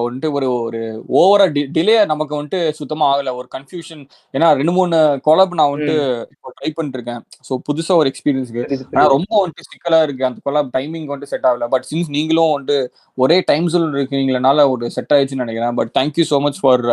வந்துட்டு 0.06 0.30
ஒரு 0.38 0.48
ஒரு 0.66 0.82
ஓவரா 1.22 1.48
டிலே 1.78 1.96
நமக்கு 2.12 2.38
வந்துட்டு 2.38 2.62
சுத்தமா 2.80 3.08
ஆகல. 3.14 3.34
ஒரு 3.40 3.48
கன்ஃபியூஷன் 3.56 4.04
ஏன்னா 4.34 4.50
ரெண்டு 4.60 4.76
மூணு 4.78 4.98
கொலாப் 5.28 5.58
நான் 5.60 5.72
வந்துட்டு 5.74 5.98
இப்போ 6.36 6.54
ட்ரை 6.58 6.72
பண்ணிட்டு 6.78 7.00
இருக்கேன் 7.00 7.22
ஸோ 7.48 7.60
புதுசா 7.70 7.96
ஒரு 8.02 8.10
எக்ஸ்பீரியன்ஸ்க்கு 8.14 8.64
புரியுது, 8.64 8.86
ஆனா 8.86 8.94
புரியுது. 9.00 9.16
ரொம்ப 9.18 9.34
வந்துட்டு 9.42 9.70
சிக்கலா 9.72 10.02
இருக்கு. 10.08 10.28
அந்த 10.30 10.40
கொலாப் 10.48 10.74
டைமிங் 10.78 11.10
வந்துட்டு 11.12 11.34
செட் 11.34 11.50
ஆகல. 11.52 11.68
பட் 11.76 11.88
சின்ஸ் 11.92 12.12
நீங்களும் 12.18 12.54
வந்துட்டு 12.56 12.78
ஒரே 13.18 13.40
டைம் 13.52 13.68
ஜோன் 13.74 13.92
இருக்கீங்களனால 14.00 14.70
ஒரு 14.76 14.86
செட் 14.98 15.14
ஆயிடுச்சுன்னு 15.18 15.46
நினைக்கிறேன். 15.46 15.78
But 15.82 15.94
thank you 16.00 16.26
so 16.34 16.40
much 16.48 16.62
for 16.64 16.86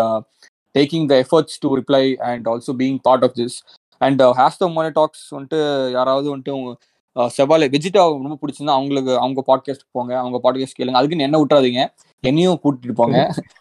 taking 0.75 1.07
the 1.09 1.17
efforts 1.23 1.61
to 1.63 1.71
reply 1.79 2.03
and 2.29 2.47
also 2.49 2.75
being 2.79 2.99
part 3.05 3.25
of 3.25 3.37
this 3.39 3.57
and 4.01 4.23
ஹேஷ்டோ 4.39 4.69
மோனி 4.75 4.91
டாக்ஸ் 4.97 5.27
வந்துட்டு 5.35 5.61
யாராவது 5.97 6.27
வந்துட்டு 6.33 6.55
அஹ், 7.17 7.31
செவ்வாழை 7.35 7.67
வெஜிடா 7.73 8.03
ரொம்ப 8.19 8.37
பிடிச்சிருந்தா 8.41 8.77
அவங்களுக்கு 8.77 9.13
அவங்க 9.19 9.41
பாட்காஸ்ட் 9.49 9.87
போங்க 9.97 10.13
அவங்க 10.21 10.39
பாட்காஸ்ட் 10.45 10.79
கேளுங்க. 10.79 10.99
அதுக்குன்னு 11.01 11.27
என்ன 11.27 11.39
விட்டுறாதீங்க 11.41 11.81
என்னையும் 12.25 12.61
கூட்டிட்டு 12.63 12.95
போங்க. 13.01 13.17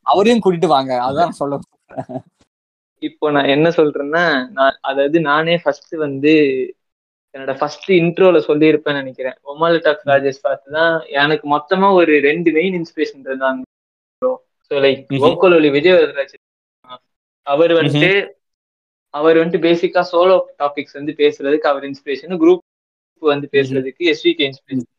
அவரையும் 0.05 0.41
கூட்டிட்டு 0.43 0.70
வாங்க. 0.74 0.91
அதான் 1.07 1.34
சொல்ல 1.39 1.57
இப்போ 3.03 3.28
நான் 3.32 3.49
என்ன 3.49 3.68
சொல்றேன்னா 3.78 4.24
நான் 4.57 4.76
அதாவது 4.89 5.20
நானே 5.26 5.55
ஃபர்ஸ்ட் 5.62 5.93
வந்து 5.99 6.34
என்னோட 7.36 7.53
ஃபர்ஸ்ட் 7.59 7.89
இன்ட்ரோல 7.97 8.39
சொல்லியிருப்பேன்னு 8.47 9.01
நினைக்கிறேன். 9.01 9.38
ஒமாலி 9.45 9.80
டாக்ஸ் 9.86 10.07
ராஜேஷ் 10.09 10.43
பார்த்து 10.43 10.76
தான் 10.78 10.93
எனக்கு 11.20 11.45
மொத்தமா 11.49 11.89
ஒரு 11.99 12.14
ரெண்டு 12.28 12.51
மெயின் 12.57 12.78
இன்ஸ்பிரேஷன் 12.80 13.26
இருந்தாங்க 13.26 13.62
ஸோ 14.22 14.30
லைக். 14.82 15.03
வோக்கல் 15.26 15.55
ஒலி 15.57 15.72
விஜய் 15.76 15.95
வரதராஜ் 15.95 16.36
அவர் 17.48 17.74
வந்துட்டு 17.80 18.12
அவர் 19.14 19.39
வந்துட்டு 19.39 19.66
பேசிக்கா 19.68 20.02
சோலோ 20.12 20.38
டாபிக்ஸ் 20.60 20.98
வந்து 21.00 21.14
பேசுறதுக்கு 21.22 21.70
அவர் 21.72 21.86
இன்ஸ்பிரேஷன் 21.89 22.42
குரூப் 22.42 22.64
வந்து 23.24 23.48
பேசுறதுக்கு 23.56 24.04
எஸ்விகே 24.12 24.46
இன்ஸ்பிரேஷன் 24.50 24.89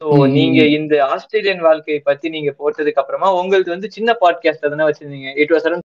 ஸோ. 0.00 0.06
நீங்க 0.36 0.60
இந்த 0.76 0.94
ஆஸ்திரேலியன் 1.12 1.62
வாழ்க்கையை 1.66 2.00
பத்தி 2.08 2.26
நீங்க 2.34 2.50
போட்டதுக்கு 2.58 3.00
அப்புறமா 3.02 3.28
உங்களுக்கு 3.38 3.74
வந்து 3.74 3.88
சின்ன 3.94 4.10
பாட்காஸ்ட் 4.22 4.64
தானே 4.64 4.86
வச்சிருந்தீங்க. 4.88 5.28
It 5.42 5.52
was 5.54 5.66
around 5.68 5.86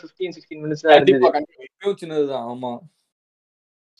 fifteen 0.00 0.34
sixteen 0.36 0.62
minutes 0.64 0.84
தான் 0.84 0.94
இருந்தது. 0.96 1.94
சின்னதுதான் 2.02 2.46
ஆமா. 2.52 2.72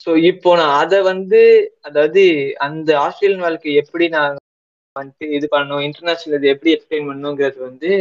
சோ 0.07 0.11
இப்போ 0.29 0.49
நான் 0.59 0.75
அத 0.81 1.01
வந்து 1.09 1.41
அதாவது 1.87 2.21
அந்த 2.67 2.89
ஆஸ்திரேலியன் 3.05 3.45
வாழ்க்கை 3.45 3.73
எப்படி 3.81 4.05
நான் 4.15 4.37
வந்துட்டு 4.95 5.27
இது 5.37 5.47
பண்ணணும் 5.53 5.83
இன்டர்நேஷனல் 5.87 6.37
இது 6.39 6.53
எப்படி 6.53 6.73
எக்ஸ்பிளைன் 6.75 7.09
பண்ணணுங்கிறது 7.09 7.59
வந்து 7.67 7.91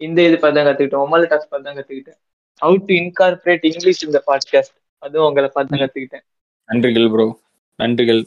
இந்த 0.00 0.18
இது 0.28 0.36
பார்த்து 0.36 0.58
தான் 0.58 0.68
கத்துக்கிட்டேன் 0.68 1.04
ஒமாலி 1.06 1.26
டாக்ஸ் 1.32 1.50
பார்த்து 1.50 1.68
தான் 1.68 1.78
கத்துக்கிட்டேன். 1.80 2.20
ஹவு 2.62 2.76
டு 2.86 2.94
இன்கார்பரேட் 2.94 3.64
இங்கிலீஷ் 3.66 4.04
இந்த 4.04 4.22
பாட்காஸ்ட் 4.26 4.74
அதுவும் 4.98 5.28
உங்களை 5.28 5.50
பார்த்து 5.52 5.76
கத்துக்கிட்டேன். 5.76 6.22
நன்றிகள் 6.68 7.10
ப்ரோ 7.10 7.40
நன்றிகள். 7.78 8.24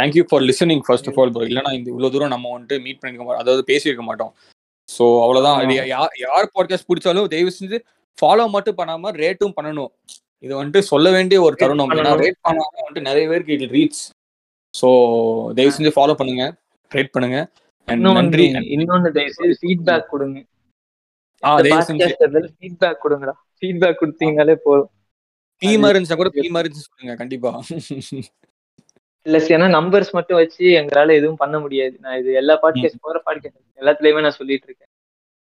Thank you 0.00 0.22
for 0.22 0.40
listening 0.40 0.80
first 0.86 1.08
of 1.08 1.20
all 1.20 1.30
bro 1.30 1.46
இல்லைன்னா 1.46 1.72
இந்த 1.72 1.90
இவ்வளவு 1.90 2.12
தூரம் 2.12 2.28
நம்ம 2.28 2.60
வந்துட்டு 2.60 2.82
மீட் 2.82 2.98
பண்ணிருக்க 3.02 3.16
மாட்டோம் 3.16 3.38
அதாவது 3.38 3.64
பேசியிருக்க 3.66 3.98
மாட்டோம். 3.98 4.34
ஸோ 4.98 5.20
அவ்வளவுதான். 5.20 5.60
ஆமா. 5.60 5.70
இது 5.70 5.80
யா- 5.80 6.08
யார் 6.18 6.50
பாட்காஸ்ட் 6.54 6.88
பிடிச்சாலும் 6.88 7.28
தயவு 7.28 7.52
செஞ்சு 7.60 7.78
ஃபாலோ 8.22 8.48
மட்டும் 8.48 8.76
பண்ணாம 8.76 9.12
ரேட்டும் 9.16 9.52
பண்ணணும். 9.62 9.88
இது 10.38 10.64
வந்துட்டு 10.64 10.78
சொல்ல 10.78 11.10
வேண்டிய 11.10 11.40
ஒரு 11.40 11.54
Rate 11.54 11.58
தருணம். 11.58 11.90
ஏன்னா. 11.90 11.92
ரேட் 11.92 12.40
பண்ணாம 12.48 12.56
வந்துட்டு 12.88 13.00
நிறைய 13.00 13.28
பேருக்கு 13.28 13.58
இட் 13.58 13.70
ரீச் 13.70 14.10
ஸோ 14.82 14.88
தயவு 15.52 15.74
செஞ்சு 15.78 15.92
ஃபாலோ 15.96 16.14
பண்ணுங்க. 16.14 16.56
ரேட் 16.94 17.10
பண்ணுங்க. 17.10 17.50
நன்றி. 17.84 18.52
இன்னொன்னு 18.52 19.10
தயவு 19.10 19.32
செய்து 19.32 19.58
ஃபீட்பேக் 19.62 20.06
கொடுங்க 20.06 20.38
ஆ 20.38 20.44
தயவு 20.44 20.48
செஞ்சு 20.48 20.48
பாட்காஸ்ட் 20.98 21.28
ஃபீட்பேக் 21.42 23.02
கொடுங்கடா. 23.04 23.34
ஃபீட்பேக் 23.58 24.00
கொடுத்தீங்கனாலே 24.00 24.56
போதும். 24.66 24.90
டீமா 25.62 25.88
இருந்துச்சா 25.92 26.16
கூட 26.20 26.30
இருந்துச்சு 26.62 26.88
சொல்லுங்க 26.88 27.14
கண்டிப்பா. 27.22 27.50
பிளஸ் 29.26 29.48
ஏன்னா 29.54 29.66
நம்பர்ஸ் 29.78 30.12
மட்டும் 30.18 30.38
வச்சு 30.40 30.64
எங்களால 30.80 31.14
எதுவும் 31.20 31.40
பண்ண 31.42 31.56
முடியாது. 31.58 31.94
நான் 32.04 32.18
இது 32.20 32.30
எல்லா 32.40 32.54
பாட்காஸ்ட் 32.62 33.04
போற 33.06 33.18
பாட்காஸ்ட் 33.26 33.80
எல்லாத்துலயுமே 33.82 34.22
நான் 34.26 34.38
சொல்லிட்டு 34.40 34.66
இருக்கேன். 34.68 34.90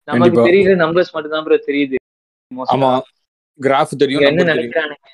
நமக்கு. 0.08 0.46
தெரியுற 0.48 0.74
நம்பர்ஸ் 0.84 1.12
மட்டும் 1.14 1.34
தான் 1.36 1.46
ப்ரோ 1.46 1.58
தெரியுது. 1.70 1.96
ஆமா. 2.74 2.90
கிராஃப் 3.60 4.00
தெரியும் 4.02 4.28
என்ன 4.30 4.44
நினைக்கிறானுங்க? 4.52 5.08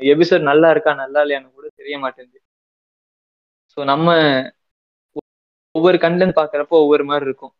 எபிசோட் 0.00 0.48
நல்லா 0.50 0.68
இருக்கா 0.70 0.92
நல்லா 0.94 1.20
இல்லையான்னு 1.24 1.54
கூட 1.58 1.68
தெரிய 1.80 1.96
மாட்டேங்குது. 1.98 2.40
ஸோ 3.72 3.84
நம்ம 3.84 4.08
ஒவ்வொரு 5.74 5.98
கண்டென்ட் 6.04 6.38
பாக்குறப்போ 6.40 6.76
ஒவ்வொரு 6.84 7.04
மாதிரி 7.04 7.26
இருக்கும். 7.30 7.54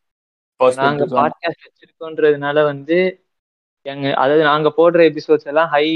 நாங்க. 0.79 1.03
பாட்காஸ்ட் 1.15 1.67
வச்சிருக்கோன்றதுனால 1.67 2.57
வந்து 2.71 2.99
எங்க 3.87 4.05
அதாவது 4.15 4.43
நாங்க 4.45 4.69
போடுற 4.79 5.01
எபிசோட்ஸ் 5.11 5.49
எல்லாம் 5.51 5.71
ஹை 5.73 5.87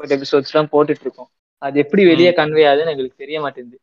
எபிசோட்ஸ் 0.00 0.52
எல்லாம் 0.52 0.70
போட்டுட்டு 0.72 1.04
இருக்கோம் 1.04 1.30
அது 1.62 1.76
எப்படி 1.84 2.02
வெளியே 2.08 2.30
கன்வே 2.32 2.64
ஆகுதுன்னு 2.70 2.92
எங்களுக்கு 2.94 3.22
தெரிய 3.22 3.38
மாட்டேங்குது. 3.44 3.78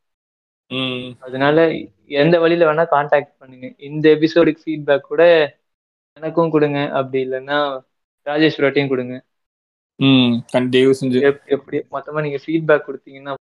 அதனால 1.26 1.58
எந்த 2.22 2.36
வழியில 2.44 2.68
வேணா 2.70 2.86
காண்டாக்ட் 2.94 3.34
பண்ணுங்க. 3.42 3.68
இந்த 3.88 4.06
எபிசோடுக்கு 4.16 4.64
ஃபீட்பேக் 4.64 5.10
கூட 5.10 5.22
எனக்கும் 6.18 6.54
கொடுங்க. 6.54 6.80
அப்படி 7.00 7.20
இல்லைன்னா 7.26 7.58
ராஜேஷ் 8.28 8.62
ரோட்டையும் 8.64 8.92
கொடுங்க. 8.92 9.16
எப்படி 11.56 11.78
மொத்தமா 11.96 12.22
நீங்க 12.22 12.40
ஃபீட்பேக் 12.44 12.88
கொடுத்தீங்கன்னா 12.88 13.34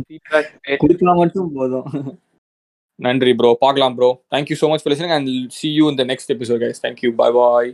ஃபீட்பேக் 0.00 0.52
கொடுக்கலாம் 0.82 1.20
மட்டும் 1.20 1.52
போதும். 1.54 1.86
நன்றி 2.98 3.32
ப்ரோ 3.32 3.50
பார்க்கலாம் 3.60 3.94
bro 3.94 4.10
thank you 4.34 4.56
so 4.56 4.68
much 4.68 4.82
for 4.82 4.92
listening 4.94 5.14
and 5.14 5.30
see 5.52 5.68
you 5.78 5.86
இந்த 5.90 6.04
next 6.04 6.30
episode 6.30 6.60
guys 6.62 6.82
thank you 6.84 7.10
bye 7.14 7.30
bye 7.30 7.70